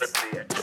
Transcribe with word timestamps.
Let's 0.00 0.20
see 0.20 0.38
it. 0.38 0.57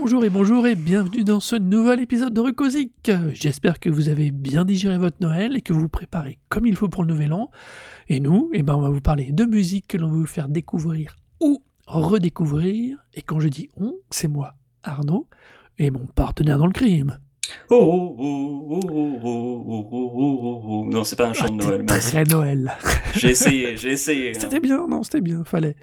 Bonjour 0.00 0.24
et 0.24 0.30
bonjour 0.30 0.64
et 0.68 0.76
bienvenue 0.76 1.24
dans 1.24 1.40
ce 1.40 1.56
nouvel 1.56 2.00
épisode 2.00 2.32
de 2.32 2.40
Rucosic. 2.40 3.10
J'espère 3.32 3.80
que 3.80 3.90
vous 3.90 4.08
avez 4.08 4.30
bien 4.30 4.64
digéré 4.64 4.96
votre 4.96 5.16
Noël 5.20 5.56
et 5.56 5.60
que 5.60 5.72
vous 5.72 5.80
vous 5.80 5.88
préparez 5.88 6.38
comme 6.48 6.66
il 6.66 6.76
faut 6.76 6.88
pour 6.88 7.02
le 7.02 7.12
nouvel 7.12 7.32
an. 7.32 7.50
Et 8.08 8.20
nous, 8.20 8.48
eh 8.54 8.62
ben, 8.62 8.76
on 8.76 8.80
va 8.80 8.90
vous 8.90 9.00
parler 9.00 9.32
de 9.32 9.44
musique 9.44 9.88
que 9.88 9.96
l'on 9.96 10.06
va 10.06 10.16
vous 10.16 10.26
faire 10.26 10.48
découvrir 10.48 11.16
ou 11.40 11.64
redécouvrir. 11.86 12.98
Et 13.14 13.22
quand 13.22 13.40
je 13.40 13.48
dis 13.48 13.70
on, 13.76 13.96
c'est 14.10 14.28
moi, 14.28 14.54
Arnaud, 14.84 15.26
et 15.78 15.90
mon 15.90 16.06
partenaire 16.06 16.58
dans 16.58 16.66
le 16.66 16.72
crime. 16.72 17.18
Oh, 17.68 17.76
oh, 17.76 18.16
oh, 18.20 18.64
oh 18.70 18.80
oh, 18.88 19.20
oh, 19.24 19.64
oh, 19.66 19.88
oh, 19.90 20.10
oh, 20.14 20.62
oh, 20.64 20.86
Non, 20.88 21.02
c'est 21.02 21.16
pas 21.16 21.28
un 21.28 21.32
chant 21.32 21.46
ah, 21.48 21.50
de 21.50 21.56
Noël. 21.56 21.84
Mais... 21.90 21.98
Très 21.98 22.24
Noël. 22.24 22.72
j'ai 23.16 23.30
essayé, 23.30 23.76
j'ai 23.76 23.92
essayé. 23.92 24.34
C'était 24.34 24.60
bien, 24.60 24.86
non, 24.86 25.02
c'était 25.02 25.20
bien, 25.20 25.42
fallait. 25.42 25.74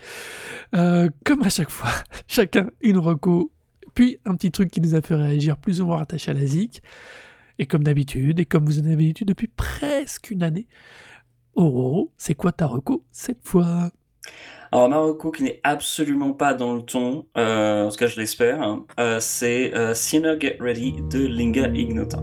Euh, 0.73 1.09
comme 1.26 1.43
à 1.43 1.49
chaque 1.49 1.70
fois, 1.70 1.90
chacun 2.27 2.70
une 2.82 2.98
reco 2.98 3.52
puis 3.95 4.20
un 4.26 4.35
petit 4.35 4.52
truc 4.52 4.70
qui 4.70 4.81
nous 4.81 4.94
a 4.94 5.02
fait 5.02 5.16
réagir 5.16 5.58
plus 5.58 5.81
ou 5.81 5.88
moins 5.88 5.98
rattaché 5.98 6.30
à 6.31 6.34
la 6.34 6.45
zik. 6.45 6.84
Et 7.57 7.65
comme 7.65 7.84
d'habitude, 7.84 8.40
et 8.40 8.46
comme 8.46 8.65
vous 8.65 8.79
en 8.79 8.84
avez 8.85 8.96
l'habitude 8.96 9.29
depuis 9.29 9.48
presque 9.48 10.29
une 10.29 10.43
année, 10.43 10.68
oh, 11.55 12.12
c'est 12.18 12.35
quoi 12.35 12.51
ta 12.51 12.68
reco 12.68 13.04
cette 13.12 13.43
fois? 13.43 13.90
Alors, 14.71 14.90
Marocco, 14.90 15.32
qui 15.32 15.43
n'est 15.43 15.62
absolument 15.63 16.34
pas 16.34 16.54
dans 16.54 16.73
le 16.76 16.82
ton, 16.82 17.27
euh, 17.38 17.85
en 17.85 17.90
tout 17.90 17.96
cas, 17.96 18.07
je 18.07 18.20
l'espère, 18.20 18.62
hein, 18.62 18.85
euh, 18.99 19.20
c'est 19.21 19.73
euh, 19.73 19.93
Sinner 19.93 20.35
Get 20.38 20.57
Ready 20.60 20.96
de 21.10 21.26
Linga 21.26 21.70
Ignota. 21.70 22.21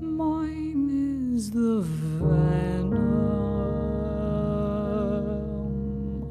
Mine 0.00 1.34
is 1.36 1.50
the 1.50 1.82
venom 1.82 3.10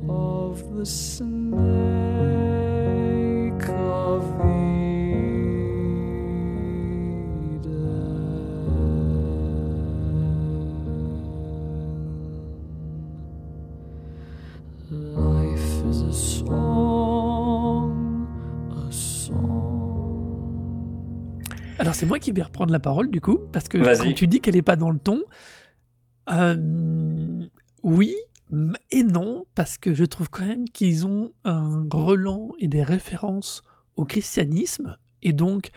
of 0.10 0.64
the 0.76 0.86
snake 0.86 2.11
c'est 22.02 22.08
moi 22.08 22.18
qui 22.18 22.32
vais 22.32 22.42
reprendre 22.42 22.72
la 22.72 22.80
parole 22.80 23.12
du 23.12 23.22
coup, 23.22 23.38
parce 23.52 23.68
que 23.68 23.78
quand 23.78 24.14
tu 24.14 24.26
dis 24.26 24.42
qu'elle 24.42 24.56
n'est 24.56 24.64
pas 24.64 24.76
dans 24.76 24.90
le 24.90 24.98
ton, 24.98 25.22
euh, 26.32 27.46
oui 27.84 28.16
et 28.90 29.04
non, 29.04 29.46
parce 29.54 29.78
que 29.78 29.94
je 29.94 30.04
trouve 30.06 30.28
quand 30.32 30.48
même 30.48 30.68
qu'ils 30.68 31.06
ont 31.06 31.32
un 31.44 31.88
relan 31.92 32.54
et 32.58 32.68
des 32.68 32.82
références 32.82 33.62
au 33.98 34.06
christianisme, 34.06 34.98
et 35.22 35.32
donc 35.32 35.70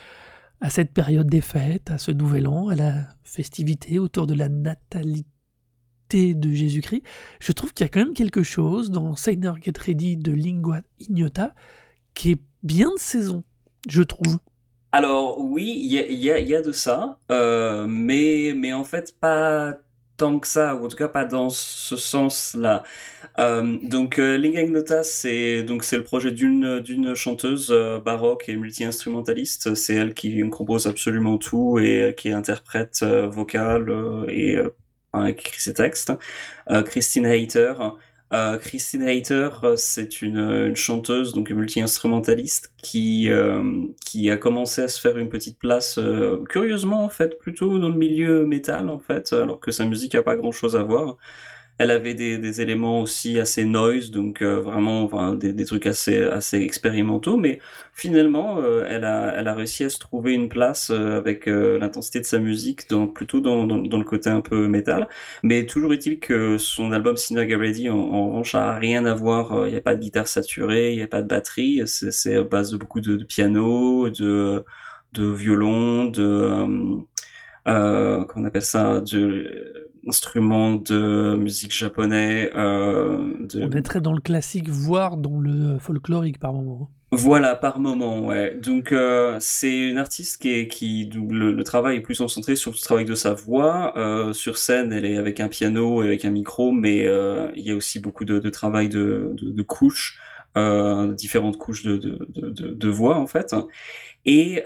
à 0.63 0.71
cette 0.71 0.95
période 0.95 1.29
des 1.29 1.43
fêtes, 1.43 1.91
à 1.91 1.99
ce 1.99 2.11
nouvel 2.11 2.49
an, 2.49 2.69
à 2.69 2.75
la 2.75 3.07
festivité 3.23 3.99
autour 3.99 4.27
de 4.27 4.33
la 4.33 4.49
natalité 4.49 5.27
de 6.33 6.51
Jésus-Christ. 6.51 7.03
Je 7.39 7.53
trouve 7.53 7.75
qu'il 7.75 7.85
y 7.85 7.87
a 7.87 7.91
quand 7.91 8.01
même 8.01 8.15
quelque 8.15 8.43
chose 8.43 8.91
dans 8.91 9.15
Sainer 9.15 9.53
Get 9.61 9.75
Ready 9.79 10.17
de 10.17 10.33
Lingua 10.33 10.81
Ignota 11.01 11.55
qui 12.15 12.31
est 12.31 12.41
bien 12.63 12.89
de 12.95 12.99
saison, 12.99 13.45
je 13.91 14.03
trouve. 14.03 14.39
Alors, 14.97 15.41
oui, 15.41 15.77
il 15.83 15.93
y 16.23 16.55
a, 16.55 16.63
de 16.63 16.71
ça, 16.71 17.19
euh, 17.33 17.85
mais, 17.89 18.53
mais 18.57 18.73
en 18.73 18.85
fait, 18.85 19.19
pas 19.19 19.75
tant 20.17 20.39
que 20.39 20.47
ça, 20.47 20.77
ou 20.77 20.85
en 20.87 20.89
tout 20.89 20.97
cas 20.97 21.09
pas 21.09 21.25
dans 21.25 21.51
ce 21.51 21.97
sens-là. 21.97 22.85
Euh, 23.41 23.77
donc, 23.83 24.21
euh, 24.21 24.39
Linga 24.39 24.63
Ignota, 24.63 25.03
c'est 25.03 25.65
donc 25.65 25.83
c'est 25.83 25.97
le 25.97 26.05
projet 26.05 26.31
d'une 26.31 26.79
d'une 26.79 27.17
chanteuse 27.17 27.71
euh, 27.73 27.99
baroque 27.99 28.49
et 28.49 28.55
multi-instrumentaliste. 28.55 29.75
C'est 29.75 29.95
elle 29.97 30.15
qui 30.15 30.49
compose 30.51 30.87
absolument 30.87 31.39
tout 31.39 31.81
et 31.81 32.15
qui 32.17 32.31
interprète 32.31 33.03
vocale 33.03 33.93
et 34.29 34.59
qui 35.13 35.29
écrit 35.29 35.61
ses 35.61 35.75
textes. 35.75 36.13
Christine 36.87 37.27
Hayter. 37.27 37.75
Euh, 38.35 38.59
Christine 38.59 39.03
Hayter, 39.03 39.51
euh, 39.63 39.77
c'est 39.77 40.21
une, 40.21 40.39
une 40.39 40.75
chanteuse, 40.77 41.35
donc 41.35 41.51
multi-instrumentaliste, 41.51 42.73
qui, 42.83 43.31
euh, 43.31 43.63
a 44.29 44.37
commencé 44.37 44.83
à 44.83 44.89
se 44.89 45.01
faire 45.01 45.19
une 45.19 45.29
petite 45.29 45.59
place, 45.59 45.99
euh, 45.99 46.43
curieusement 46.49 47.05
en 47.05 47.09
fait, 47.09 47.39
plutôt 47.39 47.79
dans 47.79 47.89
le 47.91 47.95
milieu 47.95 48.45
métal 48.45 48.89
en 48.91 48.99
fait, 48.99 49.33
alors 49.33 49.61
que 49.61 49.71
sa 49.71 49.85
musique 49.85 50.17
a 50.17 50.23
pas 50.25 50.37
grand-chose 50.37 50.75
à 50.75 50.83
voir. 50.83 51.17
Elle 51.79 51.91
avait 51.91 52.15
des, 52.15 52.39
des 52.39 52.61
éléments 52.61 53.01
aussi 53.01 53.41
assez 53.41 53.65
noise, 53.65 54.13
donc 54.13 54.43
euh, 54.43 54.61
vraiment 54.61 55.35
des, 55.35 55.53
des 55.53 55.65
trucs 55.65 55.87
assez, 55.87 56.23
assez 56.23 56.59
expérimentaux, 56.61 57.37
mais 57.37 57.59
finalement, 57.93 58.59
euh, 58.61 58.87
elle 58.89 59.05
a, 59.05 59.35
elle 59.37 59.49
a 59.49 59.55
réussi 59.55 59.83
à 59.83 59.89
se 59.91 59.99
trouver 59.99 60.35
une 60.35 60.49
place 60.49 60.91
euh, 60.91 61.17
avec 61.19 61.47
l'intensité 61.47 62.21
de 62.21 62.27
sa 62.27 62.39
musique, 62.39 62.89
dans, 62.89 63.09
plutôt 63.09 63.41
dans, 63.41 63.67
dans, 63.67 63.99
le 63.99 64.05
côté 64.05 64.31
un 64.31 64.41
peu 64.41 64.69
métal. 64.69 65.09
Mais 65.43 65.67
toujours 65.67 65.93
est-il 65.93 66.21
que 66.21 66.59
son 66.59 66.93
album 66.93 67.17
Get 67.17 67.57
Ready, 67.57 67.91
en, 67.91 68.29
revanche, 68.29 68.55
a 68.55 68.75
rien 68.77 69.05
à 69.05 69.15
voir. 69.15 69.67
Il 69.67 69.73
n'y 69.73 69.77
a 69.79 69.81
pas 69.81 69.97
de 69.97 70.01
guitare 70.01 70.29
saturée, 70.29 70.93
il 70.93 70.97
n'y 70.97 71.03
a 71.03 71.09
pas 71.09 71.23
de 71.23 71.29
batterie. 71.29 71.83
C'est 71.87 72.37
à 72.37 72.43
base 72.45 72.71
de 72.71 72.77
beaucoup 72.77 73.01
de, 73.01 73.25
piano, 73.25 74.11
de, 74.11 74.65
de 75.13 75.27
violon, 75.27 76.05
de 76.07 77.05
comment 77.65 78.27
on 78.37 78.45
appelle 78.45 78.63
ça, 78.63 79.01
de 79.01 79.84
instruments 80.07 80.75
de 80.75 81.37
musique 81.37 81.73
japonais. 81.73 82.51
Euh, 82.55 83.35
de... 83.41 83.63
On 83.63 83.71
est 83.71 83.83
très 83.83 84.01
dans 84.01 84.13
le 84.13 84.21
classique, 84.21 84.69
voire 84.69 85.17
dans 85.17 85.39
le 85.41 85.79
folklorique 85.79 86.39
par 86.39 86.53
moment. 86.53 86.91
Voilà, 87.13 87.55
par 87.55 87.79
moment, 87.79 88.27
ouais. 88.27 88.59
Donc, 88.61 88.91
euh, 88.91 89.37
c'est 89.39 89.89
une 89.89 89.99
artiste 89.99 90.43
qui 90.43 90.51
est, 90.51 90.67
qui, 90.67 91.07
donc, 91.07 91.31
le, 91.31 91.53
le 91.53 91.63
travail 91.63 91.99
est 91.99 92.01
plus 92.01 92.19
concentré 92.19 92.57
sur 92.57 92.73
le 92.73 92.77
travail 92.77 93.05
de 93.05 93.15
sa 93.15 93.35
voix. 93.35 93.97
Euh, 93.97 94.33
sur 94.33 94.59
scène, 94.59 94.93
elle 94.93 95.05
est 95.05 95.17
avec 95.17 95.39
un 95.39 95.47
piano 95.49 96.03
et 96.03 96.07
avec 96.07 96.25
un 96.25 96.31
micro, 96.31 96.73
mais 96.73 97.07
euh, 97.07 97.53
il 97.55 97.63
y 97.63 97.71
a 97.71 97.77
aussi 97.77 98.01
beaucoup 98.01 98.25
de, 98.25 98.41
de 98.41 98.51
travail 98.51 98.89
de, 98.89 99.33
de, 99.41 99.51
de 99.51 99.63
couches, 99.63 100.19
différentes 101.17 101.57
couches 101.57 101.85
de 101.85 102.89
voix, 102.89 103.17
en 103.17 103.29
fait. 103.29 103.55
Et 104.25 104.63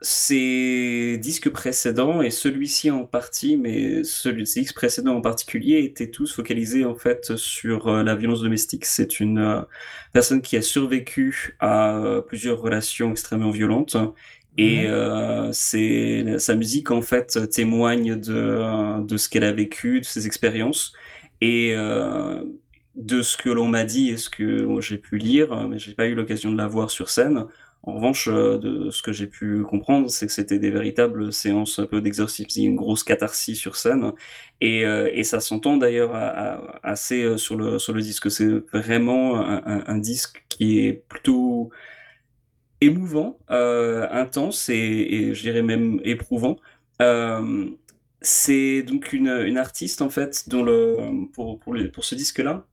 ses 0.00 1.18
disques 1.18 1.50
précédents, 1.50 2.20
et 2.22 2.30
celui-ci 2.30 2.90
en 2.90 3.04
partie, 3.04 3.56
mais 3.56 4.04
celui, 4.04 4.46
ces 4.46 4.60
disques 4.60 4.74
précédents 4.74 5.16
en 5.16 5.20
particulier, 5.22 5.78
étaient 5.84 6.10
tous 6.10 6.34
focalisés, 6.34 6.84
en 6.84 6.94
fait, 6.94 7.36
sur 7.36 7.88
euh, 7.88 8.02
la 8.02 8.14
violence 8.14 8.42
domestique. 8.42 8.84
C'est 8.84 9.20
une... 9.20 9.38
euh, 9.38 9.62
personne 10.12 10.42
qui 10.42 10.56
a 10.56 10.62
survécu 10.62 11.56
à 11.60 11.96
euh, 11.98 12.20
plusieurs 12.20 12.60
relations 12.60 13.10
extrêmement 13.10 13.50
violentes. 13.50 13.96
Et 14.56 14.86
euh, 14.86 15.50
c'est 15.52 16.38
sa 16.38 16.54
musique 16.54 16.92
en 16.92 17.02
fait 17.02 17.50
témoigne 17.50 18.14
de, 18.20 19.02
de 19.04 19.16
ce 19.16 19.28
qu'elle 19.28 19.42
a 19.42 19.52
vécu, 19.52 20.00
de 20.00 20.04
ses 20.04 20.26
expériences 20.28 20.92
et 21.40 21.72
euh, 21.74 22.40
de 22.94 23.22
ce 23.22 23.36
que 23.36 23.50
l'on 23.50 23.66
m'a 23.66 23.84
dit 23.84 24.10
et 24.10 24.16
ce 24.16 24.30
que 24.30 24.80
j'ai 24.80 24.98
pu 24.98 25.18
lire, 25.18 25.66
mais 25.68 25.80
j'ai 25.80 25.94
pas 25.94 26.06
eu 26.06 26.14
l'occasion 26.14 26.52
de 26.52 26.56
la 26.56 26.68
voir 26.68 26.90
sur 26.92 27.10
scène. 27.10 27.46
En 27.86 27.92
revanche, 27.96 28.28
euh, 28.28 28.56
de 28.56 28.90
ce 28.90 29.02
que 29.02 29.12
j'ai 29.12 29.26
pu 29.26 29.62
comprendre, 29.62 30.08
c'est 30.10 30.26
que 30.26 30.32
c'était 30.32 30.58
des 30.58 30.70
véritables 30.70 31.32
séances 31.34 31.78
un 31.78 31.84
peu 31.86 32.00
d'exorcisme, 32.00 32.62
une 32.62 32.76
grosse 32.76 33.04
catharsis 33.04 33.58
sur 33.58 33.76
scène, 33.76 34.12
et, 34.62 34.86
euh, 34.86 35.22
ça 35.22 35.40
s'entend 35.40 35.76
d'ailleurs 35.76 36.12
assez 36.82 37.22
euh, 37.22 37.36
sur 37.36 37.56
le 37.56 37.78
sur 37.78 37.92
le 37.92 38.00
disque. 38.00 38.30
C'est 38.30 38.48
vraiment 38.72 39.36
un, 39.36 39.98
disque 39.98 40.44
qui 40.48 40.80
est 40.80 40.92
plutôt 41.08 41.70
émouvant, 42.80 43.38
intense 43.48 44.68
et, 44.70 45.34
je 45.34 45.40
dirais 45.42 45.62
même 45.62 46.00
éprouvant. 46.04 46.56
C'est 48.20 48.82
donc 48.82 49.12
une, 49.12 49.58
artiste 49.58 50.02
en 50.02 50.10
fait 50.10 50.48
pour 51.34 51.58
pour, 51.60 52.04
ce 52.04 52.14
disque-là 52.14 52.66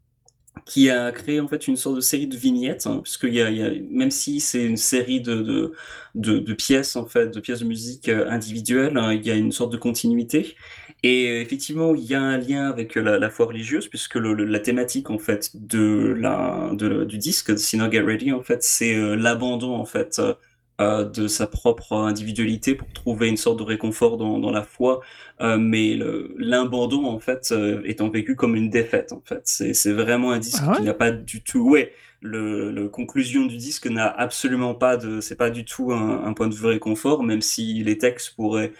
qui 0.65 0.89
a 0.89 1.11
créé 1.11 1.39
en 1.39 1.47
fait 1.47 1.67
une 1.67 1.75
sorte 1.75 1.95
de 1.95 2.01
série 2.01 2.27
de 2.27 2.37
vignettes, 2.37 2.87
hein, 2.87 2.99
puisqu'il 3.03 3.33
y 3.33 3.41
a, 3.41 3.49
y 3.49 3.63
a, 3.63 3.71
même 3.89 4.11
si 4.11 4.39
c'est 4.39 4.63
une 4.63 4.77
série 4.77 5.21
de, 5.21 5.73
de, 6.15 6.53
pièces 6.53 6.95
en 6.95 7.05
fait, 7.05 7.27
de 7.33 7.39
pièces 7.39 7.59
de 7.61 7.65
musique 7.65 8.09
euh, 8.09 8.29
individuelles, 8.29 8.97
hein, 8.97 9.13
il 9.13 9.25
y 9.25 9.31
a 9.31 9.35
une 9.35 9.51
sorte 9.51 9.71
de 9.71 9.77
continuité. 9.77 10.55
Et 11.03 11.41
effectivement, 11.41 11.95
il 11.95 12.03
y 12.03 12.13
a 12.13 12.21
un 12.21 12.37
lien 12.37 12.69
avec 12.69 12.93
la, 12.95 13.29
foi 13.31 13.47
religieuse, 13.47 13.87
puisque 13.87 14.15
la 14.15 14.59
thématique 14.59 15.09
en 15.09 15.17
fait 15.17 15.51
de 15.55 16.15
la 16.19 16.69
de, 16.73 17.05
du 17.05 17.17
disque 17.17 17.51
de 17.51 17.57
Sinner 17.57 17.89
Get 17.91 18.01
Ready 18.01 18.31
en 18.31 18.43
fait, 18.43 18.61
c'est 18.63 18.95
euh, 18.95 19.15
l'abandon 19.15 19.73
en 19.75 19.85
fait 19.85 20.19
euh, 20.19 20.35
euh, 20.81 21.03
de 21.03 21.27
sa 21.27 21.47
propre 21.47 21.93
individualité 21.93 22.75
pour 22.75 22.91
trouver 22.93 23.29
une 23.29 23.37
sorte 23.37 23.59
de 23.59 23.63
réconfort 23.63 24.17
dans, 24.17 24.39
dans 24.39 24.51
la 24.51 24.63
foi, 24.63 25.01
euh, 25.39 25.57
mais 25.57 25.97
l'abandon 26.37 27.05
en 27.05 27.19
fait 27.19 27.49
euh, 27.51 27.81
étant 27.85 28.09
vécu 28.09 28.35
comme 28.35 28.55
une 28.55 28.69
défaite 28.69 29.13
en 29.13 29.21
fait. 29.23 29.41
C'est 29.45 29.93
vraiment 29.93 30.31
un 30.31 30.39
disque 30.39 30.63
Ah 30.67 30.73
qui 30.75 30.83
n'a 30.83 30.93
pas 30.93 31.11
du 31.11 31.41
tout, 31.43 31.69
ouais, 31.69 31.93
le, 32.21 32.71
le 32.71 32.89
conclusion 32.89 33.45
du 33.45 33.57
disque 33.57 33.87
n'a 33.87 34.07
absolument 34.07 34.75
pas 34.75 34.97
de, 34.97 35.21
c'est 35.21 35.35
pas 35.37 35.49
du 35.49 35.65
tout 35.65 35.91
un, 35.91 36.23
un 36.23 36.33
point 36.33 36.47
de 36.47 36.55
vue 36.55 36.67
réconfort, 36.67 37.23
même 37.23 37.41
si 37.41 37.83
les 37.83 37.97
textes 37.97 38.35
pourraient 38.35 38.73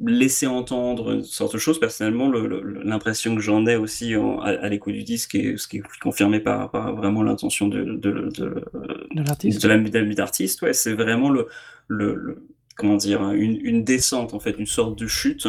laisser 0.00 0.46
entendre 0.46 1.12
une 1.12 1.24
sorte 1.24 1.54
de 1.54 1.58
chose. 1.58 1.80
Personnellement, 1.80 2.28
le- 2.28 2.46
le- 2.46 2.82
l'impression 2.84 3.34
que 3.34 3.40
j'en 3.42 3.66
ai 3.66 3.76
aussi 3.76 4.16
en- 4.16 4.40
à, 4.40 4.50
à 4.50 4.68
l'écoute 4.68 4.94
du 4.94 5.02
disque, 5.04 5.34
et 5.34 5.56
ce 5.56 5.66
qui 5.68 5.78
est 5.78 5.82
confirmé 6.00 6.40
par, 6.40 6.70
par 6.70 6.94
vraiment 6.94 7.22
l'intention 7.22 7.68
de, 7.68 7.82
de, 7.84 8.30
de, 8.30 8.64
De 9.12 9.22
l'artiste? 9.22 9.62
de 9.66 10.14
d'artiste, 10.14 10.62
ouais, 10.62 10.72
c'est 10.72 10.94
vraiment 10.94 11.30
le, 11.30 11.48
le, 11.88 12.14
le- 12.14 12.46
comment 12.76 12.96
dire, 12.96 13.30
une, 13.32 13.58
une 13.64 13.84
descente 13.84 14.34
en 14.34 14.40
fait, 14.40 14.52
une 14.58 14.66
sorte 14.66 14.98
de 14.98 15.06
chute. 15.06 15.48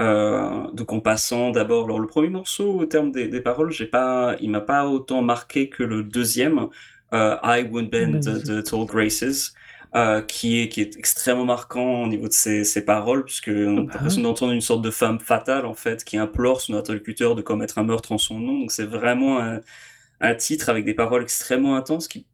Euh, 0.00 0.70
donc 0.72 0.92
en 0.92 0.98
passant 1.00 1.50
d'abord, 1.50 1.84
alors 1.84 2.00
le 2.00 2.08
premier 2.08 2.28
morceau 2.28 2.80
au 2.80 2.84
terme 2.86 3.12
des, 3.12 3.28
des 3.28 3.40
paroles, 3.40 3.70
j'ai 3.70 3.86
pas, 3.86 4.36
il 4.40 4.50
m'a 4.50 4.60
pas 4.60 4.88
autant 4.88 5.22
marqué 5.22 5.68
que 5.68 5.84
le 5.84 6.02
deuxième, 6.02 6.66
euh, 7.12 7.36
I 7.44 7.62
Would 7.70 7.90
Bend 7.90 8.18
the, 8.20 8.42
the 8.42 8.64
Tall 8.64 8.86
Graces, 8.86 9.54
euh, 9.96 10.22
qui 10.22 10.60
est 10.60 10.68
qui 10.68 10.80
est 10.80 10.96
extrêmement 10.96 11.44
marquant 11.44 12.02
au 12.04 12.06
niveau 12.08 12.28
de 12.28 12.32
ses, 12.32 12.64
ses 12.64 12.84
paroles, 12.84 13.24
puisque 13.24 13.48
on 13.48 13.78
a 13.78 13.80
Bah 13.88 13.92
l'impression 13.92 14.22
d'entendre 14.22 14.52
une 14.52 14.60
sorte 14.60 14.82
de 14.82 14.90
femme 14.90 15.20
fatale 15.20 15.66
en 15.66 15.74
fait, 15.74 16.04
qui 16.04 16.16
implore 16.18 16.60
son 16.60 16.74
interlocuteur 16.74 17.34
de 17.36 17.42
commettre 17.42 17.78
un 17.78 17.84
meurtre 17.84 18.12
en 18.12 18.18
son 18.18 18.40
nom. 18.40 18.60
Donc 18.60 18.72
c'est 18.72 18.86
vraiment 18.86 19.40
un, 19.40 19.60
un 20.20 20.34
titre 20.36 20.68
avec 20.70 20.84
des 20.84 20.94
paroles 20.94 21.22
extrêmement 21.22 21.76
intenses 21.76 22.08
qui 22.08 22.26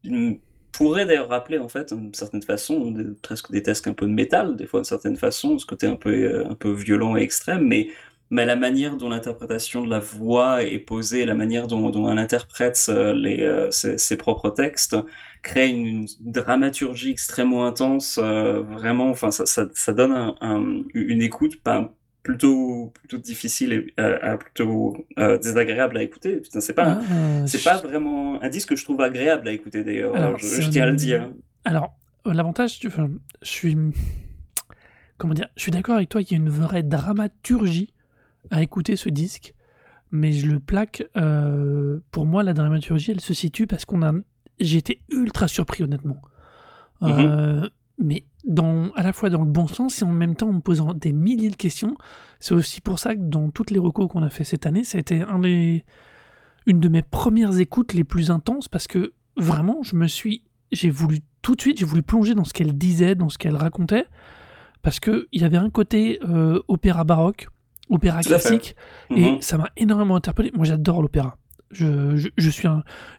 pourrait 0.73 1.05
d'ailleurs 1.07 1.29
rappeler 1.29 1.59
en 1.59 1.69
fait 1.69 1.93
d'une 1.93 2.15
certaine 2.15 2.43
façon 2.43 2.93
des- 2.93 3.05
presque 3.23 3.51
des 3.51 3.63
textes 3.63 3.89
un 3.89 3.93
peu 3.95 4.07
de 4.07 4.13
métal 4.13 4.57
des 4.57 4.67
fois 4.67 4.81
d'une 4.81 4.85
certaine 4.85 5.17
façon 5.17 5.59
ce 5.59 5.67
côté 5.67 5.87
un 5.87 5.97
peu 5.97 6.11
euh, 6.11 6.49
un 6.49 6.55
peu 6.55 6.73
violent 6.73 7.17
et 7.17 7.23
extrême 7.23 7.67
mais 7.67 7.89
mais 8.31 8.47
la 8.47 8.57
manière 8.57 8.97
dont 8.97 9.09
l'interprétation 9.09 9.85
de 9.85 9.91
la 9.91 9.99
voix 9.99 10.63
est 10.63 10.79
posée 10.79 11.25
la 11.27 11.35
manière 11.35 11.67
dont, 11.67 11.91
dont 11.91 12.11
elle 12.11 12.19
interprète 12.19 12.87
euh, 12.89 13.13
les 13.13 13.43
euh, 13.43 13.71
ses, 13.71 13.99
ses 13.99 14.17
propres 14.17 14.51
textes 14.51 14.97
crée 15.43 15.69
une, 15.71 16.07
dramaturgie 16.21 17.11
extrêmement 17.11 17.67
intense 17.67 18.19
euh, 18.23 18.61
vraiment 18.63 19.11
enfin 19.11 19.31
ça, 19.31 19.47
ça, 19.47 19.67
ça 19.75 19.93
donne 19.93 20.13
un- 20.13 20.35
un- 20.41 20.83
une 20.95 21.23
écoute 21.23 21.61
pas 21.63 21.93
plutôt 22.23 22.93
plutôt 22.95 23.17
difficile 23.17 23.73
et 23.73 23.95
euh, 23.99 24.37
plutôt 24.37 24.97
euh, 25.19 25.39
désagréable 25.39 25.97
à 25.97 26.03
écouter 26.03 26.37
Putain, 26.37 26.61
c'est 26.61 26.75
pas 26.75 26.99
Ah, 27.01 27.47
c'est 27.47 27.59
je- 27.59 27.65
pas 27.65 27.79
vraiment 27.79 28.41
un 28.43 28.49
disque 28.51 28.69
que 28.69 28.77
je 28.77 28.85
trouve 28.85 29.01
agréable 29.01 29.49
à 29.49 29.53
écouter 29.53 29.83
d'ailleurs, 29.85 30.39
je, 30.39 30.61
je 30.61 30.69
tiens 30.71 30.85
à 30.85 30.91
le 30.91 30.97
dire. 30.97 31.31
Alors, 31.65 31.95
l'avantage, 32.27 32.79
enfin, 32.87 33.09
je 33.43 33.49
suis, 33.49 33.77
comment 35.19 35.35
dire, 35.35 35.49
je 35.57 35.63
suis 35.63 35.73
d'accord 35.73 35.97
avec 35.97 36.09
toi 36.09 36.23
qu'il 36.23 36.37
y 36.37 36.41
a 36.41 36.43
une 36.45 36.51
vraie 36.51 36.83
dramaturgie 36.83 37.93
à 38.51 38.63
écouter 38.63 38.97
ce 38.97 39.09
disque, 39.09 39.55
mais 40.11 40.33
je 40.33 40.47
le 40.47 40.61
plaque. 40.61 41.05
euh, 41.17 42.01
pour 42.11 42.27
moi, 42.27 42.43
la 42.43 42.53
dramaturgie, 42.53 43.13
elle 43.13 43.21
se 43.21 43.35
situe 43.35 43.67
parce 43.67 43.85
qu'on 43.85 44.03
a, 44.03 44.13
j'ai 44.59 44.79
été 44.79 45.01
ultra 45.11 45.49
surpris 45.49 45.83
honnêtement, 45.85 46.21
Euh, 47.03 47.69
mais 47.99 48.25
dans, 48.45 48.91
à 48.95 49.03
la 49.03 49.13
fois 49.13 49.31
dans 49.31 49.43
le 49.43 49.51
bon 49.51 49.67
sens 49.67 50.03
et 50.03 50.05
en 50.05 50.13
même 50.13 50.35
temps 50.35 50.49
en 50.49 50.55
me 50.55 50.61
posant 50.61 50.93
des 50.95 51.13
milliers 51.13 51.51
de 51.51 51.57
questions. 51.57 51.97
C'est 52.41 52.55
aussi 52.55 52.81
pour 52.81 52.99
ça 52.99 53.15
que 53.15 53.21
dans 53.21 53.51
toutes 53.51 53.71
les 53.71 53.79
recos 53.79 54.09
qu'on 54.09 54.23
a 54.23 54.31
fait 54.31 54.45
cette 54.45 54.67
année, 54.67 54.85
ça 54.85 54.99
a 54.99 55.01
été 55.01 55.23
un 55.23 55.39
des, 55.39 55.85
une 56.67 56.81
de 56.81 56.89
mes 56.89 57.03
premières 57.03 57.59
écoutes 57.59 57.93
les 57.95 58.05
plus 58.05 58.31
intenses 58.31 58.69
parce 58.69 58.87
que 58.87 59.13
vraiment, 59.37 59.83
je 59.83 59.97
me 59.97 60.07
suis, 60.09 60.43
j'ai 60.73 60.91
voulu 60.91 61.21
tout 61.43 61.55
de 61.55 61.61
suite, 61.61 61.79
j'ai 61.79 61.87
voulu 61.87 62.03
plonger 62.03 62.35
dans 62.35 62.45
ce 62.45 62.53
qu'elle 62.53 62.77
disait, 62.77 63.15
dans 63.15 63.29
ce 63.31 63.39
qu'elle 63.39 63.57
racontait, 63.57 64.07
parce 64.83 65.01
que 65.01 65.27
il 65.33 65.41
y 65.41 65.45
avait 65.45 65.57
un 65.59 65.71
côté 65.71 66.19
euh, 66.29 66.61
opéra 66.69 67.05
baroque, 67.05 67.49
opéra 67.91 68.23
classique, 68.23 68.77
et 69.11 69.33
Mhm. 69.33 69.43
ça 69.43 69.59
m'a 69.59 69.69
énormément 69.77 70.17
interpellé. 70.17 70.51
Moi, 70.55 70.65
j'adore 70.65 71.03
l'opéra. 71.03 71.37
Je, 71.71 72.17
je, 72.17 72.29
je 72.37 72.51
suis 72.51 72.67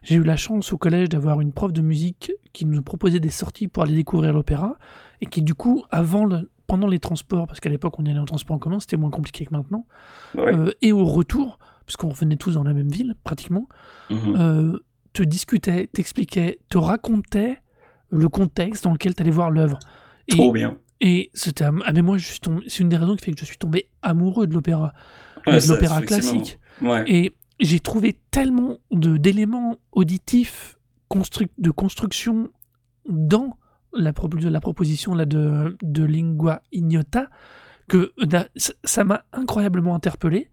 j'ai 0.02 0.16
eu 0.16 0.22
la 0.22 0.36
chance 0.36 0.72
au 0.72 0.78
collège 0.78 1.08
d'avoir 1.08 1.40
une 1.40 1.52
prof 1.52 1.72
de 1.72 1.80
musique 1.80 2.32
qui 2.52 2.66
nous 2.66 2.82
proposait 2.82 3.20
des 3.20 3.30
sorties 3.30 3.66
pour 3.68 3.82
aller 3.84 3.94
découvrir 3.94 4.32
l'opéra, 4.34 4.76
et 5.20 5.26
qui 5.26 5.40
du 5.42 5.54
coup, 5.54 5.84
avant 5.90 6.24
le, 6.26 6.50
pendant 6.66 6.86
les 6.88 6.98
transports, 6.98 7.46
parce 7.46 7.60
qu'à 7.60 7.70
l'époque 7.70 7.98
on 7.98 8.04
y 8.04 8.10
allait 8.10 8.18
en 8.18 8.24
transport 8.26 8.56
en 8.56 8.58
commun, 8.58 8.78
c'était 8.80 8.96
moins 8.98 9.10
compliqué 9.10 9.46
que 9.46 9.54
maintenant, 9.54 9.86
Ouais. 10.34 10.54
euh, 10.54 10.70
et 10.82 10.92
au 10.92 11.04
retour, 11.06 11.58
puisqu'on 11.86 12.10
revenait 12.10 12.36
tous 12.36 12.54
dans 12.54 12.62
la 12.64 12.74
même 12.74 12.90
ville 12.90 13.14
pratiquement, 13.24 13.68
Mhm. 14.10 14.36
euh, 14.38 14.78
te 15.14 15.22
discutait, 15.22 15.88
t'expliquait, 15.92 16.58
te 16.68 16.76
racontait 16.78 17.58
le 18.10 18.28
contexte 18.28 18.84
dans 18.84 18.92
lequel 18.92 19.14
tu 19.14 19.22
allais 19.22 19.30
voir 19.30 19.50
l'œuvre. 19.50 19.78
Trop 20.28 20.52
bien. 20.52 20.76
Et 21.02 21.30
c'était, 21.34 21.64
ah 21.64 21.92
mais 21.92 22.00
moi 22.00 22.16
je 22.16 22.26
suis 22.26 22.40
tombé, 22.40 22.62
c'est 22.68 22.78
une 22.78 22.88
des 22.88 22.96
raisons 22.96 23.16
qui 23.16 23.24
fait 23.26 23.32
que 23.32 23.40
je 23.40 23.44
suis 23.44 23.58
tombé 23.58 23.88
amoureux 24.00 24.46
de 24.46 24.54
l'opéra, 24.54 24.94
Ouais, 25.46 25.60
de 25.60 25.66
l'opéra 25.68 26.00
classique. 26.02 26.58
Ouais. 26.80 27.04
Et 27.06 27.34
j'ai 27.60 27.80
trouvé 27.80 28.16
tellement 28.30 28.78
de 28.92 29.16
d'éléments 29.18 29.76
auditifs 29.92 30.78
constru- 31.10 31.48
de 31.58 31.70
construction 31.70 32.50
dans 33.08 33.58
la, 33.92 34.12
pro- 34.12 34.28
la 34.28 34.60
proposition 34.60 35.14
là, 35.14 35.26
de, 35.26 35.76
de 35.82 36.04
Lingua 36.04 36.62
Ignota 36.72 37.28
que 37.88 38.12
ça- 38.56 39.04
m'a 39.04 39.24
incroyablement 39.32 39.94
interpellé. 39.94 40.48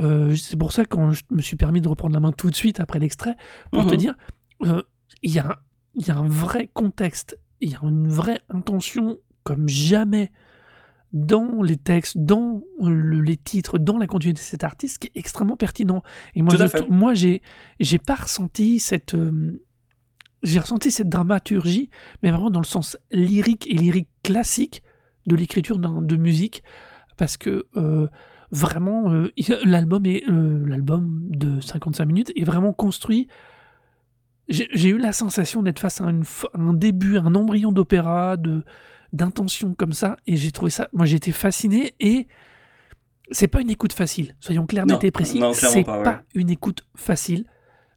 Euh, 0.00 0.36
c'est 0.36 0.56
pour 0.58 0.72
ça 0.72 0.84
que 0.84 0.88
quand 0.90 1.10
je 1.12 1.24
me 1.30 1.40
suis 1.42 1.56
permis 1.56 1.80
de 1.80 1.88
reprendre 1.88 2.14
la 2.14 2.20
main 2.20 2.32
tout 2.32 2.48
de 2.50 2.54
suite 2.54 2.78
après 2.80 2.98
l'extrait, 2.98 3.36
pour 3.72 3.86
te 3.86 3.92
Mhm. 3.92 3.96
dire, 3.96 4.14
euh, 4.64 4.82
il 5.22 5.32
y, 5.32 5.38
a 5.38 5.46
un- 5.46 5.56
il 5.94 6.06
y 6.06 6.10
a 6.10 6.16
un 6.16 6.28
vrai 6.28 6.68
contexte, 6.72 7.38
il 7.60 7.70
y 7.70 7.74
a 7.74 7.80
une 7.82 8.08
vraie 8.08 8.40
intention 8.50 9.18
comme 9.44 9.68
jamais 9.68 10.30
dans 11.12 11.60
les 11.62 11.76
textes, 11.76 12.16
dans 12.18 12.62
le- 12.80 13.20
les 13.20 13.36
titres, 13.36 13.78
dans 13.78 13.98
la 13.98 14.06
continuité 14.06 14.40
de 14.40 14.44
cet 14.46 14.62
artiste, 14.62 14.98
qui 14.98 15.08
est 15.08 15.18
extrêmement 15.18 15.56
pertinent. 15.56 16.02
Et 16.34 16.42
moi, 16.42 16.52
je- 16.66 16.72
moi, 16.88 17.14
j'ai, 17.14 17.42
j'ai 17.80 17.98
pas 17.98 18.14
ressenti 18.14 18.78
cette, 18.78 19.14
euh, 19.14 19.60
j'ai 20.44 20.60
ressenti 20.60 20.90
cette 20.92 21.08
dramaturgie, 21.08 21.90
mais 22.22 22.30
vraiment 22.30 22.50
dans 22.50 22.60
le 22.60 22.64
sens 22.66 22.96
lyrique 23.10 23.66
et 23.68 23.74
lyrique 23.74 24.08
classique 24.22 24.82
de 25.26 25.34
l'écriture 25.36 25.78
de 25.78 26.16
musique, 26.16 26.62
parce 27.16 27.36
que 27.36 27.66
euh, 27.76 28.06
vraiment, 28.52 29.12
euh, 29.12 29.30
l'album 29.64 30.06
est, 30.06 30.22
euh, 30.28 30.64
l'album 30.66 31.22
de 31.28 31.60
55 31.60 32.04
minutes 32.04 32.32
est 32.36 32.44
vraiment 32.44 32.72
construit. 32.72 33.26
J'ai 34.48 34.88
eu 34.88 34.98
la 34.98 35.12
sensation 35.12 35.62
d'être 35.62 35.78
face 35.78 36.00
à 36.00 36.04
une 36.10 36.24
un 36.54 36.72
début, 36.74 37.18
un 37.18 37.34
embryon 37.36 37.70
d'opéra, 37.70 38.36
de 38.36 38.64
d'intention 39.12 39.74
comme 39.74 39.92
ça, 39.92 40.16
et 40.26 40.36
j'ai 40.36 40.52
trouvé 40.52 40.70
ça. 40.70 40.88
Moi, 40.92 41.06
j'ai 41.06 41.16
été 41.16 41.32
fasciné 41.32 41.94
et 42.00 42.26
c'est 43.32 43.48
pas 43.48 43.60
une 43.60 43.70
écoute 43.70 43.92
facile. 43.92 44.34
Soyons 44.40 44.66
clairs, 44.66 44.86
nets 44.94 45.04
et 45.04 45.10
précis. 45.10 45.38
C'est 45.70 45.84
pas, 45.84 46.02
pas, 46.02 46.22
une 46.34 46.50
écoute 46.50 46.84
facile, 46.96 47.44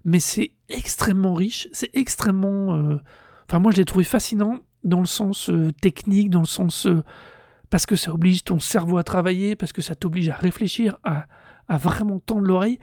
mais 0.05 0.19
c'est 0.19 0.51
extrêmement 0.69 1.33
riche. 1.33 1.67
C'est 1.71 1.89
extrêmement. 1.95 2.75
euh, 2.75 2.97
Enfin, 3.49 3.59
moi, 3.59 3.71
je 3.71 3.77
l'ai 3.77 3.85
trouvé 3.85 4.03
fascinant 4.05 4.59
dans 4.83 4.99
le 5.01 5.05
sens 5.05 5.49
euh, 5.49 5.71
technique, 5.81 6.29
dans 6.29 6.39
le 6.39 6.45
sens 6.47 6.85
euh, 6.87 7.03
parce 7.69 7.85
que 7.85 7.95
ça 7.95 8.13
oblige 8.13 8.43
ton 8.43 8.59
cerveau 8.59 8.97
à 8.97 9.03
travailler, 9.03 9.55
parce 9.55 9.73
que 9.73 9.81
ça 9.81 9.95
t'oblige 9.95 10.29
à 10.29 10.35
réfléchir, 10.35 10.97
à, 11.03 11.25
à 11.67 11.77
vraiment 11.77 12.19
tendre 12.19 12.41
l'oreille. 12.47 12.79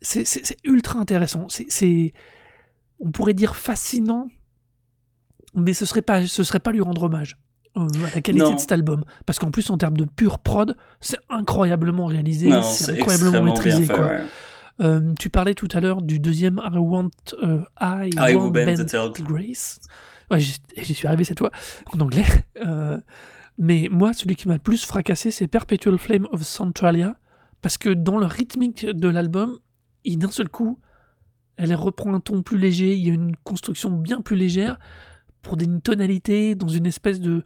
C'est 0.00 0.24
c'est- 0.26 0.44
c'est 0.44 0.58
ultra 0.64 0.98
intéressant. 1.00 1.48
C'est- 1.48 1.66
C'est, 1.70 2.12
on 3.00 3.10
pourrait 3.10 3.34
dire 3.34 3.56
fascinant, 3.56 4.28
mais 5.54 5.72
ce 5.74 5.86
serait 5.86 6.02
pas, 6.02 6.26
ce 6.26 6.42
serait 6.42 6.60
pas 6.60 6.72
lui 6.72 6.80
rendre 6.80 7.02
hommage 7.04 7.36
euh, 7.76 7.86
à 8.10 8.14
la 8.16 8.20
qualité 8.20 8.44
Non. 8.44 8.54
de 8.54 8.60
cet 8.60 8.72
album. 8.72 9.04
Parce 9.26 9.38
qu'en 9.38 9.50
plus, 9.50 9.68
en 9.70 9.78
termes 9.78 9.96
de 9.96 10.04
pure 10.04 10.38
prod, 10.38 10.76
c'est 11.00 11.18
incroyablement 11.28 12.06
réalisé, 12.06 12.50
c'est 12.62 12.92
incroyablement 13.00 13.42
maîtrisé. 13.42 13.84
fait. 13.86 13.92
quoi. 13.94 14.06
ouais. 14.06 14.20
Euh, 14.80 15.12
tu 15.20 15.30
parlais 15.30 15.54
tout 15.54 15.68
à 15.72 15.80
l'heure 15.80 16.02
du 16.02 16.18
deuxième 16.18 16.60
I 16.64 16.76
Want, 16.78 17.10
euh, 17.42 17.60
I, 17.80 18.10
I 18.16 18.34
Want 18.34 18.50
Will 18.50 18.52
Bend. 18.76 19.12
Grace. 19.22 19.80
Ouais, 20.30 20.40
j'y 20.40 20.56
j'y 20.78 20.94
suis 20.94 21.06
arrivé 21.06 21.22
cette 21.24 21.38
fois 21.38 21.50
en 21.92 22.00
anglais. 22.00 22.24
Euh, 22.66 22.98
mais 23.58 23.88
moi, 23.90 24.12
celui 24.12 24.34
qui 24.34 24.48
m'a 24.48 24.54
le 24.54 24.60
plus 24.60 24.84
fracassé, 24.84 25.30
c'est 25.30 25.46
Perpetual 25.46 25.96
Flame 25.98 26.26
of 26.32 26.42
Centralia. 26.42 27.14
Parce 27.62 27.78
que 27.78 27.88
dans 27.90 28.18
le 28.18 28.26
rythmique 28.26 28.84
de 28.86 29.08
l'album, 29.08 29.58
il- 30.04 30.18
d'un 30.18 30.30
seul 30.30 30.48
coup, 30.48 30.80
elle 31.56 31.72
reprend 31.76 32.12
un 32.14 32.20
ton 32.20 32.42
plus 32.42 32.58
léger, 32.58 32.94
il 32.94 33.06
y 33.06 33.10
a 33.10 33.14
une 33.14 33.36
construction 33.44 33.90
bien 33.90 34.20
plus 34.22 34.34
légère, 34.36 34.78
pour 35.44 35.56
des 35.56 35.68
tonalités, 35.80 36.54
dans 36.56 36.66
une 36.68 36.86
espèce 36.86 37.20
de. 37.20 37.44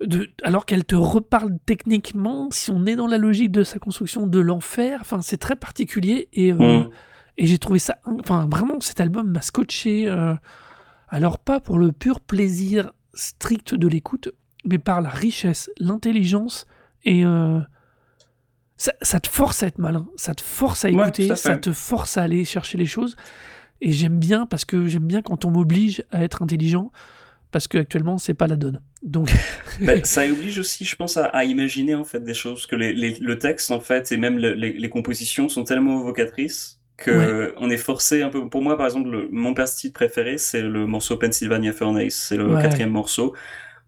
de 0.00 0.28
alors 0.42 0.66
qu'elle 0.66 0.84
te 0.84 0.96
reparle 0.96 1.58
techniquement, 1.66 2.48
si 2.50 2.70
on 2.72 2.84
est 2.86 2.96
dans 2.96 3.06
la 3.06 3.18
logique 3.18 3.52
de 3.52 3.62
sa 3.62 3.78
construction 3.78 4.26
de 4.26 4.40
l'enfer, 4.40 4.98
enfin, 5.02 5.22
c'est 5.22 5.38
très 5.38 5.56
particulier. 5.56 6.28
Et. 6.32 6.52
euh, 6.52 6.56
Mhm. 6.56 6.90
et 7.38 7.46
j'ai 7.46 7.58
trouvé 7.58 7.78
ça. 7.78 7.98
Enfin, 8.04 8.48
vraiment, 8.50 8.80
cet 8.80 9.00
album 9.00 9.30
m'a 9.30 9.42
scotché. 9.42 10.08
euh, 10.08 10.34
alors, 11.08 11.38
pas 11.38 11.60
pour 11.60 11.78
le 11.78 11.92
pur 11.92 12.20
plaisir 12.20 12.92
strict 13.14 13.74
de 13.74 13.86
l'écoute, 13.88 14.30
mais 14.64 14.78
par 14.78 15.00
la 15.00 15.08
richesse, 15.10 15.70
l'intelligence 15.78 16.66
et. 17.04 17.24
euh, 17.24 17.60
ça, 18.78 18.92
ça 19.00 19.20
te 19.20 19.28
force 19.28 19.62
à 19.62 19.68
être 19.68 19.78
malin, 19.78 20.06
ça 20.16 20.34
te 20.34 20.42
force 20.42 20.84
à 20.84 20.90
écouter, 21.06 21.28
ça 21.36 21.56
te 21.60 21.72
force 21.72 22.18
à 22.18 22.22
aller 22.24 22.44
chercher 22.44 22.76
les 22.76 22.84
choses. 22.84 23.16
Et 23.80 23.92
j'aime 23.92 24.18
bien 24.18 24.46
parce 24.46 24.64
que 24.64 24.86
j'aime 24.86 25.06
bien 25.06 25.22
quand 25.22 25.44
on 25.44 25.50
m'oblige 25.50 26.04
à 26.10 26.22
être 26.24 26.42
intelligent. 26.42 26.92
parce 27.52 27.68
qu'actuellement, 27.68 28.18
c'est 28.18 28.34
pas 28.34 28.46
la 28.48 28.56
donne. 28.56 28.82
Donc, 29.02 29.30
Bah, 29.84 29.94
ça 30.04 30.26
oblige 30.26 30.58
aussi, 30.58 30.84
je 30.84 30.96
pense, 30.96 31.16
à, 31.16 31.26
à 31.26 31.44
imaginer 31.44 31.94
en 31.94 32.04
fait 32.04 32.20
des 32.20 32.34
choses 32.34 32.66
que 32.66 32.76
les, 32.76 32.92
les- 32.94 33.18
le 33.20 33.38
texte 33.38 33.70
en 33.70 33.80
fait 33.80 34.10
et 34.12 34.16
même 34.16 34.38
le- 34.38 34.54
les, 34.54 34.72
les 34.72 34.88
compositions 34.88 35.48
sont 35.48 35.64
tellement 35.64 36.00
évocatrices 36.00 36.80
que 36.96 37.10
Ouais. 37.10 37.54
on 37.58 37.68
est 37.70 37.76
forcé 37.76 38.22
un 38.22 38.30
peu. 38.30 38.48
Pour 38.48 38.62
moi, 38.62 38.76
par 38.78 38.86
exemple, 38.86 39.10
le- 39.10 39.28
mon 39.30 39.52
pastille 39.54 39.92
préféré, 39.92 40.38
c'est 40.38 40.62
le 40.62 40.86
morceau 40.86 41.16
Pennsylvania 41.18 41.72
Furnace, 41.72 42.14
c'est 42.14 42.36
le 42.38 42.54
Ouais. 42.54 42.62
quatrième 42.62 42.90
morceau 42.90 43.34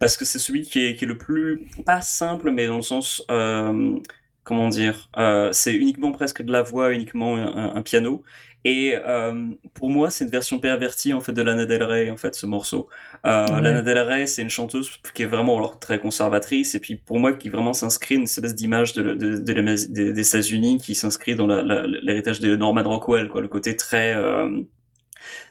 parce 0.00 0.16
que 0.16 0.24
c'est 0.24 0.38
celui 0.40 0.62
qui 0.62 0.80
est, 0.86 0.96
qui 0.96 1.04
est 1.04 1.08
le 1.08 1.18
plus 1.18 1.66
pas 1.86 2.00
simple, 2.02 2.50
mais 2.52 2.66
dans 2.68 2.76
le 2.76 2.82
sens 2.82 3.24
euh, 3.30 3.96
comment 4.44 4.68
dire, 4.68 5.10
euh, 5.18 5.50
c'est 5.52 5.74
uniquement 5.74 6.12
presque 6.12 6.42
de 6.42 6.52
la 6.52 6.62
voix, 6.62 6.92
uniquement 6.94 7.36
un, 7.36 7.76
un 7.76 7.82
piano. 7.82 8.22
Et 8.64 8.94
euh, 8.96 9.46
pour 9.74 9.88
moi, 9.90 10.10
c'est 10.10 10.24
une 10.24 10.30
version 10.30 10.58
pervertie 10.58 11.12
en 11.14 11.20
fait 11.20 11.32
de 11.32 11.42
Lana 11.42 11.64
Del 11.64 11.82
Rey 11.84 12.10
en 12.10 12.16
fait 12.16 12.34
ce 12.34 12.44
morceau. 12.46 12.88
Euh, 13.26 13.46
Ouais. 13.48 13.60
Lana 13.62 13.82
Del 13.82 13.98
Rey, 13.98 14.26
c'est 14.26 14.42
une 14.42 14.50
chanteuse 14.50 14.90
qui 15.14 15.22
est 15.22 15.26
vraiment 15.26 15.56
alors, 15.58 15.78
très 15.78 15.98
conservatrice 16.00 16.74
et 16.74 16.80
puis 16.80 16.96
pour 16.96 17.18
moi 17.20 17.32
qui 17.32 17.48
vraiment 17.50 17.72
s'inscrit 17.72 18.16
une 18.16 18.24
espèce 18.24 18.54
d'image 18.54 18.92
de, 18.94 19.14
de, 19.14 19.36
des, 19.38 20.12
des 20.12 20.20
États-Unis 20.28 20.78
qui 20.78 20.94
s'inscrit 20.94 21.34
dans 21.36 21.46
l'héritage 21.46 22.40
de 22.40 22.56
Norman 22.56 22.82
Rockwell, 22.82 23.28
quoi, 23.28 23.40
le 23.40 23.48
côté 23.48 23.76
très 23.76 24.14
euh, 24.16 24.48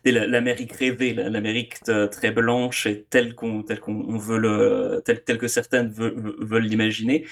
l'Amérique 0.06 0.74
rêvée, 0.74 1.14
la- 1.14 1.30
l'Amérique 1.30 1.76
euh, 1.90 2.08
très 2.08 2.32
blanche 2.32 2.86
et 2.88 3.06
telle 3.10 3.36
qu'on 3.36 3.64
on 3.88 4.18
veut 4.18 4.38
le 4.38 5.02
telle, 5.06 5.24
telle 5.24 5.38
que 5.38 5.48
certaines 5.48 5.90
veulent, 5.90 6.36
veulent 6.40 6.64
l'imaginer. 6.64 7.26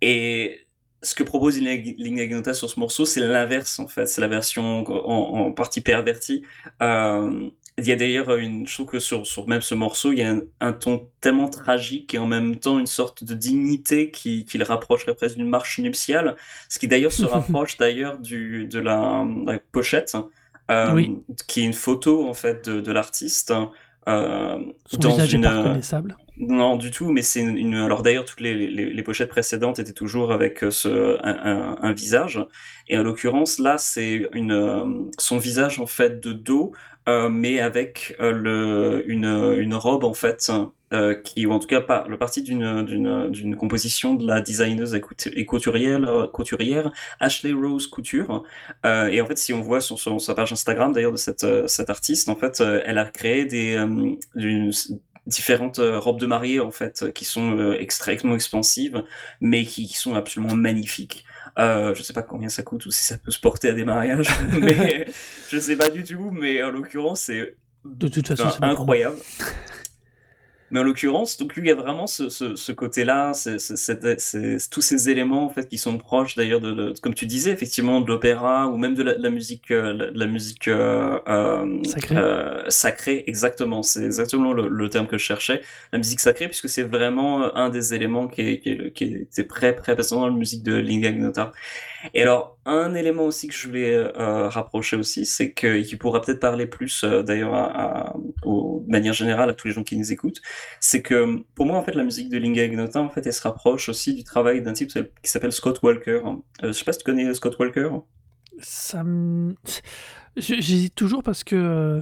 Et 0.00 0.61
ce 1.02 1.14
que 1.14 1.22
propose 1.24 1.58
Lignagnotta 1.58 2.54
sur 2.54 2.70
ce 2.70 2.78
morceau, 2.78 3.04
c'est 3.04 3.20
l'inverse 3.20 3.78
en 3.78 3.88
fait, 3.88 4.06
c'est 4.06 4.20
la 4.20 4.28
version 4.28 4.84
en, 4.88 5.46
en 5.46 5.52
partie 5.52 5.80
pervertie. 5.80 6.42
Euh, 6.82 7.48
il 7.78 7.86
y 7.86 7.92
a 7.92 7.96
d'ailleurs 7.96 8.36
une, 8.36 8.66
je 8.68 8.74
trouve 8.74 8.86
que 8.86 8.98
sur, 8.98 9.26
sur 9.26 9.48
même 9.48 9.62
ce 9.62 9.74
morceau, 9.74 10.12
il 10.12 10.18
y 10.18 10.22
a 10.22 10.30
un, 10.30 10.40
un 10.60 10.72
ton 10.74 11.08
tellement 11.20 11.48
tragique 11.48 12.12
et 12.14 12.18
en 12.18 12.26
même 12.26 12.56
temps 12.56 12.78
une 12.78 12.86
sorte 12.86 13.24
de 13.24 13.34
dignité 13.34 14.10
qui, 14.10 14.44
qui 14.44 14.58
le 14.58 14.64
rapprocherait 14.64 15.14
presque 15.14 15.36
d'une 15.36 15.48
marche 15.48 15.78
nuptiale, 15.78 16.36
ce 16.68 16.78
qui 16.78 16.86
d'ailleurs 16.86 17.12
se 17.12 17.24
rapproche 17.26 17.78
d'ailleurs 17.78 18.18
du 18.18 18.66
de 18.66 18.78
la, 18.78 19.26
la 19.46 19.58
pochette, 19.58 20.16
euh, 20.70 20.92
Oui. 20.92 21.18
qui 21.48 21.62
est 21.62 21.64
une 21.64 21.72
photo 21.72 22.28
en 22.28 22.34
fait 22.34 22.68
de, 22.68 22.80
de 22.80 22.92
l'artiste. 22.92 23.52
Euh, 24.08 24.58
Son 24.86 24.98
dans 24.98 25.10
visage 25.10 25.32
une, 25.32 25.44
est 25.44 25.48
pas 25.48 25.54
reconnaissable. 25.54 26.16
Non, 26.38 26.76
du 26.76 26.90
tout, 26.90 27.12
mais 27.12 27.22
c'est 27.22 27.40
une, 27.40 27.74
Alors 27.74 28.02
d'ailleurs, 28.02 28.24
toutes 28.24 28.40
les, 28.40 28.54
les, 28.66 29.02
pochettes 29.02 29.28
précédentes 29.28 29.78
étaient 29.78 29.92
toujours 29.92 30.32
avec 30.32 30.64
euh, 30.64 30.70
ce, 30.70 31.18
un, 31.22 31.92
visage. 31.92 32.40
Et 32.88 32.96
en 32.96 33.02
l'occurrence, 33.02 33.58
là, 33.58 33.76
c'est 33.76 34.28
une, 34.32 34.52
euh, 34.52 34.84
son 35.18 35.36
visage 35.36 35.78
en 35.78 35.86
fait 35.86 36.20
de 36.20 36.32
dos, 36.32 36.72
euh, 37.08 37.28
mais 37.28 37.60
avec 37.60 38.16
le, 38.18 39.04
une, 39.06 39.26
une 39.58 39.74
robe 39.74 40.04
en 40.04 40.14
fait, 40.14 40.50
qui, 41.24 41.46
ou 41.46 41.52
en 41.52 41.58
tout 41.58 41.66
cas 41.66 41.80
pas, 41.80 42.06
le 42.08 42.18
parti 42.18 42.42
d'une, 42.42 43.56
composition 43.58 44.14
de 44.14 44.26
la 44.26 44.40
designeuse 44.40 44.94
et 44.94 45.00
coutu- 45.00 45.32
et 45.34 45.44
couturière, 45.44 46.28
couturière 46.32 46.92
Ashley 47.20 47.52
Rose 47.52 47.86
Couture. 47.86 48.42
Et 48.84 49.20
en 49.20 49.26
fait, 49.26 49.38
si 49.38 49.52
on 49.52 49.60
voit 49.60 49.80
sur, 49.80 49.98
sa 50.20 50.34
page 50.34 50.52
Instagram 50.52 50.92
d'ailleurs 50.92 51.12
de 51.12 51.16
cette, 51.16 51.46
cette 51.66 51.90
artiste, 51.90 52.28
en 52.28 52.36
fait, 52.36 52.60
elle 52.60 52.98
a 52.98 53.04
créé 53.06 53.44
des, 53.46 53.76
différentes 55.26 55.78
euh, 55.78 55.98
robes 55.98 56.18
de 56.18 56.26
mariée 56.26 56.60
en 56.60 56.70
fait 56.70 57.02
euh, 57.02 57.10
qui 57.10 57.24
sont 57.24 57.56
euh, 57.56 57.78
extrêmement 57.78 58.34
expansives 58.34 59.04
mais 59.40 59.64
qui, 59.64 59.86
qui 59.86 59.96
sont 59.96 60.14
absolument 60.14 60.54
magnifiques. 60.54 61.24
Euh, 61.58 61.94
je 61.94 62.02
sais 62.02 62.12
pas 62.12 62.22
combien 62.22 62.48
ça 62.48 62.62
coûte 62.62 62.86
ou 62.86 62.90
si 62.90 63.02
ça 63.02 63.18
peut 63.18 63.30
se 63.30 63.40
porter 63.40 63.68
à 63.68 63.72
des 63.72 63.84
mariages, 63.84 64.28
mais 64.60 65.06
je 65.50 65.58
sais 65.58 65.76
pas 65.76 65.90
du 65.90 66.02
tout. 66.02 66.30
Mais 66.30 66.62
en 66.62 66.70
l'occurrence, 66.70 67.22
c'est 67.22 67.56
De 67.84 68.08
toute 68.08 68.28
façon, 68.28 68.50
incroyable. 68.62 69.16
Mais 70.72 70.80
en 70.80 70.82
l'occurrence, 70.84 71.36
donc 71.38 71.54
lui, 71.54 71.62
il 71.62 71.68
y 71.68 71.70
a 71.70 71.74
vraiment 71.76 72.06
ce, 72.08 72.28
ce, 72.30 72.56
ce 72.56 72.72
côté-là, 72.72 73.34
c'est, 73.34 73.58
c'est, 73.60 73.76
c'est- 73.76 74.20
c'est- 74.20 74.70
tous 74.70 74.80
ces 74.80 75.10
éléments 75.10 75.44
en 75.46 75.50
fait 75.50 75.68
qui 75.68 75.78
sont 75.78 75.98
proches 75.98 76.34
d'ailleurs 76.36 76.60
de, 76.60 76.72
de- 76.72 76.94
comme 77.02 77.14
tu 77.14 77.26
disais, 77.26 77.50
effectivement, 77.52 78.00
de 78.00 78.08
l'opéra 78.08 78.68
ou 78.68 78.76
même 78.78 78.94
de 78.94 79.02
la, 79.04 79.14
de 79.14 79.22
la 79.22 79.30
musique, 79.30 79.70
euh, 79.70 79.92
la, 79.92 80.10
de 80.10 80.18
la 80.18 80.26
musique 80.26 80.68
euh, 80.68 81.20
euh, 81.28 81.82
Sacrée. 81.82 82.16
euh, 82.16 82.68
sacrée, 82.70 83.24
exactement. 83.26 83.82
C'est 83.82 84.04
exactement 84.04 84.52
le, 84.52 84.68
le 84.68 84.88
terme 84.88 85.06
que 85.06 85.18
je 85.18 85.24
cherchais, 85.24 85.62
la 85.92 85.98
musique 85.98 86.20
sacrée, 86.20 86.46
puisque 86.48 86.68
c'est 86.68 86.82
vraiment 86.84 87.44
euh, 87.44 87.48
un 87.54 87.68
des 87.70 87.94
éléments 87.94 88.28
qui, 88.28 88.40
est, 88.42 88.60
qui, 88.60 88.70
est, 88.70 88.92
qui 88.92 89.04
était 89.04 89.46
très 89.46 89.74
très 89.74 89.94
présent 89.94 90.20
dans 90.20 90.28
la 90.28 90.32
musique 90.34 90.62
de 90.62 90.74
Lingagnota. 90.74 91.52
Et 92.14 92.22
alors, 92.22 92.58
un 92.64 92.94
élément 92.94 93.24
aussi 93.24 93.48
que 93.48 93.54
je 93.54 93.66
voulais 93.68 93.94
euh, 93.94 94.48
rapprocher 94.48 94.96
aussi, 94.96 95.26
c'est 95.26 95.52
que, 95.52 95.66
et 95.78 95.82
qui 95.84 95.96
pourra 95.96 96.20
peut-être 96.20 96.40
parler 96.40 96.66
plus 96.66 97.04
euh, 97.04 97.22
d'ailleurs 97.22 97.54
à, 97.54 98.08
à- 98.10 98.16
au- 98.44 98.82
de 98.86 98.90
manière 98.90 99.12
générale 99.12 99.50
à 99.50 99.54
tous 99.54 99.68
les 99.68 99.74
gens 99.74 99.82
qui 99.84 99.96
nous 99.96 100.12
écoutent, 100.12 100.40
c'est 100.80 101.02
que 101.02 101.38
pour 101.54 101.66
moi, 101.66 101.78
en 101.78 101.82
fait, 101.84 101.94
la 101.94 102.04
musique 102.04 102.28
de 102.28 102.38
Linga 102.38 102.64
Ignota, 102.64 103.00
en 103.00 103.08
fait, 103.10 103.26
elle 103.26 103.32
se 103.32 103.42
rapproche 103.42 103.88
aussi 103.88 104.14
du 104.14 104.24
travail 104.24 104.62
d'un 104.62 104.72
type 104.72 104.90
qui 104.92 105.30
s'appelle 105.30 105.52
Scott 105.52 105.80
Walker. 105.82 106.20
Euh, 106.62 106.68
je 106.68 106.72
sais 106.72 106.84
pas 106.84 106.92
si 106.92 106.98
tu 106.98 107.04
connais 107.04 107.32
Scott 107.34 107.58
Walker. 107.58 107.90
Ça 108.60 109.02
me- 109.04 109.54
J'hésite 110.36 110.94
toujours 110.94 111.22
parce 111.22 111.44
que 111.44 111.56
euh, 111.56 112.00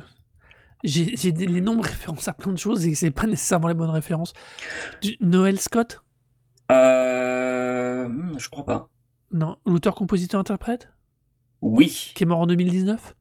j'ai 0.84 1.04
les 1.32 1.60
noms 1.60 1.76
me 1.76 1.82
référencent 1.82 2.28
à 2.28 2.32
plein 2.32 2.52
de 2.52 2.58
choses 2.58 2.86
et 2.86 2.94
c'est 2.94 3.10
pas 3.10 3.26
nécessairement 3.26 3.68
les 3.68 3.74
bonnes 3.74 3.90
références. 3.90 4.32
Du- 5.02 5.16
Noël 5.20 5.58
Scott? 5.60 6.00
Euh, 6.70 8.08
hmm, 8.08 8.38
je 8.38 8.48
crois 8.48 8.64
pas. 8.64 8.88
Non, 9.32 9.56
l'auteur, 9.66 9.94
compositeur, 9.94 10.40
interprète? 10.40 10.90
Oui. 11.62 12.12
Qui 12.14 12.24
est 12.24 12.26
mort 12.26 12.40
en 12.40 12.46
2019 12.46 13.14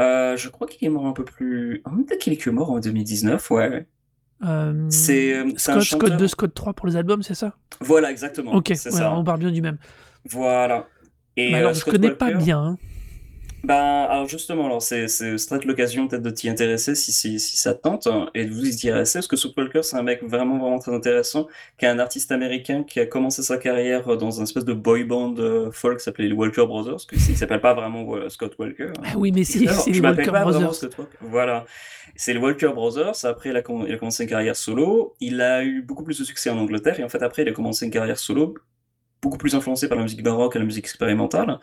Euh, 0.00 0.36
je 0.36 0.48
crois 0.48 0.66
qu'il 0.66 0.86
est 0.86 0.90
mort 0.90 1.06
un 1.06 1.12
peu 1.12 1.24
plus. 1.24 1.82
Ah, 1.84 1.90
Peut-être 2.06 2.20
qu'il 2.20 2.32
est 2.32 2.46
mort 2.48 2.70
en 2.70 2.78
2019, 2.80 3.50
ouais. 3.50 3.86
Euh, 4.44 4.86
C'est 4.90 5.34
euh, 5.34 5.48
Scott, 5.56 5.82
Scott 5.82 5.82
chanteur. 5.82 6.16
2, 6.18 6.28
Scott 6.28 6.54
3 6.54 6.72
pour 6.74 6.86
les 6.86 6.96
albums, 6.96 7.22
c'est 7.22 7.34
ça? 7.34 7.56
Voilà, 7.80 8.10
exactement. 8.10 8.52
Ok, 8.54 8.72
ça. 8.76 9.12
on 9.14 9.24
parle 9.24 9.40
bien 9.40 9.50
du 9.50 9.60
même. 9.62 9.78
Voilà. 10.30 10.86
Et 11.36 11.50
Mais 11.50 11.56
euh, 11.56 11.58
alors, 11.58 11.74
je 11.74 11.80
Scott 11.80 11.94
connais 11.94 12.10
pas 12.12 12.32
bien. 12.32 12.60
hein. 12.60 12.78
Ben, 13.64 14.06
alors 14.08 14.28
justement, 14.28 14.66
alors 14.66 14.80
c'est 14.80 15.06
peut-être 15.06 15.64
l'occasion 15.64 16.06
peut-être 16.06 16.22
de 16.22 16.30
t'y 16.30 16.48
intéresser 16.48 16.94
si, 16.94 17.10
si, 17.12 17.40
si 17.40 17.56
ça 17.56 17.74
te 17.74 17.80
tente 17.82 18.06
hein, 18.06 18.30
et 18.32 18.44
de 18.44 18.54
vous 18.54 18.64
y 18.64 18.72
intéresser 18.72 19.18
parce 19.18 19.26
que 19.26 19.36
Scott 19.36 19.52
Walker 19.56 19.82
c'est 19.82 19.96
un 19.96 20.02
mec 20.04 20.22
vraiment 20.22 20.58
vraiment 20.58 20.78
très 20.78 20.94
intéressant 20.94 21.48
qui 21.76 21.84
est 21.84 21.88
un 21.88 21.98
artiste 21.98 22.30
américain 22.30 22.84
qui 22.84 23.00
a 23.00 23.06
commencé 23.06 23.42
sa 23.42 23.58
carrière 23.58 24.16
dans 24.16 24.40
un 24.40 24.44
espèce 24.44 24.64
de 24.64 24.72
boy 24.72 25.02
band 25.02 25.34
euh, 25.38 25.72
folk 25.72 25.98
qui 25.98 26.04
s'appelait 26.04 26.28
les 26.28 26.34
Walker 26.34 26.66
Brothers 26.66 26.92
parce 27.10 27.24
qu'il 27.24 27.36
s'appelle 27.36 27.60
pas 27.60 27.74
vraiment 27.74 28.14
euh, 28.14 28.28
Scott 28.28 28.54
Walker. 28.60 28.90
hein. 28.96 29.02
Ah 29.04 29.14
oui, 29.16 29.32
mais 29.32 29.42
si, 29.42 29.66
c'est 29.66 29.92
je 29.92 30.00
les 30.02 30.08
Walker 30.08 30.30
pas 30.30 30.42
Brothers. 30.44 30.74
Scott 30.76 30.96
Walker. 30.96 31.18
Voilà. 31.20 31.64
C'est 32.14 32.32
les 32.34 32.38
Walker 32.40 32.70
Brothers. 32.74 33.24
Après, 33.24 33.50
il 33.50 33.56
a, 33.56 33.62
il 33.86 33.92
a 33.92 33.96
commencé 33.98 34.22
une 34.22 34.28
carrière 34.30 34.56
solo. 34.56 35.14
Il 35.20 35.40
a 35.40 35.62
eu 35.64 35.82
beaucoup 35.82 36.04
plus 36.04 36.18
de 36.18 36.24
succès 36.24 36.48
en 36.48 36.58
Angleterre. 36.58 36.98
Et 36.98 37.04
en 37.04 37.08
fait, 37.08 37.22
après, 37.22 37.42
il 37.42 37.48
a 37.48 37.52
commencé 37.52 37.84
une 37.84 37.92
carrière 37.92 38.18
solo, 38.18 38.54
beaucoup 39.20 39.36
plus 39.38 39.54
influencée 39.54 39.88
par 39.88 39.96
la 39.98 40.04
musique 40.04 40.22
baroque 40.22 40.56
et 40.56 40.58
la 40.58 40.64
musique 40.64 40.84
expérimentale. 40.84 41.58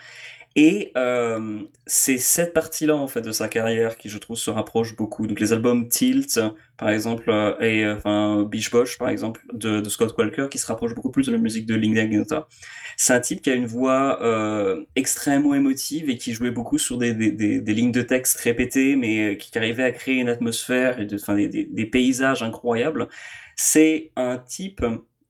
Et 0.57 0.93
euh, 0.95 1.63
c'est 1.85 2.17
cette 2.17 2.53
partie-là, 2.53 2.95
en 2.95 3.07
fait, 3.09 3.21
de 3.21 3.33
sa 3.33 3.49
carrière 3.49 3.97
qui, 3.97 4.07
je 4.07 4.17
trouve, 4.17 4.37
se 4.37 4.49
rapproche 4.49 4.95
beaucoup. 4.95 5.27
Donc, 5.27 5.41
les 5.41 5.51
albums 5.51 5.89
Tilt, 5.89 6.39
par 6.77 6.89
exemple, 6.89 7.29
euh, 7.29 7.59
et 7.59 7.83
euh, 7.83 7.97
enfin, 7.97 8.43
Beach 8.49 8.71
Bosch, 8.71 8.97
par 8.97 9.09
exemple, 9.09 9.41
de, 9.51 9.81
de 9.81 9.89
Scott 9.89 10.15
Walker, 10.17 10.47
qui 10.49 10.57
se 10.57 10.65
rapproche 10.67 10.95
beaucoup 10.95 11.11
plus 11.11 11.25
de 11.25 11.33
la 11.33 11.39
musique 11.39 11.65
de 11.65 11.75
Linda 11.75 12.05
Gnota. 12.05 12.47
C'est 12.95 13.11
un 13.11 13.19
type 13.19 13.41
qui 13.41 13.49
a 13.49 13.53
une 13.53 13.65
voix 13.65 14.23
euh, 14.23 14.85
extrêmement 14.95 15.55
émotive 15.55 16.09
et 16.09 16.17
qui 16.17 16.31
jouait 16.33 16.51
beaucoup 16.51 16.77
sur 16.77 16.97
des, 16.97 17.13
des, 17.13 17.31
des, 17.31 17.59
des 17.59 17.73
lignes 17.73 17.91
de 17.91 18.01
texte 18.01 18.37
répétées, 18.39 18.95
mais 18.95 19.33
euh, 19.33 19.35
qui 19.35 19.57
arrivait 19.57 19.83
à 19.83 19.91
créer 19.91 20.15
une 20.15 20.29
atmosphère 20.29 21.01
et 21.01 21.05
de, 21.05 21.17
des, 21.47 21.65
des 21.65 21.85
paysages 21.85 22.43
incroyables. 22.43 23.09
C'est 23.57 24.11
un 24.15 24.37
type 24.37 24.85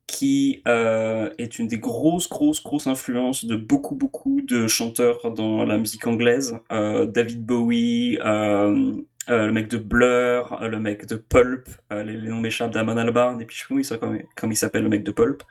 qui 0.08 0.62
euh, 0.68 1.30
est 1.38 1.60
une 1.60 1.68
des 1.68 1.78
grosses, 1.80 2.30
grosses, 2.30 2.64
grosses 2.64 2.88
influences 2.88 3.46
de 3.46 3.56
beaucoup, 3.56 3.96
beaucoup 3.96 4.42
de 4.42 4.68
chanteurs 4.68 5.32
dans 5.32 5.66
la 5.66 5.78
musique 5.78 6.06
anglaise. 6.06 6.58
Euh, 6.72 7.06
David 7.06 7.46
Bowie, 7.46 8.20
euh, 8.24 8.94
le 9.28 9.52
mec 9.52 9.68
de 9.68 9.78
Blur, 9.78 10.60
le 10.62 10.80
mec 10.80 11.08
de 11.08 11.16
Pulp, 11.16 11.68
les, 11.92 12.18
noms 12.18 12.40
m'échappent 12.40 12.72
d'Amon 12.72 12.98
Albarn, 12.98 13.42
et 13.42 13.46
puis 13.46 13.56
je 13.58 13.84
sais 13.84 13.98
pas 13.98 14.08
comment 14.36 14.52
il 14.52 14.56
s'appelle- 14.56 14.84
le 14.84 14.90
mec 14.90 15.04
de 15.04 15.12
Pulp. 15.12 15.42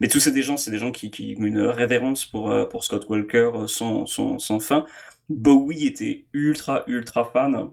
Mais 0.00 0.08
tous 0.08 0.20
ces 0.20 0.42
gens, 0.42 0.56
c'est 0.56 0.70
des 0.70 0.78
gens 0.78 0.92
qui, 0.92 1.10
qui 1.10 1.36
ont 1.38 1.44
une 1.44 1.60
révérence 1.60 2.24
pour, 2.24 2.68
pour 2.70 2.84
Scott 2.84 3.06
Walker 3.10 3.50
sans, 3.66 4.06
sans 4.06 4.60
fin. 4.60 4.86
Bowie 5.28 5.86
était 5.86 6.24
ultra, 6.32 6.84
ultra 6.86 7.24
fan. 7.30 7.70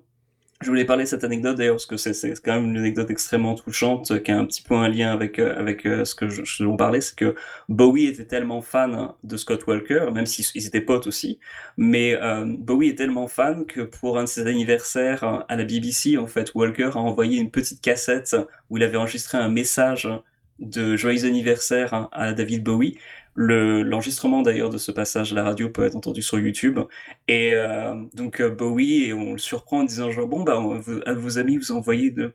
Je 0.65 0.71
voulais 0.71 0.85
parler 0.85 1.03
de 1.03 1.09
cette 1.09 1.23
anecdote 1.23 1.57
d'ailleurs 1.57 1.75
parce 1.75 1.85
que 1.85 1.95
c'est 1.95 2.33
quand 2.43 2.55
même 2.55 2.71
une 2.71 2.77
anecdote 2.77 3.11
extrêmement 3.11 3.53
touchante 3.53 4.23
qui 4.23 4.31
a 4.31 4.39
un 4.39 4.45
petit 4.45 4.63
peu 4.63 4.73
un 4.73 4.89
lien 4.89 5.11
avec 5.11 5.37
euh, 5.37 5.55
avec 5.59 5.85
euh, 5.85 6.05
ce 6.05 6.15
que 6.15 6.27
je, 6.27 6.43
je 6.43 6.63
vous 6.63 6.75
parlais, 6.75 7.01
c'est 7.01 7.15
que 7.15 7.35
Bowie 7.69 8.07
était 8.07 8.25
tellement 8.25 8.63
fan 8.63 9.09
de 9.23 9.37
Scott 9.37 9.67
Walker, 9.67 10.07
même 10.11 10.25
s'ils 10.25 10.43
ils 10.55 10.65
étaient 10.65 10.81
potes 10.81 11.05
aussi, 11.05 11.37
mais 11.77 12.15
euh, 12.19 12.45
Bowie 12.47 12.89
est 12.89 12.95
tellement 12.95 13.27
fan 13.27 13.67
que 13.67 13.81
pour 13.81 14.17
un 14.17 14.23
de 14.23 14.27
ses 14.27 14.47
anniversaires 14.47 15.45
à 15.47 15.55
la 15.55 15.65
BBC, 15.65 16.17
en 16.17 16.25
fait, 16.25 16.51
Walker 16.55 16.89
a 16.95 16.97
envoyé 16.97 17.37
une 17.37 17.51
petite 17.51 17.79
cassette 17.79 18.35
où 18.71 18.77
il 18.77 18.83
avait 18.83 18.97
enregistré 18.97 19.37
un 19.37 19.49
message 19.49 20.09
de 20.57 20.95
joyeux 20.95 21.25
anniversaire 21.25 22.09
à 22.11 22.33
David 22.33 22.63
Bowie. 22.63 22.97
Le, 23.37 23.83
l'enregistrement 23.83 24.41
d'ailleurs 24.43 24.69
de 24.69 24.77
ce 24.77 24.91
passage 24.93 25.33
à 25.33 25.35
la 25.35 25.43
radio 25.43 25.69
peut 25.69 25.83
être 25.85 25.95
entendu 25.97 26.21
sur 26.21 26.39
YouTube. 26.39 26.79
Et 27.27 27.53
euh, 27.53 27.93
donc 28.13 28.41
euh, 28.41 28.49
Bowie, 28.49 29.03
et 29.05 29.13
on 29.13 29.33
le 29.33 29.37
surprend 29.39 29.79
en 29.81 29.83
disant 29.83 30.09
genre 30.11 30.27
bon 30.27 30.43
bah 30.43 30.59
on- 30.61 30.81
à 31.05 31.13
vos 31.13 31.37
amis 31.37 31.57
vous 31.57 31.71
envoyez 31.73 32.11
de 32.11 32.33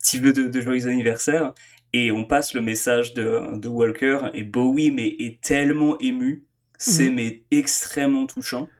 petit 0.00 0.18
vœu 0.20 0.32
de, 0.32 0.44
de 0.48 0.60
joyeux 0.60 0.88
anniversaire. 0.88 1.54
Et 1.92 2.12
on 2.12 2.24
passe 2.24 2.54
le 2.54 2.62
message 2.62 3.14
de, 3.14 3.56
de 3.58 3.68
Walker 3.68 4.30
et 4.34 4.44
Bowie 4.44 4.90
mais 4.92 5.08
est 5.18 5.40
tellement 5.42 5.98
ému, 6.00 6.46
c'est 6.78 7.10
Mmh. 7.10 7.14
mais 7.14 7.44
extrêmement 7.50 8.26
touchant. 8.26 8.72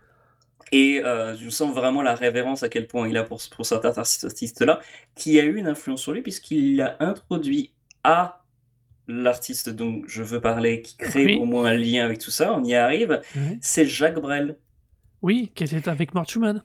Et 0.72 1.02
euh, 1.04 1.36
je 1.36 1.50
sens 1.50 1.74
vraiment 1.74 2.02
la 2.02 2.14
révérence 2.14 2.62
à 2.62 2.68
quel 2.68 2.86
point 2.88 3.08
il 3.08 3.16
a 3.18 3.24
pour, 3.24 3.40
pour 3.54 3.66
cet 3.66 3.84
artiste-là, 3.84 4.80
qui 5.14 5.38
a 5.40 5.44
eu 5.44 5.56
une 5.58 5.66
influence 5.68 6.02
sur 6.02 6.12
lui 6.12 6.22
puisqu'il 6.22 6.76
l'a 6.76 6.96
introduit 7.00 7.74
à 8.04 8.41
l'artiste 9.08 9.68
dont 9.70 10.02
je 10.06 10.22
veux 10.22 10.40
parler, 10.40 10.82
qui 10.82 10.96
crée 10.96 11.24
Oui. 11.26 11.38
au 11.40 11.44
moins 11.44 11.66
un 11.66 11.74
lien 11.76 12.04
avec 12.04 12.18
tout 12.18 12.30
ça, 12.30 12.54
on 12.54 12.64
y 12.64 12.74
arrive, 12.74 13.20
c'est 13.60 13.86
Jacques 13.86 14.20
Brel. 14.20 14.56
Oui, 15.22 15.50
qui 15.54 15.64
était 15.64 15.88
avec 15.88 16.14
Mort 16.14 16.28
Schumann. 16.28 16.62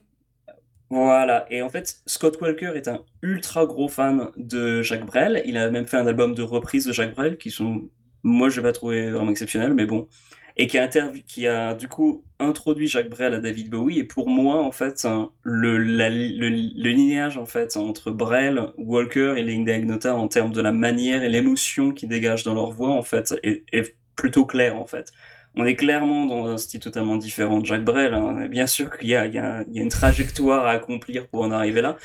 Voilà, 0.90 1.46
et 1.50 1.60
en 1.60 1.68
fait, 1.68 1.98
Scott 2.06 2.40
Walker 2.40 2.72
est 2.74 2.88
un 2.88 3.00
ultra 3.22 3.66
gros 3.66 3.88
fan 3.88 4.28
de 4.36 4.80
Jacques 4.80 5.04
Brel. 5.04 5.42
Il 5.44 5.58
a 5.58 5.70
même 5.70 5.86
fait 5.86 5.98
un 5.98 6.06
album 6.06 6.34
de 6.34 6.42
reprises 6.42 6.86
de 6.86 6.92
Jacques 6.92 7.14
Brel 7.14 7.36
qui 7.36 7.50
sont, 7.50 7.90
moi, 8.22 8.48
je 8.48 8.60
vais 8.60 8.68
pas 8.68 8.72
trouver 8.72 9.10
vraiment 9.10 9.30
exceptionnels, 9.30 9.74
mais 9.74 9.84
bon. 9.84 10.08
Et 10.60 10.66
qui 10.66 10.76
a, 10.78 10.88
qui 10.88 11.46
a 11.46 11.74
du 11.74 11.86
coup 11.88 12.24
introduit 12.40 12.88
Jacques 12.88 13.08
Brel 13.10 13.32
à 13.34 13.38
David 13.38 13.70
Bowie. 13.70 14.00
Et 14.00 14.04
pour 14.04 14.28
moi, 14.28 14.56
en 14.62 14.72
fait, 14.72 15.04
hein, 15.04 15.30
le, 15.42 15.78
la- 15.78 16.10
le, 16.10 16.48
le 16.48 16.90
lignage 16.90 17.38
en 17.38 17.46
fait 17.46 17.76
entre 17.76 18.10
Brel, 18.10 18.72
Walker 18.76 19.34
et 19.36 19.42
Linda 19.44 19.76
Ignota 19.76 20.16
en 20.16 20.26
termes 20.28 20.52
de 20.52 20.60
la 20.60 20.72
manière 20.72 21.22
et 21.22 21.28
l'émotion 21.28 21.92
qu'ils 21.92 22.08
dégagent 22.08 22.42
dans 22.42 22.54
leur 22.54 22.72
voix, 22.72 22.90
en 22.90 23.02
fait, 23.02 23.34
est, 23.44 23.64
plutôt 24.16 24.46
clair, 24.46 24.76
en 24.76 24.86
fait. 24.86 25.12
On 25.54 25.64
est 25.64 25.76
clairement 25.76 26.26
dans 26.26 26.46
un 26.48 26.58
style 26.58 26.80
totalement 26.80 27.16
différent 27.16 27.60
de 27.60 27.66
Jacques 27.66 27.84
Brel. 27.84 28.14
hein. 28.14 28.46
Bien 28.48 28.66
sûr 28.66 28.96
qu'il 28.98 29.08
y 29.08 29.12
y, 29.12 29.12
y 29.12 29.38
a 29.38 29.64
une 29.74 29.88
trajectoire 29.88 30.66
à 30.66 30.72
accomplir 30.72 31.28
pour 31.28 31.42
en 31.42 31.52
arriver 31.52 31.80
là, 31.82 31.96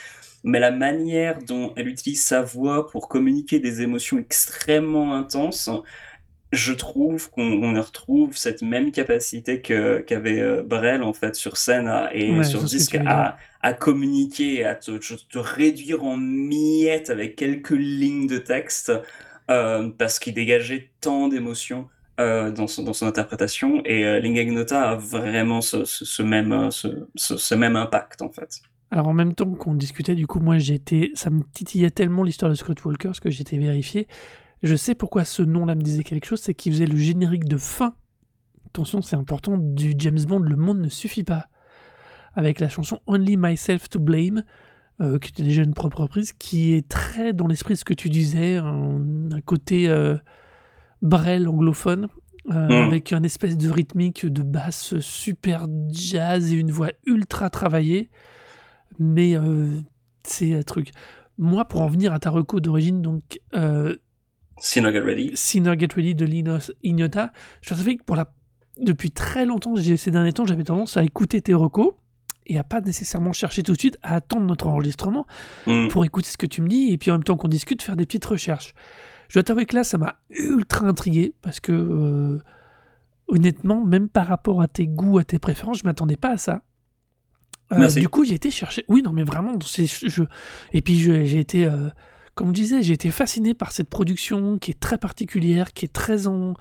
mais 0.43 0.59
la 0.59 0.71
manière 0.71 1.39
dont 1.43 1.73
elle 1.75 1.87
utilise 1.87 2.23
sa 2.23 2.41
voix 2.41 2.87
pour 2.87 3.07
communiquer 3.09 3.59
des 3.59 3.81
émotions 3.81 4.17
extrêmement 4.19 5.15
intenses, 5.15 5.69
je 6.53 6.71
trouve 6.73 7.29
qu'on 7.31 7.73
retrouve 7.81 8.37
cette 8.37 8.61
même 8.61 8.91
capacité 8.91 9.61
qu'avait 9.61 10.39
euh, 10.39 10.63
Brel 10.63 11.03
en 11.03 11.11
fait 11.13 11.35
sur 11.35 11.57
scène 11.57 11.87
à- 11.87 12.09
et 12.15 12.31
Ouais, 12.31 12.43
sur 12.43 12.63
disque 12.63 12.95
à, 13.05 13.37
à 13.61 13.73
communiquer, 13.73 14.63
à 14.63 14.75
te, 14.75 14.91
te 14.97 15.37
réduire 15.39 16.03
en 16.03 16.15
miettes 16.17 17.09
avec 17.09 17.35
quelques 17.35 17.71
lignes 17.71 18.27
de 18.27 18.37
texte 18.37 18.91
euh, 19.51 19.89
parce 19.97 20.19
qu'il 20.19 20.33
dégageait 20.33 20.91
tant 21.01 21.27
d'émotions 21.27 21.89
euh, 22.19 22.51
dans, 22.51 22.67
son, 22.67 22.83
dans 22.83 22.93
son 22.93 23.07
interprétation 23.07 23.81
et 23.85 24.05
euh, 24.05 24.19
Linga 24.19 24.43
Ignota 24.43 24.91
a 24.91 24.95
vraiment 24.95 25.61
ce, 25.61 25.83
ce, 25.85 26.05
ce 26.05 26.21
même, 26.23 26.69
ce 26.71 27.55
même 27.55 27.75
impact 27.75 28.21
en 28.21 28.29
fait. 28.29 28.61
Alors 28.91 29.07
en 29.07 29.13
même 29.13 29.33
temps 29.33 29.49
qu'on 29.55 29.73
discutait, 29.73 30.13
du 30.13 30.27
coup, 30.27 30.39
moi 30.39 30.59
j'étais, 30.59 31.09
ça 31.15 31.31
me 31.31 31.41
titillait 31.51 31.89
tellement 31.89 32.21
l'histoire 32.21 32.51
de 32.51 32.55
Scott 32.55 32.85
Walker, 32.85 33.09
ce 33.13 33.21
que 33.21 33.31
j'étais 33.31 33.57
vérifié. 33.57 34.07
Je 34.63 34.75
sais 34.75 34.95
pourquoi 34.95 35.25
ce 35.25 35.43
nom-là 35.43 35.75
me 35.75 35.81
disait 35.81 36.03
quelque 36.03 36.25
chose, 36.25 36.39
c'est 36.41 36.53
qu'il 36.53 36.71
faisait 36.71 36.85
le 36.85 36.97
générique 36.97 37.45
de 37.45 37.57
fin. 37.57 37.95
Attention, 38.67 39.01
c'est 39.01 39.15
important, 39.17 39.57
du 39.57 39.93
James 39.97 40.23
Bond, 40.25 40.39
Le 40.39 40.55
Monde 40.55 40.79
ne 40.79 40.89
suffit 40.89 41.23
pas. 41.23 41.47
Avec 42.33 42.59
la 42.59 42.69
chanson 42.69 42.99
Only 43.05 43.37
Myself 43.37 43.89
to 43.89 43.99
Blame, 43.99 44.43
euh, 45.01 45.19
qui 45.19 45.29
était 45.29 45.43
déjà 45.43 45.63
une 45.63 45.73
propre 45.73 46.01
reprise, 46.01 46.33
qui 46.33 46.73
est 46.73 46.87
très 46.87 47.33
dans 47.33 47.45
l'esprit 47.45 47.75
de 47.75 47.79
ce 47.79 47.85
que 47.85 47.93
tu 47.93 48.09
disais, 48.09 48.55
un, 48.57 49.31
un 49.31 49.41
côté 49.41 49.89
euh, 49.89 50.17
Brel 51.01 51.47
anglophone, 51.47 52.07
euh, 52.51 52.67
Mm. 52.67 52.71
avec 52.71 53.13
un 53.13 53.23
espèce 53.23 53.57
de 53.57 53.69
rythmique 53.69 54.25
de 54.25 54.41
basse 54.43 54.99
super 54.99 55.67
jazz 55.89 56.51
et 56.51 56.55
une 56.55 56.71
voix 56.71 56.89
ultra 57.05 57.49
travaillée. 57.49 58.09
Mais 58.99 59.35
c'est 60.23 60.53
un 60.53 60.63
truc. 60.63 60.91
Moi, 61.37 61.65
pour 61.65 61.81
en 61.81 61.87
venir 61.87 62.13
à 62.13 62.19
ta 62.19 62.29
reco 62.29 62.59
d'origine, 62.59 63.01
donc 63.01 63.39
euh, 63.55 63.95
Sinner 64.65 64.93
Get 64.93 65.01
Ready. 65.01 65.31
Sinner 65.35 65.77
Get 65.77 65.89
Ready 65.93 66.15
de 66.15 66.23
Linos 66.25 66.71
Ignota, 66.83 67.33
je 67.61 67.73
savais 67.75 67.97
que 67.97 68.03
pour 68.03 68.15
la... 68.15 68.31
depuis 68.79 69.11
très 69.11 69.45
longtemps, 69.45 69.75
ces 69.75 70.09
derniers 70.09 70.31
temps, 70.31 70.45
j'avais 70.45 70.63
tendance 70.63 70.95
à 70.95 71.03
écouter 71.03 71.41
tes 71.41 71.53
recos 71.53 71.91
et 72.45 72.57
à 72.57 72.63
pas 72.63 72.79
nécessairement 72.79 73.33
chercher 73.33 73.61
tout 73.61 73.73
de 73.73 73.79
suite, 73.79 73.97
à 74.03 74.15
attendre 74.15 74.45
notre 74.45 74.67
enregistrement 74.67 75.27
Mm. 75.67 75.89
pour 75.89 76.05
écouter 76.05 76.29
ce 76.29 76.37
que 76.37 76.45
tu 76.45 76.61
me 76.61 76.69
dis 76.69 76.91
et 76.93 76.97
puis 76.97 77.11
en 77.11 77.15
même 77.15 77.23
temps 77.25 77.35
qu'on 77.35 77.49
discute, 77.49 77.81
faire 77.81 77.97
des 77.97 78.05
petites 78.05 78.25
recherches. 78.25 78.73
Je 79.27 79.33
dois 79.35 79.43
t'avouer 79.43 79.65
que 79.65 79.75
là, 79.75 79.83
ça 79.83 79.97
m'a 79.97 80.15
ultra 80.29 80.85
intrigué 80.87 81.33
parce 81.41 81.59
que 81.59 81.71
euh, 81.73 82.39
honnêtement, 83.27 83.83
même 83.83 84.07
par 84.07 84.27
rapport 84.27 84.61
à 84.61 84.69
tes 84.69 84.87
goûts, 84.87 85.17
à 85.17 85.25
tes 85.25 85.39
préférences, 85.39 85.79
je 85.79 85.83
m'attendais 85.83 86.17
pas 86.17 86.31
à 86.31 86.37
ça. 86.37 86.61
Euh, 87.73 87.87
du 87.89 88.07
coup, 88.07 88.23
j'ai 88.23 88.35
été 88.35 88.51
chercher. 88.51 88.85
Oui, 88.87 89.01
non, 89.01 89.11
mais 89.11 89.23
vraiment, 89.23 89.57
je... 89.59 90.23
et 90.73 90.81
puis 90.81 90.99
j'ai 90.99 91.39
été, 91.39 91.65
euh, 91.65 91.89
comme 92.35 92.47
je 92.49 92.53
disais, 92.53 92.81
j'ai 92.83 92.93
été 92.93 93.11
fasciné 93.11 93.53
par 93.53 93.71
cette 93.71 93.89
production 93.89 94.57
qui 94.57 94.71
est 94.71 94.79
très 94.79 94.97
particulière, 94.97 95.73
qui 95.73 95.85
est 95.85 95.93
très 95.93 96.27
en, 96.27 96.53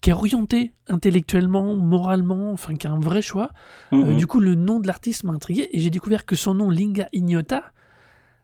qui 0.00 0.10
est 0.10 0.12
orientée 0.12 0.72
intellectuellement, 0.88 1.74
moralement, 1.74 2.52
enfin, 2.52 2.74
qui 2.76 2.86
a 2.86 2.90
un 2.90 3.00
vrai 3.00 3.22
choix. 3.22 3.50
Euh, 3.92 3.96
Mhm. 3.96 4.16
du 4.18 4.26
coup, 4.26 4.40
le 4.40 4.54
nom 4.54 4.78
de 4.80 4.86
l'artiste 4.86 5.24
m'a 5.24 5.32
intrigué 5.32 5.68
et 5.72 5.80
j'ai 5.80 5.90
découvert 5.90 6.26
que 6.26 6.36
son 6.36 6.54
nom, 6.54 6.70
Linga 6.70 7.08
Ignota, 7.12 7.72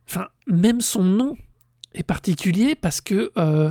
enfin, 0.09 0.29
même 0.47 0.81
son 0.81 1.05
nom 1.05 1.37
est 1.95 2.03
particulier 2.05 2.75
parce 2.75 3.01
que 3.01 3.31
euh, 3.37 3.71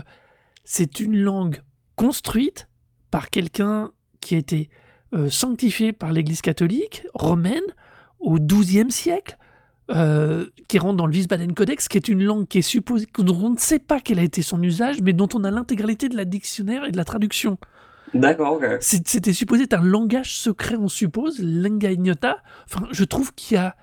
c'est 0.63 0.99
une 0.99 1.17
langue 1.17 1.61
construite 1.95 2.67
par 3.09 3.29
quelqu'un 3.29 3.91
qui 4.21 4.35
a 4.35 4.37
été 4.37 4.69
euh, 5.13 5.29
sanctifié 5.29 5.91
par 5.91 6.13
l'Église 6.13 6.41
catholique 6.41 7.03
romaine 7.15 7.63
au 8.19 8.37
XIIe 8.39 8.91
siècle, 8.91 9.37
euh, 9.89 10.45
qui 10.67 10.79
rentre 10.79 10.97
dans 10.97 11.05
le 11.07 11.13
Wiesbaden 11.13 11.53
Codex, 11.53 11.87
qui 11.87 11.97
est 11.97 12.07
une 12.07 12.23
langue 12.23 12.47
qui 12.47 12.59
est 12.59 12.61
supposée, 12.61 13.07
dont 13.17 13.35
on 13.43 13.49
ne 13.51 13.57
sait 13.57 13.79
pas 13.79 13.99
quel 13.99 14.19
a 14.19 14.23
été 14.23 14.41
son 14.41 14.61
usage, 14.61 15.01
mais 15.01 15.13
dont 15.13 15.27
on 15.33 15.43
a 15.43 15.51
l'intégralité 15.51 16.07
de 16.09 16.15
la 16.15 16.25
dictionnaire 16.25 16.85
et 16.85 16.91
de 16.91 16.97
la 16.97 17.03
traduction. 17.05 17.57
D'accord, 18.13 18.53
ok. 18.53 18.65
C'est- 18.81 19.07
C'était 19.07 19.33
supposé 19.33 19.63
être 19.63 19.73
un 19.73 19.83
langage 19.83 20.35
secret, 20.37 20.75
on 20.77 20.87
suppose, 20.87 21.39
lingua 21.39 21.91
ignota. 21.91 22.37
Enfin, 22.69 22.87
je 22.91 23.03
trouve 23.03 23.33
qu'il 23.33 23.55
y 23.55 23.57
a, 23.57 23.75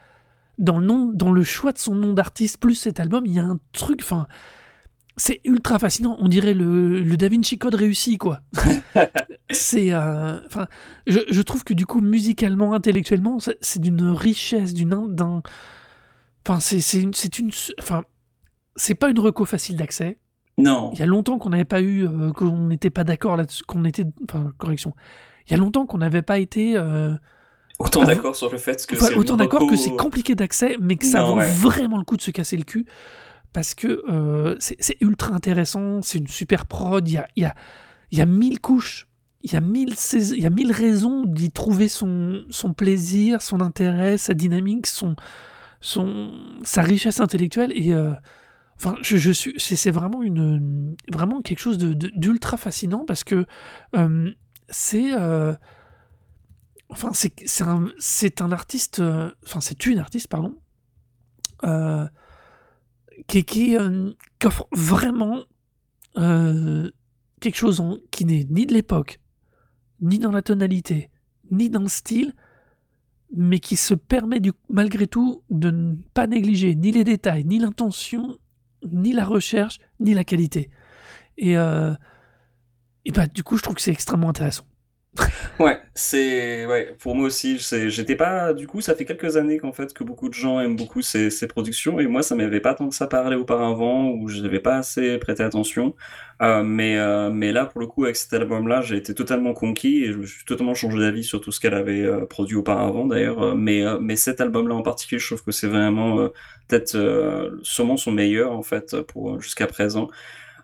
dans 0.59 0.79
le, 0.79 0.87
nom, 0.87 1.07
dans 1.13 1.33
le 1.33 1.43
choix 1.45 1.73
de 1.73 1.79
son 1.79 1.95
nom 1.95 2.13
d'artiste, 2.13 2.59
plus 2.59 2.75
cet 2.75 3.01
album, 3.01 3.25
il 3.27 3.33
y 3.35 3.39
a 3.39 3.45
un 3.45 3.59
truc, 3.73 4.01
enfin, 4.03 4.27
c'est 5.17 5.41
ultra 5.45 5.79
fascinant. 5.79 6.17
On 6.21 6.29
dirait 6.29 6.55
le, 6.55 7.01
le 7.01 7.17
Da 7.17 7.29
Vinci 7.29 7.59
Code 7.59 7.75
réussi, 7.75 8.19
quoi. 8.19 8.41
c'est, 9.51 9.93
euh, 9.93 10.39
enfin, 10.47 10.67
je, 11.07 11.21
je 11.29 11.43
trouve 11.43 11.65
que 11.65 11.75
du 11.75 11.87
coup, 11.87 12.01
musicalement, 12.01 12.73
intellectuellement, 12.75 13.39
c'est 13.41 13.57
c'est 13.61 13.81
d'une 13.81 14.11
richesse, 14.11 14.75
d'une, 14.75 15.15
d'un, 15.15 15.43
enfin, 16.46 16.61
c'est, 16.61 16.94
une, 16.94 17.12
enfin, 17.79 18.05
c'est 18.77 18.94
pas 18.94 19.11
une 19.11 19.18
reco 19.18 19.44
facile 19.44 19.77
d'accès. 19.77 20.18
Non. 20.57 20.90
Il 20.94 20.98
y 20.98 21.03
a 21.03 21.07
longtemps 21.07 21.38
qu'on 21.38 21.51
n'avait 21.51 21.64
pas 21.64 21.81
eu, 21.81 22.07
euh, 22.07 22.33
qu'on 22.33 22.66
n'était 22.66 22.90
pas 22.90 23.05
d'accord 23.05 23.37
là-dessus, 23.37 23.62
qu'on 23.64 23.85
était, 23.85 24.05
enfin, 24.29 24.53
correction. 24.59 24.94
Il 25.46 25.53
y 25.53 25.55
a 25.55 25.59
longtemps 25.59 25.87
qu'on 25.87 25.98
n'avait 25.98 26.22
pas 26.22 26.38
été 26.38 26.77
euh, 26.77 27.14
Autant 27.79 28.03
d'accord 28.03 28.35
sur 28.35 28.51
le 28.51 28.59
fait 28.59 28.85
que 28.87 28.96
enfin, 28.96 29.07
c'est 29.07 29.14
autant 29.14 29.37
d'accord 29.37 29.68
que 29.68 29.77
c'est 29.77 29.94
compliqué 29.96 30.35
d'accès, 30.35 30.77
mais 30.81 30.96
que 30.96 31.07
ça 31.07 31.20
Non, 31.20 31.29
vaut 31.35 31.37
ouais. 31.38 31.48
vraiment 31.48 31.96
le 31.96 32.05
coup 32.05 32.16
de 32.16 32.22
se 32.22 32.33
casser 32.33 32.57
le 32.57 32.64
cul 32.64 32.87
parce 33.53 33.74
que 33.74 34.03
euh, 34.11 34.57
c'est 34.59 34.96
ultra 35.01 35.35
intéressant, 35.35 36.03
c'est 36.03 36.18
une 36.18 36.27
super 36.27 36.66
prod, 36.66 37.09
il 37.09 37.12
y 37.14 37.16
a, 37.16 37.29
y, 37.37 37.44
a, 37.44 37.55
y 38.12 38.20
a 38.20 38.27
mille 38.27 38.61
couches, 38.61 39.09
il 39.42 39.53
y 39.53 39.57
a 39.57 39.61
mille, 39.61 39.94
il 40.12 40.38
y 40.40 40.46
a 40.46 40.51
mille 40.51 40.72
raisons 40.72 41.24
d'y 41.24 41.51
trouver 41.51 41.88
son, 41.88 42.42
son 42.51 42.74
plaisir, 42.74 43.40
son 43.40 43.61
intérêt, 43.61 44.18
sa 44.18 44.35
dynamique, 44.35 44.87
son, 44.87 45.16
son, 45.81 46.33
sa 46.64 46.83
richesse 46.83 47.21
intellectuelle 47.21 47.73
et 47.75 47.93
euh, 47.93 48.12
c'est 49.09 49.91
vraiment 49.91 50.23
une 50.23 50.97
quelque 51.45 51.59
chose 51.59 51.79
d'ultra 51.79 52.57
fascinant 52.57 53.05
parce 53.05 53.25
que 53.25 53.47
euh, 53.97 54.31
c'est 54.69 55.12
euh, 55.14 55.55
c'est 57.19 58.41
un 58.41 58.53
artiste 58.53 59.03
enfin 59.45 59.61
c'est 59.61 59.87
une 59.87 59.99
artiste 59.99 60.29
pardon 60.29 60.57
qui 63.27 63.45
qui, 63.45 63.77
offre 64.45 64.69
vraiment 64.73 65.43
quelque 66.14 67.57
chose 67.57 67.83
qui 68.11 68.25
n'est 68.25 68.47
ni 68.49 68.64
de 68.67 68.75
l'époque 68.75 69.21
ni 70.01 70.19
dans 70.19 70.33
la 70.33 70.43
tonalité 70.43 71.11
ni 71.51 71.69
dans 71.69 71.83
le 71.83 71.88
style 71.88 72.33
mais 73.35 73.61
qui 73.61 73.77
se 73.77 73.95
permet 73.95 74.41
malgré 74.69 75.07
tout 75.07 75.43
de 75.51 75.71
ne 75.71 75.95
pas 76.14 76.27
négliger 76.27 76.75
ni 76.75 76.93
les 76.93 77.05
détails, 77.05 77.45
ni 77.45 77.59
l'intention, 77.59 78.38
ni 78.91 79.12
la 79.12 79.25
recherche, 79.25 79.79
ni 80.01 80.14
la 80.14 80.25
qualité. 80.25 80.71
Et, 81.37 81.57
euh, 81.57 81.95
bah, 83.14 83.27
du 83.27 83.43
coup, 83.43 83.57
je 83.57 83.62
trouve 83.62 83.77
que 83.77 83.83
c'est 83.83 83.93
extrêmement 83.93 84.31
intéressant. 84.31 84.64
Ouais, 85.59 85.81
c'est 85.94 86.66
ouais, 86.66 86.94
pour 87.01 87.14
moi 87.16 87.27
aussi, 87.27 87.59
j'étais 87.88 88.14
pas 88.16 88.53
du 88.53 88.66
coup, 88.66 88.81
ça 88.81 88.94
fait 88.94 89.05
quelques 89.05 89.37
années 89.37 89.59
qu'en 89.59 89.73
fait 89.73 89.92
que 89.92 90.05
beaucoup 90.05 90.29
de 90.29 90.35
gens 90.35 90.61
aiment 90.61 90.77
beaucoup 90.77 91.03
ces 91.03 91.31
ces 91.31 91.47
productions 91.49 91.99
et 92.01 92.07
moi 92.07 92.23
ça 92.23 92.35
m'avait 92.35 92.61
pas 92.61 92.75
tant 92.75 92.88
que 92.88 92.94
ça 92.94 93.07
parlé 93.07 93.35
auparavant 93.37 94.11
ou 94.11 94.29
je 94.29 94.40
n'avais 94.42 94.61
pas 94.61 94.77
assez 94.77 95.18
prêté 95.18 95.42
attention. 95.42 95.94
Heu, 96.42 96.62
mais 96.62 96.97
heu, 96.99 97.31
mais 97.31 97.53
là 97.53 97.66
pour 97.66 97.81
le 97.81 97.87
coup 97.87 98.05
avec 98.05 98.16
cet 98.16 98.33
album-là, 98.35 98.81
j'ai 98.83 98.97
été 98.97 99.14
totalement 99.14 99.55
conquis 99.55 100.05
et 100.05 100.12
je 100.12 100.18
me 100.18 100.27
suis 100.27 100.44
totalement 100.44 100.75
changé 100.75 100.99
d'avis 100.99 101.25
sur 101.25 101.40
tout 101.40 101.51
ce 101.53 101.61
qu'elle 101.61 101.75
avait, 101.75 102.03
heu, 102.03 102.27
produit 102.27 102.57
auparavant 102.57 103.07
d'ailleurs, 103.07 103.57
mais 103.57 103.83
mais 104.01 104.16
cet 104.16 104.40
album-là 104.40 104.75
en 104.75 104.83
particulier, 104.83 105.18
je 105.18 105.27
trouve 105.27 105.42
que 105.44 105.53
c'est 105.53 105.66
vraiment, 105.68 106.29
peut-être, 106.68 106.97
sûrement 107.62 107.97
son 107.97 108.12
meilleur 108.12 108.53
en 108.53 108.62
fait, 108.62 109.01
pour 109.03 109.40
jusqu'à 109.40 109.66
présent. 109.66 110.09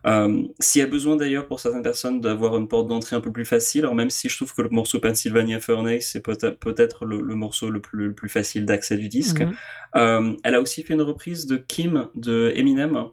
Euh, 0.07 0.43
s'il 0.61 0.81
y 0.81 0.83
a 0.83 0.87
besoin 0.87 1.17
d'ailleurs 1.17 1.47
pour 1.47 1.61
certaines 1.61 1.83
personnes 1.83 2.21
d'avoir 2.21 2.57
une 2.57 2.69
porte 2.69 2.89
d'entrée 2.89 3.17
un 3.17 3.21
peu 3.21 3.33
plus 3.33 3.47
facile, 3.47 3.83
alors 3.83 3.95
même 3.95 4.11
si 4.11 4.29
je 4.29 4.37
trouve 4.37 4.55
que 4.55 4.63
le 4.63 4.69
morceau 4.69 5.01
Pennsylvania 5.01 5.61
Furnace 5.61 6.11
c'est 6.13 6.21
peut-être 6.21 7.07
le, 7.07 7.21
le 7.23 7.35
morceau 7.35 7.71
le 7.71 7.81
plus, 7.81 8.09
le 8.09 8.15
plus 8.15 8.29
facile 8.29 8.67
d'accès 8.67 8.97
du 8.97 9.09
disque. 9.09 9.41
Mhm. 9.41 9.55
Euh, 9.97 10.33
elle 10.45 10.55
a 10.55 10.61
aussi 10.61 10.83
fait 10.83 10.95
une 10.95 11.03
reprise 11.03 11.47
de 11.47 11.57
Kim 11.57 12.09
de 12.15 12.53
Eminem. 12.55 13.05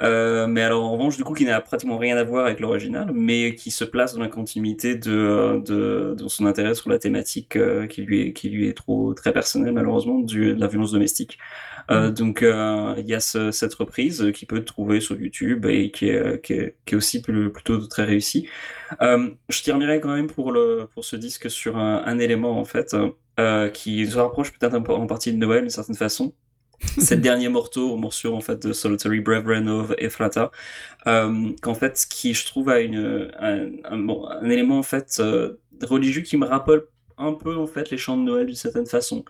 Euh, 0.00 0.46
mais 0.46 0.62
alors 0.62 0.84
en 0.84 0.92
revanche 0.92 1.18
du 1.18 1.22
coup 1.22 1.34
qui 1.34 1.44
n'a 1.44 1.60
pratiquement 1.60 1.98
rien 1.98 2.16
à 2.16 2.24
voir 2.24 2.46
avec 2.46 2.60
l'original 2.60 3.12
mais 3.14 3.54
qui 3.54 3.70
se 3.70 3.84
place 3.84 4.14
dans 4.14 4.22
la 4.22 4.28
continuité 4.28 4.96
de, 4.96 5.62
de, 5.64 6.16
de 6.18 6.28
son 6.28 6.46
intérêt 6.46 6.74
sur 6.74 6.88
la 6.88 6.98
thématique 6.98 7.56
euh, 7.56 7.86
qui 7.86 8.02
lui 8.02 8.22
est 8.22 8.32
qui 8.32 8.48
lui 8.48 8.66
est 8.66 8.72
trop 8.72 9.12
très 9.12 9.34
personnelle 9.34 9.74
malheureusement 9.74 10.18
du, 10.18 10.54
de 10.54 10.60
la 10.60 10.66
violence 10.66 10.92
domestique 10.92 11.38
euh, 11.90 12.08
Mhm. 12.08 12.14
donc 12.14 12.42
euh, 12.42 12.94
il 12.98 13.06
y 13.08 13.14
a 13.14 13.20
ce- 13.20 13.50
cette 13.50 13.74
reprise 13.74 14.30
qui 14.34 14.46
peut 14.46 14.56
être 14.58 14.64
trouvée 14.66 15.00
sur 15.00 15.16
YouTube 15.20 15.66
et 15.66 15.90
qui 15.90 16.08
est, 16.08 16.42
qui 16.44 16.52
est, 16.54 16.76
qui 16.86 16.94
est 16.94 16.96
aussi 16.96 17.22
plus- 17.22 17.50
plutôt 17.52 17.78
très 17.86 18.04
réussie. 18.04 18.48
Euh, 19.02 19.30
je 19.48 19.62
terminerai 19.62 20.00
quand 20.00 20.14
même 20.14 20.26
pour, 20.28 20.52
le, 20.52 20.88
pour 20.94 21.04
ce 21.04 21.16
disque 21.16 21.50
sur 21.50 21.76
un, 21.76 22.02
un 22.04 22.18
élément 22.18 22.58
en 22.58 22.64
fait 22.64 22.94
qui 23.74 24.06
se 24.06 24.16
rapproche 24.16 24.52
peut-être 24.52 24.74
en 24.76 25.06
partie 25.06 25.32
de 25.32 25.38
Noël 25.38 25.62
d'une 25.62 25.70
certaine 25.70 25.96
façon. 25.96 26.34
C'est 26.98 27.14
le 27.16 27.20
dernier 27.22 27.48
morceau, 27.48 27.96
morceau 27.96 28.34
en 28.34 28.40
fait 28.40 28.66
de 28.66 28.72
Solitary 28.72 29.20
Brethren 29.20 29.68
of 29.68 29.92
Ephrata, 29.98 30.50
qu'en 31.04 31.74
fait 31.74 32.06
qui 32.10 32.34
je 32.34 32.44
trouve 32.46 32.68
a 32.68 32.80
une 32.80 33.30
un, 33.38 33.68
un, 33.84 34.50
élément 34.50 34.78
en 34.78 34.82
fait 34.82 35.22
religieux 35.82 36.22
qui 36.22 36.36
me 36.36 36.46
rappelle 36.46 36.82
un 37.18 37.32
peu 37.32 37.56
en 37.56 37.66
fait 37.66 37.90
les 37.90 37.98
chants 37.98 38.16
de 38.16 38.22
Noël 38.22 38.46
d'une 38.46 38.54
certaine 38.54 38.86
façon. 38.86 39.24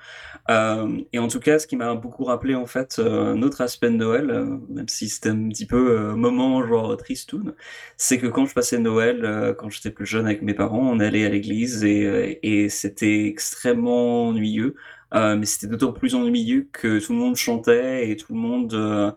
Euh, 0.51 1.01
et 1.13 1.19
en 1.19 1.29
tout 1.29 1.41
cas, 1.41 1.59
ce 1.59 1.67
qui 1.67 1.77
m'a 1.77 1.95
beaucoup 1.95 2.25
rappelé 2.25 2.55
en 2.55 2.67
fait 2.67 2.97
euh, 2.99 3.35
un 3.35 3.43
autre 3.43 3.61
aspect 3.61 3.91
de 3.91 3.97
Noël, 3.97 4.31
euh, 4.31 4.59
même 4.69 4.89
si 4.89 5.09
c'était 5.09 5.31
un 5.31 5.49
petit 5.49 5.67
peu 5.67 6.13
moment 6.15 6.67
genre 6.67 6.97
tristoun, 6.97 7.55
c'est 7.97 8.19
que 8.19 8.27
quand 8.27 8.47
je 8.47 8.55
passais 8.55 8.79
Noël, 8.79 9.55
quand 9.59 9.71
j'étais 9.71 9.91
plus 9.91 10.07
jeune 10.07 10.27
avec 10.27 10.43
mes 10.43 10.55
parents, 10.55 10.81
on 10.91 11.01
allait 11.01 11.25
à 11.27 11.29
l'église 11.29 11.85
et, 11.85 12.69
c'était 12.69 13.27
extrêmement 13.27 14.29
ennuyeux. 14.29 14.75
Mais 15.15 15.45
c'était 15.45 15.67
d'autant 15.67 15.93
plus 15.93 16.15
ennuyeux 16.15 16.69
que 16.73 16.99
tout 17.05 17.13
le 17.13 17.19
monde 17.19 17.37
chantait 17.37 18.11
et 18.11 18.17
tout 18.17 18.33
le 18.33 18.39
monde 18.39 19.15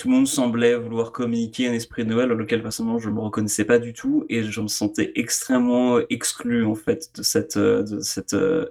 tout 0.00 0.08
le 0.08 0.14
monde 0.14 0.26
semblait 0.26 0.76
vouloir 0.76 1.12
communiquer 1.12 1.68
un 1.68 1.74
esprit 1.74 2.04
de 2.04 2.08
Noël 2.08 2.30
dans 2.30 2.34
lequel 2.34 2.62
personnellement 2.62 2.98
je 2.98 3.10
me 3.10 3.20
reconnaissais 3.20 3.66
pas 3.66 3.78
du 3.78 3.92
tout 3.92 4.24
et 4.30 4.42
je 4.44 4.60
me 4.62 4.66
sentais 4.66 5.12
extrêmement 5.14 5.98
exclu 6.08 6.64
en 6.64 6.74
fait 6.74 7.10
de 7.14 7.22
cette 7.22 7.58
euh, 7.58 7.82
de 7.82 8.00
cette 8.00 8.32
euh, 8.32 8.70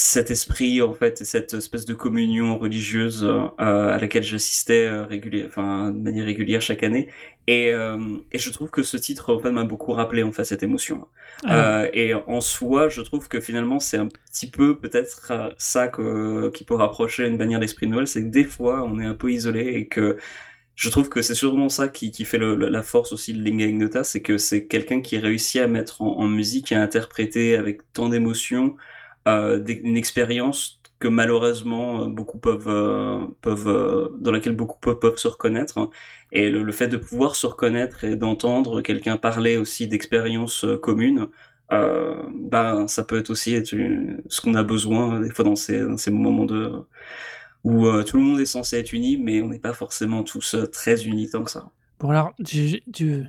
cet 0.00 0.30
esprit 0.30 0.80
en 0.82 0.94
fait 0.94 1.20
et 1.22 1.24
cette 1.24 1.54
espèce 1.54 1.84
de 1.84 1.94
communion 1.94 2.56
religieuse 2.56 3.24
euh, 3.24 3.48
à 3.58 3.98
laquelle 3.98 4.22
j'assistais 4.22 4.86
euh, 4.86 5.06
enfin 5.46 5.90
de 5.90 5.98
manière 5.98 6.24
régulière 6.26 6.62
chaque 6.62 6.82
année. 6.84 7.08
Et, 7.48 7.72
euh, 7.72 7.98
et 8.30 8.38
je 8.38 8.50
trouve 8.50 8.70
que 8.70 8.82
ce 8.84 8.96
titre 8.96 9.34
en 9.34 9.40
fait 9.40 9.50
m'a 9.50 9.64
beaucoup 9.64 9.92
rappelé 9.92 10.22
en 10.22 10.30
fait 10.32 10.44
cette 10.44 10.62
émotion. 10.62 11.08
Euh, 11.50 11.88
et 11.92 12.14
en 12.14 12.40
soi 12.40 12.88
je 12.88 13.00
trouve 13.00 13.26
que 13.28 13.40
finalement 13.40 13.80
c'est 13.80 13.96
un 13.96 14.06
petit 14.08 14.48
peu 14.50 14.78
peut-être 14.78 15.28
euh, 15.32 15.50
ça 15.58 15.88
que, 15.88 16.50
qui 16.50 16.64
peut 16.64 16.74
rapprocher 16.76 17.26
une 17.26 17.38
bannière 17.38 17.60
d'esprit 17.60 17.86
de 17.86 17.92
Noël 17.92 18.06
c'est 18.08 18.22
que 18.22 18.28
des 18.28 18.44
fois 18.44 18.84
on 18.84 19.00
est 19.00 19.06
un 19.06 19.14
peu 19.14 19.32
isolé 19.32 19.60
et 19.66 19.88
que 19.88 20.16
je 20.76 20.88
trouve 20.90 21.08
que 21.08 21.22
c'est 21.22 21.34
sûrement 21.34 21.68
ça 21.68 21.88
qui, 21.88 22.10
qui 22.12 22.24
fait 22.24 22.38
le- 22.38 22.54
la 22.56 22.82
force 22.82 23.12
aussi 23.12 23.34
de 23.34 23.42
Linga 23.42 23.66
Ignota, 23.66 24.04
c'est 24.04 24.22
que 24.22 24.38
c'est 24.38 24.66
quelqu'un 24.66 25.00
qui 25.00 25.18
réussit 25.18 25.60
à 25.60 25.66
mettre 25.66 26.02
en, 26.02 26.18
en 26.18 26.28
musique 26.28 26.70
et 26.72 26.76
à 26.76 26.82
interpréter 26.82 27.56
avec 27.56 27.80
tant 27.92 28.08
d'émotion 28.08 28.76
euh, 29.28 29.64
une 29.66 29.96
expérience 29.96 30.78
que 30.98 31.08
malheureusement 31.08 32.02
euh, 32.02 32.06
beaucoup 32.08 32.38
peuvent, 32.38 32.68
euh, 32.68 33.26
peuvent 33.40 33.68
euh, 33.68 34.08
dans 34.20 34.32
laquelle 34.32 34.56
beaucoup 34.56 34.78
peuvent, 34.78 35.16
se 35.16 35.28
reconnaître. 35.28 35.90
Et 36.32 36.50
le, 36.50 36.72
fait 36.72 36.88
de 36.88 36.96
pouvoir 36.96 37.36
se 37.36 37.46
reconnaître 37.46 38.04
et 38.04 38.16
d'entendre 38.16 38.82
quelqu'un 38.82 39.16
parler 39.16 39.56
aussi 39.56 39.88
d'expériences 39.88 40.66
communes, 40.82 41.28
euh, 41.72 42.22
ben 42.34 42.86
ça 42.86 43.04
peut 43.04 43.18
être 43.18 43.30
aussi 43.30 43.54
être 43.54 43.74
ce 44.28 44.40
qu'on 44.40 44.54
a 44.54 44.62
besoin 44.62 45.20
des 45.20 45.30
fois 45.30 45.44
dans 45.44 45.56
ces, 45.56 46.10
moments 46.10 46.44
de 46.44 46.72
où 47.64 47.86
tout 48.02 48.16
le 48.18 48.22
monde 48.22 48.40
est 48.40 48.46
censé 48.46 48.78
être 48.78 48.92
uni, 48.92 49.16
mais 49.16 49.42
on 49.42 49.48
n'est 49.48 49.58
pas 49.58 49.72
forcément 49.72 50.22
tous 50.22 50.56
très 50.72 51.04
unis 51.06 51.30
tant 51.30 51.42
que 51.44 51.50
ça. 51.50 51.70
bon 51.98 52.10
alors, 52.10 52.32
tu, 52.44 52.82
tu, 52.92 53.24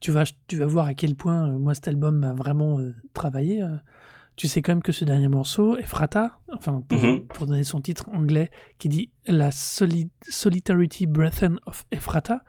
tu 0.00 0.10
vas, 0.12 0.24
tu 0.46 0.56
vas 0.56 0.66
voir 0.66 0.86
à 0.86 0.94
quel 0.94 1.14
point 1.16 1.48
moi 1.58 1.74
cet 1.74 1.88
album 1.88 2.18
m'a 2.18 2.32
vraiment 2.32 2.78
travaillé. 3.12 3.64
Euh. 4.36 4.38
Tu 4.38 4.48
sais 4.48 4.60
quand 4.62 4.72
même 4.72 4.82
que 4.82 4.92
ce 4.92 5.04
dernier 5.04 5.28
morceau, 5.28 5.76
Ephrata, 5.78 6.38
enfin 6.52 6.82
pour, 6.86 7.02
Mhm. 7.02 7.26
pour 7.26 7.46
donner 7.46 7.64
son 7.64 7.80
titre 7.80 8.08
anglais, 8.12 8.50
qui 8.78 8.88
dit 8.88 9.10
la 9.26 9.50
soli- 9.50 10.10
Solidarity 10.28 11.06
Brethren 11.06 11.58
of 11.66 11.84
Ephrata, 11.90 12.42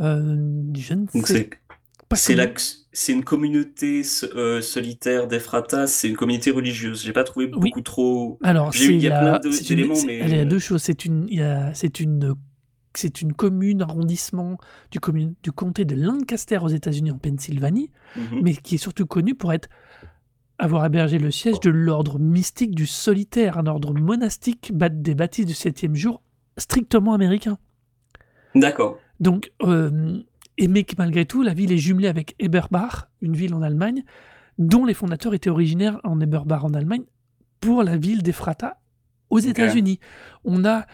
euh, 0.00 0.36
je 0.76 0.94
ne 0.94 1.06
sais 1.24 1.50
pas 2.08 2.14
c'est 2.16 2.36
c'est 2.92 3.12
une 3.12 3.24
communauté 3.24 4.02
euh, 4.36 4.60
solitaire 4.60 5.26
d'Ephrata, 5.26 5.88
c'est 5.88 6.08
une 6.08 6.16
communauté 6.16 6.52
religieuse. 6.52 7.02
J'ai 7.02 7.12
pas 7.12 7.24
trouvé 7.24 7.46
Oui. 7.46 7.50
beaucoup 7.60 7.80
trop. 7.80 8.38
Alors, 8.44 8.70
il 8.76 9.02
y 9.02 9.08
a 9.08 9.22
la- 9.22 9.38
plein 9.40 9.50
d'éléments, 9.50 9.94
mais- 10.06 10.20
il 10.20 10.36
y 10.36 10.38
a 10.38 10.44
deux 10.44 10.60
choses. 10.60 10.82
C'est 10.82 11.04
une, 11.04 11.26
il 11.28 11.38
y 11.38 11.42
a- 11.42 11.74
c'est 11.74 11.98
une, 11.98 12.34
c'est 12.94 13.20
une 13.20 13.32
commune, 13.32 13.82
arrondissement 13.82 14.56
du, 14.92 15.00
commune, 15.00 15.34
du 15.42 15.50
comté 15.52 15.84
de 15.84 15.96
Lancaster 15.96 16.58
aux 16.62 16.68
États-Unis 16.68 17.10
en 17.10 17.18
Pennsylvanie, 17.18 17.90
Mhm. 18.16 18.40
mais 18.42 18.54
qui 18.54 18.76
est 18.76 18.78
surtout 18.78 19.04
connu 19.06 19.34
pour 19.34 19.52
être 19.52 19.68
avoir 20.58 20.84
hébergé 20.86 21.18
le 21.18 21.30
siège 21.30 21.60
de 21.60 21.70
l'ordre 21.70 22.18
mystique 22.18 22.74
du 22.74 22.86
solitaire, 22.86 23.58
un 23.58 23.66
ordre 23.66 23.92
monastique 23.92 24.72
bat- 24.74 24.88
des 24.88 25.14
baptistes 25.14 25.48
du 25.48 25.54
septième 25.54 25.94
jour, 25.94 26.22
strictement 26.56 27.12
américain. 27.12 27.58
D'accord. 28.54 28.98
Donc, 29.20 29.52
euh, 29.62 30.18
et 30.58 30.68
mais 30.68 30.84
que 30.84 30.94
malgré 30.96 31.26
tout, 31.26 31.42
la 31.42 31.52
ville 31.52 31.72
est 31.72 31.78
jumelée 31.78 32.08
avec 32.08 32.34
Eberbach, 32.38 33.08
une 33.20 33.36
ville 33.36 33.52
en 33.54 33.60
Allemagne, 33.60 34.02
dont 34.58 34.86
les 34.86 34.94
fondateurs 34.94 35.34
étaient 35.34 35.50
originaires 35.50 36.00
en 36.04 36.18
Eberbach 36.20 36.64
en 36.64 36.72
Allemagne, 36.72 37.04
pour 37.60 37.82
la 37.82 37.98
ville 37.98 38.22
d'Ephrata 38.22 38.80
aux 39.28 39.40
Ok. 39.40 39.46
États-Unis. 39.46 39.98
On 40.44 40.64
a, 40.64 40.86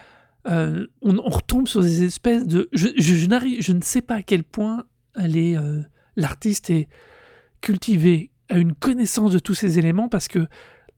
euh, 0.48 0.86
on, 1.02 1.18
on 1.18 1.28
retombe 1.30 1.68
sur 1.68 1.82
des 1.82 2.02
espèces 2.02 2.46
de, 2.46 2.68
je, 2.72 2.88
je, 2.96 3.14
je 3.14 3.26
n'arrive, 3.28 3.62
je 3.62 3.72
ne 3.72 3.82
sais 3.82 4.02
pas 4.02 4.16
à 4.16 4.22
quel 4.22 4.42
point 4.42 4.84
elle 5.14 5.36
est, 5.36 5.56
euh, 5.56 5.82
l'artiste 6.16 6.70
est 6.70 6.88
cultivé, 7.60 8.31
a 8.52 8.58
une 8.58 8.74
connaissance 8.74 9.32
de 9.32 9.38
tous 9.38 9.54
ces 9.54 9.78
éléments 9.78 10.08
parce 10.08 10.28
que, 10.28 10.40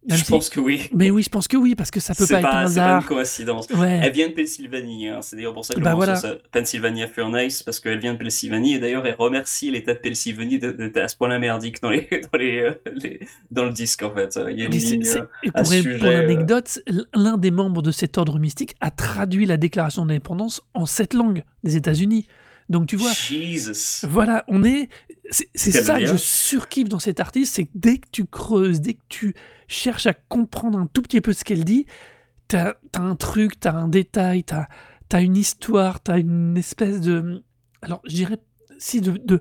même 0.07 0.19
Je 0.19 0.25
si- 0.25 0.31
pense 0.31 0.51
que 0.51 0.61
oui. 0.61 0.91
mais 0.93 1.11
oui, 1.11 1.23
je 1.23 1.31
pense 1.31 1.49
que 1.49 1.57
oui 1.57 1.75
parce 1.75 1.91
que 1.91 1.99
ça 1.99 2.15
peut 2.15 2.27
pas 2.27 2.39
être 2.41 2.45
un 2.45 2.49
c'est 2.51 2.51
pas 2.51 2.61
une 2.61 2.65
hasard. 2.67 3.07
coïncidence. 3.07 3.67
Ouais. 3.71 4.01
Elle 4.03 4.13
vient 4.13 4.29
de 4.29 4.35
Pennsylvanie, 4.35 5.09
hein. 5.09 5.21
c'est 5.23 5.35
d'ailleurs 5.37 5.55
pour 5.55 5.65
ça 5.65 5.73
que 5.73 5.81
Bah 5.81 5.93
morceau 5.93 5.97
voilà. 6.05 6.17
s'appelle 6.17 6.41
Pennsylvania 6.53 7.09
Furnace, 7.09 7.63
parce 7.63 7.81
qu'elle 7.81 8.01
vient 8.01 8.13
de 8.13 8.19
Pennsylvanie, 8.19 8.75
et 8.75 8.79
d'ailleurs 8.79 9.07
elle 9.07 9.15
remercie 9.19 9.71
l'État 9.71 9.95
de 9.95 9.99
Pennsylvanie 10.01 10.59
d'être 10.59 10.97
à 10.99 11.09
ce 11.09 11.17
point-là 11.17 11.39
merdique 11.39 11.81
dans, 11.81 11.89
les, 11.89 12.07
dans, 12.33 12.39
les, 12.39 12.59
euh, 12.61 12.75
les- 13.03 13.21
dans 13.51 13.65
le 13.65 13.71
disque 13.73 14.03
en 14.03 14.15
fait. 14.15 14.39
Il 14.51 14.59
y 14.59 14.63
a 14.63 14.67
une 14.67 14.73
ligne, 14.73 15.07
euh, 15.07 15.25
et 15.43 15.51
pour, 15.51 15.63
pour 15.63 16.09
euh, 16.09 16.13
l'anecdote, 16.21 16.81
l'un 17.15 17.39
des 17.39 17.51
membres 17.51 17.81
de 17.81 17.91
cet 17.91 18.19
ordre 18.19 18.39
mystique 18.39 18.75
a 18.83 18.91
traduit 18.91 19.47
la 19.47 19.57
déclaration 19.57 20.05
d'indépendance 20.05 20.61
en 20.75 20.85
sept 20.85 21.15
langues 21.15 21.45
des 21.63 21.77
États-Unis. 21.77 22.27
Donc 22.69 22.87
tu 22.87 22.97
vois, 22.97 23.13
Jesus. 23.13 24.07
voilà, 24.09 24.45
on 24.49 24.65
est. 24.65 24.89
C'est 25.31 25.73
ça 25.73 25.99
que 25.99 26.07
je 26.07 26.17
surkiffe 26.17 26.89
dans 26.89 26.99
cet 26.99 27.21
artiste, 27.21 27.55
c'est 27.55 27.65
que 27.65 27.71
dès 27.75 27.99
que 27.99 28.09
tu 28.11 28.27
creuses, 28.27 28.81
dès 28.81 28.95
que 28.95 29.03
tu 29.09 29.35
cherches 29.69 30.07
à 30.07 30.15
comprendre 30.15 30.79
un 30.79 30.87
tout 30.87 31.03
petit 31.03 31.21
peu 31.21 31.33
ce 31.33 31.45
qu'elle 31.45 31.65
dit, 31.65 31.87
t'as 32.49 32.75
as 32.95 33.01
un 33.01 33.17
truc, 33.17 33.59
t'as 33.61 33.73
un 33.73 33.89
détail, 33.89 34.45
t'as 34.45 34.67
as 35.13 35.21
une 35.21 35.37
histoire, 35.37 36.01
t'as 36.01 36.19
une 36.19 36.57
espèce 36.57 37.01
de. 37.01 37.43
Alors, 37.83 38.01
je 38.07 38.15
dirais, 38.15 38.39
si, 38.79 39.01
de, 39.01 39.13
de, 39.13 39.41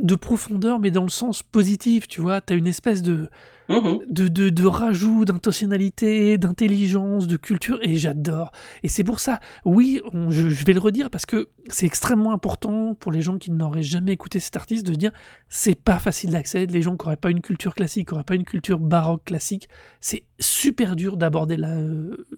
de 0.00 0.14
profondeur, 0.14 0.78
mais 0.78 0.90
dans 0.90 1.04
le 1.04 1.08
sens 1.08 1.42
positif, 1.42 2.08
tu 2.08 2.20
vois, 2.20 2.40
t'as 2.40 2.56
une 2.56 2.66
espèce 2.66 3.02
de 3.02 3.30
Mhm. 3.68 3.98
de, 4.08 4.28
de, 4.28 4.48
de 4.48 4.66
rajout 4.66 5.24
d'intentionnalité, 5.26 6.38
d'intelligence, 6.38 7.26
de 7.26 7.36
culture, 7.36 7.78
et 7.82 7.96
j'adore. 7.96 8.50
Et 8.82 8.88
c'est 8.88 9.04
pour 9.04 9.20
ça, 9.20 9.40
oui, 9.66 10.00
on- 10.14 10.30
je, 10.30 10.48
je 10.48 10.64
vais 10.64 10.72
le 10.72 10.80
redire 10.80 11.10
parce 11.10 11.26
que 11.26 11.48
c'est 11.68 11.84
extrêmement 11.84 12.32
important 12.32 12.94
pour 12.94 13.12
les 13.12 13.20
gens 13.20 13.36
qui 13.36 13.50
n'auraient 13.50 13.82
jamais 13.82 14.12
écouté 14.12 14.40
cet 14.40 14.56
artiste 14.56 14.86
de 14.86 14.94
dire 14.94 15.10
c'est 15.50 15.74
pas 15.74 15.98
facile 15.98 16.30
d'accès, 16.30 16.64
les 16.66 16.80
gens 16.82 16.96
qui 16.96 17.04
n'auraient 17.04 17.16
pas 17.16 17.30
une 17.30 17.42
culture 17.42 17.74
classique, 17.74 18.08
qui 18.08 18.14
n'auraient 18.14 18.24
pas 18.24 18.36
une 18.36 18.44
culture 18.44 18.78
baroque 18.78 19.24
classique, 19.24 19.68
c'est 20.00 20.24
super 20.40 20.96
dur 20.96 21.16
d'aborder 21.18 21.56
la- 21.58 21.76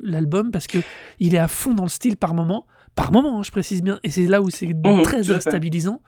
l'album 0.01 0.51
parce 0.51 0.67
que 0.67 0.79
il 1.21 1.35
est 1.35 1.39
à 1.39 1.49
fond 1.49 1.75
dans 1.75 1.85
le 1.85 1.89
style 1.91 2.17
par 2.17 2.35
moment, 2.35 2.67
par 2.97 3.13
moment, 3.13 3.39
hein, 3.39 3.43
je 3.45 3.53
précise 3.53 3.83
bien, 3.83 4.01
et 4.03 4.11
c'est 4.11 4.27
là 4.27 4.43
où 4.43 4.51
c'est 4.51 4.67
Mhm, 4.75 5.03
très 5.03 5.23
déstabilisant. 5.23 6.01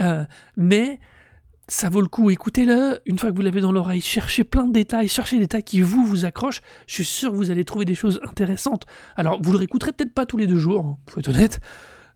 Euh, 0.00 0.24
mais 0.56 0.98
ça 1.68 1.88
vaut 1.88 2.00
le 2.02 2.08
coup, 2.08 2.30
écoutez-le. 2.30 3.00
Une 3.06 3.18
fois 3.18 3.30
que 3.30 3.36
vous 3.36 3.42
l'avez 3.42 3.60
dans 3.60 3.72
l'oreille, 3.72 4.00
cherchez 4.02 4.44
plein 4.44 4.64
de 4.66 4.72
détails, 4.72 5.08
cherchez 5.08 5.36
des 5.36 5.42
détails 5.44 5.62
qui 5.64 5.80
vous 5.80 6.04
vous 6.04 6.24
accrochent. 6.24 6.60
Je 6.86 6.94
suis 6.94 7.04
sûr 7.04 7.30
que 7.30 7.36
vous 7.36 7.50
allez 7.50 7.64
trouver 7.64 7.84
des 7.84 7.94
choses 7.94 8.20
intéressantes. 8.22 8.84
Alors, 9.16 9.40
vous 9.42 9.52
le 9.52 9.58
réécouterez 9.58 9.92
peut-être 9.92 10.12
pas 10.14 10.26
tous 10.26 10.36
les 10.36 10.46
deux 10.46 10.58
jours, 10.58 10.84
hein, 10.84 10.98
faut 11.10 11.20
être 11.20 11.28
honnête. 11.30 11.60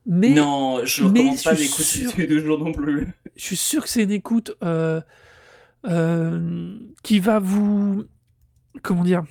Mais 0.07 0.31
Non, 0.31 0.85
je 0.85 1.03
ne 1.03 1.09
recommande 1.09 1.43
pas 1.43 1.55
d'écouter 1.55 2.07
tous 2.11 2.19
les 2.19 2.27
deux 2.27 2.45
jours 2.45 2.59
non 2.59 2.73
plus. 2.73 3.09
je 3.37 3.43
suis 3.45 3.57
sûr 3.57 3.83
que 3.83 3.89
c'est 3.89 4.03
une 4.03 4.11
écoute 4.11 4.53
euh, 4.63 5.01
euh, 5.87 6.79
qui 7.03 7.19
va 7.19 7.39
vous. 7.39 8.05
Comment 8.83 9.05
dire? 9.05 9.25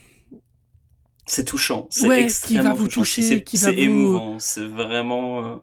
C'est 1.25 1.43
touchant, 1.45 1.87
c'est 1.89 2.07
Ouais, 2.07 2.27
qui 2.27 2.57
va 2.57 2.73
vous 2.73 2.87
toucher, 2.87 3.21
C'est 3.21 3.43
qui 3.43 3.57
va 3.57 3.67
c'est 3.69 3.73
vous- 3.75 3.81
émouvant, 3.81 4.39
c'est 4.39 4.65
vraiment... 4.65 5.61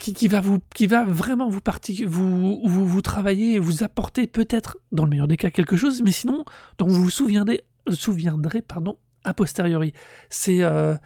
qui, 0.00 0.28
va 0.28 0.40
vous 0.40 0.58
qui 0.74 0.86
va 0.86 1.04
vraiment 1.04 1.48
vous 1.48 1.60
parti 1.60 2.04
vous, 2.04 2.60
vous 2.64 3.02
travailler 3.02 3.54
et 3.54 3.58
vous 3.58 3.84
apporter 3.84 4.26
peut-être 4.26 4.78
dans 4.92 5.04
le 5.04 5.10
meilleur 5.10 5.28
des 5.28 5.36
cas 5.36 5.50
quelque 5.50 5.76
chose 5.76 6.02
mais 6.02 6.12
sinon 6.12 6.44
dont 6.78 6.86
vous 6.86 7.04
vous 7.04 7.10
souviendrez 7.10 7.62
souviendrez 7.88 8.62
pardon 8.62 8.96
a 9.24 9.34
posteriori. 9.34 9.92
C'est 10.30 10.62
euh, 10.62 10.96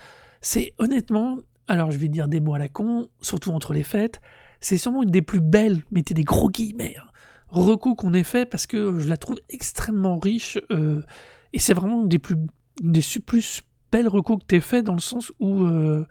honnêtement 0.79 1.39
alors 1.67 1.91
je 1.91 1.99
vais 1.99 2.09
dire 2.09 2.29
des 2.29 2.41
mots 2.41 2.55
à 2.55 2.59
la 2.59 2.69
con 2.69 3.09
surtout 3.21 3.51
entre 3.51 3.73
les 3.73 3.83
fêtes 3.83 4.21
c'est 4.61 4.79
sûrement 4.79 5.03
une 5.03 5.11
des 5.11 5.23
plus 5.23 5.41
belles 5.41 5.83
mettez 5.91 6.15
des 6.15 6.23
gros 6.23 6.49
guillemets 6.49 6.95
hein, 6.99 7.07
recos 7.49 7.97
qu'on 7.97 8.15
ait 8.15 8.23
fait 8.23 8.47
parce 8.47 8.67
que 8.67 8.99
je 8.99 9.09
la 9.09 9.17
trouve 9.17 9.37
extrêmement 9.49 10.19
riche 10.19 10.59
euh, 10.71 11.03
et 11.53 11.59
c'est 11.59 11.75
vraiment 11.75 12.03
une 12.03 12.09
des 12.09 12.19
plus 12.19 12.37
des 12.81 13.03
plus 13.25 13.63
belles 13.91 14.09
recos 14.09 14.39
que 14.39 14.45
t'aies 14.45 14.61
fait 14.61 14.83
dans 14.83 14.95
le 14.95 15.01
sens 15.01 15.33
où 15.41 15.65
euh, 15.65 16.07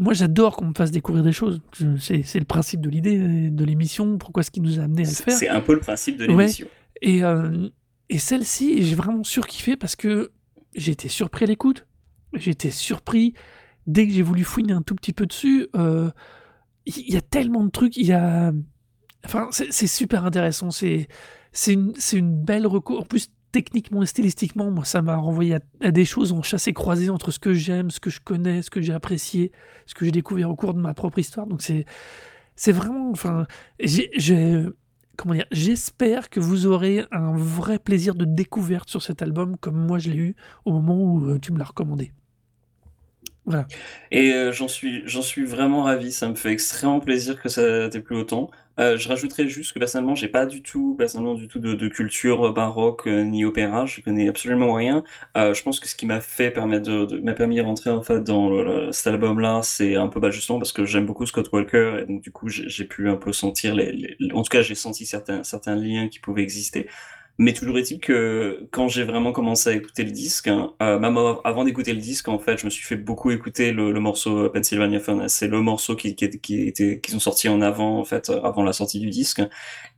moi, 0.00 0.14
j'adore 0.14 0.56
qu'on 0.56 0.66
me 0.66 0.74
fasse 0.74 0.90
découvrir 0.90 1.22
des 1.24 1.32
choses. 1.32 1.60
C'est 1.98 2.38
le 2.38 2.44
principe 2.44 2.80
de 2.80 2.88
l'idée 2.88 3.50
de 3.50 3.64
l'émission. 3.64 4.18
Pourquoi 4.18 4.42
ce 4.42 4.50
qui 4.50 4.60
nous 4.60 4.80
a 4.80 4.84
amené 4.84 5.02
à 5.02 5.08
le 5.10 5.14
faire 5.14 5.36
c'est 5.36 5.48
un 5.48 5.60
peu 5.60 5.74
le 5.74 5.80
principe 5.80 6.16
de 6.16 6.26
Ouais. 6.26 6.36
l'émission. 6.44 6.66
Et, 7.02 7.22
euh, 7.24 7.68
et 8.08 8.18
celle-ci, 8.18 8.82
j'ai 8.82 8.94
vraiment 8.94 9.24
surkiffé 9.24 9.76
parce 9.76 9.96
que 9.96 10.32
j'ai 10.74 10.92
été 10.92 11.08
surpris 11.08 11.44
à 11.44 11.48
l'écoute. 11.48 11.86
J'ai 12.34 12.52
été 12.52 12.70
surpris 12.70 13.34
dès 13.86 14.06
que 14.06 14.12
j'ai 14.14 14.22
voulu 14.22 14.44
fouiner 14.44 14.72
un 14.72 14.82
tout 14.82 14.94
petit 14.94 15.12
peu 15.12 15.26
dessus. 15.26 15.68
euh, 15.76 16.10
Il 16.86 17.12
y 17.12 17.16
a 17.16 17.20
tellement 17.20 17.62
de 17.64 17.70
trucs. 17.70 17.96
Il 17.96 18.06
y 18.06 18.12
a. 18.12 18.52
Enfin, 19.24 19.48
c'est 19.52 19.86
super 19.86 20.24
intéressant. 20.24 20.70
C'est 20.70 21.06
c'est 21.52 21.74
une, 21.74 21.92
c'est 21.96 22.16
une 22.16 22.34
belle 22.42 22.66
reco. 22.66 22.98
En 22.98 23.02
plus, 23.04 23.28
techniquement 23.52 24.02
et 24.02 24.06
stylistiquement, 24.06 24.70
moi, 24.70 24.84
ça 24.84 25.02
m'a 25.02 25.16
renvoyé 25.16 25.58
à, 25.80 25.90
des 25.90 26.04
choses 26.04 26.32
en 26.32 26.42
chassé 26.42 26.72
croisé 26.72 27.10
entre 27.10 27.30
ce 27.30 27.38
que 27.38 27.52
j'aime, 27.52 27.90
ce 27.90 28.00
que 28.00 28.10
je 28.10 28.20
connais, 28.20 28.62
ce 28.62 28.70
que 28.70 28.80
j'ai 28.80 28.92
apprécié, 28.92 29.52
ce 29.86 29.94
que 29.94 30.04
j'ai 30.04 30.10
découvert 30.10 30.50
au 30.50 30.56
cours 30.56 30.74
de 30.74 30.80
ma 30.80 30.94
propre 30.94 31.18
histoire. 31.18 31.46
Donc, 31.46 31.62
c'est 31.62 31.84
c'est 32.56 32.72
vraiment. 32.72 33.10
Enfin, 33.10 33.46
Comment 35.16 35.34
dire 35.34 35.46
J'espère 35.52 36.30
que 36.30 36.40
vous 36.40 36.66
aurez 36.66 37.04
un 37.12 37.36
vrai 37.36 37.78
plaisir 37.78 38.14
de 38.14 38.24
découverte 38.24 38.88
sur 38.88 39.02
cet 39.02 39.22
album, 39.22 39.56
comme 39.58 39.76
moi 39.76 39.98
je 39.98 40.10
l'ai 40.10 40.16
eu 40.16 40.36
au 40.64 40.72
moment 40.72 40.96
où 40.96 41.28
euh, 41.28 41.38
tu 41.38 41.52
me 41.52 41.58
l'as 41.58 41.66
recommandé. 41.66 42.12
Voilà. 43.44 43.66
Et 44.10 44.32
euh, 44.32 44.52
j'en 44.52 44.68
suis, 44.68 45.02
j'en 45.06 45.22
suis 45.22 45.44
vraiment 45.44 45.82
ravi. 45.82 46.12
Ça 46.12 46.28
me 46.28 46.34
fait 46.34 46.50
extrêmement 46.50 47.00
plaisir 47.00 47.40
que 47.40 47.48
ça 47.48 47.88
t'ait 47.88 48.00
plu 48.00 48.16
autant. 48.16 48.50
Euh, 48.80 48.96
je 48.96 49.06
rajouterais 49.08 49.48
juste 49.48 49.74
que 49.74 49.78
personnellement, 49.78 50.14
j'ai 50.14 50.28
pas 50.28 50.46
du 50.46 50.62
tout, 50.62 50.94
personnellement 50.96 51.34
du 51.34 51.46
tout 51.46 51.58
de, 51.58 51.88
culture 51.88 52.46
euh, 52.48 52.52
baroque 52.52 53.06
euh, 53.06 53.22
ni 53.22 53.44
opéra. 53.44 53.84
Je 53.84 54.00
connais 54.00 54.28
absolument 54.28 54.72
rien. 54.72 55.04
Je 55.36 55.62
pense 55.62 55.78
que 55.78 55.88
ce 55.88 55.94
qui 55.94 56.06
m'a 56.06 56.20
fait 56.20 56.50
permettre 56.50 56.86
de, 57.06 57.20
m'a 57.20 57.34
permis 57.34 57.56
de 57.56 57.62
rentrer 57.62 57.90
en 57.90 58.02
fait 58.02 58.20
dans 58.22 58.92
cet 58.92 59.08
album-là, 59.08 59.60
c'est 59.62 59.96
un 59.96 60.08
peu 60.08 60.20
bah, 60.20 60.30
justement 60.30 60.58
parce 60.58 60.72
que 60.72 60.84
j'aime 60.86 61.06
beaucoup 61.06 61.26
Scott 61.26 61.50
Walker 61.52 61.98
et 62.02 62.06
donc 62.06 62.22
du 62.22 62.30
coup 62.32 62.48
j'ai 62.48 62.84
pu 62.84 63.08
un 63.08 63.16
peu 63.16 63.32
sentir 63.32 63.74
les- 63.74 64.16
en 64.32 64.42
tout 64.42 64.48
cas 64.50 64.62
j'ai 64.62 64.74
senti 64.74 65.06
certains 65.06 65.42
certains 65.44 65.76
liens 65.76 66.08
qui 66.08 66.18
pouvaient 66.18 66.42
exister. 66.42 66.88
Mais 67.38 67.54
toujours 67.54 67.78
est-il 67.78 67.98
que 67.98 68.68
quand 68.70 68.88
j'ai 68.88 69.04
vraiment 69.04 69.32
commencé 69.32 69.70
à 69.70 69.72
écouter 69.72 70.04
le 70.04 70.10
disque, 70.10 70.48
hein, 70.48 70.72
euh, 70.82 71.34
avant 71.44 71.64
d'écouter 71.64 71.94
le 71.94 72.00
disque, 72.00 72.28
en 72.28 72.38
fait, 72.38 72.58
je 72.58 72.66
me 72.66 72.70
suis 72.70 72.84
fait 72.84 72.96
beaucoup 72.96 73.30
écouter 73.30 73.72
le, 73.72 73.92
morceau 74.00 74.44
euh, 74.44 74.48
Pennsylvania 74.50 75.00
Furnace. 75.00 75.32
C'est 75.32 75.48
le 75.48 75.60
morceau 75.62 75.96
qui, 75.96 76.14
qui, 76.14 76.28
qui 76.40 76.68
était, 76.68 77.00
qui 77.00 77.10
sont 77.10 77.20
sortis 77.20 77.48
en 77.48 77.62
avant, 77.62 77.98
en 77.98 78.04
fait, 78.04 78.28
euh, 78.28 78.40
avant 78.42 78.62
la 78.62 78.74
sortie 78.74 79.00
du 79.00 79.08
disque. 79.08 79.40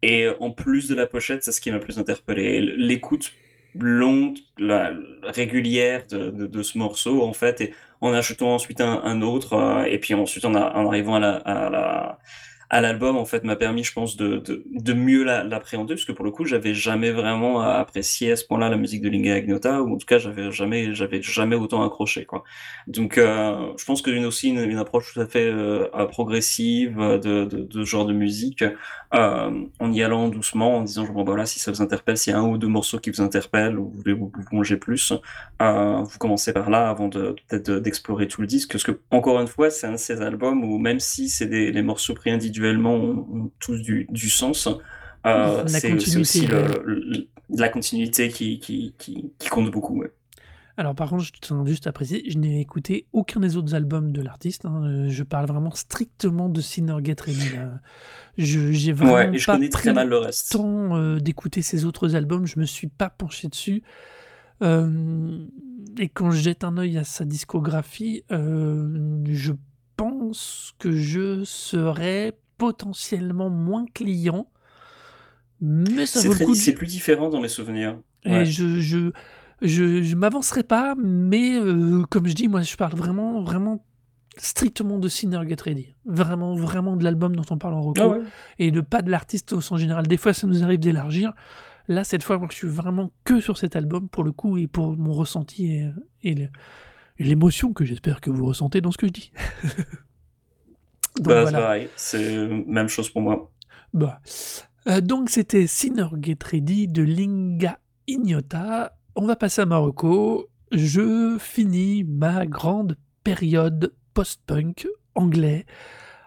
Et 0.02 0.28
en 0.40 0.52
plus 0.52 0.88
de 0.88 0.94
la 0.94 1.06
pochette, 1.06 1.42
c'est 1.42 1.52
ce 1.52 1.60
qui 1.60 1.70
m'a 1.70 1.78
le 1.78 1.82
plus 1.82 1.98
interpellé. 1.98 2.60
L'écoute 2.60 3.32
longue, 3.74 4.38
la, 4.56 4.92
régulière 5.24 6.06
de, 6.06 6.62
ce 6.62 6.78
morceau, 6.78 7.22
en 7.22 7.32
fait, 7.32 7.60
et 7.60 7.74
en 8.00 8.12
achetant 8.12 8.54
ensuite 8.54 8.80
un, 8.80 9.22
autre, 9.22 9.84
et 9.88 9.98
puis 9.98 10.14
ensuite 10.14 10.44
en, 10.44 10.54
arrivant 10.54 11.16
à 11.16 11.20
la, 11.20 12.18
à 12.70 12.80
l'album, 12.80 13.16
en 13.16 13.24
fait, 13.24 13.44
m'a 13.44 13.56
permis, 13.56 13.84
je 13.84 13.92
pense, 13.92 14.16
de, 14.16 14.38
de, 14.38 14.92
mieux 14.94 15.22
la- 15.24 15.44
l'appréhender, 15.44 15.94
parce 15.94 16.04
que 16.04 16.12
pour 16.12 16.24
le 16.24 16.30
coup, 16.30 16.44
j'avais 16.44 16.74
jamais 16.74 17.10
vraiment 17.12 17.60
apprécié 17.60 18.32
à 18.32 18.36
ce 18.36 18.44
point-là 18.46 18.68
la 18.68 18.76
musique 18.76 19.02
de 19.02 19.08
Linga 19.08 19.34
Agnota, 19.34 19.82
ou 19.82 19.94
en 19.94 19.98
tout 19.98 20.06
cas, 20.06 20.18
j'avais 20.18 20.50
jamais, 20.50 20.94
j'avais 20.94 21.22
jamais 21.22 21.56
autant 21.56 21.84
accroché, 21.84 22.24
quoi. 22.24 22.44
Donc, 22.86 23.18
euh, 23.18 23.72
je 23.78 23.84
pense 23.84 24.02
qu'une 24.02 24.24
aussi 24.24 24.48
une, 24.48 24.58
une 24.60 24.78
approche 24.78 25.12
tout 25.14 25.20
à 25.20 25.26
fait 25.26 25.46
euh, 25.48 25.86
progressive 26.06 26.96
de, 26.98 27.44
de, 27.44 27.68
ce 27.72 27.84
genre 27.84 28.06
de 28.06 28.12
musique, 28.12 28.64
euh, 29.14 29.64
en 29.78 29.92
y 29.92 30.02
allant 30.02 30.28
doucement, 30.28 30.78
en 30.78 30.82
disant, 30.82 31.04
bon, 31.04 31.22
bah 31.24 31.32
voilà, 31.32 31.46
si 31.46 31.60
ça 31.60 31.70
vous 31.70 31.82
interpelle, 31.82 32.16
s'il 32.16 32.32
y 32.32 32.36
a 32.36 32.38
un 32.40 32.44
ou 32.48 32.58
deux 32.58 32.68
morceaux 32.68 32.98
qui 32.98 33.10
vous 33.10 33.20
interpellent, 33.20 33.78
ou 33.78 33.90
vous 33.90 33.98
voulez 33.98 34.12
vous, 34.14 34.28
plonger 34.50 34.76
plus, 34.76 35.12
vous 35.60 36.18
commencez 36.18 36.52
par 36.52 36.70
là 36.70 36.88
avant 36.88 37.08
de 37.08 37.34
peut-être 37.48 37.66
de- 37.70 37.78
d'explorer 37.78 38.28
tout 38.28 38.40
le 38.40 38.46
disque, 38.46 38.72
parce 38.72 38.84
que, 38.84 39.00
encore 39.10 39.40
une 39.40 39.46
fois, 39.46 39.70
c'est 39.70 39.86
un 39.86 39.92
de 39.92 39.96
ces 39.96 40.20
albums 40.22 40.64
où, 40.64 40.78
même 40.78 41.00
si 41.00 41.28
c'est 41.28 41.46
des, 41.46 41.72
les 41.72 41.82
morceaux 41.82 42.14
pris 42.14 42.30
individuellement 42.30 42.53
ont, 42.62 43.26
ont 43.32 43.50
tous 43.58 43.80
du, 43.82 44.06
du 44.10 44.30
sens, 44.30 44.68
euh, 45.26 45.66
c'est 45.66 45.92
aussi 46.18 46.46
le, 46.46 46.82
le- 46.84 47.28
la 47.50 47.68
continuité 47.68 48.28
qui, 48.30 48.58
qui, 48.58 48.94
qui, 48.98 49.32
qui 49.38 49.48
compte 49.48 49.70
beaucoup, 49.70 50.00
ouais. 50.00 50.12
Alors 50.76 50.96
par 50.96 51.08
contre, 51.10 51.22
je 51.22 51.30
tiens 51.40 51.64
juste 51.64 51.86
à 51.86 51.92
préciser, 51.92 52.24
je 52.28 52.36
n'ai 52.36 52.60
écouté 52.60 53.06
aucun 53.12 53.38
des 53.38 53.56
autres 53.56 53.74
albums 53.76 54.10
de 54.10 54.20
l'artiste. 54.20 54.64
hein. 54.64 54.82
Euh, 54.84 55.08
Je 55.08 55.22
parle 55.22 55.46
vraiment 55.46 55.70
strictement 55.70 56.48
de 56.48 56.60
Sinner 56.60 56.96
Get 57.04 57.16
Ready. 57.20 57.50
Je 58.38 58.72
j'ai 58.72 58.92
vraiment 58.92 59.14
Ouais, 59.14 59.38
je 59.38 59.46
pas 59.46 59.54
connais 59.54 59.68
très 59.68 59.92
mal 59.92 60.08
le 60.08 60.16
le 60.16 60.18
reste. 60.26 60.50
temps 60.52 60.96
euh, 60.96 61.20
d'écouter 61.20 61.62
ses 61.62 61.84
autres 61.84 62.16
albums. 62.16 62.44
Je 62.46 62.58
me 62.58 62.64
suis 62.64 62.88
pas 62.88 63.08
penché 63.08 63.46
dessus. 63.46 63.84
Euh, 64.62 65.46
et 65.98 66.08
quand 66.08 66.32
je 66.32 66.40
jette 66.40 66.64
un 66.64 66.76
œil 66.76 66.98
à 66.98 67.04
sa 67.04 67.24
discographie, 67.24 68.24
euh, 68.32 69.22
je 69.26 69.52
pense 69.96 70.74
que 70.80 70.90
je 70.90 71.44
serais 71.44 72.32
potentiellement 72.58 73.50
moins 73.50 73.84
client, 73.92 74.48
mais 75.60 76.06
ça 76.06 76.20
vaut 76.26 76.34
le 76.34 76.44
coup. 76.44 76.54
c'est 76.54 76.74
plus 76.74 76.86
différent 76.86 77.28
dans 77.30 77.40
mes 77.40 77.48
souvenirs. 77.48 77.98
et 78.24 78.44
je, 78.44 78.80
je, 78.80 79.10
je, 79.62 80.02
je 80.02 80.16
m'avancerai 80.16 80.62
pas, 80.62 80.94
mais 80.96 81.56
euh, 81.56 82.02
comme 82.10 82.26
je 82.26 82.34
dis, 82.34 82.48
moi 82.48 82.62
je 82.62 82.76
parle 82.76 82.94
vraiment, 82.94 83.42
vraiment 83.42 83.84
strictement 84.36 84.98
de 84.98 85.08
Sinner 85.08 85.40
Get 85.48 85.62
Ready. 85.62 85.94
Vraiment, 86.04 86.54
vraiment 86.54 86.96
de 86.96 87.04
l'album 87.04 87.36
dont 87.36 87.44
on 87.50 87.58
parle 87.58 87.74
en 87.74 87.82
reco. 87.82 88.00
Ah 88.00 88.08
ouais. 88.08 88.20
Et 88.58 88.70
de 88.70 88.80
pas 88.80 89.02
de 89.02 89.10
l'artiste 89.10 89.52
au 89.52 89.60
sens 89.60 89.80
général. 89.80 90.06
Des 90.06 90.16
fois 90.16 90.32
ça 90.32 90.46
nous 90.46 90.62
arrive 90.64 90.80
d'élargir. 90.80 91.32
Là, 91.86 92.02
cette 92.02 92.22
fois, 92.22 92.38
moi 92.38 92.48
je 92.50 92.56
suis 92.56 92.68
vraiment 92.68 93.12
que 93.24 93.40
sur 93.40 93.58
cet 93.58 93.76
album 93.76 94.08
pour 94.08 94.24
le 94.24 94.32
coup 94.32 94.56
et 94.56 94.66
pour 94.66 94.96
mon 94.96 95.12
ressenti 95.12 95.82
et 96.22 96.48
l'émotion 97.18 97.72
que 97.72 97.84
j'espère 97.84 98.20
que 98.20 98.30
vous 98.30 98.46
ressentez 98.46 98.80
dans 98.80 98.90
ce 98.90 98.98
que 98.98 99.06
je 99.06 99.12
dis. 99.12 99.32
Donc 101.16 101.26
Bah, 101.28 101.34
c'est 101.36 101.42
voilà. 101.42 101.58
pareil, 101.60 101.88
c'est 101.96 102.48
même 102.66 102.88
chose 102.88 103.08
pour 103.10 103.22
moi. 103.22 103.50
Bah. 103.92 104.20
Euh, 104.88 105.00
donc 105.00 105.30
c'était 105.30 105.66
Sinner 105.66 106.08
Get 106.20 106.38
Ready 106.44 106.88
de 106.88 107.02
Linga 107.02 107.78
Ignota. 108.06 108.96
On 109.14 109.26
va 109.26 109.36
passer 109.36 109.62
à 109.62 109.66
Marocco. 109.66 110.48
Je 110.72 111.36
finis 111.38 112.04
ma 112.04 112.46
grande 112.46 112.96
période 113.22 113.94
post-punk 114.12 114.86
anglais 115.14 115.64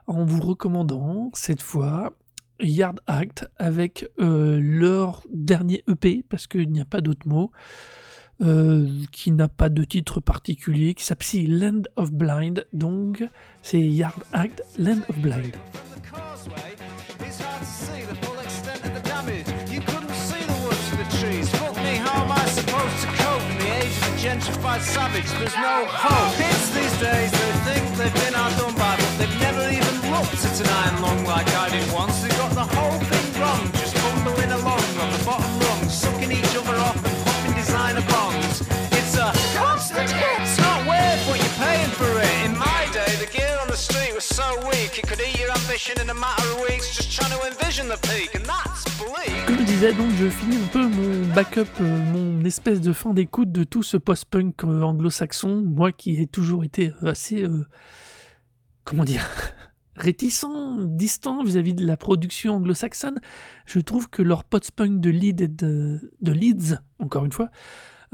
en 0.08 0.24
vous 0.24 0.42
recommandant 0.42 1.30
cette 1.34 1.62
fois 1.62 2.14
Yard 2.62 3.02
Act 3.08 3.48
avec 3.58 4.10
euh, 4.20 4.60
leur 4.62 5.22
dernier 5.32 5.84
EP 5.88 6.24
parce 6.30 6.48
qu'il 6.48 6.72
n'y 6.72 6.82
a 6.82 6.86
pas 6.86 7.02
d'autre 7.02 7.28
mot. 7.28 7.52
Euh, 8.42 8.88
qui 9.12 9.32
n'a 9.32 9.48
pas 9.48 9.70
de 9.70 9.84
titre 9.84 10.20
particulier, 10.20 10.94
qui 10.94 11.04
s'appelle 11.04 11.60
Land 11.60 11.84
of 11.96 12.12
Blind. 12.12 12.66
Donc, 12.74 13.24
c'est 13.62 13.80
Yard 13.80 14.24
Act, 14.34 14.64
Land 14.78 15.02
of 15.10 15.18
Blind. 15.18 15.54
Gentrified 24.18 24.82
savage? 24.82 25.30
There's 25.40 25.56
no 25.56 25.86
hope. 25.88 26.36
Kids 26.36 26.72
these 26.76 27.00
days, 27.00 27.32
they 27.32 27.52
think 27.64 27.86
they've 27.96 28.14
been 28.26 28.36
outdone 28.36 28.76
by, 28.76 28.98
but 28.98 29.18
they've 29.18 29.40
never 29.40 29.70
even 29.70 30.12
looked 30.12 30.44
at 30.44 30.60
an 30.60 30.68
iron 30.68 31.02
lung 31.02 31.24
like 31.24 31.48
I 31.56 31.70
did 31.70 31.90
once. 31.94 32.22
They 32.22 32.30
got 32.30 32.52
the 32.52 32.66
whole 32.76 33.00
Comme 49.46 49.58
je 49.60 49.64
disais, 49.64 49.94
donc 49.94 50.10
je 50.20 50.28
finis 50.28 50.56
un 50.58 50.68
peu 50.70 50.88
mon 50.88 51.28
backup, 51.36 51.68
euh, 51.82 51.84
mon 52.12 52.44
espèce 52.46 52.82
de 52.82 52.92
fin 52.94 53.14
d'écoute 53.14 53.52
de 53.52 53.64
tout 53.64 53.84
ce 53.84 53.96
post-punk 53.98 54.64
euh, 54.64 54.82
anglo-saxon, 54.82 55.62
moi 55.62 55.92
qui 55.92 56.20
ai 56.20 56.26
toujours 56.26 56.64
été 56.64 56.94
euh, 57.04 57.12
assez, 57.12 57.44
euh, 57.44 57.64
comment 58.86 59.04
dire, 59.04 59.24
réticent, 59.96 60.46
distant 60.80 61.44
vis-à-vis 61.44 61.76
de 61.76 61.86
la 61.86 61.96
production 61.96 62.56
anglo-saxonne. 62.56 63.20
Je 63.68 63.80
trouve 63.80 64.10
que 64.10 64.24
leur 64.24 64.46
post-punk 64.46 65.00
de, 65.00 65.12
Leeds 65.12 65.44
et 65.44 65.48
de, 65.48 66.12
de 66.22 66.32
Leeds, 66.32 66.80
encore 66.98 67.24
une 67.24 67.32
fois, 67.32 67.50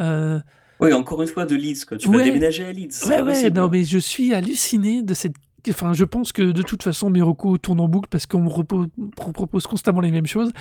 euh, 0.02 0.42
Oui, 0.82 0.92
encore 0.92 1.22
une 1.22 1.30
fois 1.30 1.46
de 1.46 1.56
Leeds, 1.56 1.86
quoi. 1.88 1.96
Tu 1.98 2.10
vas 2.10 2.18
Ouais. 2.18 2.26
déménager 2.26 2.66
à 2.66 2.74
Leeds. 2.74 3.08
Ouais, 3.08 3.22
ouais, 3.22 3.50
non, 3.52 3.70
mais 3.70 3.86
je 3.86 4.00
suis 4.00 4.34
halluciné 4.34 5.02
de 5.02 5.14
cette. 5.14 5.36
Enfin, 5.70 5.94
je 5.94 6.04
pense 6.04 6.32
que 6.34 6.42
de 6.44 6.62
toute 6.62 6.84
façon, 6.84 7.10
mes 7.10 7.22
recours 7.22 7.58
tournent 7.60 7.80
en 7.80 7.88
boucle 7.88 8.10
parce 8.10 8.26
qu'on 8.26 8.42
me 8.44 9.32
propose 9.32 9.66
constamment 9.68 10.02
les 10.02 10.12
mêmes 10.12 10.26
choses. 10.26 10.52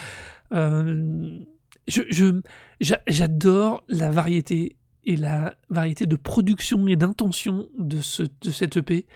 Euh, 0.52 1.38
je, 1.88 2.02
je- 2.10 2.40
j'a- 2.80 3.02
j'adore 3.08 3.82
la 3.88 4.10
variété 4.10 4.76
et 5.04 5.16
la 5.16 5.54
variété 5.70 6.06
de 6.06 6.14
production 6.16 6.86
et 6.86 6.94
d'intention 6.96 7.66
de, 7.78 8.00
ce, 8.00 8.22
de 8.22 8.50
cette 8.52 8.76
EP 8.76 9.06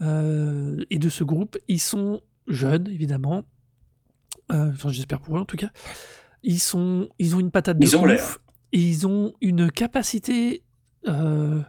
euh, 0.00 0.82
et 0.90 0.98
de 0.98 1.08
ce 1.10 1.24
groupe. 1.24 1.58
Ils 1.68 1.80
sont 1.80 2.22
jeunes, 2.46 2.88
évidemment. 2.88 3.42
Euh, 4.52 4.70
Enfin, 4.72 4.88
j'espère 4.90 5.20
pour 5.20 5.36
eux 5.36 5.40
en 5.40 5.44
tout 5.44 5.56
cas. 5.58 5.70
Ils, 6.42 6.58
sont, 6.60 7.08
ils 7.18 7.36
ont 7.36 7.40
une 7.40 7.50
patate 7.50 7.78
de 7.78 7.84
Ils 7.84 7.96
ont 7.96 8.04
ouf. 8.04 8.38
Et 8.72 8.80
ils 8.80 9.06
ont 9.06 9.34
une 9.42 9.70
capacité. 9.70 10.62
euh, 11.08 11.60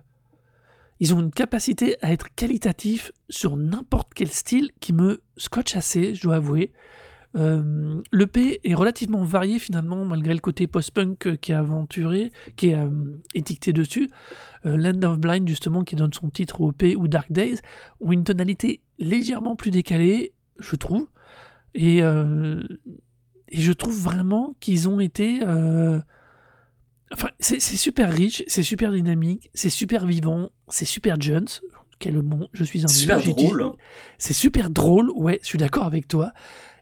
ils 1.01 1.15
ont 1.15 1.19
une 1.19 1.31
capacité 1.31 1.97
à 2.03 2.13
être 2.13 2.33
qualitatifs 2.35 3.11
sur 3.27 3.57
n'importe 3.57 4.13
quel 4.13 4.29
style 4.29 4.69
qui 4.79 4.93
me 4.93 5.21
scotche 5.35 5.75
assez, 5.75 6.13
je 6.13 6.21
dois 6.21 6.35
avouer. 6.35 6.71
Euh, 7.35 8.03
L'EP 8.11 8.59
est 8.63 8.75
relativement 8.75 9.23
varié 9.23 9.57
finalement, 9.57 10.05
malgré 10.05 10.35
le 10.35 10.39
côté 10.39 10.67
post-punk 10.67 11.25
euh, 11.25 11.35
qui 11.37 11.53
est 11.53 11.55
aventuré, 11.55 12.31
qui 12.55 12.69
est 12.69 12.75
euh, 12.75 12.89
étiqueté 13.33 13.73
dessus. 13.73 14.11
Euh, 14.67 14.77
Land 14.77 15.01
of 15.01 15.17
Blind, 15.17 15.47
justement, 15.47 15.83
qui 15.83 15.95
donne 15.95 16.13
son 16.13 16.29
titre 16.29 16.61
au 16.61 16.69
EP, 16.69 16.95
ou 16.95 17.07
Dark 17.07 17.31
Days, 17.31 17.57
ont 17.99 18.11
une 18.11 18.23
tonalité 18.23 18.81
légèrement 18.99 19.55
plus 19.55 19.71
décalée, 19.71 20.33
je 20.59 20.75
trouve. 20.75 21.07
Et, 21.73 22.03
euh, 22.03 22.61
et 23.47 23.59
je 23.59 23.71
trouve 23.71 23.99
vraiment 23.99 24.55
qu'ils 24.59 24.87
ont 24.87 24.99
été. 24.99 25.39
Euh, 27.11 27.13
Enfin, 27.13 27.29
c'est 27.39 27.59
super 27.59 28.11
riche, 28.11 28.43
c'est 28.47 28.63
super 28.63 28.91
dynamique, 28.91 29.49
c'est 29.53 29.69
super 29.69 30.05
vivant, 30.05 30.49
c'est 30.69 30.85
super 30.85 31.19
jeunes. 31.21 31.47
Quel 31.99 32.21
mot 32.23 32.47
Je 32.53 32.63
suis 32.63 32.83
un 32.83 32.87
super 32.87 33.21
drôle. 33.21 33.73
C'est 34.17 34.33
super 34.33 34.69
drôle, 34.69 35.11
ouais, 35.11 35.39
je 35.43 35.47
suis 35.47 35.57
d'accord 35.59 35.85
avec 35.85 36.07
toi. 36.07 36.31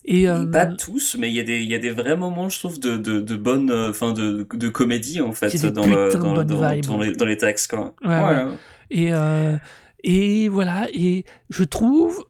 Et 0.06 0.30
euh, 0.30 0.46
Pas 0.46 0.66
tous, 0.66 1.18
mais 1.20 1.30
il 1.30 1.36
y 1.36 1.40
a 1.40 1.44
des, 1.44 1.60
il 1.60 1.70
y 1.70 1.76
a 1.76 1.80
des 1.80 1.92
vrais 1.92 2.16
moments, 2.16 2.48
je 2.48 2.58
trouve, 2.58 2.80
de, 2.80 2.96
de, 2.96 3.20
de 3.20 3.36
bonne, 3.36 3.70
euh, 3.70 3.90
enfin, 3.90 4.14
de, 4.14 4.48
de 4.54 4.70
comédie, 4.70 5.20
en 5.20 5.34
fait, 5.34 5.54
dans, 5.72 5.86
le, 5.86 6.14
dans, 6.14 6.44
dans, 6.44 6.98
les, 7.00 7.12
dans 7.12 7.26
les 7.26 7.38
textes, 7.38 7.72
quoi. 7.72 7.94
Ouais, 8.04 8.10
ouais. 8.10 8.46
Et, 8.92 9.14
euh, 9.14 9.58
et 10.04 10.48
voilà, 10.48 10.88
et 10.94 11.26
je 11.50 11.64
trouve 11.64 12.26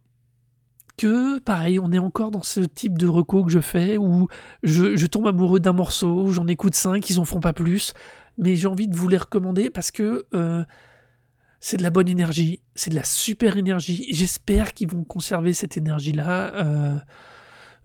que, 0.99 1.39
pareil, 1.39 1.79
on 1.79 1.93
est 1.93 1.99
encore 1.99 2.29
dans 2.29 2.43
ce 2.43 2.59
type 2.59 2.97
de 2.97 3.07
recours 3.07 3.45
que 3.45 3.51
je 3.51 3.62
fais 3.62 3.97
où 3.97 4.27
je, 4.63 5.05
tombe 5.05 5.27
amoureux 5.27 5.62
d'un 5.62 5.71
morceau, 5.71 6.29
j'en 6.31 6.45
écoute 6.47 6.75
cinq, 6.75 7.09
ils 7.09 7.19
en 7.19 7.25
font 7.25 7.39
pas 7.39 7.53
plus, 7.53 7.93
mais 8.38 8.57
j'ai 8.57 8.67
envie 8.67 8.89
de 8.89 8.95
vous 8.97 9.07
les 9.07 9.17
recommander 9.17 9.69
parce 9.69 9.91
que 9.91 10.25
euh, 10.33 10.65
c'est 11.62 11.77
de 11.77 11.83
la 11.83 11.89
bonne 11.89 12.09
énergie, 12.09 12.62
c'est 12.75 12.89
de 12.89 12.95
la 12.95 13.05
super 13.05 13.55
énergie. 13.55 14.07
J'espère 14.12 14.73
qu'ils 14.73 14.89
vont 14.89 15.05
conserver 15.05 15.53
cette 15.53 15.77
énergie-là. 15.77 16.53
Euh, 16.55 16.97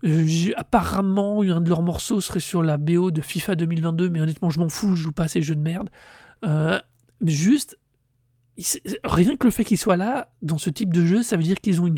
euh, 0.03 0.51
apparemment, 0.57 1.41
un 1.41 1.61
de 1.61 1.69
leurs 1.69 1.83
morceaux 1.83 2.19
serait 2.19 2.41
sur 2.41 2.63
la 2.63 2.75
BO 2.75 3.11
de 3.11 3.21
FIFA 3.21 3.55
2022, 3.55 4.09
mais 4.09 4.19
honnêtement, 4.19 4.49
je 4.49 4.59
m'en 4.59 4.67
fous, 4.67 4.97
je 4.97 5.03
joue 5.03 5.13
pas 5.13 5.29
ces 5.29 5.41
jeux 5.41 5.55
de 5.55 5.61
merde. 5.61 5.89
Juste, 7.21 7.77
rien 9.03 9.35
que 9.35 9.45
le 9.47 9.51
fait 9.51 9.65
qu'ils 9.65 9.77
soient 9.77 9.97
là 9.97 10.31
dans 10.41 10.57
ce 10.57 10.69
type 10.69 10.93
de 10.93 11.05
jeu, 11.05 11.23
ça 11.23 11.35
veut 11.37 11.43
dire 11.43 11.59
qu'ils 11.59 11.81
ont 11.81 11.87
une, 11.87 11.97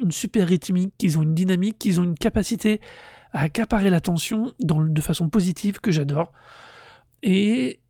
une 0.00 0.12
super 0.12 0.48
rythmique, 0.48 0.94
qu'ils 0.98 1.18
ont 1.18 1.22
une 1.22 1.34
dynamique, 1.34 1.78
qu'ils 1.78 2.00
ont 2.00 2.04
une 2.04 2.14
capacité 2.14 2.80
à 3.32 3.40
accaparer 3.42 3.90
l'attention 3.90 4.52
de 4.60 5.00
façon 5.00 5.28
positive 5.28 5.80
que 5.80 5.90
j'adore. 5.90 6.32
Et, 7.22 7.80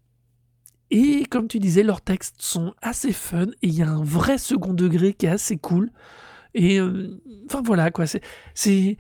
et 0.90 1.24
comme 1.26 1.48
tu 1.48 1.58
disais, 1.58 1.82
leurs 1.82 2.00
textes 2.00 2.36
sont 2.42 2.74
assez 2.82 3.12
fun 3.12 3.46
et 3.62 3.68
il 3.68 3.74
y 3.74 3.82
a 3.82 3.88
un 3.88 4.02
vrai 4.04 4.38
second 4.38 4.74
degré 4.74 5.14
qui 5.14 5.26
est 5.26 5.30
assez 5.30 5.56
cool. 5.56 5.90
Et 6.54 6.78
euh, 6.80 7.18
enfin 7.46 7.62
voilà 7.64 7.90
quoi, 7.90 8.06
c'est, 8.06 8.20
c'est- 8.54 8.98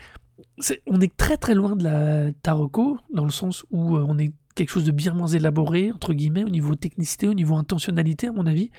on 0.86 1.00
est 1.00 1.14
très 1.16 1.36
très 1.36 1.54
loin 1.54 1.76
de 1.76 1.84
la 1.84 2.32
Taroko 2.42 2.98
dans 3.12 3.24
le 3.24 3.30
sens 3.30 3.64
où 3.70 3.96
euh, 3.96 4.04
on 4.08 4.18
est 4.18 4.32
quelque 4.54 4.70
chose 4.70 4.84
de 4.84 4.92
bien 4.92 5.12
moins 5.14 5.28
élaboré 5.28 5.90
entre 5.92 6.12
guillemets 6.14 6.44
au 6.44 6.48
niveau 6.50 6.74
technicité, 6.74 7.28
au 7.28 7.34
niveau 7.34 7.56
intentionnalité 7.56 8.28
à 8.28 8.32
mon 8.32 8.46
avis, 8.46 8.70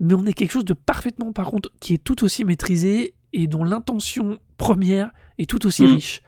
mais 0.00 0.14
on 0.14 0.24
est 0.26 0.32
quelque 0.32 0.52
chose 0.52 0.64
de 0.64 0.74
parfaitement 0.74 1.32
par 1.32 1.46
contre 1.50 1.70
qui 1.80 1.94
est 1.94 2.02
tout 2.02 2.24
aussi 2.24 2.44
maîtrisé 2.44 3.14
et 3.32 3.46
dont 3.46 3.64
l'intention 3.64 4.38
première 4.56 5.10
est 5.38 5.48
tout 5.48 5.66
aussi 5.66 5.82
Mm. 5.84 5.94
riche. 5.94 6.22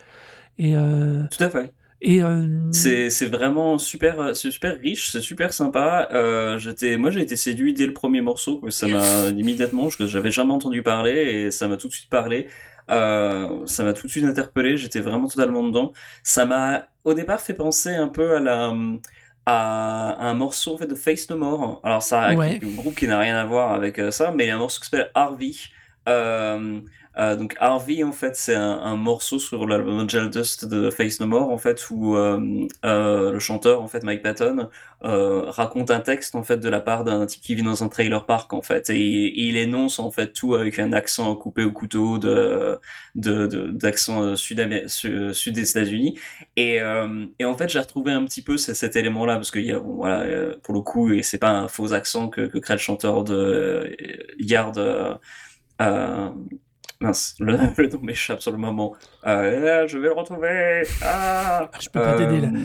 Et, 0.59 0.76
euh, 0.76 1.22
Tout 1.31 1.42
à 1.44 1.48
fait. 1.50 1.72
et 2.03 2.22
euh, 2.22 2.46
C'est, 2.72 3.09
c'est 3.11 3.26
vraiment 3.26 3.79
super, 3.79 4.20
euh, 4.20 4.35
c'est 4.35 4.50
super 4.50 4.79
riche, 4.79 5.11
c'est 5.11 5.20
super 5.22 5.53
sympa. 5.55 6.09
Euh, 6.12 6.59
j'étais, 6.59 6.96
moi, 6.98 7.11
j'ai 7.11 7.20
été 7.22 7.37
séduit 7.37 7.72
dès 7.72 7.87
le 7.87 7.94
premier 7.94 8.20
morceau. 8.20 8.61
Ça 8.68 8.87
m'a 8.88 9.29
immédiatement, 9.31 9.88
je 9.88 10.07
j'avais 10.07 10.31
jamais 10.31 10.53
entendu 10.53 10.83
parler 10.83 11.12
et 11.12 11.50
ça 11.50 11.66
m'a 11.68 11.76
tout 11.79 11.88
de 11.88 11.92
suite 11.94 12.11
parlé. 12.11 12.48
Euh, 12.90 13.64
ça 13.66 13.85
m'a 13.85 13.92
tout 13.94 14.07
de 14.07 14.12
suite 14.12 14.24
interpellé. 14.24 14.76
J'étais 14.76 15.00
vraiment 15.00 15.29
totalement 15.29 15.62
dedans. 15.66 15.92
Ça 16.22 16.44
m'a, 16.44 16.88
au 17.04 17.14
départ, 17.14 17.40
fait 17.40 17.54
penser 17.54 17.94
un 17.94 18.08
peu 18.08 18.36
à 18.36 18.40
la, 18.40 18.72
à 19.46 20.26
un 20.28 20.34
morceau 20.34 20.74
en 20.74 20.78
fait 20.78 20.86
de 20.86 20.94
Face 20.94 21.28
No 21.30 21.36
More. 21.36 21.80
Alors 21.82 22.02
ça, 22.02 22.34
Ouais. 22.34 22.60
un 22.62 22.68
groupe 22.76 22.94
qui 22.94 23.06
n'a 23.08 23.18
rien 23.18 23.36
à 23.36 23.44
voir 23.44 23.72
avec 23.72 23.98
euh, 23.98 24.10
ça, 24.10 24.32
mais 24.32 24.44
il 24.44 24.48
y 24.48 24.50
a 24.50 24.56
un 24.56 24.58
morceau 24.58 24.80
qui 24.80 24.88
s'appelle 24.88 25.10
Harvey. 25.14 25.52
Euh, 26.08 26.80
euh, 27.18 27.35
donc 27.35 27.57
Harvey 27.59 28.05
en 28.05 28.12
fait 28.12 28.37
c'est 28.37 28.55
un, 28.55 28.94
morceau 28.94 29.40
sur 29.40 29.66
l'album 29.66 29.99
Angel 29.99 30.31
Dust 30.31 30.64
de 30.64 30.90
Face 30.90 31.18
No 31.18 31.27
More 31.27 31.51
en 31.51 31.59
fait 31.59 31.90
où 31.90 32.16
euh, 32.16 32.68
euh, 32.85 33.33
le 33.33 33.38
chanteur 33.40 33.83
en 33.83 33.88
fait 33.88 34.05
Mike 34.05 34.23
Patton 34.23 34.68
raconte 35.03 35.90
un 35.90 36.01
texte 36.01 36.37
en 36.37 36.44
fait 36.44 36.59
de 36.59 36.68
la 36.68 36.81
part 36.81 37.03
d'un 37.03 37.27
type 37.27 37.42
qui 37.42 37.55
vit 37.57 37.62
dans 37.62 37.83
un 37.83 37.88
trailer 37.88 38.27
park 38.27 38.53
en 38.53 38.62
fait. 38.62 38.90
Et, 38.90 39.40
il 39.40 39.57
énonce 39.57 39.99
en 39.99 40.11
fait 40.11 40.33
tout 40.33 40.55
avec 40.55 40.79
un 40.79 40.92
accent 40.92 41.35
coupé 41.37 41.64
au 41.64 41.73
couteau 41.73 42.18
de 42.18 42.79
d'accent 43.14 44.37
sud 44.37 44.61
sud, 44.88 45.33
sud 45.33 45.55
des 45.55 45.70
États-Unis. 45.70 46.18
Et, 46.57 46.81
en 46.83 47.57
fait 47.57 47.68
j'ai 47.68 47.81
retrouvé 47.81 48.12
un 48.12 48.25
petit 48.25 48.42
peu 48.42 48.57
ce- 48.57 48.75
cet 48.75 48.94
élément 48.96 49.27
là 49.27 49.35
parce 49.37 49.51
que 49.51 49.59
y 49.59 49.73
a, 49.73 49.81
bon, 49.81 49.96
voilà 49.96 50.55
pour 50.62 50.75
le 50.75 50.81
coup 50.83 51.12
et 51.12 51.23
c'est 51.23 51.38
pas 51.38 51.51
un 51.51 51.68
faux 51.68 51.92
accent 51.92 52.29
que, 52.29 52.42
crée 52.59 52.75
le 52.75 52.79
chanteur 52.79 53.25
de 53.25 53.96
Yard 54.38 54.79
mince 57.00 57.34
le, 57.40 57.52
le 57.78 57.88
nom 57.88 58.00
m'échappe 58.02 58.40
sur 58.42 58.52
le 58.52 58.58
moment 58.58 58.94
Euh, 59.26 59.86
je 59.88 59.98
vais 59.98 60.08
le 60.08 60.12
retrouver 60.14 60.82
ah 61.02 61.70
je 61.80 61.88
peux 61.88 62.00
pas 62.00 62.14
t'aider 62.16 62.40
là. 62.40 62.48
euh, 62.48 62.58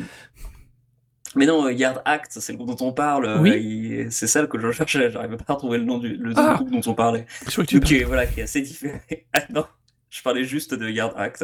mais 1.37 1.45
non, 1.45 1.65
euh, 1.65 1.73
Yard 1.73 2.01
Act, 2.05 2.31
c'est 2.39 2.53
le 2.53 2.57
groupe 2.57 2.77
dont 2.77 2.87
on 2.87 2.93
parle. 2.93 3.39
Oui. 3.41 4.07
C'est 4.09 4.25
ça 4.27 4.47
que 4.47 4.57
je 4.57 4.71
cherchais. 4.71 5.11
J'arrivais 5.11 5.35
pas 5.35 5.51
à 5.53 5.57
trouver 5.57 5.79
le 5.79 5.83
nom 5.83 5.97
du 5.97 6.15
le 6.15 6.31
Ah. 6.37 6.53
groupe 6.55 6.71
dont 6.71 6.89
on 6.89 6.93
parlait. 6.93 7.25
Je 7.45 7.51
crois 7.51 7.65
que 7.65 7.77
tu 7.77 8.03
voilà, 8.05 8.25
qui 8.25 8.39
est 8.39 8.43
assez 8.43 8.61
différent. 8.61 8.99
Ah 9.33 9.41
non, 9.49 9.65
je 10.09 10.21
parlais 10.21 10.43
juste 10.45 10.73
de 10.73 10.89
Yard 10.89 11.13
Act. 11.17 11.43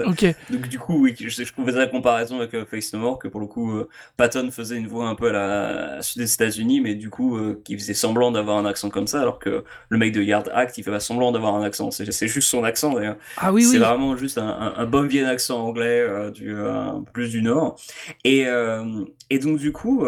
Donc 0.50 0.67
du 0.69 0.80
coup, 0.80 1.02
oui, 1.04 1.15
je, 1.19 1.28
je 1.30 1.52
trouvais 1.52 1.71
la 1.74 1.88
comparaison 1.88 2.38
avec 2.39 2.54
euh, 2.54 2.65
Face 2.65 2.93
No 2.93 3.00
More, 3.00 3.19
que 3.19 3.28
pour 3.28 3.41
le 3.41 3.47
coup, 3.47 3.71
euh, 3.76 3.89
Patton 4.17 4.50
faisait 4.52 4.78
une 4.78 4.88
voix 4.88 5.08
un 5.08 5.15
peu 5.15 5.28
à 5.30 5.32
la 5.34 5.95
à 5.97 6.02
sud 6.02 6.21
des 6.21 6.34
États-Unis, 6.34 6.80
mais 6.82 6.95
du 6.95 7.10
coup, 7.10 7.38
euh, 7.38 7.62
qui 7.65 7.78
faisait 7.78 7.93
semblant 7.93 8.32
d'avoir 8.32 8.58
un 8.58 8.65
accent 8.65 8.89
comme 8.89 9.08
ça, 9.08 9.21
alors 9.21 9.39
que 9.39 9.63
le 9.89 9.97
mec 9.97 10.13
de 10.13 10.21
Yard 10.21 10.50
Act, 10.54 10.78
il 10.78 10.84
fait 10.84 10.91
pas 10.91 11.00
semblant 11.02 11.32
d'avoir 11.34 11.56
un 11.56 11.63
accent. 11.63 11.91
C'est 11.91 12.28
juste 12.28 12.47
son 12.50 12.63
accent 12.63 12.93
d'ailleurs. 12.93 13.17
ah 13.38 13.52
oui 13.52 13.63
C'est 13.63 13.74
oui, 13.74 13.84
vraiment 13.84 14.15
juste 14.15 14.38
un, 14.38 14.47
un, 14.47 14.74
un 14.78 14.86
bon 14.86 15.06
vieil 15.08 15.26
accent 15.26 15.60
anglais 15.65 16.00
euh, 16.00 16.32
du 16.32 16.56
plus 17.13 17.30
du 17.30 17.41
nord. 17.41 17.78
Et, 18.24 18.45
et 19.30 19.39
donc 19.39 19.58
du 19.58 19.71
coup, 19.71 20.06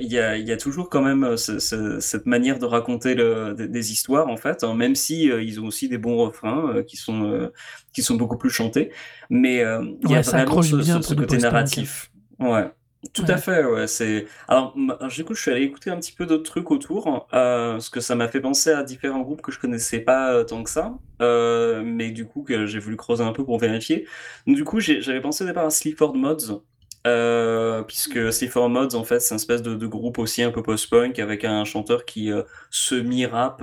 il 0.00 0.06
y, 0.10 0.18
a, 0.18 0.36
il 0.36 0.46
y 0.46 0.52
a 0.52 0.56
toujours 0.56 0.88
quand 0.88 1.02
même 1.02 1.36
ce- 1.36 1.58
ce- 1.58 2.00
cette 2.00 2.26
manière 2.26 2.58
de 2.58 2.64
raconter 2.66 3.14
le, 3.14 3.54
des, 3.54 3.68
des 3.68 3.92
histoires 3.92 4.28
en 4.28 4.36
fait, 4.36 4.64
hein, 4.64 4.74
même 4.74 4.94
si 4.94 5.24
ils 5.24 5.60
ont 5.60 5.66
aussi 5.66 5.88
des 5.88 5.98
bons 5.98 6.16
refrains 6.16 6.82
qui 6.86 6.96
sont 6.96 7.50
qui 7.96 8.02
sont 8.02 8.14
beaucoup 8.16 8.36
plus 8.36 8.50
chantés. 8.50 8.92
Mais 9.30 9.64
euh, 9.64 9.82
il 10.04 10.10
y 10.10 10.14
a 10.16 10.20
vraiment 10.20 10.62
ce, 10.62 10.76
bien 10.76 11.02
ce- 11.02 11.14
côté 11.14 11.38
narratif. 11.38 12.12
Ouais. 12.38 12.70
Tout 13.14 13.22
Ouais. 13.22 13.30
à 13.30 13.36
fait, 13.36 13.64
ouais. 13.64 13.86
C'est 13.86 14.26
alors 14.48 14.74
du 15.16 15.24
coup, 15.24 15.34
je 15.34 15.40
suis 15.40 15.50
allé 15.50 15.62
écouter 15.62 15.90
un 15.90 15.96
petit 15.98 16.12
peu 16.12 16.26
d'autres 16.26 16.42
trucs 16.50 16.70
autour, 16.70 17.28
euh, 17.32 17.72
parce 17.72 17.88
que 17.88 18.00
ça 18.00 18.14
m'a 18.16 18.28
fait 18.28 18.40
penser 18.40 18.70
à 18.70 18.82
différents 18.82 19.20
groupes 19.22 19.42
que 19.42 19.52
je 19.52 19.58
connaissais 19.60 20.00
pas 20.00 20.32
euh, 20.32 20.44
tant 20.44 20.62
que 20.64 20.70
ça, 20.70 20.98
euh, 21.22 21.82
mais 21.84 22.10
du 22.10 22.26
coup 22.26 22.42
que 22.42 22.66
j'ai 22.66 22.80
voulu 22.80 22.96
creuser 22.96 23.22
un 23.24 23.32
peu 23.32 23.44
pour 23.44 23.58
vérifier. 23.58 24.06
Donc 24.46 24.56
du 24.56 24.64
coup, 24.64 24.80
j'avais 24.80 25.20
pensé 25.20 25.44
au 25.44 25.46
départ 25.46 25.66
à 25.66 25.70
Sleaford 25.70 26.16
Mods, 26.16 26.62
euh, 27.06 27.82
puisque 27.84 28.32
Sleaford 28.32 28.68
Mods 28.70 28.94
en 28.96 29.04
fait 29.04 29.20
c'est 29.20 29.34
une 29.34 29.40
espèce 29.40 29.62
de, 29.62 29.74
de 29.76 29.86
groupe 29.86 30.18
aussi 30.18 30.42
un 30.42 30.50
peu 30.50 30.62
post-punk 30.62 31.18
avec 31.20 31.44
un 31.44 31.64
chanteur 31.64 32.04
qui 32.06 32.30
semi-rap. 32.70 33.62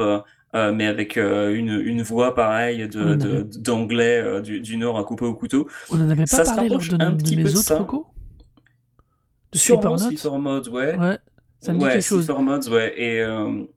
Euh, 0.55 0.71
mais 0.71 0.85
avec 0.87 1.17
euh, 1.17 1.53
une, 1.53 1.79
une 1.79 2.01
voix 2.03 2.35
pareille 2.35 2.87
de, 2.87 3.15
de- 3.15 3.41
d'anglais 3.59 4.21
euh, 4.21 4.41
du, 4.41 4.59
du 4.59 4.77
Nord 4.77 4.97
à 4.99 5.03
couper 5.03 5.25
au 5.25 5.33
couteau. 5.33 5.67
on 5.89 5.97
en 6.01 6.09
avait 6.09 6.23
pas 6.23 6.27
Ça 6.27 6.43
parlé 6.43 6.69
lors 6.69 6.79
de, 6.79 6.95
un 7.03 7.11
de 7.11 7.15
petit 7.17 7.35
peu 7.35 7.43
mes 7.43 7.51
de 7.51 7.57
autres 7.57 7.75
recos 7.75 8.05
De 9.51 9.57
Sûrement 9.57 9.97
Sleeper 9.97 10.37
Mode, 10.39 10.67
ouais. 10.69 10.95
Ouais, 10.97 11.17
ça 11.59 11.73
me 11.73 11.79
dit 11.79 11.85
Ouais, 11.85 11.91
quelque 11.93 12.03
chose. 12.03 12.27
Mods, 12.29 12.69
ouais. 12.69 12.93
Et, 12.97 13.17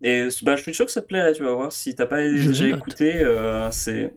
et 0.03 0.29
bah, 0.43 0.57
je 0.57 0.63
suis 0.63 0.75
sûr 0.75 0.87
que 0.87 0.93
ça 0.93 1.03
te 1.03 1.07
plairait, 1.07 1.33
tu 1.33 1.43
vas 1.43 1.53
voir. 1.53 1.73
Si 1.73 1.95
t'as 1.95 2.07
pas 2.07 2.23
déjà 2.23 2.67
écouté, 2.69 3.25
c'est, 3.71 4.13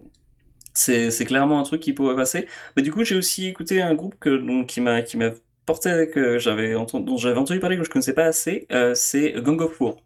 c'est, 0.74 1.12
c'est 1.12 1.26
clairement 1.26 1.60
un 1.60 1.64
truc 1.64 1.82
qui 1.82 1.94
pourrait 1.94 2.16
passer. 2.16 2.48
Mais 2.76 2.82
du 2.84 2.92
coup, 2.92 3.04
j'ai 3.04 3.16
aussi 3.16 3.48
écouté 3.48 3.82
un 3.82 3.94
groupe 3.96 4.16
que, 4.20 4.30
donc, 4.30 4.68
qui 4.68 4.82
m'a, 4.82 5.02
qui 5.02 5.18
m'a 5.18 5.32
porté, 5.66 6.10
que 6.10 6.40
j'avais 6.40 6.76
entendu, 6.76 7.06
dont 7.06 7.18
j'avais 7.18 7.38
entendu 7.38 7.60
parler, 7.60 7.78
que 7.78 7.84
je 7.84 7.90
connaissais 7.90 8.14
pas 8.14 8.26
assez, 8.26 8.66
euh, 8.72 8.94
c'est 8.96 9.34
Gang 9.42 9.62
of 9.62 9.74
Four. 9.74 9.98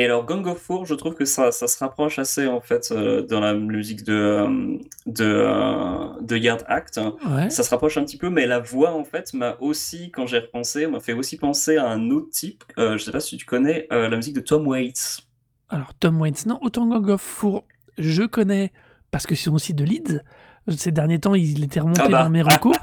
Et 0.00 0.04
alors, 0.04 0.24
Gang 0.24 0.46
of 0.46 0.58
Four, 0.58 0.86
je 0.86 0.94
trouve 0.94 1.14
que 1.16 1.24
ça, 1.24 1.50
ça 1.50 1.66
se 1.66 1.76
rapproche 1.80 2.20
assez, 2.20 2.46
en 2.46 2.60
fait, 2.60 2.92
euh, 2.92 3.22
dans 3.22 3.40
la 3.40 3.52
musique 3.54 4.04
de, 4.04 4.12
euh, 4.14 4.76
de, 5.06 5.24
euh, 5.24 6.06
de 6.20 6.36
Yard 6.36 6.62
Act. 6.68 7.00
Ouais. 7.28 7.50
Ça 7.50 7.64
se 7.64 7.70
rapproche 7.70 7.96
un 7.98 8.04
petit 8.04 8.16
peu, 8.16 8.30
mais 8.30 8.46
la 8.46 8.60
voix, 8.60 8.92
en 8.94 9.02
fait, 9.02 9.34
m'a 9.34 9.56
aussi, 9.60 10.12
quand 10.12 10.24
j'ai 10.28 10.38
repensé, 10.38 10.86
m'a 10.86 11.00
fait 11.00 11.14
aussi 11.14 11.36
penser 11.36 11.78
à 11.78 11.88
un 11.88 12.10
autre 12.10 12.30
type. 12.30 12.62
Euh, 12.78 12.96
je 12.96 13.02
sais 13.02 13.10
pas 13.10 13.18
si 13.18 13.36
tu 13.38 13.44
connais 13.44 13.88
euh, 13.92 14.08
la 14.08 14.16
musique 14.16 14.34
de 14.36 14.40
Tom 14.40 14.68
Waits. 14.68 15.22
Alors, 15.68 15.92
Tom 15.98 16.20
Waits, 16.20 16.46
non, 16.46 16.60
autant 16.62 16.86
Gang 16.86 17.08
of 17.08 17.20
Four, 17.20 17.64
je 17.98 18.22
connais 18.22 18.72
parce 19.10 19.26
que 19.26 19.34
c'est 19.34 19.50
aussi 19.50 19.74
de 19.74 19.82
Leeds. 19.84 20.20
Ces 20.68 20.92
derniers 20.92 21.18
temps, 21.18 21.34
il 21.34 21.64
était 21.64 21.80
remonté 21.80 22.02
Ah 22.04 22.08
bah. 22.08 22.22
dans 22.22 22.30
mes 22.30 22.42
recos. 22.42 22.76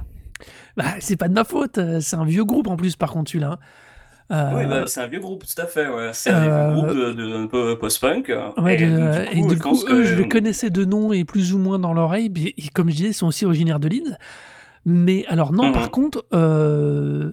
Bah, 0.76 0.84
c'est 1.00 1.16
pas 1.16 1.30
de 1.30 1.34
ma 1.34 1.46
faute, 1.46 1.78
euh, 1.78 2.02
c'est 2.02 2.18
un 2.18 2.26
vieux 2.26 2.44
groupe 2.44 2.68
en 2.68 2.76
plus, 2.76 2.98
par 2.98 3.12
contre, 3.14 3.32
celui-là. 3.32 3.52
hein. 3.54 3.60
Euh, 4.32 4.52
Oui, 4.56 4.66
bah, 4.66 4.84
c'est 4.88 5.02
un 5.02 5.08
vieux 5.08 5.20
groupe, 5.20 5.44
tout 5.46 5.62
à 5.62 5.68
fait. 5.68 5.88
Ouais. 5.88 6.10
C'est 6.14 6.32
un 6.32 6.42
vieux 6.42 6.52
Euh, 6.52 6.74
groupe 6.74 6.88
de, 6.90 7.12
de, 7.14 7.34
un 7.36 7.48
peu 7.48 7.78
post-punk. 7.78 8.32
Ouais, 8.58 8.82
et, 8.82 8.86
de- 8.90 8.98
donc, 8.98 9.36
et 9.52 9.56
du 9.56 9.60
coup, 9.62 9.78
eux, 9.88 10.02
que- 10.02 10.04
je 10.04 10.16
les 10.16 10.28
connaissais 10.28 10.70
de 10.72 10.84
nom 10.84 11.14
et 11.14 11.26
plus 11.26 11.54
ou 11.54 11.60
moins 11.60 11.78
dans 11.78 11.94
l'oreille. 11.94 12.32
Et 12.58 12.70
comme 12.74 12.90
je 12.90 12.96
disais, 12.96 13.10
ils 13.10 13.14
sont 13.14 13.28
aussi 13.28 13.46
originaires 13.46 13.80
de 13.80 13.88
Leeds. 13.88 14.18
Mais 14.86 15.26
alors, 15.28 15.52
non, 15.54 15.68
Mhm. 15.68 15.74
par 15.74 15.92
contre, 15.92 16.26
euh, 16.34 17.32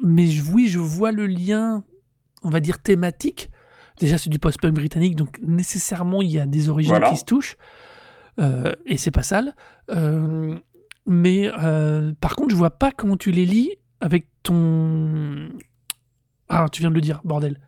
mais 0.00 0.28
oui, 0.52 0.68
je 0.68 0.78
vois 0.78 1.10
le 1.12 1.26
lien, 1.26 1.82
on 2.42 2.50
va 2.50 2.60
dire, 2.60 2.80
thématique. 2.80 3.50
Déjà, 4.00 4.18
c'est 4.18 4.30
du 4.30 4.38
post-punk 4.38 4.74
britannique, 4.74 5.16
donc 5.16 5.38
nécessairement, 5.42 6.22
il 6.22 6.30
y 6.30 6.38
a 6.40 6.46
des 6.46 6.68
origines 6.68 6.92
Voilà. 6.92 7.10
qui 7.10 7.16
se 7.16 7.24
touchent. 7.24 7.56
Euh, 8.40 8.72
et 8.86 8.96
c'est 8.96 9.10
pas 9.10 9.22
sale. 9.22 9.54
Euh, 9.90 10.56
mais 11.06 11.50
euh, 11.62 12.12
par 12.20 12.34
contre, 12.36 12.50
je 12.50 12.56
vois 12.56 12.70
pas 12.70 12.90
comment 12.92 13.16
tu 13.16 13.30
les 13.30 13.44
lis 13.46 13.70
avec 14.00 14.26
ton. 14.42 15.48
Ah, 16.54 16.68
tu 16.70 16.82
viens 16.82 16.90
de 16.90 16.94
le 16.94 17.00
dire, 17.00 17.22
bordel. 17.24 17.58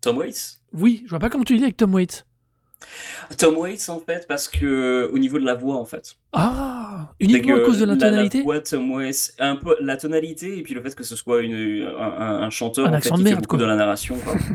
Tom 0.00 0.16
Waits? 0.16 0.62
Oui, 0.72 1.02
je 1.04 1.10
vois 1.10 1.18
pas 1.18 1.28
comment 1.28 1.44
tu 1.44 1.54
lis 1.54 1.62
avec 1.62 1.76
Tom 1.76 1.92
Waits. 1.92 2.24
Tom 3.36 3.56
Waits, 3.56 3.88
en 3.88 4.00
fait, 4.00 4.26
parce 4.28 4.48
que 4.48 5.10
au 5.12 5.18
niveau 5.18 5.38
de 5.38 5.44
la 5.44 5.54
voix, 5.54 5.76
en 5.76 5.84
fait. 5.84 6.14
Ah, 6.32 7.12
uniquement 7.20 7.56
à 7.56 7.60
cause 7.60 7.80
de 7.80 7.84
la 7.86 7.94
La, 7.94 7.98
tonalité 8.10 8.42
voix 8.42 8.58
de 8.58 8.64
Tom 8.64 8.90
Waits, 8.92 9.34
un 9.38 9.56
peu 9.56 9.76
la 9.80 9.96
tonalité, 9.96 10.58
et 10.58 10.62
puis 10.62 10.74
le 10.74 10.82
fait 10.82 10.94
que 10.94 11.04
ce 11.04 11.16
soit 11.16 11.40
une, 11.42 11.86
un, 11.98 12.50
chanteur 12.50 12.86
Un 12.86 12.90
en 12.90 12.94
accent 12.94 13.16
fait, 13.16 13.22
de 13.22 13.22
qui 13.22 13.24
fait 13.24 13.30
merde, 13.30 13.42
beaucoup 13.44 13.56
quoi. 13.56 13.64
de 13.64 13.70
la 13.70 13.76
narration. 13.76 14.16
quoi. 14.24 14.34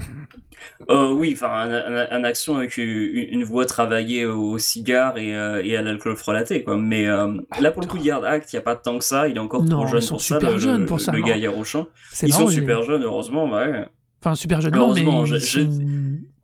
Euh, 0.89 1.11
oui, 1.11 1.31
enfin, 1.33 1.49
un, 1.69 2.07
un, 2.09 2.23
accent 2.23 2.55
avec 2.57 2.77
une, 2.77 2.85
une 2.85 3.43
voix 3.43 3.65
travaillée 3.65 4.25
au 4.25 4.57
cigare 4.57 5.17
et, 5.17 5.35
euh, 5.35 5.61
et 5.63 5.75
à 5.77 5.81
l'alcool 5.81 6.15
frelaté, 6.15 6.63
quoi. 6.63 6.77
Mais 6.77 7.05
euh, 7.07 7.33
là, 7.59 7.71
pour 7.71 7.81
le 7.81 7.87
coup, 7.87 7.97
Yard 7.97 8.23
Act, 8.25 8.51
il 8.51 8.55
n'y 8.55 8.59
a 8.59 8.61
pas 8.63 8.75
tant 8.77 8.97
que 8.97 9.03
ça. 9.03 9.27
Il 9.27 9.35
est 9.35 9.39
encore 9.39 9.63
Non, 9.63 9.81
trop 9.81 9.87
jeune 9.87 9.99
ils 10.01 10.03
sont 10.05 10.15
pour 10.15 10.21
ça, 10.21 10.35
super 10.35 10.51
le, 10.53 10.59
jeunes 10.59 10.79
le- 10.81 10.85
pour 10.85 10.99
ça, 11.01 11.11
le 11.11 11.19
non. 11.19 11.25
gars 11.27 11.37
Yarochan. 11.37 11.87
C'est 12.11 12.27
Ils 12.27 12.31
marrant, 12.31 12.45
sont 12.45 12.49
super 12.51 12.83
jeunes, 12.83 13.03
heureusement, 13.03 13.49
ouais. 13.51 13.85
Enfin, 14.21 14.35
super 14.35 14.61
jeunes, 14.61 14.73
non, 14.75 14.93
mais 14.93 15.01
Heureusement, 15.05 15.25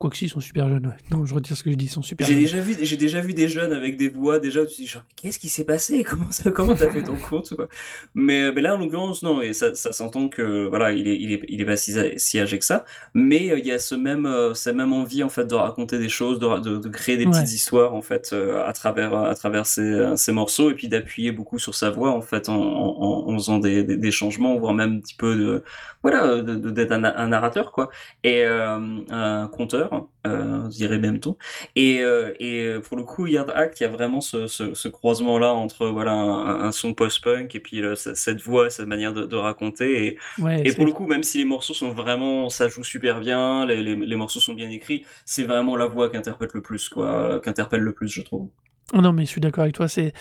j'ai- 0.00 0.06
sont... 0.06 0.08
Quoi 0.08 0.10
que 0.10 0.16
si, 0.16 0.24
ils 0.24 0.28
sont 0.30 0.40
super 0.40 0.68
jeunes, 0.68 0.86
ouais. 0.86 0.96
Non, 1.10 1.26
je 1.26 1.34
retire 1.34 1.56
ce 1.56 1.62
que 1.62 1.70
je 1.70 1.76
dis, 1.76 1.84
ils 1.84 1.88
sont 1.88 2.02
super 2.02 2.26
J'ai 2.26 2.32
jeunes. 2.34 2.42
déjà 2.42 2.60
vu, 2.60 2.76
j'ai 2.80 2.96
déjà 2.96 3.20
vu 3.20 3.34
des 3.34 3.48
jeunes 3.48 3.72
avec 3.72 3.96
des 3.98 4.08
voix 4.08 4.38
déjà 4.40 4.62
où 4.62 4.66
tu 4.66 4.72
te 4.72 4.76
dis 4.80 4.86
genre 4.86 5.02
qu'est-ce 5.16 5.38
qui 5.38 5.48
s'est 5.48 5.64
passé? 5.64 6.04
Comment 6.08 6.30
ça 6.30 6.50
comment 6.50 6.74
t'as 6.74 6.90
fait 6.90 7.02
ton 7.02 7.16
compte 7.30 7.54
quoi? 7.54 7.68
Mais, 8.14 8.50
mais 8.52 8.62
là 8.62 8.74
en 8.76 8.78
l'occurrence 8.78 9.22
non 9.22 9.42
et 9.42 9.52
ça, 9.52 9.74
ça 9.74 9.92
s'entend 9.92 10.28
que 10.28 10.66
voilà 10.68 10.92
il 10.92 11.06
est 11.08 11.16
il 11.16 11.32
est 11.32 11.42
il 11.48 11.60
est 11.60 11.64
pas 11.66 11.76
si, 11.76 11.92
si 12.16 12.38
âgé 12.40 12.58
que 12.58 12.64
ça 12.64 12.84
mais 13.14 13.50
euh, 13.52 13.58
il 13.58 13.66
y 13.66 13.72
a 13.72 13.78
ce 13.78 13.94
même 13.94 14.26
euh, 14.26 14.54
cette 14.54 14.74
même 14.76 14.92
envie 14.92 15.22
en 15.22 15.28
fait 15.28 15.44
de 15.46 15.54
raconter 15.54 15.98
des 15.98 16.08
choses 16.08 16.38
de, 16.38 16.58
de, 16.60 16.76
de 16.78 16.88
créer 16.88 17.16
des 17.18 17.26
Ouais. 17.26 17.32
petites 17.32 17.52
histoires 17.52 17.94
en 17.94 18.02
fait 18.02 18.30
euh, 18.32 18.64
à 18.64 18.72
travers 18.72 19.14
à 19.14 19.34
travers 19.34 19.66
ces, 19.66 20.14
ces 20.16 20.32
morceaux 20.32 20.70
et 20.70 20.74
puis 20.74 20.88
d'appuyer 20.88 21.32
beaucoup 21.32 21.58
sur 21.58 21.74
sa 21.74 21.90
voix 21.90 22.10
en 22.12 22.22
fait 22.22 22.48
en, 22.48 22.54
en, 22.56 23.28
en 23.28 23.32
faisant 23.38 23.58
des, 23.58 23.84
des, 23.84 23.96
des 23.96 24.10
changements 24.10 24.56
voire 24.58 24.74
même 24.74 24.94
un 24.96 25.00
petit 25.00 25.14
peu 25.14 25.36
de 25.36 25.62
voilà 26.02 26.40
d'être 26.42 26.92
un, 26.92 27.04
un 27.04 27.28
narrateur 27.28 27.70
quoi 27.72 27.90
et 28.24 28.44
un 28.44 29.48
conteur 29.52 29.89
euh, 30.26 30.64
je 30.70 30.76
dirais 30.76 30.98
même 30.98 31.18
ton 31.20 31.36
et, 31.76 32.00
euh, 32.02 32.32
et 32.38 32.64
euh, 32.66 32.80
pour 32.80 32.96
le 32.96 33.04
coup, 33.04 33.26
Yard 33.26 33.50
Act, 33.54 33.80
il 33.80 33.84
y 33.84 33.86
a 33.86 33.88
vraiment 33.88 34.20
ce, 34.20 34.46
ce, 34.46 34.74
ce 34.74 34.88
croisement-là 34.88 35.52
entre 35.54 35.86
voilà 35.88 36.12
un, 36.12 36.60
un 36.66 36.72
son 36.72 36.94
post-punk 36.94 37.54
et 37.54 37.60
puis 37.60 37.82
euh, 37.82 37.94
ce- 37.96 38.14
cette 38.14 38.40
voix, 38.42 38.70
cette 38.70 38.86
manière 38.86 39.12
de, 39.14 39.24
de 39.24 39.36
raconter. 39.36 40.06
Et, 40.06 40.18
Ouais, 40.38 40.60
et 40.62 40.70
c'est- 40.70 40.76
pour 40.76 40.86
le 40.86 40.92
coup, 40.92 41.06
même 41.06 41.22
si 41.22 41.38
les 41.38 41.44
morceaux 41.44 41.74
sont 41.74 41.90
vraiment, 41.92 42.48
ça 42.50 42.68
joue 42.68 42.84
super 42.84 43.20
bien, 43.20 43.66
les, 43.66 43.82
les, 43.82 43.96
les 43.96 44.16
morceaux 44.16 44.40
sont 44.40 44.54
bien 44.54 44.70
écrits, 44.70 45.04
c'est 45.24 45.44
vraiment 45.44 45.76
la 45.76 45.86
voix 45.86 46.10
qui 46.10 46.16
interpelle 46.16 46.50
le 46.54 46.62
plus, 46.62 46.88
quoi, 46.88 47.06
euh, 47.34 47.40
qui 47.40 47.48
interpelle 47.48 47.80
le 47.80 47.92
plus, 47.92 48.08
je 48.08 48.22
trouve. 48.22 48.48
Oh 48.92 49.00
non, 49.00 49.12
mais 49.12 49.24
je 49.24 49.30
suis 49.30 49.40
d'accord 49.40 49.62
avec 49.62 49.74
toi. 49.76 49.86
C'est 49.88 50.12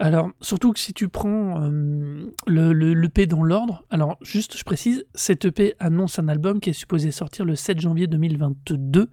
alors 0.00 0.30
surtout 0.40 0.72
que 0.72 0.78
si 0.78 0.92
tu 0.92 1.08
prends 1.08 1.62
euh, 1.62 2.30
le, 2.46 2.72
le 2.72 2.92
l'EP 2.94 3.26
dans 3.26 3.42
l'ordre. 3.42 3.84
Alors 3.90 4.16
juste, 4.20 4.56
je 4.56 4.64
précise, 4.64 5.06
cet 5.14 5.46
EP 5.46 5.74
annonce 5.80 6.18
un 6.18 6.28
album 6.28 6.60
qui 6.60 6.70
est 6.70 6.74
supposé 6.74 7.10
sortir 7.10 7.44
le 7.44 7.56
7 7.56 7.80
janvier 7.80 8.06
2022. 8.06 9.08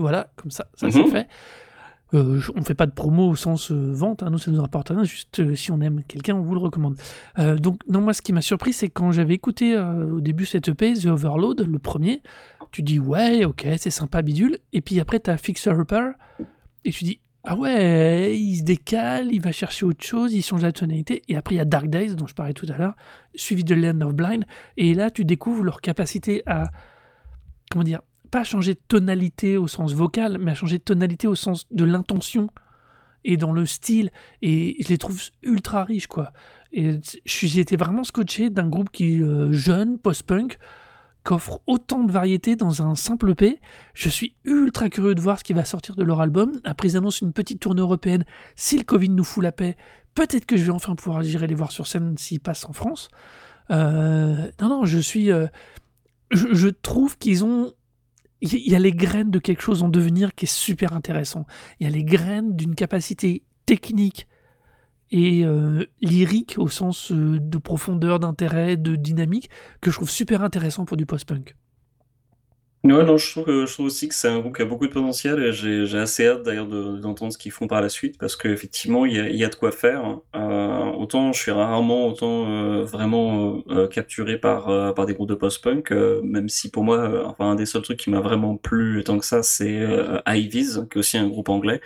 Voilà, 0.00 0.30
comme 0.36 0.50
ça, 0.50 0.66
ça 0.74 0.90
c'est 0.90 0.98
Mhm. 1.02 1.10
fait. 1.10 1.28
Euh, 2.12 2.40
on 2.56 2.62
fait 2.62 2.74
pas 2.74 2.86
de 2.86 2.90
promo 2.90 3.28
au 3.28 3.36
sens 3.36 3.70
euh, 3.70 3.92
vente, 3.92 4.24
hein, 4.24 4.30
nous 4.30 4.38
ça 4.38 4.50
nous 4.50 4.60
rapporte 4.60 4.88
rien, 4.88 5.04
juste 5.04 5.38
euh, 5.38 5.54
si 5.54 5.70
on 5.70 5.80
aime 5.80 6.02
quelqu'un, 6.08 6.34
on 6.34 6.40
vous 6.42 6.54
le 6.54 6.60
recommande. 6.60 6.96
Euh, 7.38 7.56
donc 7.56 7.78
non, 7.88 8.00
moi 8.00 8.14
ce 8.14 8.20
qui 8.22 8.32
m'a 8.32 8.40
surpris, 8.42 8.72
c'est 8.72 8.88
quand 8.88 9.12
j'avais 9.12 9.34
écouté 9.34 9.78
au 9.78 10.20
début 10.20 10.44
cet 10.44 10.66
EP, 10.68 10.94
The 10.94 11.06
Overload, 11.06 11.60
le 11.70 11.78
premier, 11.78 12.20
tu 12.72 12.82
dis 12.82 12.98
ouais, 12.98 13.44
ok, 13.44 13.64
c'est 13.78 13.90
sympa, 13.90 14.22
bidule, 14.22 14.58
et 14.72 14.80
puis 14.80 14.98
après 14.98 15.20
t'as 15.20 15.36
Fixer 15.36 15.70
Upper, 15.70 16.10
et 16.84 16.90
tu 16.90 17.04
dis 17.04 17.20
ah 17.44 17.54
ouais, 17.56 18.36
il 18.36 18.56
se 18.58 18.64
décale, 18.64 19.28
il 19.32 19.40
va 19.40 19.52
chercher 19.52 19.86
autre 19.86 20.04
chose, 20.04 20.32
il 20.34 20.42
change 20.42 20.62
la 20.62 20.72
tonalité, 20.72 21.22
et 21.28 21.36
après 21.36 21.54
il 21.54 21.58
y 21.58 21.60
a 21.60 21.64
Dark 21.64 21.86
Days, 21.86 22.16
dont 22.16 22.26
je 22.26 22.34
parlais 22.34 22.54
tout 22.54 22.66
à 22.68 22.76
l'heure, 22.76 22.94
suivi 23.36 23.62
de 23.62 23.74
Land 23.76 24.00
of 24.00 24.14
Blind, 24.14 24.44
et 24.76 24.94
là 24.94 25.10
tu 25.12 25.24
découvres 25.24 25.62
leur 25.62 25.80
capacité 25.80 26.42
à, 26.46 26.72
comment 27.70 27.84
dire, 27.84 28.00
pas 28.30 28.44
changer 28.44 28.74
de 28.74 28.80
tonalité 28.88 29.56
au 29.56 29.68
sens 29.68 29.92
vocal, 29.92 30.38
mais 30.38 30.52
à 30.52 30.54
changer 30.54 30.78
de 30.78 30.84
tonalité 30.84 31.26
au 31.26 31.34
sens 31.34 31.66
de 31.70 31.84
l'intention 31.84 32.48
et 33.24 33.36
dans 33.36 33.52
le 33.52 33.66
style. 33.66 34.10
Et 34.42 34.76
je 34.82 34.88
les 34.88 34.98
trouve 34.98 35.20
ultra 35.42 35.84
riches, 35.84 36.06
quoi. 36.06 36.32
Et 36.72 37.00
j'ai 37.24 37.60
été 37.60 37.76
vraiment 37.76 38.04
scotché 38.04 38.48
d'un 38.50 38.68
groupe 38.68 38.90
qui 38.90 39.22
euh, 39.22 39.52
jeune, 39.52 39.98
post-punk, 39.98 40.58
qu'offre 41.24 41.60
autant 41.66 42.04
de 42.04 42.12
variétés 42.12 42.56
dans 42.56 42.82
un 42.82 42.94
simple 42.94 43.30
EP. 43.30 43.60
Je 43.94 44.08
suis 44.08 44.36
ultra 44.44 44.88
curieux 44.88 45.14
de 45.14 45.20
voir 45.20 45.38
ce 45.38 45.44
qui 45.44 45.52
va 45.52 45.64
sortir 45.64 45.96
de 45.96 46.04
leur 46.04 46.20
album. 46.20 46.60
Après, 46.64 46.88
ils 46.88 46.96
annoncent 46.96 47.24
une 47.24 47.32
petite 47.32 47.60
tournée 47.60 47.80
européenne. 47.80 48.24
Si 48.56 48.78
le 48.78 48.84
Covid 48.84 49.10
nous 49.10 49.24
fout 49.24 49.42
la 49.42 49.52
paix, 49.52 49.76
peut-être 50.14 50.46
que 50.46 50.56
je 50.56 50.64
vais 50.64 50.70
enfin 50.70 50.94
pouvoir 50.94 51.22
j'irai 51.22 51.46
les 51.46 51.54
voir 51.54 51.72
sur 51.72 51.86
scène 51.86 52.16
s'ils 52.16 52.40
passent 52.40 52.64
en 52.64 52.72
France. 52.72 53.08
Euh, 53.70 54.50
non, 54.60 54.68
non, 54.68 54.84
je 54.84 54.98
suis. 54.98 55.30
euh, 55.30 55.46
je 56.30 56.68
trouve 56.68 57.18
qu'ils 57.18 57.44
ont. 57.44 57.72
Il 58.42 58.54
y- 58.54 58.74
a 58.74 58.78
les 58.78 58.92
graines 58.92 59.30
de 59.30 59.38
quelque 59.38 59.62
chose 59.62 59.82
en 59.82 59.88
devenir 59.88 60.34
qui 60.34 60.46
est 60.46 60.48
super 60.48 60.92
intéressant. 60.94 61.46
Il 61.78 61.84
y 61.84 61.86
a 61.86 61.90
les 61.90 62.04
graines 62.04 62.56
d'une 62.56 62.74
capacité 62.74 63.42
technique 63.66 64.26
et 65.10 65.44
euh, 65.44 65.84
lyrique 66.00 66.54
au 66.58 66.68
sens 66.68 67.12
euh, 67.12 67.38
de 67.40 67.58
profondeur, 67.58 68.18
d'intérêt, 68.20 68.76
de 68.76 68.96
dynamique 68.96 69.50
que 69.80 69.90
je 69.90 69.96
trouve 69.96 70.10
super 70.10 70.42
intéressant 70.42 70.84
pour 70.86 70.96
du 70.96 71.04
post-punk. 71.06 71.54
Ouais, 72.82 73.04
non, 73.04 73.18
je 73.18 73.30
trouve, 73.30 73.84
aussi 73.84 74.08
que 74.08 74.14
c'est 74.14 74.28
un 74.28 74.38
groupe 74.40 74.56
qui 74.56 74.62
a 74.62 74.64
beaucoup 74.64 74.86
de 74.86 74.92
potentiel 74.92 75.38
et 75.42 75.52
j'ai 75.52 75.98
assez 75.98 76.26
hâte 76.26 76.42
d'ailleurs 76.44 76.66
de- 76.66 76.96
d'entendre 76.98 77.30
ce 77.30 77.36
qu'ils 77.36 77.52
font 77.52 77.66
par 77.66 77.82
la 77.82 77.90
suite 77.90 78.16
parce 78.18 78.36
qu'effectivement, 78.36 79.04
il 79.04 79.14
y 79.16 79.20
a, 79.20 79.28
y 79.28 79.44
a 79.44 79.48
de 79.50 79.54
quoi 79.54 79.70
faire. 79.70 80.20
Euh, 80.34 80.84
autant 80.96 81.30
je 81.34 81.42
suis 81.42 81.50
rarement 81.50 82.06
autant 82.06 82.48
euh, 82.48 82.82
vraiment 82.84 83.62
euh, 83.68 83.86
capturé 83.86 84.38
par, 84.38 84.94
par 84.94 85.04
des 85.04 85.12
groupes 85.12 85.28
de 85.28 85.34
post-punk, 85.34 85.90
même 86.24 86.48
si 86.48 86.70
pour 86.70 86.82
moi, 86.82 87.26
enfin, 87.28 87.50
un 87.50 87.54
des 87.54 87.66
seuls 87.66 87.82
trucs 87.82 87.98
qui 87.98 88.08
m'a 88.08 88.20
vraiment 88.20 88.56
plu 88.56 89.04
tant 89.04 89.18
que 89.18 89.26
ça, 89.26 89.42
c'est 89.42 89.76
euh, 89.82 90.18
Ivies, 90.26 90.78
qui 90.90 90.96
est 90.96 91.00
aussi 91.00 91.18
un 91.18 91.28
groupe 91.28 91.50
anglais, 91.50 91.82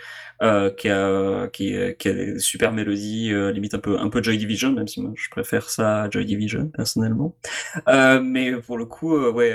qui 0.77 0.89
a, 0.89 1.47
qui, 1.49 1.75
a 1.75 1.93
des 2.13 2.39
super 2.39 2.71
mélodies, 2.71 3.33
limite 3.53 3.73
un 3.73 3.79
peu, 3.79 3.97
un 3.99 4.09
peu 4.09 4.21
Joy 4.23 4.37
Division, 4.37 4.71
même 4.71 4.87
si 4.87 5.01
moi 5.01 5.11
je 5.15 5.29
préfère 5.29 5.69
ça 5.69 6.03
à 6.03 6.09
Joy 6.09 6.25
Division 6.25 6.67
personnellement. 6.69 7.35
Mais 7.87 8.53
pour 8.61 8.77
le 8.77 8.85
coup, 8.85 9.15
euh, 9.15 9.31
ouais, 9.31 9.51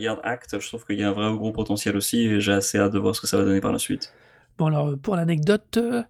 Yard 0.00 0.20
Act, 0.24 0.58
je 0.60 0.66
trouve 0.68 0.75
qu'il 0.84 0.98
y 0.98 1.02
a 1.04 1.08
un 1.08 1.12
vrai 1.12 1.32
gros 1.36 1.52
potentiel 1.52 1.96
aussi 1.96 2.20
et 2.26 2.40
j'ai 2.40 2.52
assez 2.52 2.78
hâte 2.78 2.92
de 2.92 2.98
voir 2.98 3.14
ce 3.16 3.20
que 3.20 3.26
ça 3.26 3.36
va 3.38 3.44
donner 3.44 3.60
par 3.60 3.72
la 3.72 3.78
suite. 3.78 4.12
Bon, 4.58 4.66
alors, 4.66 4.96
pour 4.98 5.16
l'anecdote, 5.16 5.76
euh, 5.78 6.02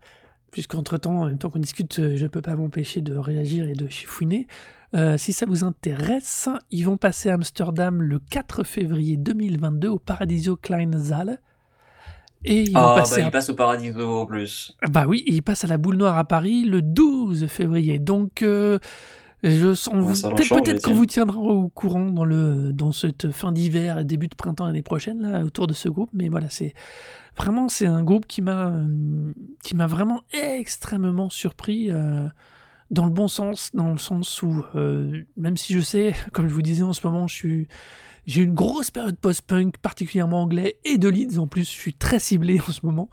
puisqu'entre-temps, 0.53 1.21
en 1.23 1.27
même 1.27 1.39
temps 1.39 1.51
qu'on 1.51 1.59
discute, 1.59 1.99
euh, 1.99 2.17
je 2.17 2.23
ne 2.25 2.29
peux 2.29 2.43
pas 2.43 2.55
m'empêcher 2.57 3.01
de 3.01 3.17
réagir 3.17 3.69
et 3.69 3.75
de 3.75 3.89
chifouiner. 3.89 4.47
euh, 4.95 5.19
si 5.19 5.33
ça 5.33 5.47
vous 5.47 5.65
intéresse, 5.65 6.49
ils 6.71 6.85
vont 6.85 6.97
passer 6.97 7.29
à 7.31 7.35
Amsterdam 7.35 8.01
le 8.03 8.19
4 8.21 8.65
février 8.65 9.17
2022 9.17 9.89
au 9.89 9.99
Paradiso 9.99 10.57
Kleine 10.57 10.99
Saal. 11.03 11.41
Et 12.45 12.63
ils 12.63 12.79
vont 12.79 12.93
Ah, 12.93 12.95
bah, 12.95 13.01
passer 13.03 13.21
il 13.23 13.25
à 13.27 13.31
passe 13.31 13.49
au 13.51 13.55
Paradiso 13.55 14.09
en 14.21 14.27
plus. 14.27 14.77
bah 14.89 15.07
oui, 15.09 15.25
ils 15.27 15.43
passent 15.43 15.65
à 15.65 15.69
la 15.69 15.79
Boule 15.79 15.97
Noire 15.97 16.17
à 16.19 16.25
Paris 16.25 16.65
le 16.65 16.81
12 16.83 17.47
février. 17.49 17.99
Donc, 17.99 18.45
je 19.51 19.75
sens 19.75 19.95
Ouais, 20.25 20.33
peut-être 20.61 20.83
qu'on 20.83 20.95
vous 20.95 21.07
tiendra 21.07 21.39
au 21.39 21.69
courant 21.69 22.07
dans 22.11 22.25
le 22.25 22.73
dans 22.73 22.93
cette 22.93 23.31
fin 23.31 23.53
d'hiver 23.53 23.99
et 23.99 24.05
début 24.05 24.29
de 24.29 24.35
printemps 24.35 24.67
l'année 24.67 24.83
prochaine 24.83 25.21
là, 25.23 25.45
autour 25.45 25.67
de 25.67 25.73
ce 25.75 25.89
groupe. 25.89 26.11
Mais 26.13 26.29
voilà, 26.29 26.49
c'est 26.51 26.75
vraiment 27.37 27.69
c'est 27.69 27.87
un 27.87 28.03
groupe 28.03 28.27
qui 28.27 28.43
m'a, 28.43 28.73
qui 29.63 29.77
m'a 29.77 29.87
vraiment 29.87 30.23
extrêmement 30.33 31.31
surpris, 31.31 31.91
heu, 31.91 32.29
dans 32.91 33.05
le 33.05 33.11
bon 33.11 33.29
sens, 33.29 33.71
dans 33.75 33.93
le 33.93 33.99
sens 33.99 34.43
où, 34.43 34.65
heu, 34.75 35.27
même 35.37 35.57
si 35.57 35.73
je 35.75 35.81
sais, 35.81 36.15
comme 36.33 36.49
je 36.49 36.55
vous 36.55 36.63
disais 36.63 36.83
en 36.83 36.93
ce 36.93 37.07
moment, 37.07 37.27
je 37.27 37.35
suis 37.35 37.69
j'ai 38.27 38.43
une 38.43 38.55
grosse 38.55 38.91
période 38.91 39.17
post-punk, 39.19 39.77
particulièrement 39.79 40.43
anglais 40.43 40.79
et 40.85 40.99
de 40.99 41.09
Leeds 41.09 41.39
en 41.39 41.47
plus, 41.47 41.63
je 41.63 41.71
suis 41.79 41.95
très 41.95 42.19
ciblé 42.19 42.59
en 42.61 42.73
ce 42.73 42.81
moment. 42.85 43.09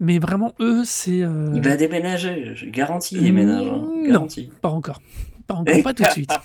Mais 0.00 0.18
vraiment 0.18 0.52
eux, 0.60 0.82
c'est, 0.84 1.20
heu 1.22 1.52
Il 1.54 1.62
va 1.62 1.76
déménager, 1.76 2.52
je 2.56 2.66
garantis, 2.66 3.16
il 3.16 3.22
déménage, 3.22 3.66
hein, 3.66 3.86
Mmh, 3.88 4.06
non, 4.06 4.12
garanti. 4.12 4.50
pas 4.60 4.68
encore. 4.70 5.00
Pas 5.48 5.54
encore, 5.54 5.82
pas 5.82 5.94
tout 5.94 6.04
de 6.04 6.10
suite. 6.10 6.30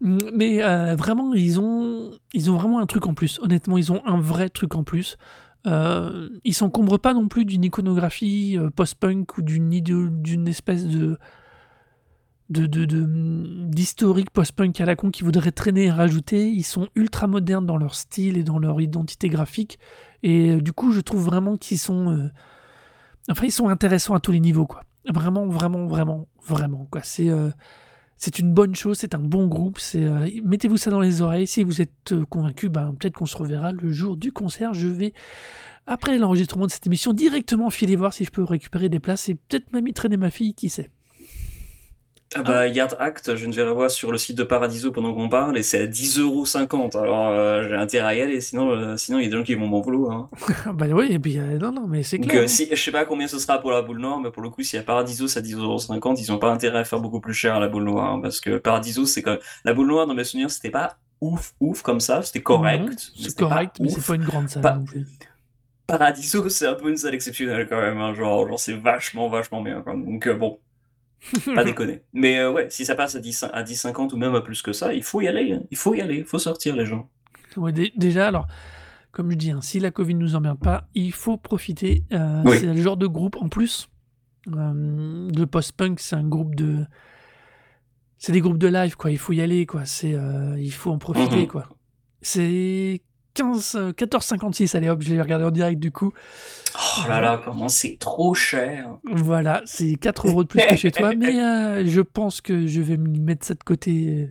Mmh, 0.00 0.18
mais 0.32 0.62
heu, 0.62 0.94
vraiment, 0.94 1.34
ils 1.34 1.58
ont 1.58 2.12
ils 2.32 2.52
ont 2.52 2.56
vraiment 2.56 2.78
un 2.78 2.86
truc 2.86 3.08
en 3.08 3.14
plus. 3.14 3.40
Honnêtement, 3.42 3.76
ils 3.78 3.90
ont 3.90 4.00
un 4.06 4.20
vrai 4.20 4.48
truc 4.48 4.76
en 4.76 4.84
plus. 4.84 5.16
Heu, 5.66 6.40
ils 6.44 6.54
s'encombrent 6.54 7.00
pas 7.00 7.14
non 7.14 7.26
plus 7.26 7.44
d'une 7.44 7.64
iconographie, 7.64 8.56
heu, 8.56 8.70
post-punk 8.70 9.38
ou 9.38 9.42
d'une 9.42 10.46
espèce 10.46 10.86
de 10.86 11.18
de 12.48 12.66
de 12.66 12.84
de, 12.84 13.00
mmh, 13.00 13.70
d'historique 13.70 14.30
post-punk 14.30 14.80
à 14.80 14.84
la 14.84 14.94
con 14.94 15.10
qu'ils 15.10 15.24
voudraient 15.24 15.50
traîner 15.50 15.86
et 15.86 15.90
rajouter. 15.90 16.48
Ils 16.48 16.62
sont 16.62 16.86
ultra 16.94 17.26
modernes 17.26 17.66
dans 17.66 17.76
leur 17.76 17.96
style 17.96 18.36
et 18.38 18.44
dans 18.44 18.60
leur 18.60 18.80
identité 18.80 19.28
graphique 19.28 19.80
et 20.22 20.50
heu, 20.52 20.60
du 20.60 20.72
coup, 20.72 20.92
je 20.92 21.00
trouve 21.00 21.24
vraiment 21.24 21.56
qu'ils 21.56 21.80
sont, 21.80 22.30
enfin, 23.28 23.46
ils 23.46 23.52
sont 23.52 23.68
intéressants 23.68 24.14
à 24.14 24.20
tous 24.20 24.30
les 24.30 24.40
niveaux, 24.40 24.66
quoi. 24.66 24.82
Vraiment, 25.12 25.46
vraiment, 25.48 25.86
vraiment, 25.86 26.28
vraiment, 26.46 26.86
quoi. 26.88 27.00
C'est, 27.02 27.30
c'est 28.18 28.38
une 28.38 28.52
bonne 28.52 28.74
chose, 28.74 28.98
c'est 28.98 29.14
un 29.14 29.20
bon 29.20 29.46
groupe, 29.46 29.78
heu, 29.94 30.30
mettez-vous 30.44 30.76
ça 30.76 30.90
dans 30.90 31.00
les 31.00 31.22
oreilles. 31.22 31.46
Si 31.46 31.62
vous 31.62 31.80
êtes, 31.80 32.12
heu, 32.12 32.24
convaincus, 32.26 32.70
ben, 32.70 32.94
peut-être 32.98 33.14
qu'on 33.14 33.26
se 33.26 33.36
reverra 33.36 33.72
le 33.72 33.92
jour 33.92 34.16
du 34.16 34.32
concert. 34.32 34.74
Je 34.74 34.88
vais, 34.88 35.12
après 35.86 36.18
l'enregistrement 36.18 36.66
de 36.66 36.70
cette 36.72 36.86
émission, 36.86 37.12
directement 37.12 37.70
filer 37.70 37.96
voir 37.96 38.12
si 38.12 38.24
je 38.24 38.30
peux 38.30 38.42
récupérer 38.44 38.88
des 38.88 39.00
places 39.00 39.28
et 39.28 39.34
peut-être 39.36 39.72
même 39.72 39.90
traîner 39.92 40.16
ma 40.16 40.30
fille, 40.30 40.54
qui 40.54 40.68
sait? 40.68 40.90
Ah 42.34 42.40
Hein? 42.40 42.42
bah, 42.44 42.66
Yard 42.68 42.94
Act, 42.98 43.36
je 43.36 43.46
viens 43.46 43.64
de 43.64 43.70
voir 43.70 43.90
sur 43.90 44.12
le 44.12 44.18
site 44.18 44.36
de 44.36 44.42
Paradiso 44.44 44.92
pendant 44.92 45.14
qu'on 45.14 45.28
parle 45.30 45.56
et 45.56 45.62
c'est 45.62 45.80
à 45.82 45.86
10,50 45.86 46.94
€. 46.94 46.98
Alors, 46.98 47.30
heu, 47.30 47.66
j'ai 47.68 47.74
intérêt 47.74 48.06
à 48.08 48.14
y 48.14 48.20
aller, 48.20 48.40
sinon, 48.40 48.70
heu, 48.72 48.96
sinon 48.98 49.18
il 49.18 49.24
y 49.24 49.26
a 49.26 49.30
des 49.30 49.36
gens 49.36 49.42
qui 49.44 49.54
vont 49.54 49.66
m'en 49.66 49.80
vouloir, 49.80 50.12
hein. 50.12 50.30
Bah 50.74 50.86
oui 50.92 51.06
et 51.10 51.18
puis, 51.18 51.38
heu, 51.38 51.58
non, 51.58 51.72
non, 51.72 51.86
mais 51.88 52.02
c'est 52.02 52.18
Donc, 52.18 52.28
clair, 52.28 52.42
hein. 52.44 52.46
si 52.48 52.68
je 52.70 52.74
sais 52.76 52.92
pas 52.92 53.04
combien 53.06 53.28
ce 53.28 53.38
sera 53.38 53.58
pour 53.60 53.70
la 53.70 53.80
Boule 53.82 53.98
Noire, 53.98 54.20
mais 54.20 54.30
pour 54.30 54.42
le 54.42 54.50
coup, 54.50 54.62
si 54.62 54.76
à 54.76 54.82
Paradiso 54.82 55.26
c'est 55.26 55.38
à 55.38 55.42
10,50 55.42 56.18
€, 56.18 56.20
ils 56.20 56.32
ont 56.32 56.38
pas 56.38 56.50
intérêt 56.52 56.80
à 56.80 56.84
faire 56.84 57.00
beaucoup 57.00 57.20
plus 57.20 57.32
cher 57.34 57.54
à 57.54 57.60
la 57.60 57.68
Boule 57.68 57.84
Noire, 57.84 58.12
hein, 58.12 58.20
parce 58.20 58.40
que 58.40 58.58
Paradiso, 58.58 59.06
c'est 59.06 59.22
quand 59.22 59.32
même 59.32 59.40
la 59.64 59.72
Boule 59.72 59.86
Noire, 59.88 60.06
dans 60.06 60.14
mes 60.14 60.24
souvenirs, 60.24 60.50
c'était 60.50 60.70
pas 60.70 60.98
ouf, 61.20 61.54
ouf 61.60 61.82
comme 61.82 62.00
ça, 62.00 62.22
c'était 62.22 62.42
correct, 62.42 63.12
mais 63.18 63.28
c'est 63.28 63.36
correct, 63.38 63.76
mais 63.80 63.88
c'est 63.88 64.04
pas 64.04 64.14
une 64.16 64.24
grande 64.24 64.48
salle 64.48 64.62
Pa 64.62 64.72
non 64.74 64.84
plus. 64.84 65.06
Paradiso, 65.86 66.48
c'est 66.50 66.66
un 66.66 66.74
peu 66.74 66.90
une 66.90 66.96
salle 66.98 67.14
exceptionnelle 67.14 67.66
quand 67.68 67.80
même, 67.80 67.98
hein, 67.98 68.14
genre 68.14 68.46
genre 68.46 68.60
c'est 68.60 68.74
vachement, 68.74 69.28
vachement 69.28 69.62
bien. 69.62 69.82
Donc, 69.86 70.28
bon, 70.28 70.60
pas 71.54 71.64
déconner. 71.64 72.02
Mais, 72.12 72.38
heu, 72.38 72.50
ouais, 72.50 72.68
si 72.70 72.84
ça 72.84 72.94
passe 72.94 73.14
à 73.14 73.20
10 73.20 73.32
cin 73.32 73.50
à 73.52 73.62
10,50 73.62 74.12
ou 74.12 74.16
même 74.16 74.34
à 74.34 74.40
plus 74.40 74.62
que 74.62 74.72
ça, 74.72 74.94
il 74.94 75.02
faut 75.02 75.20
y 75.20 75.28
aller, 75.28 75.52
hein, 75.52 75.62
il 75.70 75.76
faut 75.76 75.94
y 75.94 76.00
aller, 76.00 76.18
il 76.18 76.24
faut 76.24 76.38
sortir 76.38 76.76
les 76.76 76.86
gens. 76.86 77.08
Ouais, 77.56 77.72
dé 77.72 77.92
déjà, 77.96 78.28
alors, 78.28 78.46
comme 79.10 79.30
je 79.30 79.36
dis, 79.36 79.50
hein, 79.50 79.60
si 79.60 79.80
la 79.80 79.90
covid 79.90 80.14
nous 80.14 80.34
emmerde 80.34 80.60
pas, 80.60 80.88
il 80.94 81.12
faut 81.12 81.36
profiter. 81.36 82.04
Oui. 82.44 82.58
c'est 82.58 82.66
le 82.66 82.80
genre 82.80 82.96
de 82.96 83.06
groupe 83.06 83.36
en 83.40 83.48
plus, 83.48 83.88
hem, 84.46 85.30
de 85.32 85.44
post-punk, 85.44 86.00
c'est 86.00 86.16
un 86.16 86.26
groupe 86.26 86.54
de 86.54 86.86
c'est 88.18 88.32
des 88.32 88.40
groupes 88.40 88.58
de 88.58 88.66
live, 88.66 88.96
quoi. 88.96 89.12
Il 89.12 89.18
faut 89.18 89.32
y 89.32 89.40
aller, 89.40 89.64
quoi. 89.64 89.84
C'est, 89.84 90.16
il 90.58 90.72
faut 90.72 90.90
en 90.90 90.98
profiter, 90.98 91.44
mh. 91.44 91.46
quoi. 91.46 91.68
C'est 92.20 93.00
15, 93.38 93.74
heu, 93.76 93.92
14,56 93.92 94.76
allez 94.76 94.88
hop, 94.88 95.00
je 95.00 95.14
l'ai 95.14 95.22
regardé 95.22 95.44
en 95.44 95.50
direct 95.50 95.78
du 95.80 95.92
coup. 95.92 96.12
Oh 96.74 97.08
là 97.08 97.20
là, 97.20 97.40
comment 97.44 97.68
c'est 97.68 97.96
trop 97.98 98.34
cher! 98.34 98.98
Voilà, 99.04 99.62
c'est 99.64 99.94
4 99.94 100.26
€ 100.26 100.42
de 100.42 100.48
plus 100.48 100.60
que 100.66 100.76
chez 100.76 100.90
toi, 100.90 101.14
mais, 101.16 101.36
heu, 101.40 101.86
je 101.86 102.00
pense 102.00 102.40
que 102.40 102.66
je 102.66 102.80
vais 102.80 102.96
me 102.96 103.18
mettre 103.18 103.46
ça 103.46 103.54
de 103.54 103.62
côté, 103.62 104.24
heu, 104.24 104.28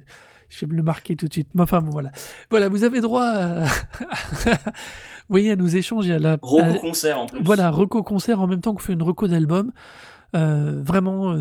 je 0.49 0.65
vais 0.65 0.71
me 0.71 0.77
le 0.77 0.83
marquer 0.83 1.15
tout 1.15 1.27
de 1.27 1.33
suite. 1.33 1.49
Mais 1.55 1.61
enfin 1.63 1.81
bon, 1.81 1.89
voilà. 1.91 2.11
Voilà, 2.49 2.69
vous 2.69 2.83
avez 2.83 3.01
droit 3.01 3.23
à 3.25 3.65
vous 3.65 5.33
voyez, 5.33 5.51
à 5.51 5.55
nos 5.55 5.67
échanges 5.67 6.09
à 6.09 6.19
la 6.19 6.33
à 6.33 6.37
Reco 6.41 6.79
concert 6.79 7.19
en 7.19 7.25
plus. 7.25 7.41
voilà, 7.41 7.69
reco 7.71 8.03
concert 8.03 8.41
en 8.41 8.47
même 8.47 8.61
temps 8.61 8.73
qu'on 8.73 8.79
fait 8.79 8.93
une 8.93 9.03
reco 9.03 9.27
d'album. 9.27 9.71
Vraiment, 10.33 11.35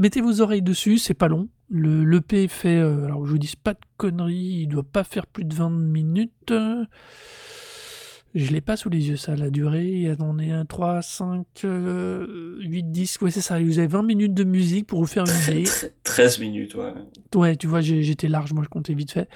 mettez 0.00 0.20
vos 0.20 0.40
oreilles 0.40 0.62
dessus, 0.62 0.98
c'est 0.98 1.14
pas 1.14 1.28
long. 1.28 1.48
Le 1.70 2.04
l'EP 2.04 2.48
fait, 2.48 2.78
heu, 2.78 3.04
alors 3.04 3.24
je 3.26 3.30
vous 3.30 3.38
dise 3.38 3.56
pas 3.56 3.74
de 3.74 3.80
conneries, 3.96 4.62
il 4.62 4.68
doit 4.68 4.82
pas 4.82 5.04
faire 5.04 5.26
plus 5.26 5.44
de 5.44 5.54
20 5.54 5.70
minutes. 5.70 6.52
Je 8.34 8.50
l'ai 8.50 8.60
pas 8.60 8.76
sous 8.76 8.90
les 8.90 9.08
yeux 9.08 9.16
ça, 9.16 9.36
la 9.36 9.48
durée. 9.48 10.08
Attendez, 10.10 10.50
1, 10.50 10.64
3, 10.64 11.02
5, 11.02 11.46
heu, 11.64 12.58
8, 12.60 12.90
10, 12.90 13.20
ouais, 13.20 13.30
c'est 13.30 13.40
ça. 13.40 13.60
Vous 13.60 13.78
avez 13.78 13.86
20 13.86 14.02
minutes 14.02 14.34
de 14.34 14.42
musique 14.42 14.88
pour 14.88 14.98
vous 14.98 15.06
faire 15.06 15.24
une 15.24 15.52
idée. 15.52 15.64
très 16.04 16.24
13 16.26 16.40
minutes, 16.40 16.74
ouais. 16.74 16.92
Ouais, 17.34 17.56
tu 17.56 17.68
vois, 17.68 17.80
j'étais 17.80 18.28
large, 18.28 18.52
moi 18.52 18.64
je 18.64 18.68
comptais 18.68 18.94
vite 18.94 19.12
fait. 19.12 19.28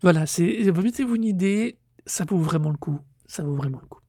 Voilà, 0.00 0.24
c'est 0.26 0.72
mettez-vous 0.82 1.16
une 1.16 1.24
idée, 1.24 1.76
ça 2.06 2.24
vaut 2.24 2.38
vraiment 2.38 2.70
le 2.70 2.78
coup, 2.78 2.98
ça 3.26 3.42
vaut 3.42 3.54
vraiment 3.54 3.78
le 3.82 3.86
coup. 3.86 3.99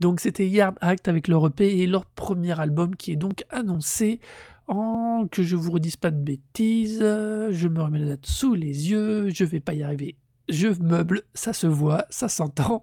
Donc 0.00 0.20
c'était 0.20 0.48
Yard 0.48 0.76
Act 0.80 1.08
avec 1.08 1.28
leur 1.28 1.46
EP 1.46 1.78
et 1.80 1.86
leur 1.86 2.04
premier 2.04 2.58
album 2.58 2.96
qui 2.96 3.12
est 3.12 3.16
donc 3.16 3.44
annoncé 3.50 4.20
en 4.68 5.26
que 5.30 5.42
je 5.42 5.56
vous 5.56 5.70
redise 5.70 5.96
pas 5.96 6.10
de 6.10 6.20
bêtises, 6.20 6.98
je 7.00 7.68
me 7.68 7.82
remets 7.82 8.00
la 8.00 8.06
date 8.06 8.26
sous 8.26 8.54
les 8.54 8.90
yeux, 8.90 9.30
je 9.30 9.44
vais 9.44 9.60
pas 9.60 9.74
y 9.74 9.82
arriver. 9.82 10.16
Je 10.48 10.68
meuble, 10.82 11.22
ça 11.34 11.52
se 11.52 11.66
voit, 11.66 12.04
ça 12.10 12.28
s'entend. 12.28 12.82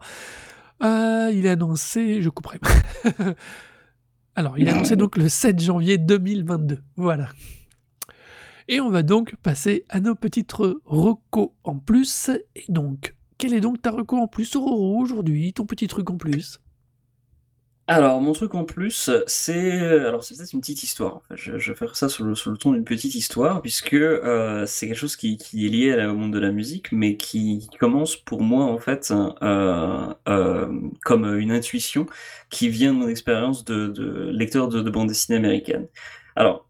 Heu, 0.83 1.31
il 1.33 1.45
est 1.45 1.49
annoncé 1.49 2.21
je 2.21 2.29
couperai. 2.29 2.59
Alors, 4.35 4.57
il 4.57 4.67
est 4.67 4.71
annoncé 4.71 4.95
donc 4.95 5.17
le 5.17 5.29
7 5.29 5.59
janvier 5.59 5.97
2022, 5.97 6.79
voilà. 6.95 7.29
Et 8.67 8.79
on 8.79 8.89
va 8.89 9.03
donc 9.03 9.35
passer 9.43 9.85
à 9.89 9.99
nos 9.99 10.15
petites 10.15 10.51
re 10.53 10.75
recos 10.85 11.51
en 11.63 11.77
plus 11.77 12.31
et 12.55 12.65
donc, 12.69 13.15
quelle 13.37 13.53
est 13.53 13.61
donc 13.61 13.81
ta 13.81 13.91
reco 13.91 14.17
en 14.17 14.27
plus, 14.27 14.55
Roro, 14.55 14.97
aujourd'hui, 14.97 15.53
ton 15.53 15.65
petit 15.65 15.87
truc 15.87 16.09
en 16.09 16.17
plus? 16.17 16.59
Alors, 17.87 18.21
mon 18.21 18.31
truc 18.31 18.55
en 18.55 18.63
plus, 18.63 19.11
c'est, 19.27 19.81
alors 19.81 20.23
c'est 20.23 20.37
peut-être 20.37 20.53
une 20.53 20.61
petite 20.61 20.83
histoire. 20.83 21.21
Je 21.35 21.51
vais 21.51 21.75
faire 21.75 21.97
ça 21.97 22.07
sous 22.07 22.23
le 22.23 22.57
ton 22.57 22.71
d'une 22.71 22.85
petite 22.85 23.13
histoire 23.13 23.61
puisque, 23.61 23.93
heu, 23.93 24.63
c'est 24.65 24.87
quelque 24.87 24.97
chose 24.97 25.17
qui 25.17 25.33
est 25.53 25.67
lié 25.69 26.05
au 26.05 26.13
monde 26.15 26.31
de 26.31 26.39
la 26.39 26.51
musique, 26.53 26.93
mais 26.93 27.17
qui 27.17 27.67
commence 27.79 28.15
pour 28.15 28.41
moi, 28.41 28.63
en 28.65 28.77
fait, 28.79 29.11
heu, 29.11 30.15
hem, 30.25 30.91
comme, 31.03 31.25
heu, 31.25 31.39
une 31.41 31.51
intuition 31.51 32.05
qui 32.49 32.69
vient 32.69 32.93
de 32.93 32.99
mon 32.99 33.07
expérience 33.09 33.65
de 33.65 34.29
lecteur 34.31 34.69
de 34.69 34.81
de 34.81 34.89
bande 34.89 35.09
dessinée 35.09 35.37
américaine. 35.37 35.87
Alors, 36.37 36.69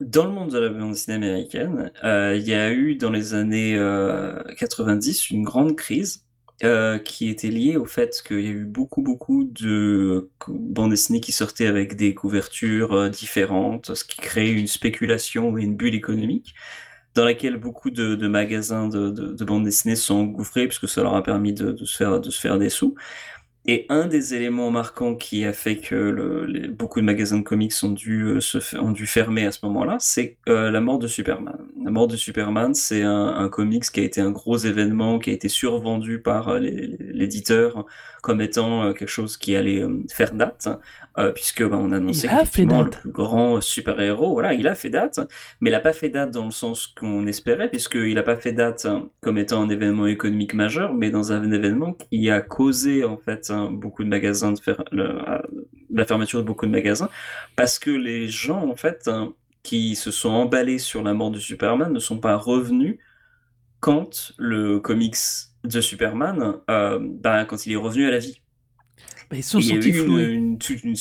dans 0.00 0.26
le 0.26 0.32
monde 0.32 0.50
de 0.52 0.58
la 0.58 0.70
bande 0.70 0.92
dessinée 0.92 1.16
américaine, 1.16 1.92
il 2.04 2.42
y 2.48 2.54
a 2.54 2.72
eu 2.72 2.96
dans 2.96 3.10
les 3.10 3.34
années, 3.34 3.76
heu, 3.76 4.42
90 4.58 5.30
une 5.30 5.44
grande 5.44 5.76
crise, 5.76 6.24
heu, 6.64 6.98
qui 7.04 7.28
était 7.30 7.48
liée 7.50 7.76
au 7.76 7.84
fait 7.86 8.22
qu'il 8.26 8.40
y 8.40 8.48
a 8.48 8.50
eu 8.50 8.64
beaucoup, 8.64 9.02
beaucoup 9.02 9.44
de 9.44 10.30
bandes 10.48 10.90
dessinées 10.90 11.20
qui 11.20 11.32
sortaient 11.32 11.66
avec 11.66 11.96
des 11.96 12.14
couvertures, 12.14 12.94
heu, 12.96 13.10
différentes, 13.10 13.94
ce 13.94 14.04
qui 14.04 14.18
créait 14.18 14.52
une 14.52 14.66
spéculation 14.66 15.56
et 15.58 15.62
une 15.62 15.76
bulle 15.76 15.94
économique, 15.94 16.54
dans 17.14 17.24
laquelle 17.24 17.56
beaucoup 17.58 17.90
de 17.90 18.28
magasins 18.28 18.88
de 18.88 19.10
de 19.10 19.32
de 19.34 19.44
bandes 19.44 19.64
dessinées 19.64 19.96
sont 19.96 20.16
engouffrés 20.16 20.68
puisque 20.68 20.88
ça 20.88 21.02
leur 21.02 21.14
a 21.16 21.22
permis 21.22 21.52
de 21.52 21.76
se 21.84 21.96
faire 21.96 22.20
de 22.20 22.30
se 22.30 22.40
faire 22.40 22.58
des 22.58 22.70
sous. 22.70 22.94
Et 23.70 23.84
un 23.90 24.06
des 24.06 24.32
éléments 24.32 24.70
marquants 24.70 25.14
qui 25.14 25.44
a 25.44 25.52
fait 25.52 25.76
que 25.76 26.68
beaucoup 26.70 27.02
de 27.02 27.04
magasins 27.04 27.36
de 27.36 27.42
comics 27.42 27.74
ont 27.82 27.90
dû, 27.90 28.38
dû 28.94 29.06
fermer 29.06 29.44
à 29.44 29.52
ce 29.52 29.58
moment-là, 29.66 29.98
c'est, 30.00 30.38
heu, 30.48 30.70
la 30.70 30.80
mort 30.80 30.98
de 30.98 31.06
Superman. 31.06 31.58
La 31.84 31.90
mort 31.90 32.08
de 32.08 32.16
Superman, 32.16 32.72
c'est 32.72 33.02
un 33.02 33.46
comics 33.50 33.84
qui 33.84 34.00
a 34.00 34.04
été 34.04 34.22
un 34.22 34.30
gros 34.30 34.56
événement, 34.56 35.18
qui 35.18 35.28
a 35.28 35.34
été 35.34 35.50
survendu 35.50 36.18
par, 36.18 36.54
l'é 36.58 36.96
l'éditeur 36.98 37.84
comme 38.22 38.40
étant, 38.40 38.94
quelque 38.94 39.06
chose 39.10 39.36
qui 39.36 39.54
allait, 39.54 39.84
faire 40.10 40.32
date, 40.32 40.68
heu, 41.18 41.32
puisque, 41.34 41.62
ben, 41.62 41.76
on 41.76 41.92
annonçait 41.92 42.28
qu'effectivement 42.28 42.82
le 42.82 42.90
plus 42.90 43.10
grand 43.10 43.60
super-héros 43.60 44.32
voilà, 44.32 44.54
il 44.54 44.66
a 44.68 44.74
fait 44.74 44.90
date, 44.90 45.20
mais 45.60 45.70
il 45.70 45.74
a 45.74 45.80
pas 45.80 45.92
fait 45.92 46.08
date 46.08 46.30
dans 46.30 46.44
le 46.44 46.50
sens 46.50 46.86
qu'on 46.86 47.26
espérait 47.26 47.68
puisqu'il 47.68 48.18
a 48.18 48.22
pas 48.22 48.36
fait 48.36 48.52
date 48.52 48.86
comme 49.20 49.38
étant 49.38 49.62
un 49.62 49.68
événement 49.68 50.06
économique 50.06 50.54
majeur, 50.54 50.94
mais 50.94 51.10
dans 51.10 51.32
un 51.32 51.50
événement 51.52 51.94
qui 51.94 52.30
a 52.30 52.40
causé, 52.40 53.04
en 53.04 53.16
fait, 53.16 53.50
hein, 53.50 53.70
beaucoup 53.70 54.04
de 54.04 54.08
magasins 54.08 54.52
de 54.52 54.60
faire 54.60 54.82
le 54.92 55.18
la 55.90 56.04
fermeture 56.04 56.40
de 56.40 56.44
beaucoup 56.46 56.66
de 56.66 56.70
magasins 56.70 57.08
parce 57.56 57.78
que 57.78 57.90
les 57.90 58.28
gens, 58.28 58.68
en 58.68 58.76
fait, 58.76 59.08
qui 59.62 59.96
se 59.96 60.10
sont 60.10 60.30
emballés 60.30 60.78
sur 60.78 61.02
la 61.02 61.14
mort 61.14 61.30
de 61.30 61.38
Superman 61.38 61.92
ne 61.92 61.98
sont 61.98 62.18
pas 62.18 62.36
revenus 62.36 62.98
quand 63.80 64.32
le 64.38 64.80
comics 64.80 65.16
de 65.64 65.80
Superman, 65.80 66.60
heu, 66.70 66.98
ben, 67.00 67.44
quand 67.44 67.66
il 67.66 67.72
est 67.72 67.76
revenu 67.76 68.06
à 68.06 68.10
la 68.10 68.18
vie. 68.18 68.40
Bah, 69.30 69.36
ils 69.36 69.44
sont 69.44 69.58
sentis 69.60 69.88
eu 69.90 69.92
une, 70.32 70.58
une- 70.58 70.58
une 70.84 70.96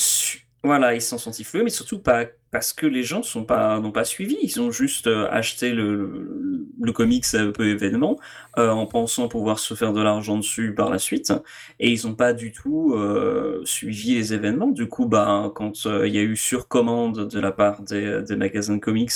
voilà, 0.64 0.94
ils 0.96 1.02
sont 1.02 1.18
sentis 1.18 1.44
floués, 1.44 1.64
mais 1.64 1.70
surtout 1.70 2.00
pas 2.00 2.26
parce 2.58 2.74
que 2.74 2.88
les 2.88 3.04
gens 3.04 3.22
n'ont 3.36 3.92
pas 3.92 4.04
suivi. 4.04 4.36
Ils 4.42 4.60
ont 4.60 4.72
juste 4.72 5.06
euh, 5.06 5.28
acheté 5.30 5.74
le, 5.74 5.96
le, 5.96 6.68
le 6.82 6.92
comics 6.92 7.24
un 7.36 7.52
peu 7.52 7.68
événement 7.68 8.18
euh, 8.58 8.72
en 8.72 8.88
pensant 8.88 9.28
pouvoir 9.28 9.60
se 9.60 9.76
faire 9.76 9.94
de 9.94 10.02
l'argent 10.02 10.38
dessus 10.38 10.74
par 10.74 10.90
la 10.90 10.98
suite, 10.98 11.32
et 11.80 11.92
ils 11.92 12.08
ont 12.08 12.16
pas 12.16 12.34
du 12.34 12.52
tout 12.52 12.96
euh, 12.96 13.62
suivi 13.66 14.16
les 14.16 14.34
événements. 14.34 14.70
Du 14.70 14.88
coup, 14.88 15.06
bah 15.06 15.52
quand 15.54 15.86
euh, 15.86 16.08
il 16.08 16.16
y 16.16 16.18
a 16.18 16.24
eu 16.24 16.36
surcommande 16.36 17.28
de 17.28 17.40
la 17.40 17.52
part 17.52 17.84
des, 17.84 18.24
magasins 18.36 18.78
de 18.78 18.82
comics 18.82 19.12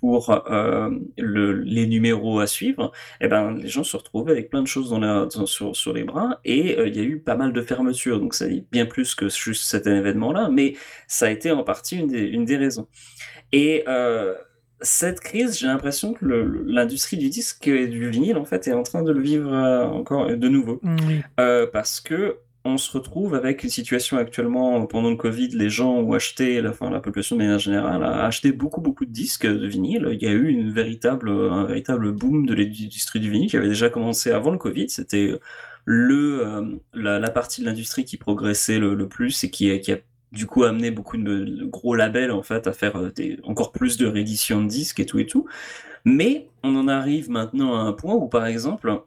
pour 0.00 0.30
euh, 0.50 0.90
le, 1.16 1.52
les 1.52 1.86
numéros 1.86 2.40
à 2.40 2.46
suivre, 2.46 2.92
eh 3.20 3.28
ben, 3.28 3.52
les 3.52 3.68
gens 3.68 3.84
se 3.84 3.96
retrouvaient 3.96 4.32
avec 4.32 4.50
plein 4.50 4.62
de 4.62 4.66
choses 4.66 4.92
sur, 5.46 5.92
les 5.92 6.04
bras 6.04 6.40
et 6.44 6.78
euh, 6.78 6.88
il 6.88 6.96
y 6.96 7.00
a 7.00 7.02
eu 7.04 7.18
pas 7.20 7.36
mal 7.36 7.52
de 7.52 7.62
fermetures. 7.62 8.18
Donc, 8.20 8.34
ça 8.34 8.48
dit 8.48 8.66
bien 8.72 8.86
plus 8.86 9.14
que 9.14 9.28
juste 9.28 9.64
cet 9.64 9.86
événement-là, 9.86 10.48
mais 10.50 10.74
ça 11.06 11.26
a 11.26 11.30
été 11.30 11.52
en 11.52 11.62
partie 11.62 11.96
une 11.98 12.08
des, 12.08 12.22
une 12.22 12.44
des 12.44 12.56
Et 13.52 13.84
euh, 13.88 14.34
cette 14.80 15.20
crise, 15.20 15.58
j'ai 15.58 15.66
l'impression 15.66 16.12
que 16.14 16.24
l'industrie 16.66 17.16
du 17.16 17.28
disque 17.28 17.66
et 17.68 17.86
du 17.86 18.10
vinyle, 18.10 18.36
en 18.36 18.44
fait, 18.44 18.68
est 18.68 18.72
en 18.72 18.82
train 18.82 19.02
de 19.02 19.12
le 19.12 19.20
vivre 19.20 19.52
euh, 19.52 19.84
encore 19.86 20.26
de 20.36 20.48
nouveau. 20.48 20.80
Oui. 20.82 21.22
Euh, 21.40 21.66
parce 21.66 22.00
que 22.00 22.38
on 22.66 22.78
se 22.78 22.90
retrouve 22.92 23.34
avec 23.34 23.62
une 23.62 23.68
situation 23.68 24.16
actuellement, 24.16 24.86
pendant 24.86 25.10
le 25.10 25.16
Covid, 25.16 25.48
les 25.48 25.68
gens 25.68 25.96
ont 25.96 26.14
acheté, 26.14 26.62
la, 26.62 26.70
enfin, 26.70 26.88
la 26.88 27.00
population 27.00 27.36
de 27.36 27.42
manière 27.42 27.58
générale 27.58 28.02
a 28.02 28.24
acheté 28.24 28.52
beaucoup, 28.52 28.80
beaucoup 28.80 29.04
de 29.04 29.10
disques 29.10 29.46
de 29.46 29.66
vinyle. 29.66 30.08
Il 30.12 30.22
y 30.22 30.26
a 30.26 30.32
eu 30.32 30.48
une 30.48 30.72
véritable, 30.72 31.28
un 31.28 31.64
véritable 31.64 32.12
boom 32.12 32.46
de 32.46 32.54
l'industrie 32.54 33.20
du 33.20 33.30
vinyle 33.30 33.50
qui 33.50 33.58
avait 33.58 33.68
déjà 33.68 33.90
commencé 33.90 34.30
avant 34.30 34.50
le 34.50 34.56
Covid. 34.56 34.88
C'était 34.88 35.38
le, 35.84 36.46
euh, 36.46 36.62
la, 36.94 37.18
la 37.18 37.30
partie 37.30 37.60
de 37.60 37.66
l'industrie 37.66 38.06
qui 38.06 38.16
progressait 38.16 38.78
le, 38.78 38.94
le 38.94 39.08
plus 39.08 39.44
et 39.44 39.50
qui, 39.50 39.78
qui 39.80 39.92
a 39.92 39.98
du 40.34 40.46
coup 40.46 40.64
amené 40.64 40.90
beaucoup 40.90 41.16
de, 41.16 41.64
gros 41.64 41.94
labels 41.94 42.32
en 42.32 42.42
fait 42.42 42.66
à 42.66 42.72
faire 42.72 42.96
euh, 42.96 43.12
encore 43.44 43.72
plus 43.72 43.96
de 43.96 44.06
rééditions 44.06 44.62
de 44.62 44.68
disques 44.68 45.00
et 45.00 45.06
tout 45.06 45.18
et 45.18 45.26
tout. 45.26 45.46
Mais 46.04 46.48
on 46.62 46.76
en 46.76 46.88
arrive 46.88 47.30
maintenant 47.30 47.76
à 47.76 47.82
un 47.82 47.92
point 47.92 48.14
où 48.14 48.28
par 48.28 48.46
exemple 48.46 49.02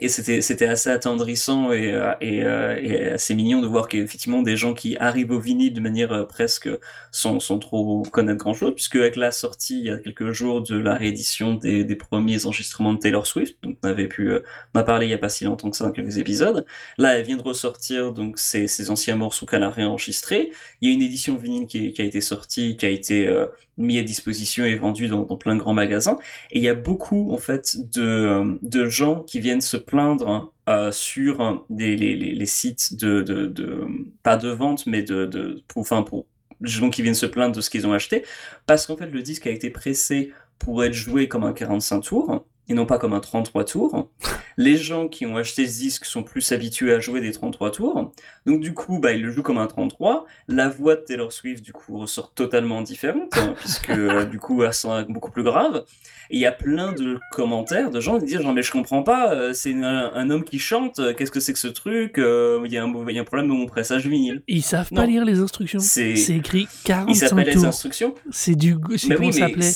et 0.00 0.08
c'était 0.08 0.40
c'était 0.40 0.66
assez 0.66 0.90
attendrissant 0.90 1.72
et, 1.72 1.92
euh, 1.92 2.12
euh, 2.22 2.76
et 2.80 3.08
assez 3.10 3.34
mignon 3.34 3.60
de 3.60 3.66
voir 3.66 3.88
qu'effectivement 3.88 4.42
des 4.42 4.56
gens 4.56 4.74
qui 4.74 4.96
arrivent 4.98 5.32
au 5.32 5.40
vinyle 5.40 5.72
de 5.72 5.80
manière 5.80 6.12
euh, 6.12 6.24
presque 6.24 6.68
sans, 7.10 7.40
sans 7.40 7.58
trop 7.58 8.02
connaître 8.02 8.38
grand 8.38 8.54
chose, 8.54 8.74
puisque 8.74 8.96
avec 8.96 9.16
la 9.16 9.32
sortie 9.32 9.80
il 9.80 9.86
y 9.86 9.90
a 9.90 9.98
quelques 9.98 10.32
jours 10.32 10.62
de 10.62 10.76
la 10.76 10.94
réédition 10.94 11.54
des, 11.54 11.84
premiers 11.96 12.46
enregistrements 12.46 12.94
de 12.94 12.98
Taylor 12.98 13.26
Swift, 13.26 13.56
donc 13.62 13.76
on 13.82 13.88
avait 13.88 14.06
pu 14.06 14.30
euh, 14.30 14.44
on 14.74 14.78
a 14.78 14.84
parlé 14.84 15.06
il 15.06 15.10
y 15.10 15.14
a 15.14 15.18
pas 15.18 15.28
si 15.28 15.44
longtemps 15.44 15.70
que 15.70 15.76
ça 15.76 15.90
quelques 15.90 16.18
épisodes, 16.18 16.64
là 16.96 17.18
elle 17.18 17.24
vient 17.24 17.36
de 17.36 17.42
ressortir 17.42 18.12
donc 18.12 18.38
ces, 18.38 18.68
ces 18.68 18.90
anciens 18.90 19.16
morceaux 19.16 19.46
qu'elle 19.46 19.62
a 19.62 19.70
réenregistrés. 19.70 20.52
Il 20.80 20.88
y 20.88 20.92
a 20.92 20.94
une 20.94 21.02
édition 21.02 21.36
vinyle 21.36 21.66
qui, 21.66 21.92
qui 21.92 22.02
a 22.02 22.04
été 22.04 22.20
sortie, 22.20 22.76
qui 22.76 22.86
a 22.86 22.90
été 22.90 23.26
euh, 23.26 23.46
mis 23.78 23.98
à 23.98 24.02
disposition 24.02 24.64
et 24.64 24.76
vendue 24.76 25.08
dans, 25.08 25.22
dans 25.22 25.36
plein 25.36 25.54
de 25.54 25.60
grands 25.60 25.74
magasins. 25.74 26.18
Et 26.50 26.58
il 26.58 26.64
y 26.64 26.68
a 26.68 26.74
beaucoup, 26.74 27.32
en 27.32 27.38
fait, 27.38 27.76
de, 27.94 28.58
de 28.62 28.86
gens 28.86 29.22
qui 29.22 29.40
viennent 29.40 29.60
se 29.60 29.76
plaindre 29.88 30.52
euh, 30.68 30.92
sur 30.92 31.64
des, 31.70 31.96
les, 31.96 32.46
sites 32.46 32.94
de, 32.94 33.86
pas 34.22 34.36
de 34.36 34.50
vente, 34.50 34.86
mais 34.86 35.02
de, 35.02 35.62
pour, 35.66 35.80
enfin, 35.80 36.02
pour 36.02 36.26
gens 36.60 36.90
qui 36.90 37.02
viennent 37.02 37.14
se 37.14 37.26
plaindre 37.26 37.56
de 37.56 37.60
ce 37.60 37.70
qu'ils 37.70 37.86
ont 37.86 37.92
acheté, 37.92 38.24
parce 38.66 38.86
qu'en 38.86 38.96
fait, 38.96 39.10
le 39.10 39.22
disque 39.22 39.46
a 39.46 39.50
été 39.50 39.70
pressé 39.70 40.32
pour 40.58 40.84
être 40.84 40.92
joué 40.92 41.28
comme 41.28 41.44
un 41.44 41.52
45 41.52 42.00
tours, 42.00 42.44
et 42.68 42.74
non 42.74 42.86
pas 42.86 42.98
comme 42.98 43.12
un 43.14 43.20
33 43.20 43.64
tours. 43.64 44.10
Les 44.56 44.76
gens 44.76 45.08
qui 45.08 45.24
ont 45.24 45.36
acheté 45.36 45.66
ce 45.66 45.78
disque 45.78 46.04
sont 46.04 46.22
plus 46.22 46.50
habitués 46.52 46.92
à 46.92 47.00
jouer 47.00 47.20
des 47.20 47.30
33 47.32 47.70
tours. 47.70 48.12
Donc 48.46 48.60
du 48.60 48.74
coup, 48.74 48.98
bah, 48.98 49.12
ils 49.12 49.22
le 49.22 49.30
jouent 49.30 49.42
comme 49.42 49.58
un 49.58 49.66
33. 49.66 50.26
La 50.48 50.68
voix 50.68 50.96
de 50.96 51.00
Taylor 51.02 51.32
Swift, 51.32 51.64
du 51.64 51.72
coup, 51.72 51.98
ressort 51.98 52.32
totalement 52.34 52.82
différente, 52.82 53.36
hein, 53.36 53.54
puisque 53.60 53.90
euh, 53.90 54.24
du 54.24 54.38
coup, 54.38 54.62
elle 54.64 54.72
sent 54.74 55.04
beaucoup 55.08 55.30
plus 55.30 55.42
grave. 55.44 55.84
Et 56.30 56.36
il 56.36 56.40
y 56.40 56.46
a 56.46 56.52
plein 56.52 56.92
de 56.92 57.18
commentaires 57.32 57.90
de 57.90 58.00
gens 58.00 58.18
qui 58.18 58.26
disent 58.26 58.40
genre 58.42 58.52
mais 58.52 58.62
je 58.62 58.70
comprends 58.72 59.02
pas, 59.02 59.32
euh, 59.32 59.52
c'est 59.54 59.72
un, 59.72 60.10
un 60.14 60.28
homme 60.30 60.44
qui 60.44 60.58
chante, 60.58 60.98
euh, 60.98 61.14
qu'est-ce 61.14 61.30
que 61.30 61.40
c'est 61.40 61.52
que 61.54 61.58
ce 61.58 61.68
truc 61.68 62.14
Il 62.18 62.72
y, 62.72 62.76
a 62.76 62.82
un 62.82 62.86
mauvais- 62.86 63.12
il 63.12 63.16
y 63.16 63.18
a 63.18 63.22
un 63.22 63.24
problème 63.24 63.48
de 63.48 63.54
mon 63.54 63.64
pressage 63.66 64.06
vinyle. 64.06 64.42
Ils 64.46 64.62
savent 64.62 64.88
Non. 64.92 65.02
pas 65.02 65.06
lire 65.06 65.24
les 65.24 65.38
instructions. 65.40 65.78
C'est- 65.80 66.14
écrit 66.28 66.68
Il 66.82 66.84
45 66.84 67.28
s'appelle 67.28 67.46
les 67.46 67.52
tours. 67.54 67.64
instructions. 67.64 68.14
C'est 68.30 68.54
du. 68.56 68.76
C'est 68.96 69.08
Mais 69.08 69.14
comment 69.14 69.28
oui, 69.28 69.32
ça 69.32 69.46
s'appelait? 69.48 69.70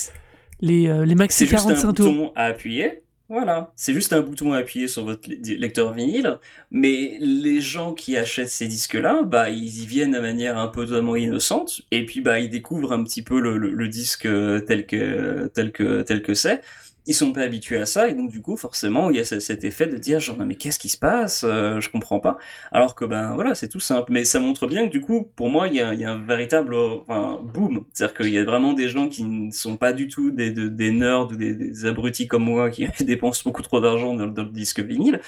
Les, 0.63 0.89
euh, 0.89 1.05
les 1.05 1.15
maxi 1.15 1.41
c'est 1.41 1.47
juste 1.47 1.67
un 1.67 1.75
45 1.75 1.93
tours. 1.93 2.07
bouton 2.13 2.33
à 2.35 2.45
appuyer. 2.47 3.03
Voilà, 3.29 3.73
c'est 3.77 3.95
juste 3.95 4.13
un 4.13 4.21
bouton 4.21 4.53
à 4.53 4.59
appuyer 4.59 4.89
sur 4.89 5.05
votre 5.07 5.29
le- 5.31 5.55
lecteur 5.57 5.95
vinyle, 5.95 6.39
mais 6.71 7.17
les 7.21 7.63
gens 7.63 7.95
qui 7.95 8.17
achètent 8.19 8.51
ces 8.51 8.67
disques-là, 8.69 9.23
bah, 9.23 9.49
ils 9.49 9.83
y 9.83 9.87
viennent 9.87 10.11
de 10.13 10.19
manière 10.19 10.59
un 10.59 10.69
peu 10.69 10.85
totalement 10.85 11.17
innocente, 11.17 11.81
et 11.93 12.05
puis 12.05 12.21
bah, 12.21 12.41
ils 12.41 12.51
découvrent 12.51 12.93
un 12.93 13.03
petit 13.05 13.23
peu 13.23 13.41
le, 13.41 13.57
le- 13.57 13.71
le 13.73 13.89
disque 13.89 14.27
euh, 14.27 14.61
tel 14.61 14.85
que 14.87 15.51
tel 15.55 15.73
que 15.73 16.03
tel 16.03 16.21
que 16.23 16.35
c'est. 16.35 16.61
Ils 17.07 17.15
sont 17.15 17.33
pas 17.33 17.41
habitués 17.43 17.79
à 17.79 17.87
ça, 17.87 18.09
et 18.09 18.15
donc 18.15 18.31
du 18.31 18.41
coup, 18.43 18.57
forcément, 18.57 19.11
il 19.11 19.17
y 19.17 19.21
a 19.21 19.25
ce- 19.25 19.41
cet 19.41 19.65
effet 19.65 19.89
de 19.89 19.97
dire 19.97 20.21
genre, 20.21 20.37
mais 20.39 20.55
qu'est-ce 20.55 20.79
qui 20.79 20.89
se 20.89 20.97
passe? 20.97 21.43
Euh, 21.45 21.81
je 21.81 21.91
comprends 21.91 22.21
pas. 22.21 22.39
Alors 22.71 22.95
que 22.95 23.05
ben 23.05 23.35
voilà, 23.35 23.57
c'est 23.57 23.67
tout 23.69 23.81
simple. 23.81 24.13
Mais 24.13 24.25
ça 24.25 24.39
montre 24.39 24.69
bien 24.69 24.87
que 24.87 24.93
du 24.93 25.01
coup, 25.01 25.29
pour 25.35 25.51
moi, 25.51 25.67
il 25.67 25.75
y 25.75 25.81
a, 25.81 25.95
il 25.95 26.01
y 26.01 26.05
a 26.05 26.13
un 26.13 26.23
véritable 26.25 26.77
enfin, 26.77 27.41
boom. 27.43 27.85
C'est-à-dire 27.93 28.17
qu'il 28.17 28.29
y 28.29 28.39
a 28.39 28.45
vraiment 28.45 28.73
des 28.73 28.89
gens 28.89 29.09
qui 29.09 29.25
ne 29.25 29.51
sont 29.51 29.77
pas 29.77 29.93
du 29.93 30.07
tout 30.07 30.31
des, 30.31 30.53
de- 30.53 30.69
des 30.69 30.93
nerds 30.93 31.29
ou 31.33 31.37
des, 31.37 31.55
des 31.55 31.87
abrutis 31.87 32.29
comme 32.29 32.45
moi 32.45 32.71
qui 32.71 32.87
dépensent 33.05 33.43
beaucoup 33.45 33.63
trop 33.63 33.81
d'argent 33.81 34.15
dans, 34.15 34.27
le- 34.27 34.33
dans 34.33 34.45
le 34.45 34.51
disque 34.51 34.79
vinyle, 34.79 35.21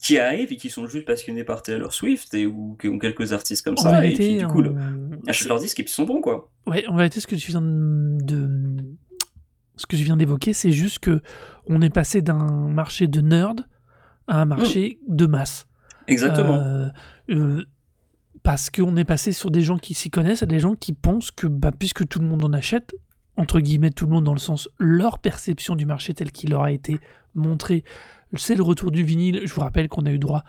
qui 0.00 0.18
arrivent 0.18 0.52
et 0.52 0.56
qui 0.56 0.70
sont 0.70 0.86
juste 0.86 1.06
passionnés 1.06 1.42
par 1.42 1.62
Taylor 1.62 1.92
Swift 1.92 2.34
et, 2.34 2.46
ou, 2.46 2.76
ou 2.84 2.98
quelques 2.98 3.32
artistes 3.32 3.64
comme 3.64 3.76
ça. 3.76 3.90
Et 4.04 4.10
puis 4.14 4.36
du 4.38 4.46
coup, 4.46 4.62
achètent 5.26 5.48
leur 5.48 5.58
disque 5.58 5.80
et 5.80 5.82
puis 5.82 5.90
ils 5.90 5.94
sont 5.94 6.04
bons 6.04 6.20
quoi. 6.20 6.50
Ouais, 6.68 6.86
en 6.86 6.96
vérité, 6.96 7.18
ce 7.20 7.26
que 7.26 7.34
tu 7.34 7.50
viens 7.50 7.62
de- 7.62 8.84
ce 9.76 9.86
que 9.86 9.96
je 9.96 10.04
viens 10.04 10.16
d'évoquer, 10.16 10.52
c'est 10.52 10.72
juste 10.72 10.98
que 10.98 11.22
on 11.66 11.82
est 11.82 11.90
passé 11.90 12.22
d'un 12.22 12.68
marché 12.68 13.06
de 13.06 13.20
nerd 13.20 13.60
à 14.26 14.40
un 14.40 14.44
marché 14.44 14.98
de 15.08 15.26
masse. 15.26 15.66
Exactement. 16.06 16.54
Euh, 16.54 16.88
euh, 17.30 17.64
parce 18.42 18.70
qu'on 18.70 18.96
est 18.96 19.04
passé 19.04 19.32
sur 19.32 19.50
des 19.50 19.62
gens 19.62 19.78
qui 19.78 19.94
s'y 19.94 20.10
connaissent 20.10 20.42
à 20.42 20.46
des 20.46 20.60
gens 20.60 20.74
qui 20.74 20.92
pensent 20.92 21.30
que 21.30 21.46
bah, 21.46 21.72
puisque 21.76 22.06
tout 22.06 22.20
le 22.20 22.26
monde 22.26 22.44
en 22.44 22.52
achète, 22.52 22.94
entre 23.36 23.60
guillemets 23.60 23.90
tout 23.90 24.06
le 24.06 24.12
monde 24.12 24.24
dans 24.24 24.32
le 24.32 24.38
sens 24.38 24.68
leur 24.78 25.18
perception 25.18 25.74
du 25.74 25.84
marché 25.84 26.14
tel 26.14 26.30
qu'il 26.30 26.50
leur 26.50 26.62
a 26.62 26.72
été 26.72 27.00
montré, 27.34 27.84
c'est 28.36 28.54
le 28.54 28.62
retour 28.62 28.90
du 28.90 29.02
vinyle. 29.02 29.42
Je 29.44 29.52
vous 29.52 29.60
rappelle 29.60 29.88
qu'on 29.88 30.06
a 30.06 30.10
eu 30.10 30.18
droit. 30.18 30.44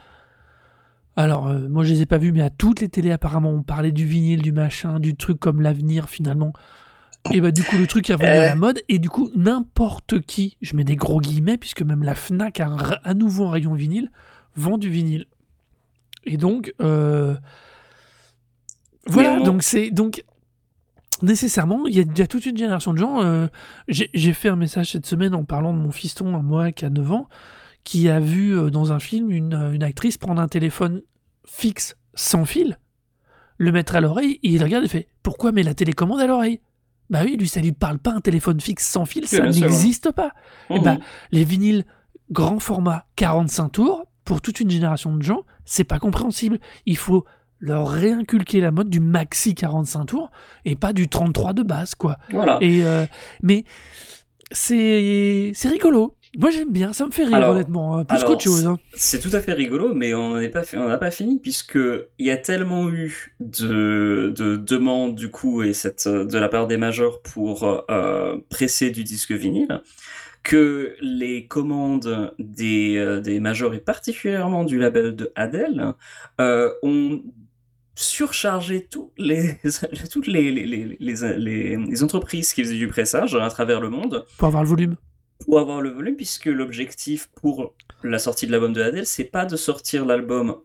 Alors, 1.16 1.48
euh, 1.48 1.68
moi 1.68 1.84
je 1.84 1.94
les 1.94 2.02
ai 2.04 2.06
pas 2.06 2.20
vus, 2.20 2.32
mais 2.32 2.42
à 2.42 2.52
toutes 2.52 2.82
les 2.82 2.90
télés 2.90 3.12
apparemment 3.12 3.50
on 3.50 3.64
parlait 3.64 3.92
du 3.92 4.06
vinyle, 4.06 4.44
du 4.44 4.52
machin, 4.52 5.00
du 5.00 5.16
truc 5.16 5.40
comme 5.40 5.62
l'avenir 5.62 6.08
finalement. 6.10 6.54
Et 7.32 7.42
bah 7.42 7.52
du 7.52 7.64
coup 7.64 7.78
le 7.78 7.88
truc 7.88 8.10
est 8.10 8.14
revenu 8.14 8.30
à 8.30 8.46
la 8.46 8.52
Euh. 8.54 8.56
mode 8.56 8.82
et 8.90 9.00
du 9.00 9.10
coup 9.10 9.30
n'importe 9.36 10.22
qui, 10.22 10.58
je 10.62 10.76
mets 10.76 10.84
des 10.84 10.96
gros 10.96 11.20
guillemets 11.20 11.58
puisque 11.58 11.82
même 11.82 12.04
la 12.04 12.16
Fnac 12.16 12.60
a 12.60 12.68
à 13.04 13.14
nouveau 13.14 13.46
un 13.48 13.52
rayon 13.52 13.74
vinyle, 13.74 14.12
vend 14.56 14.78
du 14.78 14.90
vinyle. 14.90 15.26
Et 16.26 16.38
donc, 16.38 16.74
euh, 16.82 17.36
voilà, 19.08 19.34
on- 19.34 19.44
donc 19.44 19.64
c'est 19.64 19.92
donc 19.92 20.24
nécessairement, 21.22 21.88
il 21.88 21.96
y, 21.96 22.00
a- 22.00 22.04
il 22.04 22.18
y 22.18 22.22
a 22.22 22.28
toute 22.28 22.46
une 22.46 22.58
génération 22.58 22.94
de 22.94 22.98
gens. 23.00 23.22
euh, 23.24 23.48
J'ai 23.88 24.34
fait 24.34 24.50
un 24.50 24.56
message 24.56 24.92
cette 24.92 25.06
semaine 25.06 25.34
en 25.34 25.44
parlant 25.46 25.74
de 25.74 25.80
mon 25.80 25.92
fiston, 25.92 26.36
à 26.36 26.42
moi 26.42 26.72
qui 26.72 26.86
a 26.86 26.90
9 26.90 27.12
ans, 27.12 27.28
qui 27.84 28.10
a 28.10 28.20
vu 28.20 28.56
euh, 28.58 28.70
dans 28.70 28.92
un 28.92 29.00
film 29.00 29.32
une, 29.32 29.54
une 29.74 29.84
actrice 29.84 30.18
prendre 30.18 30.42
un 30.42 30.48
téléphone 30.48 31.02
fixe 31.46 31.96
sans 32.14 32.46
fil, 32.46 32.78
le 33.58 33.72
mettre 33.72 33.96
à 33.96 34.02
l'oreille, 34.02 34.40
et 34.44 34.50
il 34.50 34.62
regarde 34.64 34.84
et 34.86 34.90
fait 34.90 35.08
Pourquoi 35.24 35.52
met 35.52 35.64
la 35.64 35.74
télécommande 35.74 36.20
à 36.20 36.28
l'oreille? 36.28 36.60
Bah 37.10 37.22
oui, 37.24 37.38
lui, 37.38 37.48
ça 37.48 37.62
lui 37.62 37.72
parle 37.72 38.00
pas 38.00 38.12
un 38.12 38.20
téléphone 38.22 38.60
fixe 38.60 38.86
sans 38.86 39.06
fil, 39.06 39.28
ça 39.28 39.38
n'existe 39.62 40.12
pas. 40.12 40.32
Eh 40.70 40.76
Mhm. 40.80 40.84
ben, 40.84 41.00
les 41.32 41.44
vinyles 41.46 41.86
grand 42.32 42.60
format 42.60 43.06
45 43.16 43.70
tours, 43.70 44.06
pour 44.26 44.42
toute 44.42 44.60
une 44.60 44.70
génération 44.70 45.16
de 45.16 45.22
gens, 45.24 45.44
c'est 45.64 45.86
pas 45.86 46.00
compréhensible. 46.00 46.60
Il 46.86 46.98
faut 46.98 47.24
leur 47.60 47.88
réinculquer 47.88 48.60
la 48.60 48.72
mode 48.72 48.90
du 48.90 49.00
maxi 49.00 49.56
45 49.56 50.06
tours 50.06 50.32
et 50.66 50.76
pas 50.76 50.92
du 50.92 51.08
33 51.08 51.54
de 51.54 51.64
base, 51.64 51.96
quoi. 51.96 52.18
Voilà. 52.32 52.58
Et 52.62 52.84
euh, 52.84 53.06
mais 53.42 53.64
c'est 54.52 55.52
c'est 55.56 55.70
rigolo. 55.70 56.16
Moi 56.38 56.50
j'aime 56.52 56.72
bien, 56.72 56.94
ça 56.94 57.06
me 57.06 57.12
fait 57.12 57.24
rire 57.26 57.36
Alors- 57.36 57.52
honnêtement, 57.52 58.00
euh, 58.00 58.04
plus 58.04 58.24
qu'autre 58.24 58.42
chose. 58.42 58.66
hein. 58.68 58.78
C'est 58.96 59.20
tout 59.20 59.34
à 59.36 59.40
fait 59.40 59.54
rigolo, 59.54 59.94
mais 59.94 60.14
on 60.14 60.38
est 60.40 60.50
pas 60.50 60.64
on 60.76 60.88
n'a 60.88 60.98
pas 60.98 61.12
fini 61.12 61.40
puisque 61.40 61.78
il 62.20 62.26
y 62.26 62.32
a 62.32 62.38
tellement 62.38 62.90
eu 62.90 63.34
de, 63.40 64.34
de 64.36 64.56
demandes 64.58 65.16
du 65.16 65.30
coup 65.30 65.64
et 65.64 65.74
cette 65.74 66.08
de 66.08 66.38
la 66.38 66.50
part 66.50 66.68
des 66.68 66.78
majors 66.78 67.22
pour 67.22 67.86
euh, 67.90 68.38
presser 68.50 68.90
du 68.92 69.04
disque 69.04 69.32
vinyle 69.32 69.82
que 70.44 70.96
les 71.02 71.46
commandes 71.48 72.34
des, 72.40 72.96
euh, 72.98 73.20
des 73.20 73.40
majors 73.40 73.74
et 73.74 73.80
particulièrement 73.80 74.64
du 74.64 74.78
label 74.80 75.16
de 75.16 75.32
Adele 75.36 75.94
euh, 76.40 76.72
ont 76.84 77.22
surchargé 77.96 78.88
tous 78.90 79.12
les, 79.18 79.58
toutes 80.12 80.28
les, 80.28 80.52
les, 80.52 80.66
les, 80.66 80.98
les, 81.00 81.38
les- 81.38 81.78
les 81.78 82.04
entreprises 82.04 82.54
qui 82.54 82.64
faisaient 82.64 82.76
du 82.76 82.88
pressage 82.88 83.36
à 83.36 83.50
travers 83.50 83.82
le 83.82 83.90
monde 83.90 84.26
Pour 84.38 84.48
avoir 84.48 84.64
le 84.64 84.70
volume. 84.70 84.96
Pour 85.40 85.60
avoir 85.60 85.82
le 85.82 85.90
volume, 85.90 86.16
puisque 86.16 86.46
l'objectif 86.46 87.30
pour 87.42 87.74
la 88.04 88.20
sortie 88.20 88.48
de 88.48 88.52
l'album 88.52 88.74
de 88.74 88.82
Adele, 88.82 89.06
c'est 89.06 89.24
pas 89.26 89.46
de 89.46 89.56
sortir 89.56 90.06
l'album 90.06 90.58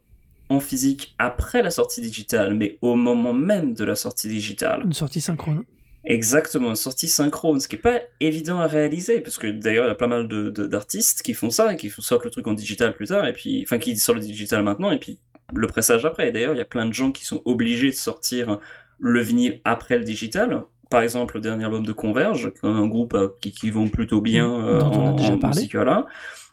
en 0.48 0.60
physique 0.60 1.14
après 1.18 1.62
la 1.62 1.70
sortie 1.70 2.00
digitale, 2.00 2.54
mais 2.54 2.78
au 2.82 2.94
moment 2.94 3.32
même 3.32 3.74
de 3.74 3.84
la 3.84 3.94
sortie 3.94 4.28
digitale. 4.28 4.82
Une 4.84 4.92
sortie 4.92 5.20
synchrone. 5.20 5.64
Exactement, 6.04 6.70
une 6.70 6.76
sortie 6.76 7.06
synchrone, 7.06 7.60
ce 7.60 7.68
qui 7.68 7.76
est 7.76 7.78
pas 7.78 8.00
évident 8.18 8.58
à 8.58 8.66
réaliser, 8.66 9.20
parce 9.20 9.38
que 9.38 9.46
d'ailleurs, 9.46 9.84
il 9.84 9.88
y 9.88 9.92
a 9.92 9.94
pas 9.94 10.08
mal 10.08 10.26
de, 10.26 10.50
de- 10.50 10.66
d'artistes 10.66 11.22
qui 11.22 11.32
font 11.32 11.50
ça, 11.50 11.72
et 11.72 11.76
qui 11.76 11.90
sortent 11.90 12.24
le 12.24 12.30
truc 12.30 12.46
en 12.48 12.54
digital 12.54 12.92
plus 12.94 13.06
tard, 13.06 13.24
et 13.26 13.32
puis, 13.32 13.62
enfin, 13.64 13.78
qui 13.78 13.96
sortent 13.96 14.18
le 14.18 14.24
digital 14.24 14.64
maintenant, 14.64 14.90
et 14.90 14.98
puis 14.98 15.20
le 15.54 15.66
pressage 15.68 16.04
après. 16.04 16.28
Et 16.28 16.32
D'ailleurs, 16.32 16.54
il 16.54 16.58
y 16.58 16.62
a 16.62 16.66
plein 16.66 16.86
de 16.86 16.92
gens 16.92 17.12
qui 17.12 17.24
sont 17.24 17.40
obligés 17.44 17.90
de 17.90 17.94
sortir 17.96 18.58
le 18.98 19.20
vinyle 19.20 19.60
après 19.64 19.96
le 19.96 20.04
digital. 20.04 20.62
Par 20.92 21.00
exemple, 21.00 21.36
le 21.36 21.40
dernier 21.40 21.64
album 21.64 21.86
de 21.86 21.92
Converge, 21.92 22.52
un 22.62 22.86
groupe 22.86 23.14
euh, 23.14 23.28
qui, 23.40 23.50
qui 23.50 23.70
vont 23.70 23.88
plutôt 23.88 24.20
bien 24.20 24.52
euh, 24.52 24.78
en, 24.82 25.16
musique, 25.48 25.74
voilà. 25.74 26.04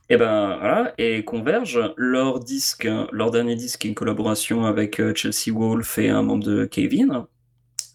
Et 0.10 0.16
ben 0.16 0.56
voilà, 0.58 0.94
et 0.98 1.26
Converge, 1.26 1.82
leur 1.98 2.40
disque, 2.40 2.88
leur 3.12 3.32
dernier 3.32 3.56
disque, 3.56 3.84
est 3.84 3.90
une 3.90 3.96
collaboration 3.96 4.64
avec 4.64 5.02
euh, 5.02 5.14
Chelsea 5.14 5.54
Wolfe 5.54 5.98
et 5.98 6.08
un 6.08 6.22
membre 6.22 6.46
de 6.46 6.64
Kevin. 6.64 7.26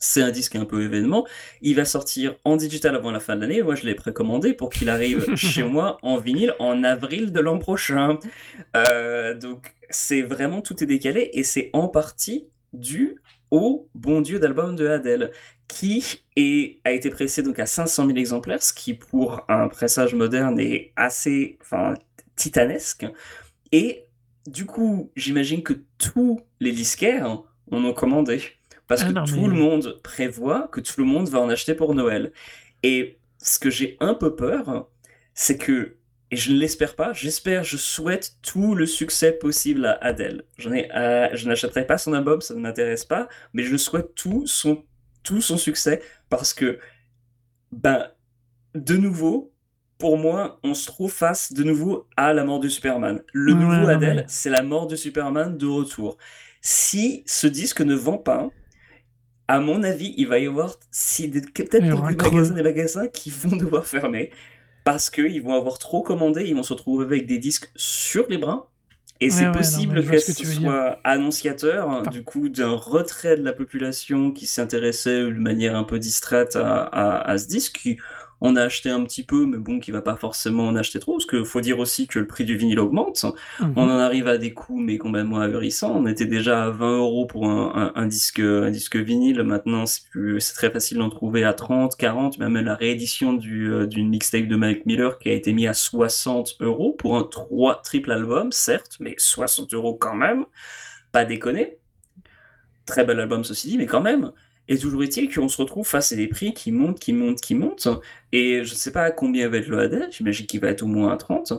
C'est 0.01 0.21
un 0.21 0.31
disque 0.31 0.55
un 0.55 0.67
peu 0.67 0.83
événement. 0.83 1.27
Il 1.63 1.77
va 1.77 1.87
sortir 1.87 2.35
en 2.45 2.57
digital 2.57 2.95
avant 2.95 3.11
la 3.11 3.21
fin 3.21 3.37
de 3.37 3.41
l'année. 3.41 3.63
Moi, 3.63 3.75
je 3.75 3.87
l'ai 3.87 3.95
précommandé 3.95 4.53
pour 4.53 4.69
qu'il 4.69 4.91
arrive 4.91 5.35
chez 5.37 5.63
moi 5.63 5.97
en 6.03 6.19
vinyle 6.19 6.53
en 6.59 6.85
avril 6.85 7.33
de 7.33 7.41
l'an 7.41 7.59
prochain. 7.59 8.19
Euh, 8.77 9.33
donc, 9.33 9.73
c'est 9.89 10.21
vraiment 10.21 10.61
tout 10.61 10.85
est 10.85 10.87
décalé 10.87 11.31
et 11.33 11.43
c'est 11.43 11.71
en 11.73 11.89
partie 11.89 12.49
dû 12.75 13.17
au 13.51 13.89
bon 13.95 14.21
Dieu 14.21 14.39
d'album 14.39 14.77
de 14.77 14.87
Adele 14.89 15.31
qui 15.69 16.23
est, 16.37 16.79
a 16.85 16.93
été 16.93 17.09
pressé 17.11 17.43
donc 17.43 17.59
à 17.59 17.67
500 17.67 18.07
000 18.07 18.19
exemplaires, 18.19 18.63
ce 18.63 18.73
qui 18.75 18.95
pour 18.95 19.45
un 19.49 19.69
pressage 19.69 20.15
moderne 20.15 20.59
est 20.61 20.93
assez 20.97 21.59
enfin, 21.63 21.95
titanesque. 22.37 23.07
Et 23.73 24.05
du 24.47 24.67
coup, 24.67 25.11
j'imagine 25.17 25.63
que 25.63 25.75
tous 25.99 26.41
les 26.61 26.73
disquaires 26.73 27.43
en 27.71 27.85
ont 27.85 27.95
commandé. 27.95 28.43
Parce 28.87 29.03
Ah 29.03 29.07
que 29.09 29.13
non, 29.13 29.25
tout 29.25 29.37
mais- 29.41 29.47
le 29.49 29.55
monde 29.55 30.01
prévoit 30.03 30.69
que 30.71 30.81
tout 30.81 31.01
le 31.01 31.07
monde 31.07 31.29
va 31.29 31.41
en 31.41 31.49
acheter 31.49 31.75
pour 31.75 31.95
Noël. 31.95 32.33
Et 32.83 33.19
ce 33.39 33.59
que 33.59 33.71
j'ai 33.71 33.97
un 34.01 34.13
peu 34.15 34.37
peur, 34.37 34.89
c'est 35.33 35.57
que, 35.57 35.97
et 36.35 36.37
je 36.37 36.51
ne 36.53 36.59
l'espère 36.59 36.97
pas, 36.97 37.13
j'espère, 37.13 37.63
je 37.63 37.77
souhaite 37.77 38.39
tout 38.43 38.75
le 38.75 38.87
succès 38.87 39.31
possible 39.31 39.87
à 39.87 39.93
Adele. 40.05 40.43
Euh, 40.67 41.29
je 41.33 41.47
n'achèterai 41.47 41.87
pas 41.87 41.97
son 41.97 42.13
album, 42.13 42.41
ça 42.41 42.55
ne 42.55 42.59
m'intéresse 42.59 43.05
pas, 43.05 43.29
mais 43.53 43.63
je 43.63 43.77
souhaite 43.77 44.17
tout 44.17 44.45
son, 44.49 44.85
tout 45.23 45.41
son 45.41 45.57
succès 45.57 46.03
parce 46.31 46.53
que, 46.53 46.81
ben, 47.71 48.09
de 48.75 48.97
nouveau, 48.97 49.53
pour 49.97 50.19
moi, 50.19 50.59
on 50.65 50.75
se 50.75 50.87
trouve 50.87 51.13
face 51.13 51.53
de 51.53 51.63
nouveau 51.63 52.09
à 52.17 52.33
la 52.33 52.43
mort 52.45 52.59
de 52.59 52.69
Superman. 52.69 53.23
Le 53.33 53.53
Ouais, 53.53 53.59
nouveau 53.61 53.87
non, 53.87 53.87
Adele, 53.87 54.25
c'est 54.27 54.51
la 54.51 54.65
mort 54.65 54.89
de 54.89 54.97
Superman 54.97 55.57
de 55.57 55.67
retour. 55.69 56.17
Si 56.63 57.23
ce 57.27 57.47
disque 57.47 57.81
ne 57.81 57.95
vend 57.95 58.19
pas, 58.19 58.51
à 59.47 59.61
mon 59.61 59.85
avis, 59.85 60.15
il 60.17 60.27
va 60.27 60.41
y 60.41 60.47
avoir 60.49 60.77
si 60.91 61.31
peut-être 61.31 61.53
quelques 61.53 62.25
magasins, 62.25 62.55
des 62.55 62.63
magasins 62.65 63.07
qui 63.07 63.31
vont 63.31 63.55
devoir 63.57 63.87
fermer 63.87 64.33
parce 64.85 65.11
qu'ils 65.11 65.43
vont 65.43 65.55
avoir 65.55 65.79
trop 65.79 66.03
commandé, 66.03 66.45
ils 66.47 66.55
vont 66.55 66.63
se 66.63 66.73
retrouver 66.75 67.05
avec 67.05 67.27
des 67.27 67.39
disques 67.39 67.71
sur 67.77 68.27
les 68.29 68.39
bras. 68.39 68.71
Et 69.21 69.27
Ouais, 69.27 69.31
c'est 69.31 69.47
ouais, 69.47 69.53
possible 69.53 70.05
que 70.05 70.19
ce 70.19 70.33
que 70.33 70.47
soit 70.47 70.99
annonciateur 71.05 71.89
Enfin- 71.89 72.11
du 72.11 72.25
coup 72.25 72.49
d'un 72.49 72.73
retrait 72.75 73.37
de 73.37 73.43
la 73.45 73.53
population 73.53 74.33
qui 74.33 74.47
s'intéressait 74.47 75.21
de 75.23 75.31
manière 75.31 75.77
un 75.77 75.85
peu 75.85 75.99
distraite 75.99 76.57
à, 76.57 76.83
à- 76.83 77.31
à 77.31 77.39
ce 77.39 77.47
disque, 77.47 77.79
qui 77.81 77.99
on 78.41 78.57
a 78.57 78.63
acheté 78.63 78.91
un 78.91 79.03
petit 79.05 79.23
peu, 79.23 79.47
mais 79.47 79.57
bon, 79.59 79.81
qui 79.81 79.91
va 79.91 80.03
pas 80.03 80.17
forcément 80.17 80.67
en 80.69 80.77
acheter 80.77 80.99
trop, 81.01 81.13
parce 81.15 81.27
qu'il 81.27 81.45
faut 81.45 81.61
dire 81.61 81.79
aussi 81.79 82.07
que 82.07 82.19
le 82.19 82.27
prix 82.27 82.45
du 82.45 82.57
vinyle 82.57 82.79
augmente. 82.81 83.25
Mhm. 83.61 83.73
On 83.77 83.83
en 83.85 83.99
arrive 83.99 84.29
à 84.29 84.37
des 84.39 84.53
coûts, 84.53 84.79
mais 84.79 84.99
complètement 84.99 85.41
ahurissants. 85.41 85.93
On 85.97 86.07
était 86.07 86.27
déjà 86.27 86.65
à 86.65 86.71
20 86.71 86.99
euros 86.99 87.27
pour 87.27 87.47
un, 87.49 87.73
un- 87.75 88.03
un 88.03 88.07
disque, 88.07 88.41
un 88.41 88.71
disque 88.71 88.97
vinyle. 88.97 89.43
Maintenant, 89.43 89.85
c'est 89.87 90.55
très 90.55 90.71
facile 90.71 90.99
d'en 90.99 91.09
trouver 91.11 91.45
à 91.45 91.55
30, 91.55 91.97
40. 91.97 92.39
Même 92.39 92.55
la 92.61 92.75
réédition 92.75 93.33
du, 93.33 93.71
euh, 93.73 93.87
d'une 93.87 94.09
mixtape 94.09 94.47
de 94.49 94.57
Mike 94.57 94.85
Miller 94.87 95.19
qui 95.19 95.31
a 95.31 95.33
été 95.33 95.53
mis 95.53 95.67
à 95.67 95.75
60 95.75 96.57
euros 96.61 96.93
pour 96.93 97.17
un 97.17 97.23
3 97.25 97.81
triple 97.83 98.13
album, 98.13 98.53
certes, 98.53 98.97
mais 99.01 99.15
60 99.19 99.73
euros 99.75 99.95
quand 99.95 100.15
même. 100.17 100.45
Pas 101.13 101.25
déconner. 101.25 101.79
Très 102.87 103.05
bel 103.05 103.19
album, 103.19 103.45
ceci 103.45 103.69
dit, 103.69 103.79
mais 103.79 103.87
quand 103.87 104.03
même. 104.03 104.31
Et 104.69 104.79
toujours 104.79 105.03
est-il 105.03 105.33
qu'on 105.33 105.49
se 105.49 105.61
retrouve 105.61 105.87
face 105.87 106.13
à 106.13 106.17
des 106.17 106.27
prix 106.27 106.55
qui 106.55 106.73
montent, 106.73 106.99
qui 106.99 107.13
montent, 107.13 107.41
qui 107.41 107.55
montent. 107.55 107.89
Et 108.33 108.65
je 108.65 108.71
ne 108.71 108.77
sais 108.77 108.93
pas 108.93 109.03
à 109.03 109.11
combien 109.11 109.49
va 109.49 109.59
être 109.59 109.69
le 109.69 109.79
AD, 109.79 110.09
j'imagine 110.11 110.47
qu'il 110.47 110.61
va 110.61 110.69
être 110.69 110.83
au 110.83 110.87
moins 110.87 111.13
à 111.13 111.17
30. 111.17 111.53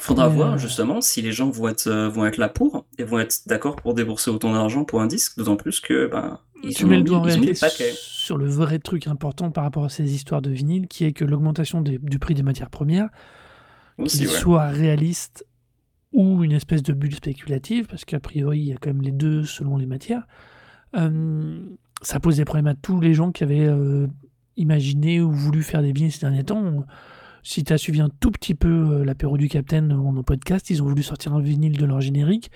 Faudra 0.00 0.30
Mais, 0.30 0.36
voir 0.36 0.54
euh, 0.54 0.58
justement 0.58 1.02
si 1.02 1.20
les 1.20 1.32
gens 1.32 1.50
vont 1.50 1.68
être, 1.68 1.86
euh, 1.86 2.08
vont 2.08 2.24
être 2.24 2.38
là 2.38 2.48
pour 2.48 2.86
et 2.96 3.04
vont 3.04 3.18
être 3.18 3.42
d'accord 3.46 3.76
pour 3.76 3.92
débourser 3.92 4.30
autant 4.30 4.54
d'argent 4.54 4.84
pour 4.84 5.02
un 5.02 5.06
disque, 5.06 5.36
d'autant 5.36 5.56
plus 5.56 5.80
que 5.80 6.06
ben, 6.06 6.38
ils 6.62 6.74
tu 6.74 6.86
ont 6.86 6.88
mets 6.88 6.96
le 6.96 7.02
doigt 7.02 7.18
en 7.18 7.22
réalité 7.22 7.52
sur 8.22 8.38
le 8.38 8.46
vrai 8.46 8.78
truc 8.78 9.06
important 9.06 9.50
par 9.50 9.64
rapport 9.64 9.84
à 9.84 9.88
ces 9.88 10.14
histoires 10.14 10.40
de 10.40 10.50
vinyle, 10.50 10.86
qui 10.86 11.04
est 11.04 11.12
que 11.12 11.24
l'augmentation 11.24 11.82
du 11.82 12.18
prix 12.18 12.34
des 12.34 12.42
matières 12.42 12.70
premières, 12.70 13.08
qu'il 14.06 14.28
ouais. 14.28 14.32
soit 14.32 14.68
réaliste 14.68 15.44
ou 16.12 16.44
une 16.44 16.52
espèce 16.52 16.82
de 16.82 16.92
bulle 16.92 17.14
spéculative, 17.14 17.86
parce 17.86 18.04
qu'a 18.04 18.20
priori, 18.20 18.60
il 18.60 18.66
y 18.66 18.72
a 18.72 18.76
quand 18.76 18.90
même 18.90 19.02
les 19.02 19.10
deux 19.10 19.44
selon 19.44 19.76
les 19.76 19.86
matières, 19.86 20.26
euh, 20.96 21.58
ça 22.02 22.20
pose 22.20 22.36
des 22.36 22.44
problèmes 22.44 22.66
à 22.66 22.74
tous 22.74 23.00
les 23.00 23.14
gens 23.14 23.32
qui 23.32 23.44
avaient 23.44 23.66
euh, 23.66 24.06
imaginé 24.56 25.20
ou 25.20 25.30
voulu 25.32 25.62
faire 25.62 25.82
des 25.82 25.92
vinyles 25.92 26.12
ces 26.12 26.20
derniers 26.20 26.44
temps. 26.44 26.84
Si 27.42 27.64
tu 27.64 27.72
as 27.72 27.78
suivi 27.78 28.00
un 28.00 28.10
tout 28.20 28.30
petit 28.30 28.54
peu 28.54 28.68
euh, 28.68 29.04
l'apéro 29.04 29.36
du 29.36 29.48
Capitaine 29.48 29.92
en 29.92 30.12
nos 30.12 30.22
podcasts, 30.22 30.70
ils 30.70 30.82
ont 30.82 30.86
voulu 30.86 31.02
sortir 31.02 31.34
un 31.34 31.40
vinyle 31.40 31.76
de 31.76 31.84
leur 31.84 32.00
générique. 32.00 32.50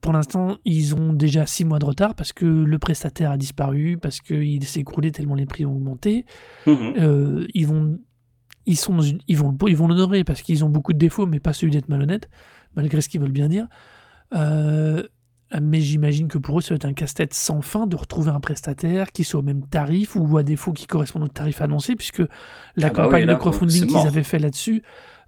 Pour 0.00 0.12
l'instant, 0.12 0.58
ils 0.64 0.94
ont 0.94 1.12
déjà 1.14 1.46
six 1.46 1.64
mois 1.64 1.78
de 1.78 1.86
retard 1.86 2.14
parce 2.14 2.32
que 2.32 2.44
le 2.44 2.78
prestataire 2.78 3.30
a 3.30 3.36
disparu, 3.38 3.96
parce 3.96 4.20
qu'il 4.20 4.62
s'est 4.64 4.80
écroulé 4.80 5.12
tellement 5.12 5.34
les 5.34 5.46
prix 5.46 5.64
ont 5.64 5.74
augmenté. 5.74 6.26
Mhm. 6.66 6.94
Euh, 6.98 7.46
ils 7.54 7.66
vont 7.66 7.98
ils 8.66 8.76
sont 8.76 9.00
ils 9.00 9.36
vont 9.36 9.56
ils 9.66 9.76
vont 9.76 9.88
l'honorer 9.88 10.24
parce 10.24 10.42
qu'ils 10.42 10.62
ont 10.62 10.68
beaucoup 10.68 10.92
de 10.92 10.98
défauts 10.98 11.24
mais 11.24 11.40
pas 11.40 11.54
celui 11.54 11.72
d'être 11.72 11.88
malhonnête 11.88 12.28
malgré 12.76 13.00
ce 13.00 13.08
qu'ils 13.08 13.20
veulent 13.20 13.32
bien 13.32 13.48
dire 13.48 13.66
Euh, 14.34 15.04
mais 15.62 15.80
j'imagine 15.80 16.28
que 16.28 16.38
pour 16.38 16.58
eux 16.58 16.62
ça 16.62 16.70
va 16.70 16.76
être 16.76 16.84
un 16.84 16.92
casse-tête 16.92 17.32
sans 17.34 17.60
fin 17.62 17.86
de 17.86 17.96
retrouver 17.96 18.30
un 18.30 18.40
prestataire 18.40 19.12
qui 19.12 19.24
soit 19.24 19.40
au 19.40 19.42
même 19.42 19.66
tarif 19.66 20.14
ou 20.16 20.36
à 20.36 20.42
défaut 20.42 20.72
qui 20.72 20.86
correspond 20.86 21.20
au 21.22 21.28
tarif 21.28 21.62
annoncé 21.62 21.96
puisque 21.96 22.18
la 22.20 22.26
Ah 22.26 22.90
bah 22.90 22.90
campagne 22.90 23.22
oui, 23.22 23.26
là, 23.26 23.34
de 23.34 23.38
crowdfunding 23.38 23.86
qu'ils 23.86 24.06
avaient 24.06 24.22
fait 24.24 24.38
là-dessus 24.38 24.82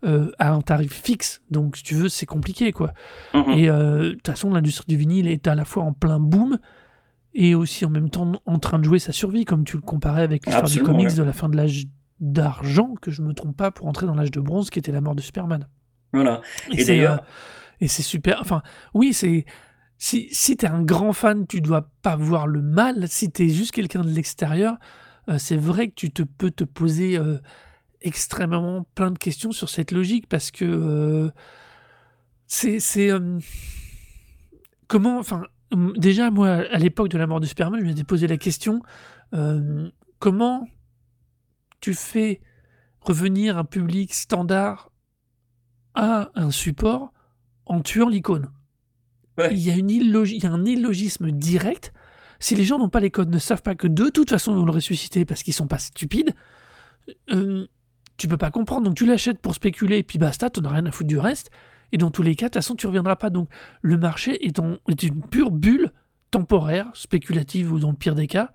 euh, 0.05 0.31
a 0.39 0.53
un 0.53 0.61
tarif 0.61 0.93
fixe 0.93 1.41
donc 1.51 1.77
si 1.79 1.83
tu 1.83 1.95
veux 1.95 2.09
c'est 2.09 2.27
compliqué 2.27 2.73
quoi 2.73 2.93
Mhm. 3.35 3.53
et 3.53 3.69
euh, 3.71 3.99
de 4.03 4.11
toute 4.13 4.27
façon, 4.27 4.51
l'industrie 4.51 4.87
du 4.89 4.97
vinyle 4.97 5.27
est 5.27 5.47
à 5.47 5.55
la 5.55 5.65
fois 5.65 5.85
en 5.85 5.93
plein 5.93 6.19
boom 6.21 6.59
et 7.33 7.55
aussi 7.55 7.85
en 7.85 7.91
même 7.91 8.11
temps 8.11 8.33
en 8.45 8.59
train 8.59 8.79
de 8.79 8.85
jouer 8.85 8.99
sa 8.99 9.13
survie, 9.13 9.45
comme 9.45 9.65
tu 9.65 9.77
le 9.77 9.83
comparais 9.83 10.23
avec 10.23 10.47
l'histoire 10.47 10.69
du 10.69 10.83
comics 10.83 11.15
de 11.15 11.23
la 11.23 11.33
fin 11.33 11.49
de 11.49 11.57
l'âge 11.57 11.85
d'argent, 12.19 12.95
que 13.01 13.11
je 13.11 13.23
me 13.23 13.33
trompe 13.35 13.57
pas, 13.57 13.71
pour 13.71 13.87
entrer 13.87 14.07
dans 14.07 14.15
l'âge 14.15 14.31
de 14.33 14.41
bronze, 14.41 14.69
qui 14.69 14.79
était 14.79 14.93
la 14.93 15.01
mort 15.01 15.15
de 15.15 15.21
Superman. 15.23 15.67
Voilà. 16.13 16.41
Et 16.73 16.83
c'est, 16.85 17.07
euh, 17.07 17.17
et 17.81 17.87
c'est 17.89 18.03
super. 18.03 18.39
Enfin, 18.41 18.63
oui, 18.95 19.13
c'est. 19.15 19.45
Si, 20.03 20.29
si 20.33 20.57
tu 20.57 20.65
un 20.65 20.83
grand 20.83 21.13
fan, 21.13 21.47
tu 21.47 21.61
dois 21.61 21.91
pas 22.01 22.17
voir 22.17 22.47
le 22.47 22.63
mal. 22.63 23.07
Si 23.07 23.31
tu 23.31 23.45
es 23.45 23.49
juste 23.51 23.73
quelqu'un 23.73 24.01
de 24.01 24.09
l'extérieur, 24.09 24.79
euh, 25.29 25.37
c'est 25.39 25.59
vrai 25.59 25.89
que 25.89 25.95
tu 25.95 26.11
te 26.11 26.23
peux 26.23 26.51
te 26.51 26.65
poser 26.65 27.19
euh, 27.19 27.39
extrêmement 28.01 28.87
plein 28.95 29.11
de 29.11 29.19
questions 29.19 29.53
sur 29.53 29.69
cette 29.69 29.93
logique 29.93 30.27
parce 30.27 30.51
que 30.51 30.65
euh, 30.65 31.31
c'est. 32.47 33.11
euh, 33.11 33.39
comment. 34.89 35.19
Enfin, 35.19 35.43
déjà, 35.97 36.31
moi, 36.31 36.49
à 36.49 36.79
l'époque 36.79 37.11
de 37.11 37.19
la 37.19 37.27
mort 37.27 37.41
de 37.41 37.47
Superman, 37.47 37.79
je 37.81 37.87
m'étais 37.87 38.05
posé 38.05 38.27
la 38.27 38.39
question 38.39 38.81
comment 40.19 40.67
tu 41.81 41.95
fais 41.95 42.41
revenir 43.01 43.59
un 43.59 43.65
public 43.65 44.13
standard 44.15 44.91
à 45.95 46.31
un 46.35 46.51
support 46.51 47.13
en 47.67 47.81
tuant 47.81 48.09
l'icône? 48.09 48.51
Il, 49.39 49.59
y 49.59 49.71
a 49.71 49.75
une 49.75 49.91
il 49.91 50.43
y 50.43 50.47
a 50.47 50.53
un 50.53 50.65
illogisme 50.65 51.31
direct. 51.31 51.93
Si 52.41 52.55
les 52.55 52.65
gens 52.65 52.79
n'ont 52.79 52.89
pas 52.89 53.01
les 53.01 53.11
codes, 53.11 53.31
ne 53.31 53.39
savent 53.39 53.63
pas 53.63 53.75
que 53.75 53.87
de 53.87 54.09
toute 54.09 54.31
façon 54.31 54.53
ils 54.53 54.59
vont 54.59 54.65
le 54.65 54.73
ressusciter 54.73 55.25
parce 55.25 55.43
qu'ils 55.43 55.55
sont 55.55 55.67
pas 55.67 55.79
stupides, 55.79 56.35
euh, 57.31 57.67
tu 58.17 58.29
peux 58.29 58.37
pas 58.37 58.51
comprendre. 58.51 58.85
Donc 58.87 58.97
tu 58.97 59.07
l'achètes 59.07 59.39
pour 59.39 59.55
spéculer 59.55 59.99
et 59.99 60.03
puis 60.03 60.19
basta, 60.19 60.51
t'en 60.51 60.63
as 60.65 60.71
rien 60.71 60.87
à 60.87 60.91
foutre 60.91 61.09
du 61.09 61.19
reste. 61.19 61.51
Et 61.93 61.99
dans 61.99 62.11
tous 62.11 62.23
les 62.23 62.37
cas, 62.37 62.47
de 62.47 62.51
toute 62.51 62.63
façon, 62.63 62.77
tu 62.77 62.87
reviendras 62.87 63.17
pas. 63.17 63.31
Donc 63.31 63.49
le 63.83 63.97
marché 63.97 64.47
est, 64.47 64.59
une 64.59 65.23
pure 65.23 65.51
bulle 65.51 65.93
temporaire, 66.31 66.91
spéculative 66.95 67.73
ou 67.73 67.79
dans 67.79 67.91
le 67.91 67.97
pire 67.97 68.15
des 68.15 68.27
cas. 68.27 68.53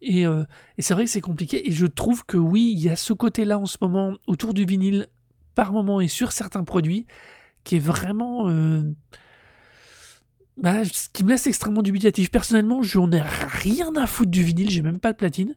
Et, 0.00 0.26
euh, 0.26 0.44
et 0.76 0.82
c'est 0.82 0.94
vrai 0.94 1.04
que 1.04 1.10
c'est 1.10 1.20
compliqué. 1.20 1.68
Et 1.68 1.72
je 1.72 1.86
trouve 1.86 2.24
que 2.26 2.36
oui, 2.36 2.72
il 2.74 2.82
y 2.82 2.88
a 2.88 2.96
ce 2.96 3.12
côté-là 3.12 3.58
en 3.58 3.66
ce 3.66 3.78
moment 3.80 4.14
autour 4.26 4.54
du 4.54 4.64
vinyle 4.64 5.06
par 5.54 5.72
moment 5.72 6.00
et 6.00 6.08
sur 6.08 6.32
certains 6.32 6.64
produits 6.64 7.06
qui 7.62 7.76
est 7.76 7.80
vraiment 7.80 8.48
euh, 8.48 8.82
bah, 10.56 10.84
ce 10.84 11.08
qui 11.12 11.24
me 11.24 11.30
laisse 11.30 11.46
extrêmement 11.46 11.82
dubitatif. 11.82 12.30
Personnellement, 12.30 12.82
j'en 12.82 13.10
ai 13.12 13.20
rien 13.20 13.94
à 13.96 14.06
foutre 14.06 14.30
du 14.30 14.42
vinyle, 14.42 14.70
j'ai 14.70 14.82
même 14.82 14.98
pas 15.00 15.12
de 15.12 15.16
platine. 15.18 15.54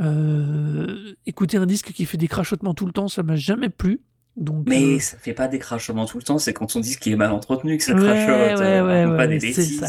Euh, 0.00 1.14
écouter 1.26 1.56
un 1.56 1.66
disque 1.66 1.92
qui 1.92 2.04
fait 2.04 2.16
des 2.18 2.28
crachotements 2.28 2.74
tout 2.74 2.86
le 2.86 2.92
temps, 2.92 3.08
ça 3.08 3.22
m'a 3.22 3.36
jamais 3.36 3.68
plu. 3.68 4.00
Donc, 4.36 4.64
Mais 4.68 4.82
euh, 4.96 4.98
ça 4.98 5.16
fait 5.16 5.32
pas 5.32 5.46
des 5.46 5.58
crachotements 5.60 6.06
tout 6.06 6.18
le 6.18 6.24
temps, 6.24 6.38
c'est 6.38 6.52
quand 6.52 6.66
ton 6.66 6.80
disque 6.80 7.06
est 7.06 7.14
mal 7.16 7.30
entretenu 7.30 7.76
que 7.78 7.84
ça 7.84 7.94
Ouais, 7.94 8.00
crachote, 8.00 8.58
ouais, 8.60 8.64
euh, 8.66 8.86
ouais, 8.86 9.16
pas 9.16 9.22
ouais, 9.22 9.28
des 9.28 9.38
bêtises. 9.38 9.80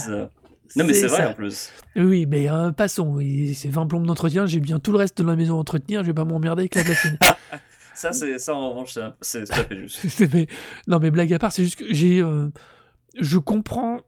Non 0.76 0.84
mais 0.84 0.94
c'est 0.94 1.08
vrai 1.08 1.18
ça. 1.24 1.30
en 1.30 1.34
plus. 1.34 1.70
Oui, 1.96 2.26
mais 2.26 2.50
euh, 2.50 2.72
passons. 2.72 3.20
C'est 3.54 3.70
20 3.70 3.88
plombes 3.88 4.06
d'entretien. 4.06 4.46
J'ai 4.46 4.60
bien 4.60 4.80
tout 4.80 4.92
le 4.92 4.98
reste 4.98 5.18
de 5.22 5.28
la 5.28 5.36
maison 5.36 5.56
à 5.56 5.60
entretenir. 5.60 6.02
Je 6.02 6.08
vais 6.08 6.14
pas 6.14 6.26
m'emmerder 6.26 6.62
avec 6.64 6.76
la 6.76 6.84
platine. 6.84 7.18
Ça, 7.96 8.12
c'est 8.12 8.38
ça 8.40 8.54
en 8.54 8.72
revanche, 8.72 8.98
c'est 9.22 9.46
tout 9.46 9.54
à 9.54 9.64
fait 9.64 9.78
juste. 9.88 10.20
Mais- 10.34 10.48
non, 10.86 11.00
mais 11.00 11.12
blague 11.12 11.32
à 11.34 11.40
part, 11.40 11.54
c'est 11.54 11.64
juste 11.64 11.78
que 11.78 11.86
j'ai. 11.94 12.20
euh, 12.22 12.50
je 13.18 13.38
comprends 13.38 14.02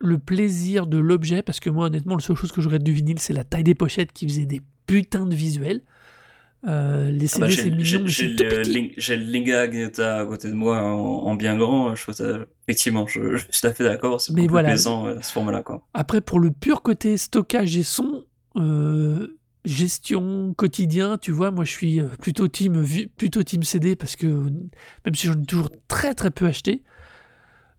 le 0.00 0.18
plaisir 0.18 0.86
de 0.86 0.98
l'objet 0.98 1.42
parce 1.42 1.60
que 1.60 1.70
moi, 1.70 1.86
honnêtement, 1.86 2.16
la 2.16 2.22
seule 2.22 2.36
chose 2.36 2.52
que 2.52 2.60
je 2.60 2.66
regrette 2.68 2.82
du 2.84 2.92
vinyle, 2.92 3.18
c'est 3.18 3.32
la 3.34 3.44
taille 3.44 3.64
des 3.64 3.74
pochettes 3.74 4.12
qui 4.12 4.26
faisait 4.26 4.46
des 4.46 4.62
putains 4.86 5.26
de 5.26 5.34
visuels. 5.34 5.82
Euh, 6.68 7.10
les 7.10 7.34
Ah 7.36 7.38
bah, 7.38 7.48
CD, 7.48 7.50
j'ai 7.50 7.62
c'est 7.62 7.70
mignon, 7.70 8.06
j'ai- 8.06 8.28
le. 8.28 8.62
Ling- 8.64 8.92
j'ai 8.98 9.16
le 9.16 9.24
Linga 9.24 9.62
Agneta 9.62 10.18
à 10.20 10.26
côté 10.26 10.48
de 10.48 10.54
moi 10.54 10.82
en, 10.82 11.26
en 11.26 11.34
bien 11.34 11.56
grand. 11.56 11.94
Je 11.94 12.02
trouve 12.02 12.14
ça- 12.14 12.40
effectivement, 12.68 13.06
je, 13.06 13.36
je 13.36 13.44
suis 13.50 13.60
tout 13.62 13.66
à 13.66 13.72
fait 13.72 13.84
d'accord. 13.84 14.20
C'est 14.20 14.34
voilà. 14.46 14.68
plaisant 14.68 15.06
euh, 15.06 15.16
ce 15.22 15.32
format-là. 15.32 15.62
Après, 15.94 16.20
pour 16.20 16.38
le 16.38 16.50
pur 16.50 16.82
côté 16.82 17.16
stockage 17.16 17.76
et 17.78 17.82
son, 17.82 18.24
euh, 18.56 19.38
gestion 19.64 20.52
quotidien, 20.54 21.16
tu 21.18 21.32
vois, 21.32 21.50
moi 21.50 21.64
je 21.64 21.70
suis 21.70 22.00
euh, 22.00 22.08
plutôt 22.20 22.48
team, 22.48 22.84
plutôt 23.16 23.42
team 23.42 23.62
CD 23.62 23.96
parce 23.96 24.16
que 24.16 24.26
même 24.26 25.14
si 25.14 25.26
j'en 25.28 25.40
ai 25.40 25.46
toujours 25.46 25.70
très 25.88 26.14
très 26.14 26.30
peu 26.30 26.46
acheté, 26.46 26.82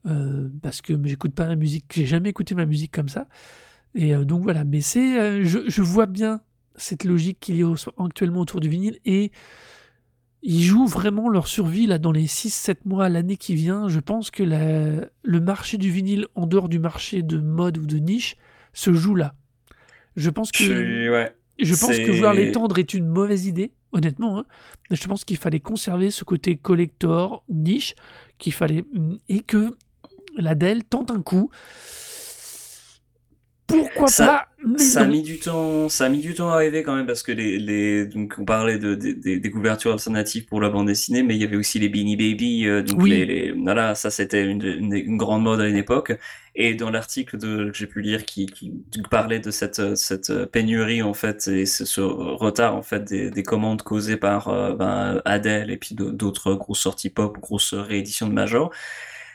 euh, 0.05 0.49
parce 0.61 0.81
que 0.81 0.93
j'écoute 1.05 1.33
pas 1.33 1.47
la 1.47 1.55
musique, 1.55 1.85
j'ai 1.93 2.05
jamais 2.05 2.29
écouté 2.29 2.55
ma 2.55 2.65
musique 2.65 2.91
comme 2.91 3.09
ça. 3.09 3.27
Et 3.95 4.13
euh, 4.15 4.23
donc 4.25 4.43
voilà, 4.43 4.63
mais 4.63 4.81
c'est, 4.81 5.19
euh, 5.19 5.43
je, 5.43 5.59
je 5.67 5.81
vois 5.81 6.05
bien 6.05 6.41
cette 6.75 7.03
logique 7.03 7.39
qu'il 7.39 7.57
y 7.57 7.63
a 7.63 7.73
actuellement 7.99 8.39
autour 8.41 8.59
du 8.61 8.69
vinyle 8.69 8.99
et 9.05 9.31
ils 10.43 10.63
jouent 10.63 10.87
vraiment 10.87 11.29
leur 11.29 11.47
survie 11.47 11.85
là 11.85 11.99
dans 11.99 12.11
les 12.11 12.25
6-7 12.25 12.77
mois, 12.85 13.09
l'année 13.09 13.37
qui 13.37 13.53
vient. 13.53 13.87
Je 13.89 13.99
pense 13.99 14.31
que 14.31 14.41
la- 14.43 15.07
le 15.23 15.39
marché 15.39 15.77
du 15.77 15.91
vinyle, 15.91 16.25
en 16.35 16.47
dehors 16.47 16.67
du 16.69 16.79
marché 16.79 17.21
de 17.21 17.37
mode 17.37 17.77
ou 17.77 17.85
de 17.85 17.97
niche, 17.97 18.37
se 18.73 18.91
joue 18.93 19.13
là. 19.15 19.35
Je 20.15 20.29
pense 20.31 20.51
que, 20.51 20.63
Je 20.63 20.73
suis- 20.73 21.09
ouais. 21.09 21.35
je 21.59 21.75
pense 21.75 21.95
que 21.97 22.11
vouloir 22.11 22.33
l'étendre 22.33 22.79
est 22.79 22.93
une 22.95 23.07
mauvaise 23.07 23.45
idée, 23.45 23.73
honnêtement. 23.91 24.39
hein. 24.39 24.45
Je 24.89 25.05
pense 25.07 25.25
qu'il 25.25 25.37
fallait 25.37 25.59
conserver 25.59 26.09
ce 26.09 26.23
côté 26.23 26.55
collector, 26.57 27.43
niche, 27.47 27.93
qu'il 28.39 28.53
fallait 28.53 28.83
et 29.29 29.41
que 29.41 29.75
l'Adèle 30.37 30.83
tente 30.83 31.11
un 31.11 31.21
coup. 31.21 31.49
Pourquoi 33.67 34.07
Ça- 34.07 34.25
pas 34.25 34.47
mais 34.67 34.77
Ça 34.79 35.01
a 35.01 35.05
mis 35.07 35.21
du 35.23 35.39
temps, 35.39 35.87
ça 35.89 36.05
a 36.05 36.09
mis 36.09 36.19
du 36.19 36.35
temps 36.35 36.49
à 36.51 36.55
arriver 36.55 36.83
quand 36.83 36.93
même 36.95 37.07
parce 37.07 37.23
que 37.23 37.31
les, 37.31 37.57
les 37.57 38.05
donc 38.05 38.35
on 38.37 38.43
parlait 38.45 38.77
de, 38.77 38.93
des- 38.95 39.13
des, 39.15 39.39
des 39.39 39.49
couvertures 39.49 39.93
alternatives 39.93 40.45
pour 40.45 40.59
la 40.61 40.69
bande 40.69 40.87
dessinée, 40.87 41.23
mais 41.23 41.35
il 41.35 41.41
y 41.41 41.45
avait 41.45 41.55
aussi 41.55 41.79
les 41.79 41.87
Beanie 41.89 42.17
Baby, 42.17 42.67
euh, 42.67 42.83
donc 42.83 43.01
Oui. 43.01 43.09
les, 43.11 43.25
les 43.25 43.51
voilà, 43.53 43.95
ça 43.95 44.11
c'était 44.11 44.43
une, 44.43 44.61
une, 44.61 44.93
une 44.93 45.17
grande 45.17 45.43
mode 45.43 45.61
à 45.61 45.67
une 45.67 45.77
époque. 45.77 46.11
Et 46.53 46.75
dans 46.75 46.91
l'article 46.91 47.37
de 47.37 47.69
que 47.71 47.77
j'ai 47.77 47.87
pu 47.87 48.01
lire 48.01 48.25
qui, 48.25 48.45
qui 48.45 48.73
parlait 49.09 49.39
de 49.39 49.51
cette 49.51 49.95
cette 49.95 50.45
pénurie 50.51 51.01
en 51.01 51.13
fait 51.13 51.47
et 51.47 51.65
ce, 51.65 51.85
ce 51.85 52.01
retard 52.01 52.75
en 52.75 52.81
fait 52.83 53.05
des, 53.05 53.31
des 53.31 53.43
commandes 53.43 53.81
causées 53.83 54.17
par 54.17 54.49
euh, 54.49 54.73
ben, 54.75 55.21
Adele 55.23 55.71
et 55.71 55.77
puis 55.77 55.95
d'autres 55.95 56.53
grosses 56.55 56.81
sorties 56.81 57.09
pop, 57.09 57.39
grosses 57.39 57.73
rééditions 57.73 58.27
de 58.27 58.33
Major. 58.33 58.69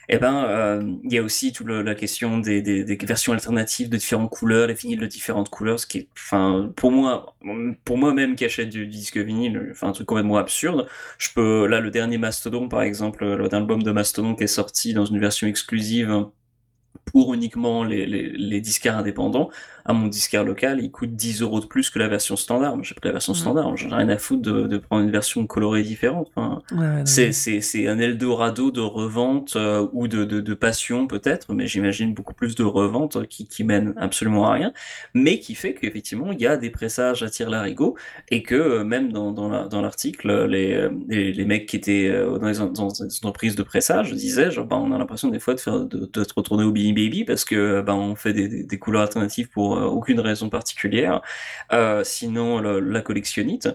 Eh 0.09 0.19
ben, 0.19 0.45
euh, 0.45 0.83
il 1.05 1.13
y 1.13 1.19
a 1.19 1.23
aussi 1.23 1.53
toute 1.53 1.67
le- 1.67 1.83
la 1.83 1.95
question 1.95 2.39
des, 2.39 2.63
des, 2.63 2.85
des 2.85 2.97
versions 3.07 3.33
alternatives 3.33 3.89
de 3.89 3.97
différentes 3.97 4.31
couleurs, 4.31 4.69
les 4.69 4.75
vinyles 4.75 5.01
de 5.01 5.07
différentes 5.07 5.49
couleurs, 5.51 5.81
ce 5.81 5.87
qui 5.87 5.99
est, 5.99 6.09
enfin, 6.17 6.73
pour 6.77 6.93
moi, 6.93 7.37
pour 7.85 7.99
moi 7.99 8.15
même 8.15 8.37
qui 8.37 8.45
achète 8.45 8.69
du, 8.71 8.87
disque 8.87 9.17
vinyle, 9.19 9.69
enfin, 9.73 9.89
un 9.89 9.93
truc 9.93 10.07
complètement 10.07 10.37
absurde. 10.39 10.87
Je 11.19 11.29
peux, 11.35 11.67
là, 11.67 11.81
le 11.81 11.91
dernier 11.91 12.19
Mastodon, 12.19 12.69
par 12.69 12.83
exemple, 12.83 13.25
l'album 13.51 13.83
de 13.83 13.91
Mastodon 13.93 14.35
qui 14.37 14.45
est 14.45 14.47
sorti 14.47 14.95
dans 14.95 15.05
une 15.07 15.19
version 15.21 15.47
exclusive 15.49 16.27
pour 17.13 17.35
uniquement 17.35 17.85
les, 17.85 18.07
les, 18.07 18.31
les 18.31 18.61
disquaires 18.61 18.97
indépendants, 18.99 19.51
à 19.87 19.93
mon 19.93 20.09
disquaire 20.09 20.45
local, 20.45 20.80
il 20.82 20.91
coûte 20.91 21.14
10 21.14 21.43
euros 21.43 21.61
de 21.61 21.66
plus 21.66 21.91
que 21.91 21.99
la 21.99 22.09
version 22.09 22.37
standard. 22.37 22.74
Moi, 22.76 22.84
j'ai 22.84 22.95
pris 22.95 23.07
la 23.09 23.12
version 23.12 23.34
standard. 23.34 23.76
J'en 23.76 23.91
ai 23.91 23.95
rien 23.95 24.09
à 24.09 24.18
foutre 24.18 24.43
de, 24.43 24.66
de 24.66 24.78
prendre 24.78 25.05
une 25.05 25.11
version 25.11 25.47
colorée 25.47 25.82
différente. 25.82 26.28
Enfin, 26.34 26.62
Ouais, 26.72 27.03
c'est, 27.05 27.32
c'est, 27.32 27.61
c'est 27.61 27.87
un 27.87 27.99
Eldorado 27.99 28.70
de 28.70 28.80
revente 28.80 29.55
euh, 29.57 29.87
ou 29.93 30.09
de, 30.09 30.24
de, 30.24 30.41
de 30.41 30.55
passion 30.55 31.07
peut-être, 31.07 31.53
mais 31.55 31.66
j'imagine 31.66 32.14
beaucoup 32.14 32.34
plus 32.34 32.55
de 32.55 32.64
revente 32.64 33.16
euh, 33.16 33.24
qui, 33.24 33.47
qui 33.47 33.64
mène 33.64 33.95
absolument 33.97 34.47
à 34.47 34.53
rien, 34.55 34.72
mais 35.14 35.39
qui 35.39 35.55
fait 35.55 35.74
qu'effectivement 35.74 36.32
il 36.32 36.41
y 36.41 36.47
a 36.47 36.57
des 36.57 36.70
pressages 36.70 37.22
à 37.22 37.30
tir 37.30 37.49
larigot 37.51 37.97
et 38.30 38.43
que 38.43 38.55
euh, 38.55 38.84
même 38.84 39.12
dans, 39.12 39.30
dans, 39.32 39.49
la, 39.49 39.68
dans 39.68 39.80
l'article, 39.82 40.47
les, 40.47 40.89
les, 41.09 41.32
les 41.32 41.45
mecs 41.45 41.66
qui 41.66 41.76
étaient 41.76 42.11
dans 42.41 42.47
les, 42.49 42.61
en- 42.61 42.66
dans 42.70 42.89
les 43.01 43.16
entreprises 43.18 43.57
de 43.57 43.62
pressage 43.62 44.12
disaient 44.12 44.51
genre, 44.51 44.66
bah, 44.66 44.76
on 44.76 44.93
a 44.93 44.99
l'impression 44.99 45.28
des 45.28 45.39
fois 45.41 45.55
de, 45.55 45.61
faire, 45.61 45.80
de, 45.84 46.11
de 46.12 46.24
se 46.24 46.32
retourner 46.34 46.64
au 46.64 46.72
Beanie 46.72 46.93
Baby 46.93 47.24
parce 47.24 47.45
que 47.45 47.80
bah, 47.82 47.95
on 47.95 48.14
fait 48.16 48.32
des, 48.32 48.49
des, 48.49 48.64
des 48.64 48.78
couleurs 48.78 49.03
alternatives 49.03 49.49
pour 49.49 49.76
aucune 49.85 50.20
raison 50.20 50.49
particulière, 50.49 51.20
euh, 51.72 52.03
sinon 52.05 52.61
la 52.61 53.01
collectionnite. 53.01 53.68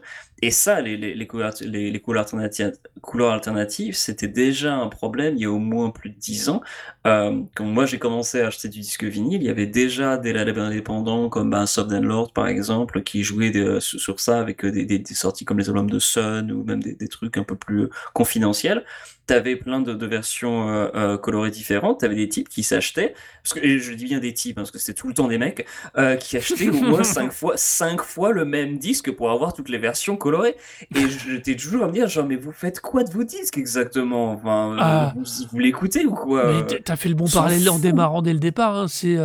Et 0.44 0.50
ça, 0.50 0.82
les, 0.82 0.98
les, 0.98 1.28
couleurs, 1.28 1.54
les, 1.62 2.00
couleurs 2.00 2.24
alternatives, 2.24 2.74
couleurs 3.02 3.32
alternatives, 3.32 3.96
c'était 3.96 4.28
déjà 4.28 4.74
un 4.74 4.88
problème 4.88 5.36
il 5.36 5.42
y 5.42 5.46
a 5.46 5.52
au 5.52 5.60
moins 5.60 5.92
plus 5.92 6.10
de 6.10 6.16
10 6.18 6.50
ans. 6.50 6.62
Euh, 7.06 7.42
quand 7.54 7.66
moi 7.66 7.86
j'ai 7.86 8.00
commencé 8.00 8.42
à 8.42 8.48
acheter 8.48 8.68
du 8.68 8.80
disque 8.80 9.04
vinyle, 9.04 9.44
il 9.44 9.46
y 9.46 9.52
avait 9.52 9.68
déjà 9.68 10.18
des 10.18 10.34
labels 10.34 10.58
indépendants 10.60 11.30
comme 11.30 11.52
ben, 11.52 11.68
Soft 11.68 11.92
and 11.92 12.02
Lord 12.02 12.34
par 12.34 12.48
exemple, 12.48 13.04
qui 13.04 13.24
jouaient 13.24 13.80
sur, 13.80 14.20
ça 14.20 14.40
avec 14.40 14.66
des, 14.66 15.04
sorties 15.14 15.46
comme 15.46 15.60
les 15.60 15.70
albums 15.70 15.90
de 15.90 16.00
Sun 16.00 16.52
ou 16.52 16.64
même 16.64 16.82
des 16.82 17.08
trucs 17.08 17.38
un 17.38 17.44
peu 17.44 17.56
plus 17.56 17.90
confidentiels. 18.14 18.84
T'avais 19.32 19.56
plein 19.56 19.80
de, 19.80 19.94
de 19.94 20.06
versions 20.06 20.68
euh, 20.70 20.90
euh, 20.94 21.18
colorées 21.18 21.52
différentes, 21.52 22.02
t'avais 22.02 22.16
des 22.16 22.28
types 22.28 22.50
qui 22.50 22.64
s'achetaient, 22.64 23.14
parce 23.42 23.54
que 23.54 23.66
et 23.66 23.80
je 23.80 23.94
dis 23.94 24.04
bien 24.04 24.20
des 24.20 24.34
types, 24.34 24.58
hein, 24.58 24.62
parce 24.64 24.72
que 24.72 24.78
c'était 24.78 25.00
tout 25.00 25.08
le 25.08 25.14
temps 25.14 25.30
des 25.30 25.38
mecs, 25.38 25.66
euh, 25.98 26.18
qui 26.18 26.36
achetaient 26.36 26.68
au 26.70 26.74
moins 26.82 27.04
5 27.06 27.32
fois, 27.32 27.54
cinq 27.56 28.02
fois 28.02 28.34
le 28.34 28.44
même 28.44 28.78
disque 28.78 29.10
pour 29.10 29.32
avoir 29.32 29.54
toutes 29.54 29.70
les 29.70 29.78
versions 29.78 30.18
colorées. 30.18 30.58
Et 30.96 31.08
j'étais 31.08 31.56
toujours 31.56 31.86
à 31.86 31.88
me 31.88 31.94
dire, 31.94 32.08
genre, 32.08 32.26
mais 32.26 32.36
vous 32.36 32.52
faites 32.52 32.82
quoi 32.82 33.06
de 33.06 33.10
vos 33.12 33.24
disques 33.24 33.58
exactement? 33.58 34.32
Enfin, 34.34 34.76
Ah. 34.78 35.14
vous, 35.16 35.24
vous 35.50 35.60
l'écoutez 35.60 36.06
ou 36.06 36.14
quoi 36.14 36.52
Mais 36.70 36.80
t'as 36.82 36.98
fait 36.98 37.08
le 37.08 37.16
bon 37.16 37.30
parallèle 37.30 37.70
en 37.70 37.80
démarrant 37.80 38.22
dès 38.22 38.34
le 38.34 38.40
départ. 38.40 38.76
hein, 38.76 38.88
C'est 38.90 39.16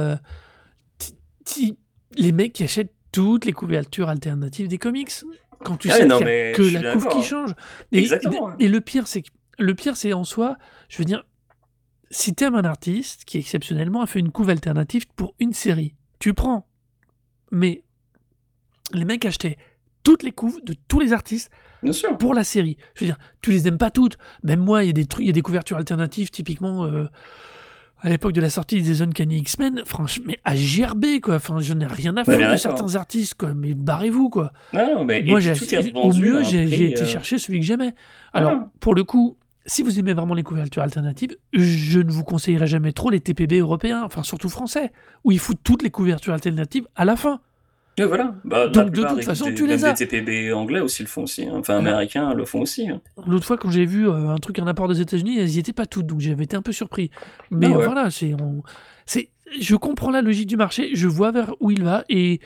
les 2.17 2.33
mecs 2.33 2.53
qui 2.53 2.63
achètent 2.63 2.93
toutes 3.13 3.45
les 3.45 3.53
couvertures 3.53 4.09
alternatives 4.09 4.69
des 4.69 4.79
comics. 4.79 5.11
Quand 5.65 5.77
tu 5.77 5.91
Ah 5.91 5.97
sais 5.97 6.07
non, 6.07 6.21
que 6.21 6.73
la 6.83 6.93
couve 6.93 7.09
qui 7.09 7.19
hein. 7.19 7.23
change. 7.23 7.51
Et, 7.91 8.09
et 8.61 8.69
le 8.69 8.81
pire, 8.81 9.07
c'est 9.09 9.23
que 9.23 9.29
le 9.59 9.75
pire, 9.75 9.97
c'est 9.97 10.13
en 10.13 10.25
soi, 10.25 10.57
je 10.89 10.99
veux 10.99 11.05
dire, 11.05 11.25
si 12.11 12.35
t'aimes 12.35 12.55
un 12.55 12.65
artiste 12.65 13.25
qui 13.25 13.39
exceptionnellement 13.39 14.03
a 14.03 14.07
fait 14.07 14.21
une 14.21 14.31
couve 14.31 14.51
alternative 14.51 15.07
pour 15.17 15.35
une 15.41 15.53
série, 15.53 15.95
tu 16.19 16.35
prends. 16.35 16.67
Mais 17.51 17.83
les 18.93 19.05
mecs 19.05 19.25
achetaient 19.25 19.57
toutes 20.03 20.23
les 20.23 20.33
couves 20.33 20.61
de 20.65 20.75
tous 20.89 21.01
les 21.01 21.13
artistes 21.13 21.51
Bien 21.83 21.93
sûr. 21.93 22.17
pour 22.17 22.33
la 22.35 22.45
série. 22.45 22.77
Je 22.95 23.01
veux 23.01 23.07
dire, 23.07 23.19
tu 23.43 23.51
les 23.51 23.67
aimes 23.67 23.79
pas 23.79 23.91
toutes. 23.91 24.19
Même 24.45 24.61
moi, 24.61 24.85
il 24.85 24.87
y 24.87 24.91
a 24.91 24.93
des 24.93 25.07
trucs, 25.07 25.25
il 25.25 25.27
y 25.27 25.31
a 25.31 25.33
des 25.33 25.43
couvertures 25.43 25.77
alternatives, 25.79 26.31
typiquement 26.31 26.85
euh, 26.85 27.07
à 28.01 28.09
l'époque 28.09 28.33
de 28.33 28.41
la 28.41 28.51
sortie 28.51 28.81
des 28.83 29.03
Uncanny 29.03 29.39
X-Men. 29.39 29.83
Franchement, 29.85 30.27
mais 30.29 30.39
à 30.45 30.55
gerber 30.55 31.21
quoi. 31.21 31.37
Enfin, 31.37 31.59
je 31.59 31.73
n'ai 31.75 31.87
rien 31.87 32.17
à 32.17 32.21
Ouais, 32.21 32.25
faire 32.25 32.39
bien 32.39 32.53
de 32.53 32.57
certains 32.57 32.95
artistes 32.95 33.35
quoi. 33.35 33.53
Mais 33.53 33.75
barrez-vous 33.75 34.31
quoi. 34.31 34.53
Non, 34.73 34.95
non, 34.95 35.05
mais, 35.05 35.23
moi, 35.25 35.41
j'ai 35.41 35.55
au 35.95 36.13
mieux, 36.13 36.45
j'ai 36.45 36.91
été 36.91 37.03
euh, 37.03 37.07
chercher 37.07 37.39
celui 37.39 37.59
que 37.59 37.67
j'aimais. 37.67 37.95
Alors, 38.33 38.53
Ah. 38.53 38.71
pour 38.79 38.95
le 38.95 39.03
coup. 39.03 39.37
Si 39.67 39.83
vous 39.83 39.99
aimez 39.99 40.14
vraiment 40.14 40.35
les 40.35 40.43
couvertures 40.45 40.83
alternatives, 40.83 41.37
je 41.53 41.99
ne 42.01 42.11
vous 42.11 42.23
conseillerais 42.25 42.67
jamais 42.69 42.93
trop 42.93 43.11
les 43.11 43.21
TPB 43.21 43.59
européens, 43.59 44.03
enfin 44.05 44.23
surtout 44.23 44.49
français, 44.49 44.93
où 45.25 45.33
ils 45.33 45.39
foutent 45.41 45.61
toutes 45.64 45.83
les 45.83 45.91
couvertures 45.91 46.33
alternatives 46.33 46.87
à 46.95 47.05
la 47.05 47.17
fin. 47.17 47.41
Et 47.99 48.05
voilà. 48.05 48.35
Bah, 48.45 48.69
Donc, 48.69 48.91
de 48.91 49.03
toute 49.03 49.25
façon, 49.25 49.47
des- 49.47 49.55
tu 49.55 49.67
les 49.67 49.85
as. 49.87 49.93
des 49.95 50.07
TPB 50.07 50.53
anglais 50.53 50.81
aussi 50.81 51.03
le 51.03 51.09
font 51.09 51.23
aussi. 51.23 51.45
hein. 51.47 51.55
Enfin, 51.57 51.79
américains 51.79 52.35
le 52.35 52.45
font 52.45 52.61
aussi. 52.61 52.89
hein. 52.91 53.01
L'autre 53.27 53.47
fois, 53.47 53.57
quand 53.57 53.71
j'ai 53.71 53.87
vu 53.87 54.07
euh, 54.09 54.29
un 54.29 54.37
truc, 54.37 54.59
un 54.59 54.67
apport 54.67 54.87
des 54.87 55.01
États-Unis, 55.01 55.39
elles 55.39 55.49
y 55.51 55.59
étaient 55.59 55.73
pas 55.73 55.87
toutes, 55.87 56.07
donc 56.07 56.21
j'avais 56.21 56.45
été 56.45 56.57
un 56.57 56.62
peu 56.62 56.73
surpris. 56.73 57.11
Mais 57.51 57.69
Ah 57.73 57.79
ouais. 57.79 57.85
voilà, 57.87 58.11
c'est, 58.11 58.35
on- 58.35 58.62
c'est, 59.07 59.31
je 59.61 59.75
comprends 59.77 60.11
la 60.11 60.21
logique 60.23 60.47
du 60.47 60.57
marché, 60.59 60.91
je 60.95 61.09
vois 61.09 61.31
vers 61.33 61.55
où 61.61 61.71
il 61.71 61.83
va, 61.83 62.05
et 62.11 62.41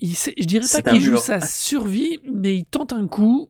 il 0.00 0.14
je 0.14 0.44
dirais 0.44 0.66
pas 0.82 0.90
qu'il 0.90 1.00
joue 1.00 1.16
sa 1.16 1.40
survie, 1.40 2.18
mais 2.30 2.56
il 2.56 2.64
tente 2.64 2.92
un 2.92 3.06
coup, 3.06 3.48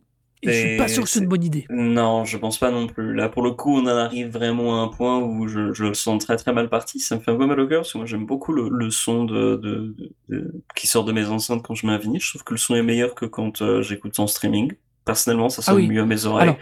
et 0.48 0.52
je 0.52 0.66
suis 0.68 0.76
pas 0.76 0.88
sûr 0.88 1.02
que 1.04 1.08
c'est 1.08 1.20
une 1.20 1.26
bonne 1.28 1.44
idée. 1.44 1.66
Non, 1.70 2.24
je 2.24 2.36
pense 2.36 2.58
pas 2.58 2.70
non 2.70 2.86
plus. 2.86 3.14
Là, 3.14 3.28
pour 3.28 3.42
le 3.42 3.50
coup, 3.52 3.76
on 3.76 3.82
en 3.84 3.96
arrive 3.96 4.28
vraiment 4.28 4.80
à 4.80 4.84
un 4.84 4.88
point 4.88 5.18
où 5.18 5.46
je, 5.48 5.72
je 5.72 5.84
le 5.84 5.94
sens 5.94 6.24
très 6.24 6.36
très 6.36 6.52
mal 6.52 6.68
parti. 6.68 7.00
Ça 7.00 7.16
me 7.16 7.20
fait 7.20 7.30
un 7.30 7.36
peu 7.36 7.46
mal 7.46 7.58
au 7.60 7.66
cœur 7.66 7.80
parce 7.82 7.92
que 7.92 7.98
moi 7.98 8.06
j'aime 8.06 8.26
beaucoup 8.26 8.52
le, 8.52 8.68
le 8.70 8.90
son 8.90 9.24
de, 9.24 9.56
de, 9.56 9.94
de- 9.98 10.12
de- 10.28 10.62
qui 10.74 10.86
sort 10.86 11.04
de 11.04 11.12
mes 11.12 11.26
enceintes 11.26 11.62
quand 11.62 11.74
je 11.74 11.86
mets 11.86 11.92
un 11.92 11.98
vinyle. 11.98 12.20
Je 12.20 12.30
trouve 12.30 12.44
que 12.44 12.54
le 12.54 12.58
son 12.58 12.74
est 12.74 12.82
meilleur 12.82 13.14
que 13.14 13.26
quand 13.26 13.62
euh, 13.62 13.82
j'écoute 13.82 14.18
en 14.18 14.26
streaming. 14.26 14.72
Personnellement, 15.04 15.48
ça 15.48 15.62
Ah 15.64 15.70
sonne 15.70 15.76
oui. 15.76 15.88
mieux 15.88 16.02
à 16.02 16.04
mes 16.04 16.26
oreilles. 16.26 16.48
Alors, 16.48 16.56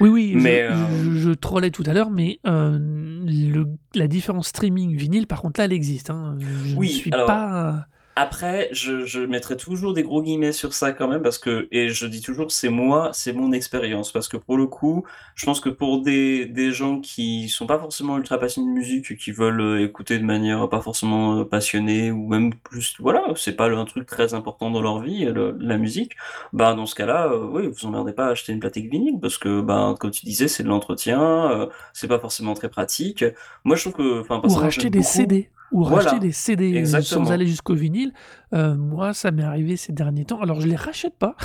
oui, 0.00 0.08
oui, 0.08 0.32
Mais, 0.34 0.66
je, 0.66 0.72
euh, 0.72 1.12
je- 1.14 1.18
je 1.18 1.30
trollais 1.30 1.70
tout 1.70 1.82
à 1.86 1.92
l'heure, 1.92 2.10
mais 2.10 2.38
euh, 2.46 2.78
le- 2.78 3.66
la 3.94 4.08
différence 4.08 4.48
streaming 4.48 4.96
vinyle, 4.96 5.26
par 5.26 5.42
contre, 5.42 5.60
là, 5.60 5.66
elle 5.66 5.74
existe. 5.74 6.08
hein. 6.08 6.36
Je 6.40 6.74
Oui, 6.74 6.88
ne 6.88 6.92
suis 6.92 7.12
alors- 7.12 7.26
pas. 7.26 7.86
Après, 8.14 8.68
je, 8.72 9.06
je 9.06 9.20
mettrai 9.20 9.56
toujours 9.56 9.94
des 9.94 10.02
gros 10.02 10.22
guillemets 10.22 10.52
sur 10.52 10.74
ça 10.74 10.92
quand 10.92 11.08
même 11.08 11.22
parce 11.22 11.38
que, 11.38 11.66
et 11.70 11.88
je 11.88 12.04
dis 12.06 12.20
toujours, 12.20 12.52
c'est 12.52 12.68
moi, 12.68 13.10
c'est 13.14 13.32
mon 13.32 13.52
expérience. 13.52 14.12
Parce 14.12 14.28
que 14.28 14.36
pour 14.36 14.58
le 14.58 14.66
coup, 14.66 15.06
je 15.34 15.46
pense 15.46 15.60
que 15.60 15.70
pour 15.70 16.02
des, 16.02 16.44
des 16.44 16.72
gens 16.72 17.00
qui 17.00 17.48
sont 17.48 17.66
pas 17.66 17.78
forcément 17.78 18.18
ultra 18.18 18.36
passionnés 18.38 18.68
de 18.68 18.74
musique, 18.74 19.16
qui 19.16 19.32
veulent 19.32 19.62
euh, 19.62 19.82
écouter 19.82 20.18
de 20.18 20.24
manière 20.24 20.68
pas 20.68 20.82
forcément 20.82 21.38
euh, 21.38 21.44
passionnée 21.46 22.10
ou 22.12 22.28
même 22.28 22.52
plus, 22.54 22.96
voilà, 23.00 23.24
c'est 23.34 23.56
pas 23.56 23.70
un 23.70 23.84
truc 23.86 24.06
très 24.06 24.34
important 24.34 24.70
dans 24.70 24.82
leur 24.82 25.00
vie, 25.00 25.24
le- 25.24 25.56
la 25.58 25.78
musique, 25.78 26.12
bah 26.52 26.74
dans 26.74 26.84
ce 26.84 26.94
cas-là, 26.94 27.28
euh, 27.32 27.46
oui, 27.50 27.66
vous 27.66 27.86
emmerdez 27.86 28.12
pas 28.12 28.26
à 28.26 28.30
acheter 28.32 28.52
une 28.52 28.60
platique 28.60 28.90
vinyle 28.90 29.18
parce 29.22 29.38
que, 29.38 29.62
bah, 29.62 29.94
comme 29.98 30.10
tu 30.10 30.26
disais, 30.26 30.48
c'est 30.48 30.62
de 30.64 30.68
l'entretien, 30.68 31.50
euh, 31.50 31.66
c'est 31.94 32.08
pas 32.08 32.18
forcément 32.18 32.52
très 32.52 32.68
pratique. 32.68 33.24
Moi, 33.64 33.76
je 33.76 33.82
trouve 33.88 33.94
que, 33.94 34.20
enfin, 34.20 34.38
Ou 34.44 34.54
racheter 34.54 34.88
des 34.88 35.02
beaucoup. 35.02 35.02
CD. 35.02 35.50
Ou 35.72 35.84
Voilà, 35.84 36.10
racheter 36.10 36.20
des 36.20 36.32
CD 36.32 36.72
euh, 36.74 36.78
exactement. 36.78 37.24
sans 37.24 37.32
aller 37.32 37.46
jusqu'au 37.46 37.74
vinyle. 37.74 38.12
Euh, 38.52 38.76
moi, 38.76 39.14
ça 39.14 39.30
m'est 39.30 39.42
arrivé 39.42 39.76
ces 39.76 39.92
derniers 39.92 40.24
temps. 40.24 40.40
Alors, 40.40 40.60
je 40.60 40.68
les 40.68 40.76
rachète 40.76 41.16
pas. 41.18 41.36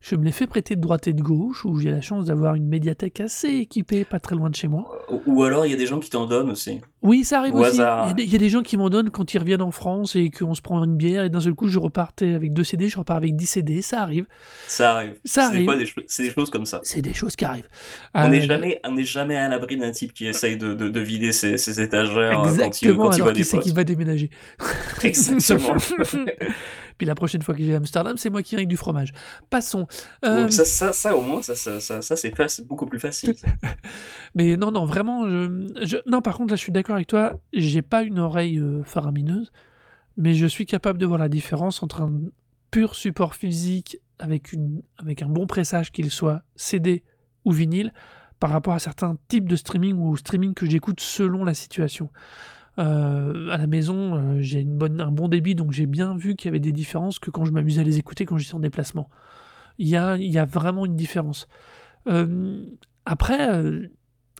Je 0.00 0.14
me 0.14 0.24
les 0.24 0.30
fais 0.32 0.46
prêter 0.46 0.76
de 0.76 0.80
droite 0.80 1.08
et 1.08 1.12
de 1.12 1.20
gauche, 1.22 1.64
où 1.64 1.76
j'ai 1.78 1.90
la 1.90 2.00
chance 2.00 2.26
d'avoir 2.26 2.54
une 2.54 2.68
médiathèque 2.68 3.20
assez 3.20 3.48
équipée, 3.48 4.04
pas 4.04 4.20
très 4.20 4.36
loin 4.36 4.48
de 4.48 4.54
chez 4.54 4.68
moi. 4.68 5.04
Ou 5.26 5.42
alors, 5.42 5.66
il 5.66 5.70
y 5.72 5.74
a 5.74 5.76
des 5.76 5.86
gens 5.86 5.98
qui 5.98 6.08
t'en 6.08 6.26
donnent 6.26 6.50
aussi. 6.50 6.80
Oui, 7.02 7.24
ça 7.24 7.38
arrive 7.40 7.54
Au 7.56 7.60
aussi. 7.64 7.76
Il 7.76 7.78
y, 7.78 7.82
a 7.82 8.12
des, 8.12 8.22
il 8.24 8.32
y 8.32 8.36
a 8.36 8.38
des 8.38 8.48
gens 8.48 8.62
qui 8.62 8.76
m'en 8.76 8.90
donnent 8.90 9.10
quand 9.10 9.34
ils 9.34 9.38
reviennent 9.38 9.62
en 9.62 9.72
France 9.72 10.14
et 10.14 10.30
qu'on 10.30 10.54
se 10.54 10.62
prend 10.62 10.82
une 10.84 10.96
bière, 10.96 11.24
et 11.24 11.30
d'un 11.30 11.40
seul 11.40 11.54
coup, 11.54 11.66
je 11.68 11.78
repartais 11.80 12.34
avec 12.34 12.52
deux 12.52 12.62
CD, 12.64 12.88
je 12.88 12.96
repars 12.98 13.16
avec 13.16 13.34
10 13.34 13.46
CD. 13.46 13.82
Ça 13.82 14.02
arrive. 14.02 14.26
Ça 14.68 14.92
arrive. 14.94 15.14
Ça 15.24 15.50
C'est 15.50 15.58
des 15.58 15.64
fois 15.64 15.74
arrive. 15.74 15.92
des, 15.96 16.04
c'est 16.06 16.22
des 16.22 16.30
choses 16.30 16.50
comme 16.50 16.66
ça. 16.66 16.80
C'est 16.84 17.02
des 17.02 17.14
choses 17.14 17.34
qui 17.34 17.44
arrivent. 17.44 17.68
On 18.14 18.28
n'est 18.28 18.38
Euh, 18.42 18.46
jamais, 18.46 18.80
on 18.84 18.92
n'est 18.92 19.04
jamais 19.04 19.36
à 19.36 19.48
l'abri 19.48 19.76
d'un 19.76 19.90
type 19.90 20.12
qui 20.12 20.26
essaye 20.26 20.56
de, 20.56 20.74
de, 20.74 20.88
de 20.88 21.00
vider 21.00 21.32
ses, 21.32 21.58
ses 21.58 21.80
étagères 21.80 22.40
euh, 22.40 22.44
quand 22.44 22.44
il, 22.44 22.48
Exactement, 22.50 23.04
quand 23.04 23.10
il 23.10 23.14
alors 23.16 23.26
voit 23.26 23.32
qu'il 23.32 23.44
sait 23.44 23.72
va 23.72 23.84
déménager. 23.84 24.30
Exactement. 25.02 25.74
Puis 26.98 27.06
la 27.06 27.14
prochaine 27.14 27.42
fois 27.42 27.54
que 27.54 27.62
je 27.62 27.66
vais 27.66 27.74
à 27.74 27.78
Amsterdam, 27.78 28.16
c'est 28.18 28.28
moi 28.28 28.42
qui 28.42 28.50
viens 28.50 28.58
avec 28.58 28.68
du 28.68 28.76
fromage. 28.76 29.12
Passons. 29.50 29.86
Euh, 30.24 30.50
ça, 30.50 30.64
ça, 30.64 30.92
ça, 30.92 31.16
au 31.16 31.20
moins, 31.22 31.40
ça, 31.42 31.54
ça, 31.54 31.80
ça, 31.80 32.02
ça, 32.02 32.16
c'est 32.16 32.66
beaucoup 32.66 32.86
plus 32.86 32.98
facile. 32.98 33.34
mais 34.34 34.56
non, 34.56 34.70
non, 34.72 34.84
vraiment, 34.84 35.28
je, 35.28 35.70
je- 35.82 36.10
non, 36.10 36.20
par 36.20 36.36
contre, 36.36 36.50
là, 36.50 36.56
je 36.56 36.60
suis 36.62 36.72
d'accord 36.72 36.96
avec 36.96 37.06
toi. 37.06 37.38
J'ai 37.52 37.82
pas 37.82 38.02
une 38.02 38.18
oreille 38.18 38.58
euh, 38.58 38.82
faramineuse, 38.84 39.52
mais 40.16 40.34
je 40.34 40.46
suis 40.46 40.66
capable 40.66 40.98
de 40.98 41.06
voir 41.06 41.18
la 41.18 41.28
différence 41.28 41.82
entre 41.82 42.02
un 42.02 42.12
pur 42.70 42.94
support 42.94 43.34
physique 43.34 43.98
avec, 44.18 44.52
une, 44.52 44.82
avec 44.98 45.22
un 45.22 45.28
bon 45.28 45.46
pressage, 45.46 45.92
qu'il 45.92 46.10
soit 46.10 46.42
CD 46.56 47.04
ou 47.44 47.52
vinyle, 47.52 47.92
par 48.40 48.50
rapport 48.50 48.74
à 48.74 48.78
certains 48.78 49.16
types 49.28 49.48
de 49.48 49.56
streaming 49.56 49.96
ou 49.96 50.16
streaming 50.16 50.54
que 50.54 50.66
j'écoute 50.66 51.00
selon 51.00 51.44
la 51.44 51.54
situation. 51.54 52.10
Euh, 52.78 53.48
à 53.50 53.56
la 53.56 53.66
maison, 53.66 54.14
euh, 54.14 54.40
j'ai 54.40 54.60
un 54.60 55.10
bon 55.10 55.28
débit, 55.28 55.54
donc 55.54 55.72
j'ai 55.72 55.86
bien 55.86 56.16
vu 56.16 56.36
qu'il 56.36 56.48
y 56.48 56.50
avait 56.50 56.60
des 56.60 56.72
différences 56.72 57.18
que 57.18 57.30
quand 57.30 57.44
je 57.44 57.50
m'amusais 57.50 57.80
à 57.80 57.84
les 57.84 57.98
écouter 57.98 58.24
quand 58.24 58.38
j'étais 58.38 58.54
en 58.54 58.60
déplacement. 58.60 59.10
Il 59.78 59.88
y 59.88 59.96
a, 59.96 60.44
vraiment 60.44 60.86
une 60.86 60.96
différence. 60.96 61.48
Euh, 62.08 62.64
après, 63.04 63.48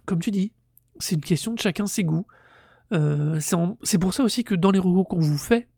comme 0.05 0.19
tu 0.21 0.33
dis, 0.33 0.53
c'est 0.99 1.15
une 1.15 1.21
question 1.21 1.55
de 1.55 1.61
chacun 1.61 1.87
ses 1.87 2.03
goûts. 2.03 2.27
C'est 2.91 3.99
pour 4.01 4.15
ça 4.15 4.25
aussi 4.25 4.43
que 4.43 4.57
dans 4.57 4.73
les 4.73 4.81
recos 4.81 5.07
qu'on 5.09 5.21
vous 5.21 5.39
fait, 5.39 5.69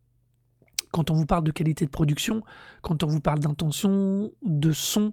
quand 0.92 1.11
on 1.11 1.14
vous 1.14 1.26
parle 1.26 1.44
de 1.44 1.50
qualité 1.50 1.84
de 1.84 1.90
production, 1.90 2.42
quand 2.80 3.02
on 3.02 3.06
vous 3.06 3.20
parle 3.20 3.40
d'intention, 3.40 4.32
de 4.42 4.72
son, 4.72 5.12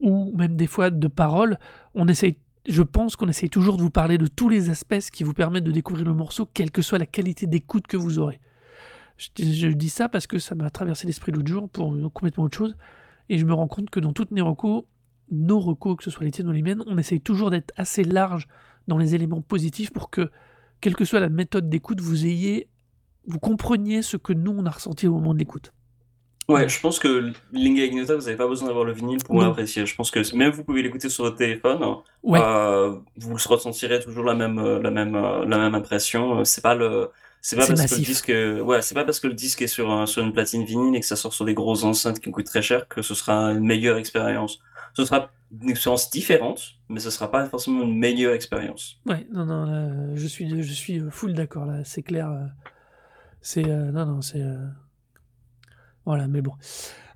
ou 0.00 0.32
même 0.36 0.56
des 0.56 0.68
fois 0.68 0.90
de 0.90 1.08
paroles, 1.08 1.58
on 1.94 2.06
essaye, 2.06 2.38
je 2.68 2.82
pense 2.82 3.16
qu'on 3.16 3.28
essaye 3.28 3.48
toujours 3.50 3.76
de 3.78 3.82
vous 3.82 3.90
parler 3.90 4.18
de 4.18 4.26
tous 4.26 4.48
les 4.48 4.68
aspects 4.70 5.10
qui 5.10 5.24
vous 5.24 5.32
permettent 5.32 5.64
de 5.64 5.72
découvrir 5.72 6.04
le 6.06 6.14
morceau, 6.14 6.46
quelle 6.46 6.70
que 6.70 6.82
soit 6.82 6.98
la 6.98 7.06
qualité 7.06 7.46
d'écoute 7.46 7.86
que 7.86 7.96
vous 7.96 8.18
aurez. 8.18 8.40
Je, 9.16 9.68
dis- 9.72 9.88
ça 9.88 10.08
parce 10.08 10.26
que 10.26 10.38
ça 10.38 10.54
m'a 10.54 10.70
traversé 10.70 11.06
l'esprit 11.06 11.32
l'autre 11.32 11.48
jour 11.48 11.68
pour 11.68 11.94
euh, 11.94 12.08
complètement 12.10 12.44
autre 12.44 12.56
chose, 12.56 12.76
et 13.28 13.38
je 13.38 13.44
me 13.44 13.52
rends 13.54 13.66
compte 13.66 13.90
que 13.90 13.98
dans 13.98 14.12
toutes 14.12 14.30
mes 14.30 14.42
recos, 14.42 14.84
nos 15.30 15.58
recos, 15.58 15.96
que 15.96 16.04
ce 16.04 16.10
soit 16.10 16.24
les 16.24 16.30
tiennes 16.30 16.48
ou 16.48 16.52
les 16.52 16.62
miennes, 16.62 16.82
on 16.86 16.98
essaye 16.98 17.20
toujours 17.20 17.50
d'être 17.50 17.72
assez 17.76 18.04
large 18.04 18.46
dans 18.86 18.96
les 18.98 19.14
éléments 19.14 19.40
positifs 19.42 19.92
pour 19.92 20.10
que, 20.10 20.30
quelle 20.80 20.94
que 20.94 21.04
soit 21.04 21.20
la 21.20 21.28
méthode 21.28 21.68
d'écoute, 21.68 22.00
vous 22.00 22.26
ayez, 22.26 22.68
vous 23.26 23.38
compreniez 23.38 24.02
ce 24.02 24.16
que 24.16 24.32
nous 24.32 24.52
on 24.52 24.64
a 24.66 24.70
ressenti 24.70 25.08
au 25.08 25.14
moment 25.14 25.34
de 25.34 25.38
l'écoute. 25.38 25.72
Ouais, 26.48 26.66
je 26.66 26.80
pense 26.80 26.98
que 26.98 27.30
Linga 27.52 27.84
Ignota, 27.84 28.16
vous 28.16 28.22
n'avez 28.24 28.36
pas 28.36 28.46
besoin 28.48 28.68
d'avoir 28.68 28.86
le 28.86 28.92
vinyle 28.92 29.22
pour 29.22 29.40
l'apprécier. 29.42 29.84
Je 29.84 29.94
pense 29.94 30.10
que 30.10 30.34
même 30.34 30.50
vous 30.50 30.64
pouvez 30.64 30.82
l'écouter 30.82 31.10
sur 31.10 31.24
votre 31.24 31.36
téléphone, 31.36 31.82
Ouais. 32.22 32.40
euh, 32.42 32.96
vous 33.18 33.34
ressentirez 33.34 34.00
toujours 34.00 34.24
la 34.24 34.34
même, 34.34 34.58
euh, 34.58 34.80
la 34.80 34.90
même, 34.90 35.14
euh, 35.14 35.44
la 35.44 35.58
même 35.58 35.74
impression. 35.74 36.42
C'est 36.46 36.62
pas 36.62 36.74
le, 36.74 37.10
c'est 37.42 37.54
pas 37.56 37.66
parce 37.66 37.84
que 37.84 37.94
le 37.96 38.00
disque, 38.00 38.32
ouais, 38.64 38.80
c'est 38.80 38.94
pas 38.94 39.04
parce 39.04 39.20
que 39.20 39.26
le 39.26 39.34
disque 39.34 39.60
est 39.60 39.66
sur, 39.66 40.08
sur 40.08 40.22
une 40.22 40.32
platine 40.32 40.64
vinyle 40.64 40.96
et 40.96 41.00
que 41.00 41.06
ça 41.06 41.16
sort 41.16 41.34
sur 41.34 41.44
des 41.44 41.52
grosses 41.54 41.84
enceintes 41.84 42.18
qui 42.18 42.30
coûtent 42.30 42.46
très 42.46 42.62
cher 42.62 42.88
que 42.88 43.02
ce 43.02 43.14
sera 43.14 43.50
une 43.52 43.64
meilleure 43.66 43.98
expérience. 43.98 44.58
Ce 44.94 45.04
sera 45.04 45.30
une 45.62 45.68
expérience 45.68 46.10
différente, 46.10 46.76
mais 46.88 46.98
ce 47.00 47.10
sera 47.10 47.30
pas 47.30 47.44
forcément 47.44 47.82
une 47.82 47.98
meilleure 47.98 48.32
expérience. 48.32 48.96
Ouais, 49.04 49.26
non, 49.32 49.44
non, 49.44 49.66
là, 49.66 49.90
je 50.14 50.26
suis, 50.26 50.62
je 50.62 50.72
suis 50.72 51.02
full 51.10 51.34
d'accord, 51.34 51.66
là, 51.66 51.84
c'est 51.84 52.02
clair. 52.02 52.30
C'est, 53.42 53.68
euh, 53.68 53.92
non, 53.92 54.06
non, 54.06 54.22
c'est... 54.22 54.40
euh, 54.40 54.56
Voilà, 56.08 56.26
mais 56.26 56.40
bon. 56.40 56.54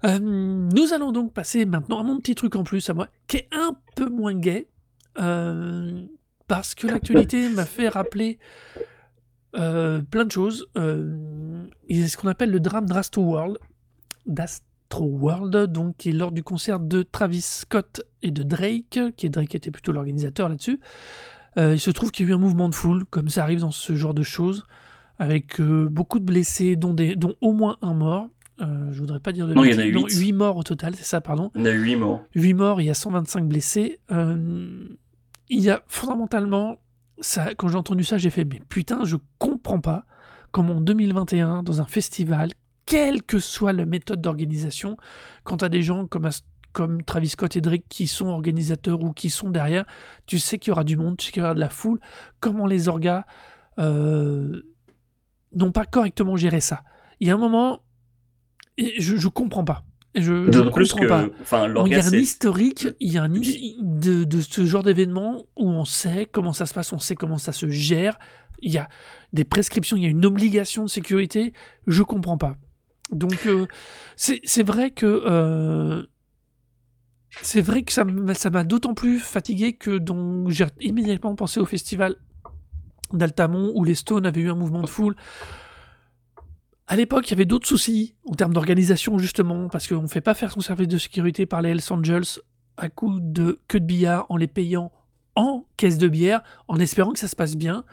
Euh, 0.05 0.19
nous 0.21 0.93
allons 0.93 1.13
donc 1.13 1.33
passer 1.33 1.65
maintenant 1.65 2.01
à 2.01 2.03
mon 2.03 2.19
petit 2.19 2.35
truc 2.35 2.57
en 2.57 2.63
plus 2.63 2.91
à 2.91 2.93
moi, 2.93 3.09
qui 3.27 3.39
est 3.39 3.49
un 3.51 3.75
peu 3.97 4.11
moins 4.11 4.35
gay, 4.35 4.69
euh, 5.19 6.03
parce 6.47 6.75
que 6.75 6.89
l'actualité 6.89 7.49
m'a 7.55 7.65
fait 7.65 7.89
rappeler 7.89 8.39
euh, 9.57 10.03
plein 10.03 10.27
de 10.27 10.31
choses. 10.31 10.67
Il 10.77 11.71
y 11.89 12.03
a 12.03 12.07
ce 12.07 12.19
qu'on 12.19 12.29
appelle 12.29 12.51
le 12.51 12.61
drame 12.61 12.85
d'Astro 12.85 13.23
World, 13.23 13.57
d'Astro 14.27 15.07
World, 15.07 15.73
donc 15.73 15.97
qui 15.97 16.11
est 16.11 16.13
lors 16.13 16.31
du 16.31 16.43
concert 16.43 16.79
de 16.79 17.03
Travis 17.03 17.41
Scott 17.41 18.03
et 18.21 18.31
de 18.31 18.43
Drake, 18.43 19.01
qui 19.17 19.25
est 19.25 19.31
Drake 19.31 19.55
était 19.55 19.71
plutôt 19.71 19.93
l'organisateur 19.93 20.51
là-dessus. 20.51 20.81
Il 21.57 21.81
se 21.81 21.91
trouve 21.91 22.11
qu'il 22.11 22.27
y 22.27 22.29
a 22.29 22.33
eu 22.33 22.35
un 22.35 22.39
mouvement 22.39 22.69
de 22.69 22.75
foule, 22.75 23.07
comme 23.07 23.31
ça 23.31 23.43
arrive 23.43 23.61
dans 23.61 23.71
ce 23.71 23.95
genre 23.95 24.13
de 24.13 24.23
choses, 24.23 24.67
avec 25.19 25.63
beaucoup 25.63 26.19
de 26.19 26.27
blessés, 26.27 26.77
dont, 26.77 26.93
des, 26.93 27.17
dont 27.17 27.37
au 27.41 27.55
moins 27.55 27.79
un 27.81 27.95
mort. 27.95 28.29
Euh, 28.61 28.93
je 28.93 29.01
voudrais 29.01 29.21
pas 29.21 29.33
dire 29.33 29.47
de 29.47 29.55
Non, 29.55 29.65
il 29.65 29.73
y 29.73 29.75
en 29.75 29.79
a 29.79 29.83
bêtises. 29.83 29.95
Non, 29.95 30.07
huit. 30.07 30.27
8 30.27 30.33
morts 30.33 30.57
au 30.57 30.63
total, 30.63 30.95
c'est 30.95 31.05
ça, 31.05 31.21
pardon. 31.21 31.51
Il 31.55 31.63
y 31.63 31.65
en 31.65 31.67
a 31.67 31.71
huit 31.73 31.97
morts. 31.97 32.23
8 32.35 32.55
morts, 32.55 32.81
il 32.81 32.87
y 32.87 32.91
a 32.91 32.95
125 32.95 33.47
blessés. 33.47 33.99
Euh, 34.11 34.87
il 35.49 35.61
y 35.61 35.71
a 35.71 35.83
fondamentalement, 35.87 36.79
ça, 37.21 37.55
quand 37.55 37.69
j'ai 37.69 37.77
entendu 37.77 38.05
ça, 38.05 38.19
j'ai 38.19 38.31
fait, 38.31 38.45
mais 38.45 38.61
putain, 38.69 39.05
je 39.05 39.17
comprends 39.39 39.81
pas 39.81 40.05
comment 40.51 40.75
en 40.75 40.81
2021, 40.81 41.63
dans 41.63 41.81
un 41.81 41.87
festival, 41.87 42.51
quelle 42.87 43.23
que 43.23 43.39
soit 43.39 43.73
la 43.73 43.87
méthode 43.87 44.21
d'organisation, 44.21 44.97
quand 45.45 45.59
tu 45.59 45.65
as 45.65 45.69
des 45.69 45.83
gens 45.83 46.07
comme, 46.07 46.29
comme 46.73 47.03
Travis 47.03 47.31
Scott 47.31 47.57
et 47.57 47.61
Drake 47.61 47.85
qui 47.89 48.07
sont 48.07 48.27
organisateurs 48.27 49.03
ou 49.03 49.13
qui 49.13 49.31
sont 49.31 49.51
derrière, 49.51 49.85
tu 50.27 50.39
sais 50.39 50.59
qu'il 50.59 50.71
y 50.71 50.73
aura 50.73 50.85
du 50.85 50.97
monde, 50.97 51.17
tu 51.17 51.27
sais 51.27 51.33
qu'il 51.33 51.43
y 51.43 51.45
aura 51.45 51.55
de 51.55 51.61
la 51.61 51.71
foule, 51.71 52.01
comment 52.41 52.67
les 52.67 52.89
orgas 52.89 53.25
euh, 53.79 54.63
n'ont 55.55 55.73
pas 55.73 55.87
correctement 55.87 56.37
géré 56.37 56.61
ça? 56.61 56.83
Il 57.21 57.29
y 57.29 57.31
a 57.31 57.35
un 57.35 57.39
moment, 57.39 57.81
je, 58.99 59.17
je 59.17 59.29
comprends 59.29 59.65
pas. 59.65 59.85
Je, 60.15 60.21
je 60.45 60.51
D'autant 60.51 60.71
plus 60.73 60.93
comprends 60.93 61.09
pas. 61.09 61.27
enfin, 61.41 61.73
il 61.87 61.93
y 61.93 61.95
a 61.95 62.05
un 62.07 62.13
historique, 62.13 62.89
il 63.01 63.13
y 63.13 63.19
a 63.19 63.23
un 63.23 63.29
de, 63.31 64.25
de 64.25 64.41
ce 64.43 64.67
genre 64.67 64.83
d'événement 64.83 65.47
où 65.57 65.69
on 65.69 65.87
sait 65.87 66.29
comment 66.31 66.53
ça 66.53 66.67
se 66.67 66.75
passe, 66.75 66.93
on 66.93 66.99
sait 66.99 67.15
comment 67.15 67.39
ça 67.39 67.53
se 67.53 67.69
gère. 67.71 68.19
Il 68.61 68.71
y 68.71 68.79
a 68.79 68.89
des 69.33 69.45
prescriptions, 69.45 69.97
il 69.97 70.03
y 70.03 70.07
a 70.07 70.11
une 70.11 70.27
obligation 70.27 70.85
de 70.85 70.91
sécurité. 70.91 71.55
Je 71.87 72.03
comprends 72.03 72.37
pas. 72.37 72.57
Donc 73.11 73.47
euh, 73.47 73.67
c'est 74.17 74.63
vrai 74.63 74.91
que 74.91 75.07
euh, 75.07 76.03
c'est 77.43 77.61
vrai 77.63 77.83
que 77.83 77.93
ça 77.93 78.05
m'a 78.05 78.35
ça 78.35 78.51
m'a 78.51 78.65
d'autant 78.65 78.95
plus 78.95 79.19
fatigué 79.19 79.73
que 79.73 79.97
donc 79.99 80.51
j'ai 80.51 80.67
immédiatement 80.81 81.35
pensé 81.35 81.59
au 81.59 81.67
festival 81.67 82.17
d'Altamont 83.13 83.73
où 83.75 83.85
les 83.85 83.95
Stones 83.95 84.27
avaient 84.27 84.43
eu 84.43 84.51
un 84.51 84.55
mouvement 84.55 84.83
de 84.83 84.89
foule. 84.89 85.17
À 86.93 86.97
l'époque, 86.97 87.27
il 87.29 87.31
y 87.31 87.33
avait 87.33 87.47
d'autres 87.47 87.67
soucis 87.67 88.17
en 88.27 88.35
termes 88.35 88.53
d'organisation, 88.53 89.17
justement, 89.17 89.69
parce 89.69 89.89
qu'on 89.89 90.03
ne 90.03 90.09
fait 90.09 90.21
pas 90.21 90.35
faire 90.35 90.53
son 90.53 90.61
service 90.61 90.89
de 90.89 90.99
sécurité 90.99 91.47
par 91.47 91.63
les 91.63 91.71
Hells 91.71 91.81
Angels 91.89 92.43
à 92.77 92.91
coup 92.91 93.19
de 93.19 93.61
queue 93.67 93.81
de 93.81 93.87
billard 93.87 94.27
en 94.29 94.37
les 94.37 94.47
payant 94.47 94.93
en 95.35 95.65
caisse 95.79 95.97
de 95.97 96.07
bière, 96.07 96.43
en 96.69 96.79
espérant 96.79 97.13
que 97.13 97.19
ça 97.19 97.29
se 97.29 97.35
passe 97.35 97.57
bien. 97.57 97.85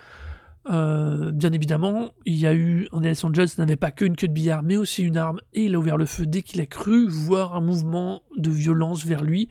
Euh, 0.69 1.31
bien 1.31 1.53
évidemment, 1.53 2.09
il 2.25 2.35
y 2.35 2.45
a 2.45 2.53
eu 2.53 2.89
un 2.91 3.01
Hells 3.01 3.15
Angels 3.23 3.47
n'avait 3.57 3.77
pas 3.77 3.91
qu'une 3.91 4.17
queue 4.17 4.27
de 4.27 4.33
billard, 4.33 4.63
mais 4.63 4.75
aussi 4.75 5.01
une 5.01 5.15
arme, 5.15 5.39
et 5.53 5.63
il 5.63 5.75
a 5.75 5.79
ouvert 5.79 5.95
le 5.95 6.05
feu 6.05 6.25
dès 6.25 6.41
qu'il 6.41 6.59
a 6.59 6.65
cru 6.65 7.07
voir 7.07 7.55
un 7.55 7.61
mouvement 7.61 8.23
de 8.35 8.49
violence 8.49 9.05
vers 9.05 9.23
lui, 9.23 9.47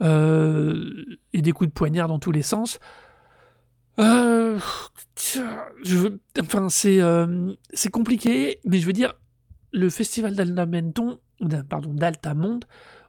euh, 0.00 1.04
et 1.32 1.42
des 1.42 1.50
coups 1.50 1.70
de 1.70 1.74
poignard 1.74 2.06
dans 2.06 2.20
tous 2.20 2.30
les 2.30 2.42
sens. 2.42 2.78
Euh, 4.00 4.58
je 5.84 6.08
enfin, 6.40 6.68
c'est 6.68 7.00
euh, 7.00 7.52
c'est 7.72 7.90
compliqué, 7.90 8.58
mais 8.64 8.78
je 8.80 8.86
veux 8.86 8.92
dire, 8.92 9.14
le 9.72 9.88
festival 9.90 10.34
d'Altamenton, 10.34 11.20
pardon, 11.68 11.94
d'Altamonde, 11.94 12.64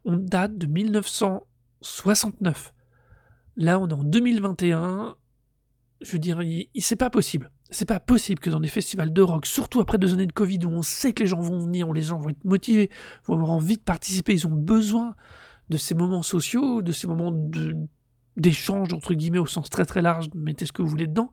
on 0.05 0.17
date 0.17 0.57
de 0.57 0.67
1969. 0.67 2.73
Là, 3.57 3.79
on 3.79 3.88
est 3.88 3.93
en 3.93 4.03
2021. 4.03 5.15
Je 6.01 6.11
veux 6.11 6.19
dire, 6.19 6.41
il, 6.43 6.67
il- 6.73 6.81
c'est 6.81 6.95
pas 6.97 7.09
possible. 7.09 7.51
C'est 7.71 7.86
pas 7.88 7.99
possible 7.99 8.39
que 8.39 8.49
dans 8.51 8.59
des 8.59 8.67
festivals 8.67 9.11
de 9.13 9.21
rock, 9.21 9.45
surtout 9.47 9.79
après 9.79 9.97
deux 9.97 10.13
années 10.13 10.27
de 10.27 10.33
Covid 10.33 10.59
où 10.65 10.69
on 10.69 10.81
sait 10.83 11.13
que 11.13 11.23
les 11.23 11.27
gens 11.27 11.39
vont 11.41 11.57
venir, 11.59 11.89
où 11.89 11.93
les 11.93 12.03
gens 12.03 12.19
vont 12.19 12.29
être 12.29 12.43
motivés, 12.45 12.91
vont 13.25 13.36
avoir 13.36 13.49
envie 13.51 13.77
de 13.77 13.81
participer, 13.81 14.33
ils 14.33 14.45
ont 14.45 14.51
besoin 14.51 15.15
de 15.69 15.77
ces 15.77 15.95
moments 15.95 16.21
sociaux, 16.21 16.81
de 16.83 16.91
ces 16.91 17.07
moments 17.07 17.31
de- 17.31 17.75
d'échange, 18.38 18.93
entre 18.93 19.13
guillemets, 19.13 19.39
au 19.39 19.45
sens 19.45 19.69
très 19.69 19.86
très 19.86 20.01
large, 20.01 20.27
mettez 20.36 20.65
ce 20.65 20.71
que 20.71 20.81
vous 20.81 20.88
voulez 20.88 21.07
dedans. 21.07 21.31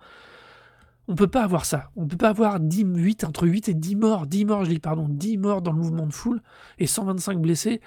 On 1.09 1.15
peut 1.15 1.27
pas 1.27 1.43
avoir 1.43 1.65
ça. 1.65 1.91
On 1.97 2.07
peut 2.07 2.17
pas 2.17 2.29
avoir 2.29 2.61
10, 2.61 2.85
8, 2.95 3.25
entre 3.25 3.47
8 3.47 3.69
et 3.69 3.75
10 3.75 3.97
morts, 3.97 4.27
10 4.27 4.45
morts, 4.45 4.65
je 4.65 4.71
dis 4.71 4.79
pardon, 4.79 5.07
10 5.09 5.37
morts 5.39 5.63
dans 5.63 5.73
le 5.73 5.79
mouvement 5.79 6.07
de 6.07 6.13
foule 6.13 6.41
et 6.79 6.87
125 6.87 7.41
blessés. 7.41 7.81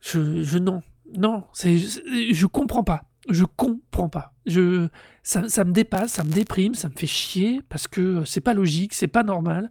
Je, 0.00 0.42
je 0.42 0.58
non, 0.58 0.82
non, 1.16 1.44
c'est, 1.52 1.78
je 1.78 2.46
comprends 2.46 2.84
pas. 2.84 3.04
Je 3.28 3.44
comprends 3.44 4.08
pas. 4.08 4.32
Je, 4.46 4.88
ça, 5.22 5.48
ça 5.48 5.64
me 5.64 5.72
dépasse, 5.72 6.12
ça 6.12 6.24
me 6.24 6.30
déprime, 6.30 6.74
ça 6.74 6.88
me 6.88 6.94
fait 6.94 7.06
chier 7.06 7.60
parce 7.68 7.88
que 7.88 8.24
c'est 8.24 8.40
pas 8.40 8.54
logique, 8.54 8.94
c'est 8.94 9.08
pas 9.08 9.22
normal. 9.22 9.70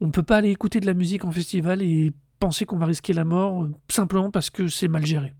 On 0.00 0.10
peut 0.10 0.22
pas 0.22 0.38
aller 0.38 0.50
écouter 0.50 0.80
de 0.80 0.86
la 0.86 0.94
musique 0.94 1.24
en 1.24 1.30
festival 1.30 1.82
et 1.82 2.12
penser 2.38 2.66
qu'on 2.66 2.76
va 2.76 2.86
risquer 2.86 3.12
la 3.12 3.24
mort 3.24 3.62
euh, 3.62 3.72
simplement 3.88 4.30
parce 4.30 4.50
que 4.50 4.68
c'est 4.68 4.88
mal 4.88 5.06
géré. 5.06 5.34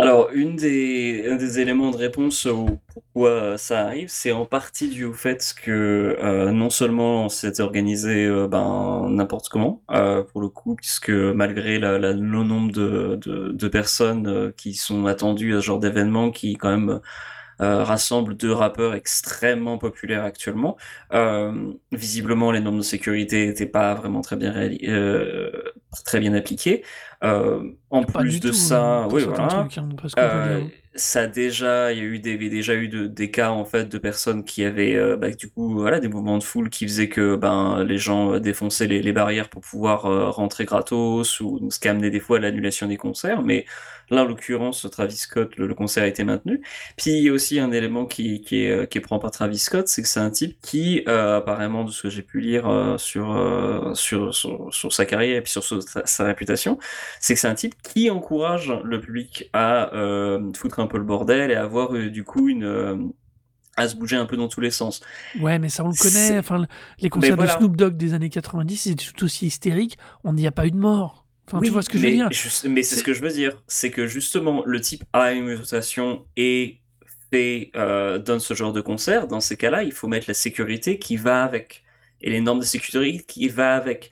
Alors, 0.00 0.30
une 0.32 0.56
des, 0.56 1.24
un 1.30 1.36
des 1.36 1.60
éléments 1.60 1.92
de 1.92 1.96
réponse 1.96 2.46
au 2.46 2.80
pourquoi 2.92 3.56
ça 3.58 3.82
arrive, 3.86 4.08
c'est 4.08 4.32
en 4.32 4.44
partie 4.44 4.88
dû 4.88 5.04
au 5.04 5.12
fait 5.12 5.54
que 5.62 6.16
euh, 6.20 6.50
non 6.50 6.68
seulement 6.68 7.28
c'est 7.28 7.60
organisé 7.60 8.26
euh, 8.26 8.48
ben, 8.48 9.06
n'importe 9.08 9.48
comment, 9.48 9.82
euh, 9.92 10.24
pour 10.24 10.40
le 10.40 10.48
coup, 10.48 10.74
puisque 10.74 11.10
malgré 11.10 11.78
la, 11.78 11.98
le 11.98 12.12
nombre 12.12 12.72
de, 12.72 13.20
de, 13.22 13.68
personnes 13.68 14.52
qui 14.56 14.74
sont 14.74 15.06
attendues 15.06 15.54
à 15.54 15.60
ce 15.60 15.66
genre 15.66 15.78
d'événement, 15.78 16.32
qui 16.32 16.54
quand 16.54 16.70
même 16.70 17.00
rassemble 17.60 18.36
deux 18.36 18.52
rappeurs 18.52 18.94
extrêmement 18.94 19.78
populaires 19.78 20.24
actuellement, 20.24 20.76
visiblement 21.92 22.50
les 22.50 22.60
normes 22.60 22.78
de 22.78 22.82
sécurité 22.82 23.46
n'étaient 23.46 23.66
pas 23.66 23.94
vraiment 23.94 24.22
très 24.22 24.36
bien, 24.36 24.52
très 26.04 26.20
bien 26.20 26.34
appliquées. 26.34 26.82
Euh, 27.24 27.62
en 27.90 28.02
Pas 28.04 28.20
plus 28.20 28.40
de 28.40 28.48
tout, 28.48 28.54
ça, 28.54 29.08
oui, 29.10 29.24
voilà. 29.24 29.46
trucs, 29.46 29.78
hein, 29.78 29.88
ça 30.96 31.26
déjà, 31.26 31.92
il 31.92 31.98
y 31.98 32.00
a 32.00 32.04
eu 32.04 32.18
des, 32.20 32.36
déjà 32.36 32.74
eu 32.74 32.88
de- 32.88 33.06
des 33.08 33.30
cas 33.30 33.50
en 33.50 33.64
fait 33.64 33.88
de 33.88 33.98
personnes 33.98 34.44
qui 34.44 34.64
avaient 34.64 34.94
euh, 34.94 35.16
bah, 35.16 35.30
du 35.30 35.50
coup 35.50 35.72
voilà 35.74 35.98
des 35.98 36.06
mouvements 36.08 36.38
de 36.38 36.44
foule 36.44 36.70
qui 36.70 36.86
faisaient 36.86 37.08
que 37.08 37.34
ben 37.34 37.82
les 37.84 37.98
gens 37.98 38.34
euh, 38.34 38.40
défonçaient 38.40 38.86
les, 38.86 39.12
barrières 39.12 39.48
pour 39.48 39.60
pouvoir 39.62 40.06
euh, 40.06 40.30
rentrer 40.30 40.64
gratos 40.64 41.40
ou 41.40 41.68
ce 41.70 41.80
qui 41.80 41.88
a 41.88 41.90
amené 41.90 42.10
des 42.10 42.20
fois 42.20 42.36
à 42.38 42.40
l'annulation 42.40 42.86
des 42.86 42.96
concerts. 42.96 43.42
Mais 43.42 43.64
là 44.10 44.22
en 44.22 44.24
l'occurrence 44.26 44.86
Travis 44.90 45.16
Scott 45.16 45.56
le, 45.56 45.74
concert 45.74 46.04
a 46.04 46.06
été 46.06 46.22
maintenu. 46.22 46.62
Puis 46.96 47.10
il 47.12 47.24
y 47.24 47.28
a 47.28 47.32
aussi 47.32 47.58
un 47.58 47.72
élément 47.72 48.06
qui 48.06 48.40
qui 48.42 48.64
est 48.64 48.88
qui 48.88 49.00
prend 49.00 49.18
par 49.18 49.32
Travis 49.32 49.58
Scott, 49.58 49.88
c'est 49.88 50.02
que 50.02 50.08
c'est 50.08 50.20
un 50.20 50.30
type 50.30 50.56
qui 50.62 51.02
apparemment 51.06 51.84
de 51.84 51.90
ce 51.90 52.02
que 52.02 52.10
j'ai 52.10 52.22
pu 52.22 52.40
lire 52.40 52.94
sur, 52.98 53.90
sur 53.94 54.34
sur 54.34 54.68
sur 54.72 54.92
sa 54.92 55.06
carrière 55.06 55.38
et 55.38 55.42
puis 55.42 55.52
sur 55.52 55.64
sa, 55.64 56.06
sa 56.06 56.24
réputation 56.24 56.78
c'est 57.20 57.34
que 57.34 57.40
c'est 57.40 57.48
un 57.48 57.54
type 57.54 57.74
qui 57.82 58.10
encourage 58.10 58.72
le 58.84 59.00
public 59.00 59.48
à 59.52 59.90
foutre 60.54 60.80
un 60.80 60.83
peu 60.86 60.98
le 60.98 61.04
bordel 61.04 61.50
et 61.50 61.54
avoir 61.54 61.94
euh, 61.94 62.10
du 62.10 62.24
coup 62.24 62.48
une 62.48 62.64
euh, 62.64 62.96
à 63.76 63.88
se 63.88 63.96
bouger 63.96 64.16
un 64.16 64.26
peu 64.26 64.36
dans 64.36 64.48
tous 64.48 64.60
les 64.60 64.70
sens. 64.70 65.00
Ouais, 65.40 65.58
mais 65.58 65.68
ça 65.68 65.84
on 65.84 65.88
le 65.88 65.94
C'est- 65.94 66.10
connaît. 66.28 66.38
Enfin, 66.38 66.58
le- 66.58 66.66
les 67.00 67.10
concerts 67.10 67.36
voilà. 67.36 67.54
de 67.54 67.58
Snoop 67.58 67.76
Dogg 67.76 67.96
des 67.96 68.14
années 68.14 68.30
90, 68.30 68.76
c'était 68.76 69.04
tout 69.04 69.24
aussi 69.24 69.46
hystérique. 69.46 69.98
On 70.22 70.32
n'y 70.32 70.46
a 70.46 70.52
pas 70.52 70.66
eu 70.66 70.70
de 70.70 70.76
mort. 70.76 71.26
Enfin, 71.46 71.58
Oui, 71.58 71.66
tu 71.66 71.72
vois 71.72 71.82
ce 71.82 71.90
que 71.90 71.98
je 71.98 72.02
mais 72.04 72.10
veux 72.10 72.16
dire 72.16 72.28
mais 72.28 72.82
c'est 72.82 72.94
C'est- 72.94 73.00
ce 73.00 73.04
que 73.04 73.12
je 73.12 73.20
veux 73.20 73.30
dire, 73.32 73.62
c'est 73.66 73.90
que 73.90 74.06
justement 74.06 74.62
le 74.64 74.80
type 74.80 75.04
a 75.12 75.32
une 75.32 75.46
réputation 75.48 76.24
et 76.36 76.80
fait 77.30 77.70
euh, 77.76 78.18
donne 78.18 78.38
ce 78.40 78.54
genre 78.54 78.72
de 78.72 78.80
concert. 78.80 79.26
Dans 79.26 79.40
ces 79.40 79.56
cas-là, 79.56 79.82
il 79.82 79.92
faut 79.92 80.06
mettre 80.08 80.26
la 80.28 80.34
sécurité 80.34 80.98
qui 80.98 81.16
va 81.16 81.42
avec 81.44 81.82
et 82.22 82.30
les 82.30 82.40
normes 82.40 82.60
de 82.60 82.64
sécurité 82.64 83.24
qui 83.26 83.48
va 83.48 83.74
avec. 83.74 84.10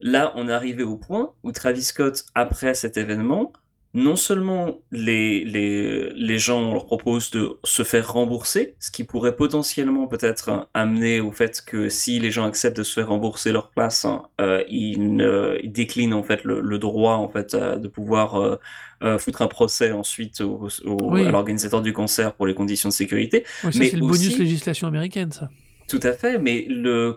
Là, 0.00 0.32
on 0.34 0.48
est 0.48 0.52
arrivé 0.52 0.82
au 0.82 0.96
point 0.96 1.32
où 1.44 1.52
Travis 1.52 1.82
Scott, 1.84 2.24
après 2.34 2.74
cet 2.74 2.96
événement, 2.96 3.52
non 3.94 4.16
seulement 4.16 4.78
les, 4.90 5.44
les, 5.44 6.10
les 6.14 6.38
gens 6.38 6.72
leur 6.72 6.86
proposent 6.86 7.30
de 7.30 7.58
se 7.62 7.82
faire 7.82 8.12
rembourser, 8.12 8.74
ce 8.80 8.90
qui 8.90 9.04
pourrait 9.04 9.36
potentiellement 9.36 10.06
peut-être 10.06 10.66
amener 10.72 11.20
au 11.20 11.30
fait 11.30 11.62
que 11.66 11.88
si 11.90 12.18
les 12.18 12.30
gens 12.30 12.44
acceptent 12.46 12.78
de 12.78 12.82
se 12.84 12.94
faire 12.94 13.08
rembourser 13.08 13.52
leur 13.52 13.68
place, 13.70 14.04
hein, 14.06 14.22
euh, 14.40 14.64
ils, 14.68 15.14
ne- 15.16 15.58
ils 15.62 15.70
déclinent 15.72 16.14
en 16.14 16.22
fait 16.22 16.42
le, 16.44 16.60
le 16.60 16.78
droit 16.78 17.14
en 17.16 17.28
fait 17.28 17.52
euh, 17.54 17.76
de 17.76 17.88
pouvoir 17.88 18.58
euh, 19.02 19.18
foutre 19.18 19.42
un 19.42 19.48
procès 19.48 19.92
ensuite 19.92 20.40
au, 20.40 20.68
au- 20.84 21.10
Oui. 21.12 21.26
à 21.26 21.30
l'organisateur 21.30 21.82
du 21.82 21.92
concert 21.92 22.32
pour 22.34 22.46
les 22.46 22.54
conditions 22.54 22.88
de 22.88 22.94
sécurité. 22.94 23.44
Ça, 23.62 23.68
mais 23.78 23.88
c'est 23.90 23.96
le 23.96 24.06
bonus 24.06 24.38
législation 24.38 24.88
américaine, 24.88 25.32
ça. 25.32 25.50
Tout 25.92 26.00
à 26.04 26.14
fait, 26.14 26.38
mais 26.38 26.64
le, 26.70 27.14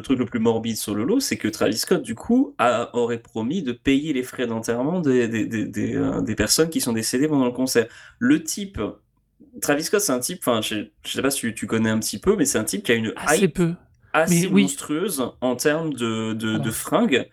truc 0.00 0.18
le 0.18 0.24
plus 0.24 0.38
morbide 0.38 0.78
sur 0.78 0.94
le 0.94 1.04
lot, 1.04 1.20
c'est 1.20 1.36
que 1.36 1.46
Travis 1.46 1.76
Scott, 1.76 2.00
du 2.00 2.14
coup, 2.14 2.54
a, 2.56 2.88
aurait 2.96 3.18
promis 3.18 3.62
de 3.62 3.72
payer 3.72 4.14
les 4.14 4.22
frais 4.22 4.46
d'enterrement 4.46 5.00
des, 5.00 5.28
des, 5.28 5.44
des, 5.44 5.66
des, 5.66 5.94
euh, 5.94 6.22
des 6.22 6.34
personnes 6.34 6.70
qui 6.70 6.80
sont 6.80 6.94
décédées 6.94 7.28
pendant 7.28 7.44
le 7.44 7.50
concert. 7.50 7.86
Le 8.18 8.42
type, 8.42 8.80
Travis 9.60 9.84
Scott, 9.84 10.00
c'est 10.00 10.12
un 10.12 10.20
type, 10.20 10.38
enfin, 10.40 10.62
je, 10.62 10.86
je 11.04 11.12
sais 11.12 11.20
pas 11.20 11.30
si 11.30 11.40
tu, 11.40 11.54
tu 11.54 11.66
connais 11.66 11.90
un 11.90 11.98
petit 11.98 12.18
peu, 12.18 12.34
mais 12.34 12.46
c'est 12.46 12.56
un 12.56 12.64
type 12.64 12.82
qui 12.82 12.92
a 12.92 12.94
une 12.94 13.12
Assez 13.14 13.42
hype 13.42 13.56
peu. 13.56 13.74
assez 14.14 14.34
Mais 14.34 14.46
oui. 14.46 14.62
monstrueuse 14.62 15.22
en 15.42 15.54
termes 15.54 15.92
de, 15.92 16.32
de 16.32 16.70
fringues. 16.70 17.28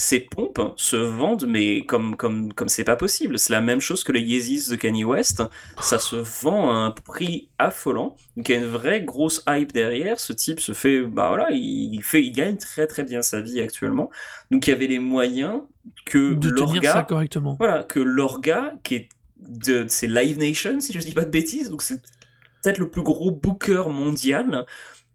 Ces 0.00 0.20
pompes 0.20 0.74
se 0.76 0.94
vendent, 0.94 1.46
mais 1.48 1.84
comme 1.84 2.14
comme 2.14 2.52
comme 2.52 2.68
c'est 2.68 2.84
pas 2.84 2.94
possible. 2.94 3.36
C'est 3.36 3.52
la 3.52 3.60
même 3.60 3.80
chose 3.80 4.04
que 4.04 4.12
les 4.12 4.20
Yeezys 4.20 4.70
de 4.70 4.76
Kanye 4.76 5.04
West. 5.04 5.42
Ça 5.80 5.98
se 5.98 6.14
vend 6.14 6.70
à 6.70 6.74
un 6.74 6.92
prix 6.92 7.48
affolant. 7.58 8.14
Donc 8.36 8.48
il 8.48 8.52
y 8.52 8.54
a 8.54 8.58
une 8.60 8.68
vraie 8.68 9.02
grosse 9.02 9.42
hype 9.48 9.72
derrière. 9.72 10.20
Ce 10.20 10.32
type 10.32 10.60
se 10.60 10.70
fait, 10.70 11.00
bah 11.00 11.26
voilà, 11.26 11.48
il, 11.50 12.00
fait, 12.04 12.22
il 12.22 12.30
gagne 12.30 12.56
très 12.56 12.86
très 12.86 13.02
bien 13.02 13.22
sa 13.22 13.40
vie 13.40 13.60
actuellement. 13.60 14.08
Donc 14.52 14.68
il 14.68 14.70
y 14.70 14.72
avait 14.72 14.86
les 14.86 15.00
moyens 15.00 15.62
que 16.06 16.34
De 16.34 16.50
tenir 16.50 16.84
ça 16.84 17.02
correctement. 17.02 17.56
voilà, 17.58 17.82
que 17.82 17.98
l'orga 17.98 18.74
qui 18.84 18.94
est 18.94 19.08
de, 19.40 19.84
c'est 19.88 20.06
Live 20.06 20.38
Nation 20.38 20.78
si 20.78 20.92
je 20.92 21.00
dis 21.00 21.10
pas 21.10 21.24
de 21.24 21.30
bêtises. 21.30 21.70
Donc 21.70 21.82
c'est 21.82 22.00
peut-être 22.62 22.78
le 22.78 22.88
plus 22.88 23.02
gros 23.02 23.32
booker 23.32 23.82
mondial 23.88 24.64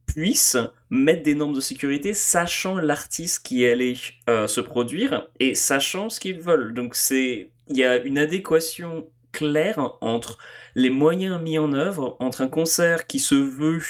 puisse 0.05 0.57
mettre 0.89 1.23
des 1.23 1.35
normes 1.35 1.53
de 1.55 1.61
sécurité, 1.61 2.13
sachant 2.13 2.75
l'artiste 2.77 3.45
qui 3.45 3.65
allait 3.65 3.95
euh, 4.29 4.47
se 4.47 4.61
produire 4.61 5.27
et 5.39 5.55
sachant 5.55 6.09
ce 6.09 6.19
qu'ils 6.19 6.39
veulent. 6.41 6.73
Donc 6.73 6.95
c'est, 6.95 7.51
il 7.69 7.77
y 7.77 7.83
a 7.83 7.97
une 7.97 8.17
adéquation 8.17 9.07
claire 9.31 9.97
entre 10.01 10.37
les 10.75 10.89
moyens 10.89 11.41
mis 11.41 11.57
en 11.59 11.73
œuvre, 11.73 12.15
entre 12.19 12.41
un 12.41 12.47
concert 12.49 13.07
qui 13.07 13.19
se 13.19 13.35
veut, 13.35 13.81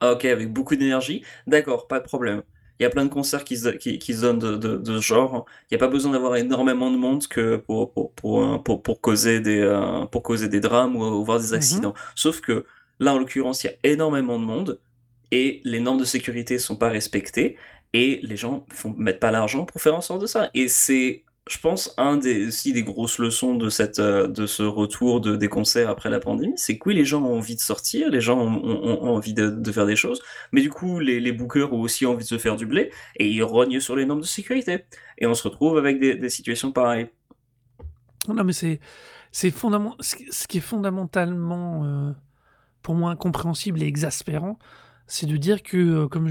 ah, 0.00 0.12
ok, 0.12 0.24
avec 0.24 0.52
beaucoup 0.52 0.76
d'énergie, 0.76 1.24
d'accord, 1.46 1.86
pas 1.86 2.00
de 2.00 2.04
problème. 2.04 2.42
Il 2.78 2.82
y 2.84 2.86
a 2.86 2.90
plein 2.90 3.04
de 3.04 3.10
concerts 3.10 3.44
qui 3.44 3.58
se, 3.58 3.68
qui, 3.68 3.98
qui 3.98 4.14
se 4.14 4.22
donnent 4.22 4.38
de, 4.38 4.56
de, 4.56 4.76
de 4.78 4.96
ce 4.96 5.00
genre. 5.02 5.44
Il 5.70 5.74
n'y 5.74 5.76
a 5.76 5.78
pas 5.78 5.88
besoin 5.88 6.12
d'avoir 6.12 6.36
énormément 6.36 6.90
de 6.90 6.96
monde 6.96 7.26
que 7.28 7.56
pour, 7.56 7.92
pour, 7.92 8.12
pour, 8.14 8.62
pour, 8.62 8.82
pour 8.82 9.00
causer 9.02 9.40
des, 9.40 9.60
euh, 9.60 10.06
pour 10.06 10.22
causer 10.22 10.48
des 10.48 10.60
drames 10.60 10.96
ou, 10.96 11.04
ou 11.04 11.24
voir 11.24 11.40
des 11.40 11.52
Mhm. 11.52 11.54
accidents. 11.54 11.94
Sauf 12.14 12.40
que 12.40 12.64
là, 12.98 13.12
en 13.14 13.18
l'occurrence, 13.18 13.64
il 13.64 13.66
y 13.68 13.70
a 13.70 13.92
énormément 13.92 14.38
de 14.38 14.44
monde 14.44 14.80
et 15.30 15.60
les 15.64 15.80
normes 15.80 15.98
de 16.00 16.04
sécurité 16.04 16.58
sont 16.58 16.76
pas 16.76 16.88
respectées 16.88 17.56
et 17.92 18.20
les 18.22 18.36
gens 18.36 18.64
font 18.70 18.94
mettent 18.98 19.20
pas 19.20 19.30
l'argent 19.30 19.64
pour 19.64 19.80
faire 19.80 19.94
en 19.96 20.00
sorte 20.00 20.20
de 20.22 20.26
ça. 20.26 20.50
Et 20.54 20.68
c'est, 20.68 21.24
je 21.48 21.58
pense, 21.58 21.92
un 21.96 22.16
des 22.16 22.46
aussi 22.48 22.72
des 22.72 22.82
grosses 22.84 23.18
leçons 23.18 23.56
de 23.56 23.68
cette 23.68 23.98
euh, 23.98 24.28
de 24.28 24.46
ce 24.46 24.62
retour 24.62 25.20
de, 25.20 25.34
des 25.36 25.48
concerts 25.48 25.88
après 25.90 26.08
la 26.10 26.20
pandémie, 26.20 26.54
c'est 26.56 26.78
que 26.78 26.88
oui, 26.90 26.94
les 26.94 27.04
gens 27.04 27.22
ont 27.22 27.36
envie 27.38 27.56
de 27.56 27.60
sortir, 27.60 28.08
les 28.10 28.20
gens 28.20 28.38
ont, 28.38 29.02
envie 29.08 29.34
de, 29.34 29.50
de 29.50 29.72
faire 29.72 29.86
des 29.86 29.96
choses, 29.96 30.22
mais 30.52 30.60
du 30.60 30.70
coup, 30.70 31.00
les, 31.00 31.18
les 31.20 31.32
bookers 31.32 31.72
ont 31.72 31.80
aussi 31.80 32.06
envie 32.06 32.22
de 32.24 32.28
se 32.28 32.38
faire 32.38 32.56
du 32.56 32.66
blé 32.66 32.90
et 33.16 33.28
ils 33.28 33.42
rognent 33.42 33.80
sur 33.80 33.96
les 33.96 34.04
normes 34.06 34.20
de 34.20 34.26
sécurité. 34.26 34.84
Et 35.18 35.26
on 35.26 35.34
se 35.34 35.42
retrouve 35.48 35.76
avec 35.78 35.98
des, 36.00 36.30
situations 36.30 36.70
pareilles. 36.72 37.08
Non, 38.28 38.44
mais 38.44 38.52
c'est 38.52 38.80
c'est 39.32 39.50
fondament... 39.50 39.96
ce 40.00 40.16
qui- 40.16 40.26
ce 40.30 40.46
qui 40.46 40.58
est 40.58 40.60
fondamentalement 40.60 41.84
euh, 41.84 42.12
pour 42.82 42.94
moi 42.94 43.10
incompréhensible 43.10 43.82
et 43.82 43.86
exaspérant, 43.86 44.58
c'est 45.10 45.26
de 45.26 45.36
dire 45.36 45.62
que 45.62 45.76
euh, 45.76 46.08
comme 46.08 46.30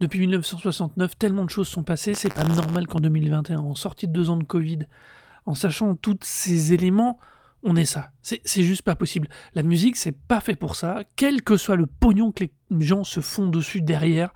depuis 0.00 0.20
1969 0.20 1.18
tellement 1.18 1.44
de 1.44 1.50
choses 1.50 1.68
sont 1.68 1.82
passées, 1.82 2.14
c'est 2.14 2.32
pas 2.32 2.44
normal 2.44 2.86
qu'en 2.86 3.00
2021, 3.00 3.58
en 3.58 3.74
sortie 3.74 4.06
de 4.06 4.12
deux 4.12 4.30
ans 4.30 4.36
de 4.36 4.44
Covid, 4.44 4.80
en 5.46 5.54
sachant 5.54 5.96
tous 5.96 6.18
ces 6.22 6.72
éléments, 6.72 7.18
on 7.62 7.74
ait 7.74 7.84
ça. 7.84 8.10
C'est 8.22 8.40
c'est 8.44 8.62
juste 8.62 8.82
pas 8.82 8.94
possible. 8.94 9.28
La 9.54 9.62
musique, 9.64 9.96
c'est 9.96 10.16
pas 10.16 10.40
fait 10.40 10.54
pour 10.54 10.76
ça, 10.76 11.02
quel 11.16 11.42
que 11.42 11.56
soit 11.56 11.76
le 11.76 11.86
pognon 11.86 12.30
que 12.30 12.44
les 12.44 12.50
gens 12.80 13.04
se 13.04 13.20
font 13.20 13.48
dessus 13.48 13.82
derrière. 13.82 14.32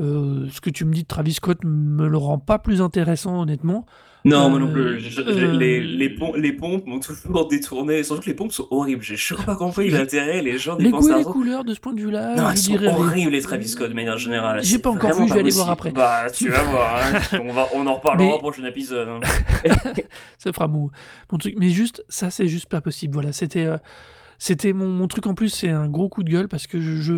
Euh, 0.00 0.48
ce 0.50 0.62
que 0.62 0.70
tu 0.70 0.86
me 0.86 0.94
dis 0.94 1.02
de 1.02 1.08
Travis 1.08 1.34
Scott 1.34 1.58
me 1.64 2.08
le 2.08 2.16
rend 2.16 2.38
pas 2.38 2.58
plus 2.58 2.80
intéressant, 2.80 3.42
honnêtement. 3.42 3.84
Non, 4.24 4.46
Euh, 4.46 4.48
moi 4.50 4.58
non 4.60 4.72
plus. 4.72 5.00
Je- 5.00 5.10
je- 5.10 5.20
euh, 5.22 5.52
les, 5.58 5.80
les, 5.80 6.08
pom- 6.10 6.36
les 6.36 6.52
pompes 6.52 6.86
m'ont 6.86 7.00
toujours 7.00 7.48
détourné. 7.48 8.04
Surtout 8.04 8.22
que 8.22 8.26
les 8.26 8.34
pompes 8.34 8.52
sont 8.52 8.68
horribles. 8.70 9.02
J'ai 9.02 9.16
toujours 9.16 9.44
pas 9.44 9.56
compris 9.56 9.90
l'intérêt. 9.90 10.42
Les 10.42 10.58
gens 10.58 10.76
Les 10.76 10.84
dépensent 10.84 11.00
goûts 11.02 11.08
et 11.08 11.10
les 11.10 11.16
l'argent. 11.24 11.32
couleurs 11.32 11.64
de 11.64 11.74
ce 11.74 11.80
point 11.80 11.92
de 11.92 12.00
vue-là, 12.00 12.36
Non, 12.36 12.44
je 12.46 12.50
elles 12.52 12.56
sont 12.58 12.70
dirais 12.72 12.88
rien. 12.88 12.96
horribles, 12.98 13.30
les 13.32 13.42
Travis 13.42 13.68
Scott, 13.68 13.88
de 13.90 13.94
manière 13.94 14.18
générale. 14.18 14.62
J'ai 14.62 14.76
C'est 14.76 14.78
pas 14.78 14.90
encore 14.90 15.10
vraiment 15.10 15.24
vu, 15.24 15.28
je 15.28 15.34
vais 15.34 15.40
aller 15.40 15.48
possible. 15.48 15.62
voir 15.64 15.70
après. 15.72 15.90
Bah, 15.90 16.30
tu 16.32 16.48
vas 16.50 16.62
voir. 16.62 16.96
hein. 17.04 17.38
on, 17.44 17.52
va, 17.52 17.66
on 17.74 17.86
en 17.86 17.94
reparlera 17.94 18.28
Mais- 18.28 18.34
au 18.34 18.38
prochain 18.38 18.64
épisode. 18.64 19.08
hein. 19.08 19.20
ça 20.38 20.52
fera 20.52 20.68
mon, 20.68 20.90
mon 21.30 21.38
truc. 21.38 21.54
Mais 21.58 21.70
juste, 21.70 22.04
ça, 22.08 22.30
c'est 22.30 22.46
juste 22.46 22.66
pas 22.68 22.80
possible. 22.80 23.14
Voilà, 23.14 23.32
c'était. 23.32 23.66
euh, 23.66 23.78
C'était 24.38 24.72
mon, 24.72 24.88
mon 24.88 25.06
truc 25.08 25.26
en 25.28 25.34
plus, 25.34 25.50
c'est 25.50 25.68
un 25.70 25.88
gros 25.88 26.08
coup 26.08 26.24
de 26.24 26.30
gueule 26.30 26.48
parce 26.48 26.66
que 26.66 26.80
je, 26.80 26.96
je 27.00 27.14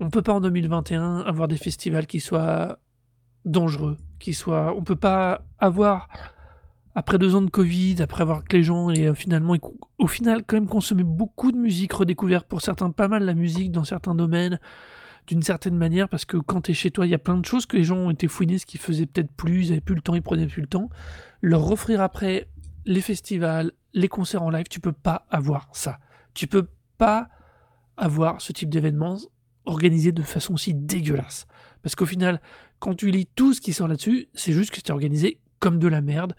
on 0.00 0.10
peut 0.10 0.22
pas 0.22 0.32
en 0.32 0.40
2021 0.40 1.20
avoir 1.26 1.48
des 1.48 1.56
festivals 1.56 2.06
qui 2.06 2.20
soient 2.20 2.78
dangereux, 3.44 3.96
qui 4.20 4.32
soient, 4.32 4.74
on 4.76 4.82
peut 4.84 4.94
pas 4.96 5.42
avoir 5.58 6.08
après 6.98 7.16
deux 7.16 7.36
ans 7.36 7.42
de 7.42 7.50
Covid, 7.50 7.94
après 8.00 8.22
avoir 8.22 8.42
que 8.42 8.56
les 8.56 8.64
gens 8.64 8.90
et 8.90 9.06
euh, 9.06 9.14
finalement 9.14 9.54
au 9.98 10.08
final 10.08 10.42
quand 10.44 10.56
même 10.56 10.66
consommer 10.66 11.04
beaucoup 11.04 11.52
de 11.52 11.56
musique 11.56 11.92
redécouverte 11.92 12.48
pour 12.48 12.60
certains, 12.60 12.90
pas 12.90 13.06
mal 13.06 13.24
la 13.24 13.34
musique 13.34 13.70
dans 13.70 13.84
certains 13.84 14.16
domaines 14.16 14.58
d'une 15.28 15.42
certaine 15.42 15.76
manière 15.76 16.08
parce 16.08 16.24
que 16.24 16.38
quand 16.38 16.62
tu 16.62 16.72
es 16.72 16.74
chez 16.74 16.90
toi, 16.90 17.06
il 17.06 17.10
y 17.10 17.14
a 17.14 17.18
plein 17.18 17.36
de 17.36 17.46
choses 17.46 17.66
que 17.66 17.76
les 17.76 17.84
gens 17.84 17.98
ont 17.98 18.10
été 18.10 18.26
fouinés, 18.26 18.58
ce 18.58 18.66
qu'ils 18.66 18.80
faisaient 18.80 19.06
peut-être 19.06 19.30
plus, 19.30 19.66
ils 19.66 19.72
avaient 19.72 19.80
plus 19.80 19.94
le 19.94 20.00
temps, 20.00 20.16
ils 20.16 20.22
prenaient 20.22 20.48
plus 20.48 20.60
le 20.60 20.66
temps. 20.66 20.90
Leur 21.40 21.70
offrir 21.70 22.00
après 22.00 22.48
les 22.84 23.00
festivals, 23.00 23.70
les 23.94 24.08
concerts 24.08 24.42
en 24.42 24.50
live, 24.50 24.66
tu 24.68 24.80
peux 24.80 24.90
pas 24.90 25.24
avoir 25.30 25.68
ça. 25.74 26.00
Tu 26.34 26.48
peux 26.48 26.66
pas 26.96 27.28
avoir 27.96 28.40
ce 28.40 28.52
type 28.52 28.70
d'événement 28.70 29.18
organisé 29.66 30.10
de 30.10 30.22
façon 30.22 30.56
si 30.56 30.74
dégueulasse. 30.74 31.46
Parce 31.80 31.94
qu'au 31.94 32.06
final, 32.06 32.40
quand 32.80 32.94
tu 32.94 33.12
lis 33.12 33.28
tout 33.36 33.54
ce 33.54 33.60
qui 33.60 33.72
sort 33.72 33.86
là-dessus, 33.86 34.26
c'est 34.34 34.52
juste 34.52 34.72
que 34.72 34.78
c'était 34.78 34.90
organisé 34.90 35.38
comme 35.60 35.78
de 35.78 35.86
la 35.86 36.00
merde. 36.00 36.34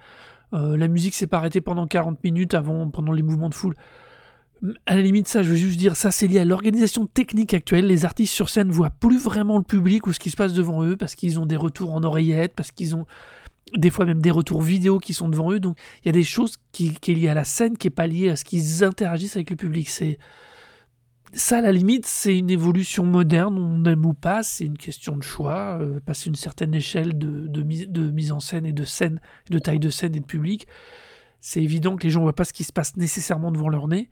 Euh, 0.54 0.78
la 0.78 0.88
musique 0.88 1.14
s'est 1.14 1.28
pas 1.28 1.38
arrêtée 1.38 1.62
pendant 1.62 1.88
40 1.88 2.24
minutes 2.24 2.54
avant, 2.54 2.90
pendant 2.90 3.12
les 3.12 3.24
mouvements 3.24 3.50
de 3.50 3.54
foule. 3.54 3.76
À 4.86 4.96
la 4.96 5.02
limite, 5.02 5.28
ça, 5.28 5.42
je 5.42 5.50
veux 5.50 5.56
juste 5.56 5.80
dire, 5.80 5.96
ça, 5.96 6.12
c'est 6.12 6.28
lié 6.28 6.40
à 6.40 6.46
l'organisation 6.46 7.06
technique 7.06 7.54
actuelle. 7.54 7.88
Les 7.88 8.04
artistes 8.04 8.34
sur 8.34 8.50
scène 8.50 8.72
voient 8.72 8.90
plus 8.90 9.20
vraiment 9.20 9.58
le 9.58 9.64
public 9.64 10.06
ou 10.08 10.14
ce 10.14 10.20
qui 10.20 10.30
se 10.30 10.36
passe 10.36 10.54
devant 10.54 10.84
eux 10.84 10.98
parce 10.98 11.16
qu'ils 11.16 11.40
ont 11.40 11.46
des 11.46 11.56
retours 11.56 11.94
en 11.94 12.04
oreillette, 12.04 12.54
parce 12.56 12.72
qu'ils 12.72 12.96
ont 12.96 13.06
des 13.78 13.90
fois 13.90 14.06
même 14.06 14.22
des 14.22 14.32
retours 14.32 14.62
vidéo 14.62 15.00
qui 15.00 15.14
sont 15.14 15.30
devant 15.30 15.52
eux. 15.52 15.60
Donc, 15.60 15.78
il 16.04 16.08
y 16.08 16.10
a 16.10 16.14
des 16.14 16.24
choses 16.24 16.58
qui, 16.74 16.94
qui 16.96 17.12
est 17.12 17.16
liées 17.16 17.30
à 17.30 17.34
la 17.34 17.46
scène, 17.46 17.78
qui 17.78 17.88
est 17.88 17.92
pas 17.92 18.08
liée 18.08 18.30
à 18.30 18.36
ce 18.36 18.44
qu'ils 18.44 18.84
interagissent 18.84 19.38
avec 19.38 19.50
le 19.50 19.56
public. 19.56 19.90
C'est 19.90 20.18
ça, 21.34 21.60
à 21.60 21.62
la 21.62 21.72
limite, 21.72 22.06
c'est 22.06 22.38
une 22.38 22.50
évolution 22.50 23.06
moderne, 23.06 23.58
on 23.58 23.86
aime 23.86 24.06
ou 24.06 24.14
pas, 24.14 24.44
c'est 24.44 24.66
une 24.66 24.78
question 24.78 25.16
de 25.18 25.24
choix. 25.24 25.80
euh, 25.80 26.00
passer 26.00 26.30
une 26.30 26.36
certaine 26.36 26.74
échelle 26.74 27.18
de, 27.18 27.64
mise, 27.64 28.32
en 28.32 28.40
scène 28.40 28.66
et 28.66 28.74
de 28.74 28.84
scène, 28.84 29.22
de 29.50 29.60
taille 29.60 29.80
de 29.80 29.90
scène 29.90 30.16
et 30.16 30.20
de 30.20 30.26
public, 30.26 30.68
c'est 31.42 31.64
évident 31.64 31.96
que 31.96 32.04
les 32.04 32.10
gens 32.10 32.22
voient 32.22 32.36
pas 32.36 32.46
ce 32.46 32.54
qui 32.54 32.64
se 32.64 32.74
passe 32.74 32.98
nécessairement 32.98 33.52
devant 33.52 33.70
leur 33.70 33.88
nez. 33.88 34.10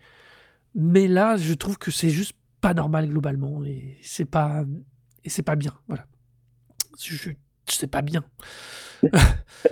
Mais 0.76 1.08
là, 1.08 1.38
je 1.38 1.54
trouve 1.54 1.78
que 1.78 1.92
c'est 1.92 2.10
juste 2.10 2.34
pas 2.62 2.74
normal 2.74 3.10
globalement 3.10 3.64
et 3.66 3.98
c'est 4.02 4.26
pas 4.26 4.66
pas 5.46 5.56
bien. 5.56 5.74
Voilà, 5.88 6.06
c'est 7.76 7.88
pas 7.88 8.02
bien. 8.02 8.24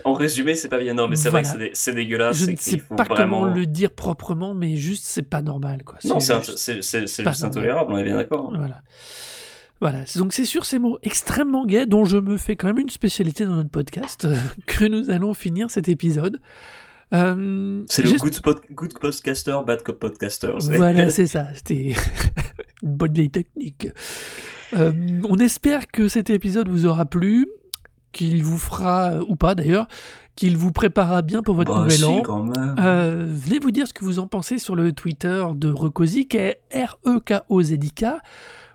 En 0.04 0.14
résumé, 0.14 0.56
c'est 0.56 0.70
pas 0.70 0.80
bien. 0.80 0.94
Non, 0.94 1.08
mais 1.08 1.16
c'est 1.16 1.30
vrai 1.30 1.42
que 1.42 1.48
c'est 1.48 1.58
dé- 1.58 1.72
c'est 1.74 1.94
dégueulasse. 1.94 2.38
je 2.38 2.52
ne 2.52 2.56
sais 2.56 2.78
faut 2.80 2.96
pas 2.96 3.04
vraiment. 3.06 3.42
comment 3.42 3.54
le 3.54 3.66
dire 3.66 3.92
proprement, 3.92 4.54
mais 4.54 4.76
juste 4.76 5.06
c'est 5.06 5.24
pas 5.24 5.42
normal 5.42 5.84
quoi. 5.84 5.98
Non, 6.04 6.20
c'est 6.20 6.42
juste- 6.76 7.44
intolérable, 7.44 7.92
on 7.94 7.98
est 7.98 8.04
bien 8.04 8.16
d'accord. 8.18 8.52
Voilà. 8.56 8.82
Voilà. 9.82 10.00
Donc 10.16 10.32
c'est 10.34 10.46
sur 10.46 10.66
ces 10.66 10.80
mots 10.80 11.00
extrêmement 11.04 11.66
gays 11.66 11.86
dont 11.86 12.06
je 12.06 12.18
me 12.18 12.38
fais 12.38 12.56
quand 12.56 12.68
même 12.68 12.80
une 12.80 12.90
spécialité 12.90 13.46
dans 13.46 13.56
notre 13.56 13.70
podcast 13.70 14.26
euh, 14.26 14.36
que 14.68 14.86
nous 14.86 15.10
allons 15.10 15.34
finir 15.34 15.70
cet 15.70 15.90
épisode. 15.90 16.40
Euh, 17.14 17.84
C'est 17.88 18.02
le 18.04 18.12
good, 18.18 18.42
pod- 18.42 18.62
good 18.72 18.98
podcaster, 19.00 19.58
bad 19.66 19.84
cop 19.84 20.00
podcaster. 20.00 20.52
Voilà, 20.60 21.10
c'est 21.12 21.28
ça. 21.28 21.48
C'était 21.54 21.94
une 22.84 22.96
bonne 22.96 23.14
vieille 23.14 23.30
technique. 23.30 23.88
Euh, 24.76 24.92
on 25.28 25.38
espère 25.38 25.88
que 25.88 26.08
cet 26.08 26.30
épisode 26.30 26.68
vous 26.70 26.86
aura 26.86 27.06
plu, 27.06 27.48
qu'il 28.16 28.44
vous 28.44 28.58
fera, 28.58 29.12
euh, 29.12 29.24
ou 29.28 29.36
pas 29.36 29.54
d'ailleurs, 29.56 29.88
qu'il 30.36 30.58
vous 30.58 30.72
préparera 30.72 31.22
bien 31.22 31.42
pour 31.44 31.56
votre 31.56 31.74
Bah, 31.74 31.82
nouvel 31.82 31.98
si, 31.98 32.06
an. 32.06 32.50
Euh, 32.80 33.26
venez 33.28 33.60
vous 33.60 33.72
dire 33.72 33.88
ce 33.88 33.94
que 33.94 34.04
vous 34.06 34.20
en 34.20 34.28
pensez 34.28 34.58
sur 34.58 34.76
le 34.76 34.92
Twitter 34.94 35.46
de 35.54 35.70
Rekozy, 35.72 36.28
qui 36.28 36.38
est 36.38 36.62
R-E-K-O-Z-I-K. 36.74 38.06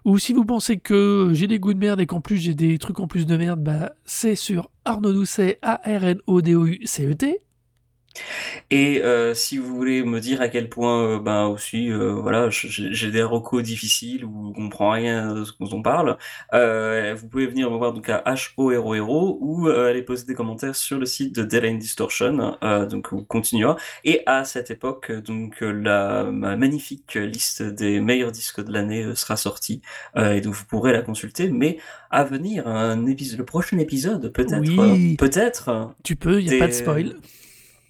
Ou 0.07 0.19
si 0.19 0.33
vous 0.33 0.45
pensez 0.45 0.79
que 0.79 1.31
j'ai 1.33 1.47
des 1.47 1.59
goûts 1.59 1.75
de 1.75 1.79
merde 1.79 2.01
et 2.01 2.07
qu'en 2.07 2.21
plus 2.21 2.37
j'ai 2.39 2.55
des 2.55 2.79
trucs 2.79 3.01
en 3.01 3.07
plus 3.07 3.27
de 3.27 3.37
merde, 3.37 3.63
bah, 3.63 3.93
c'est 4.05 4.35
sur 4.35 4.71
Arnaud 4.85 5.13
Doucet, 5.13 5.59
A-R-N-O-D-O-U-C-E-T. 5.63 7.41
Et 8.71 9.03
euh, 9.03 9.35
si 9.35 9.59
vous 9.59 9.75
voulez 9.75 10.03
me 10.03 10.21
dire 10.21 10.41
à 10.41 10.49
quel 10.49 10.69
point, 10.69 11.03
euh, 11.05 11.19
ben 11.19 11.47
aussi, 11.47 11.91
euh, 11.91 12.13
voilà, 12.13 12.49
j'ai 12.51 13.11
des 13.11 13.23
recos 13.23 13.63
difficiles 13.63 14.25
où 14.25 14.49
on 14.49 14.53
comprend 14.53 14.91
rien 14.91 15.35
de 15.35 15.45
ce 15.45 15.53
dont 15.59 15.69
on 15.73 15.83
parle, 15.83 16.17
vous 16.53 17.29
pouvez 17.29 17.47
venir 17.47 17.71
me 17.71 17.77
voir 17.77 17.93
donc 17.93 18.09
à 18.09 18.23
HOROHERO 18.57 19.39
ou 19.41 19.69
aller 19.69 20.03
poser 20.03 20.27
des 20.27 20.35
commentaires 20.35 20.77
sur 20.77 20.99
le 20.99 21.07
site 21.07 21.35
de 21.35 21.43
Dead 21.43 21.65
End 21.65 21.75
Distortion, 21.75 22.57
donc 22.89 23.13
on 23.13 23.25
continuera. 23.25 23.77
Et 24.05 24.23
à 24.27 24.45
cette 24.45 24.71
époque, 24.71 25.11
donc 25.13 25.61
la 25.61 26.25
ma 26.25 26.57
magnifique 26.57 27.15
liste 27.15 27.63
des 27.63 28.01
meilleurs 28.01 28.33
disques 28.33 28.65
de 28.65 28.73
l'année 28.73 29.15
sera 29.15 29.37
sortie, 29.37 29.83
et 30.17 30.41
donc 30.41 30.55
vous 30.55 30.65
pourrez 30.65 30.93
la 30.93 31.03
consulter. 31.03 31.51
Mais 31.51 31.79
à 32.11 32.25
venir, 32.25 32.67
un 32.67 33.07
épisode, 33.07 33.39
le 33.39 33.45
prochain 33.45 33.79
épisode, 33.79 34.33
peut-être, 34.33 34.61
Oui. 34.61 35.17
peut-être. 35.17 35.95
Tu 36.03 36.17
peux, 36.17 36.41
il 36.41 36.49
n'y 36.49 36.57
a 36.57 36.59
pas 36.59 36.69
de 36.69 36.73
spoil. 36.73 37.15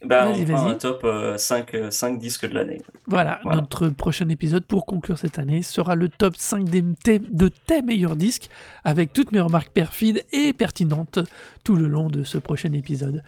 Bah, 0.05 0.27
Vas-y, 0.27 0.43
on 0.43 0.57
vas-y. 0.57 0.71
un 0.71 0.75
top 0.77 1.03
euh, 1.05 1.37
5, 1.37 1.75
euh, 1.75 1.91
5 1.91 2.19
disques 2.19 2.49
de 2.49 2.55
l'année. 2.55 2.81
Voilà, 3.07 3.39
Voilà. 3.43 3.61
notre 3.61 3.89
prochain 3.91 4.29
épisode 4.31 4.65
pour 4.65 4.87
conclure 4.87 5.19
cette 5.19 5.39
année 5.39 5.63
sera 5.63 5.95
le 5.95 6.09
top 6.09 6.37
5 6.37 6.65
des, 6.65 6.83
de 6.83 7.49
tes 7.49 7.83
meilleurs 7.83 8.17
disques, 8.17 8.49
avec 8.85 9.13
toutes 9.13 9.31
mes 9.33 9.41
remarques 9.41 9.71
perfides 9.71 10.25
et 10.33 10.53
pertinentes 10.55 11.19
tout 11.65 11.77
le 11.77 11.87
long 11.87 12.09
de 12.09 12.25
ce 12.25 12.39
prochain 12.39 12.73
épisode. 12.73 13.23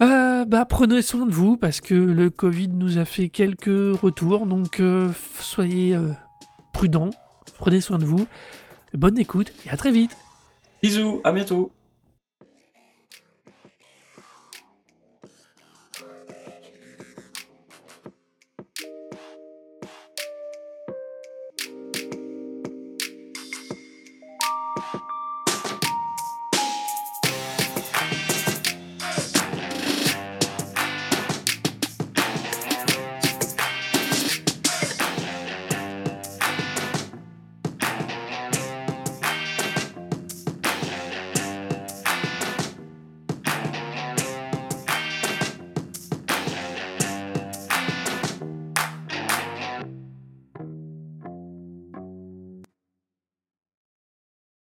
Euh, 0.00 0.44
bah, 0.44 0.64
prenez 0.64 1.02
soin 1.02 1.26
de 1.26 1.32
vous 1.32 1.56
parce 1.56 1.80
que 1.80 1.94
le 1.94 2.30
Covid 2.30 2.68
nous 2.68 2.98
a 2.98 3.04
fait 3.04 3.28
quelques 3.28 3.66
retours, 4.00 4.46
donc 4.46 4.78
euh, 4.78 5.10
soyez 5.40 5.98
prudents, 6.72 7.10
prenez 7.58 7.80
soin 7.80 7.98
de 7.98 8.04
vous, 8.04 8.24
bonne 8.94 9.18
écoute 9.18 9.52
et 9.66 9.70
à 9.70 9.76
très 9.76 9.90
vite. 9.90 10.16
Bisous, 10.80 11.20
à 11.24 11.32
bientôt 11.32 11.72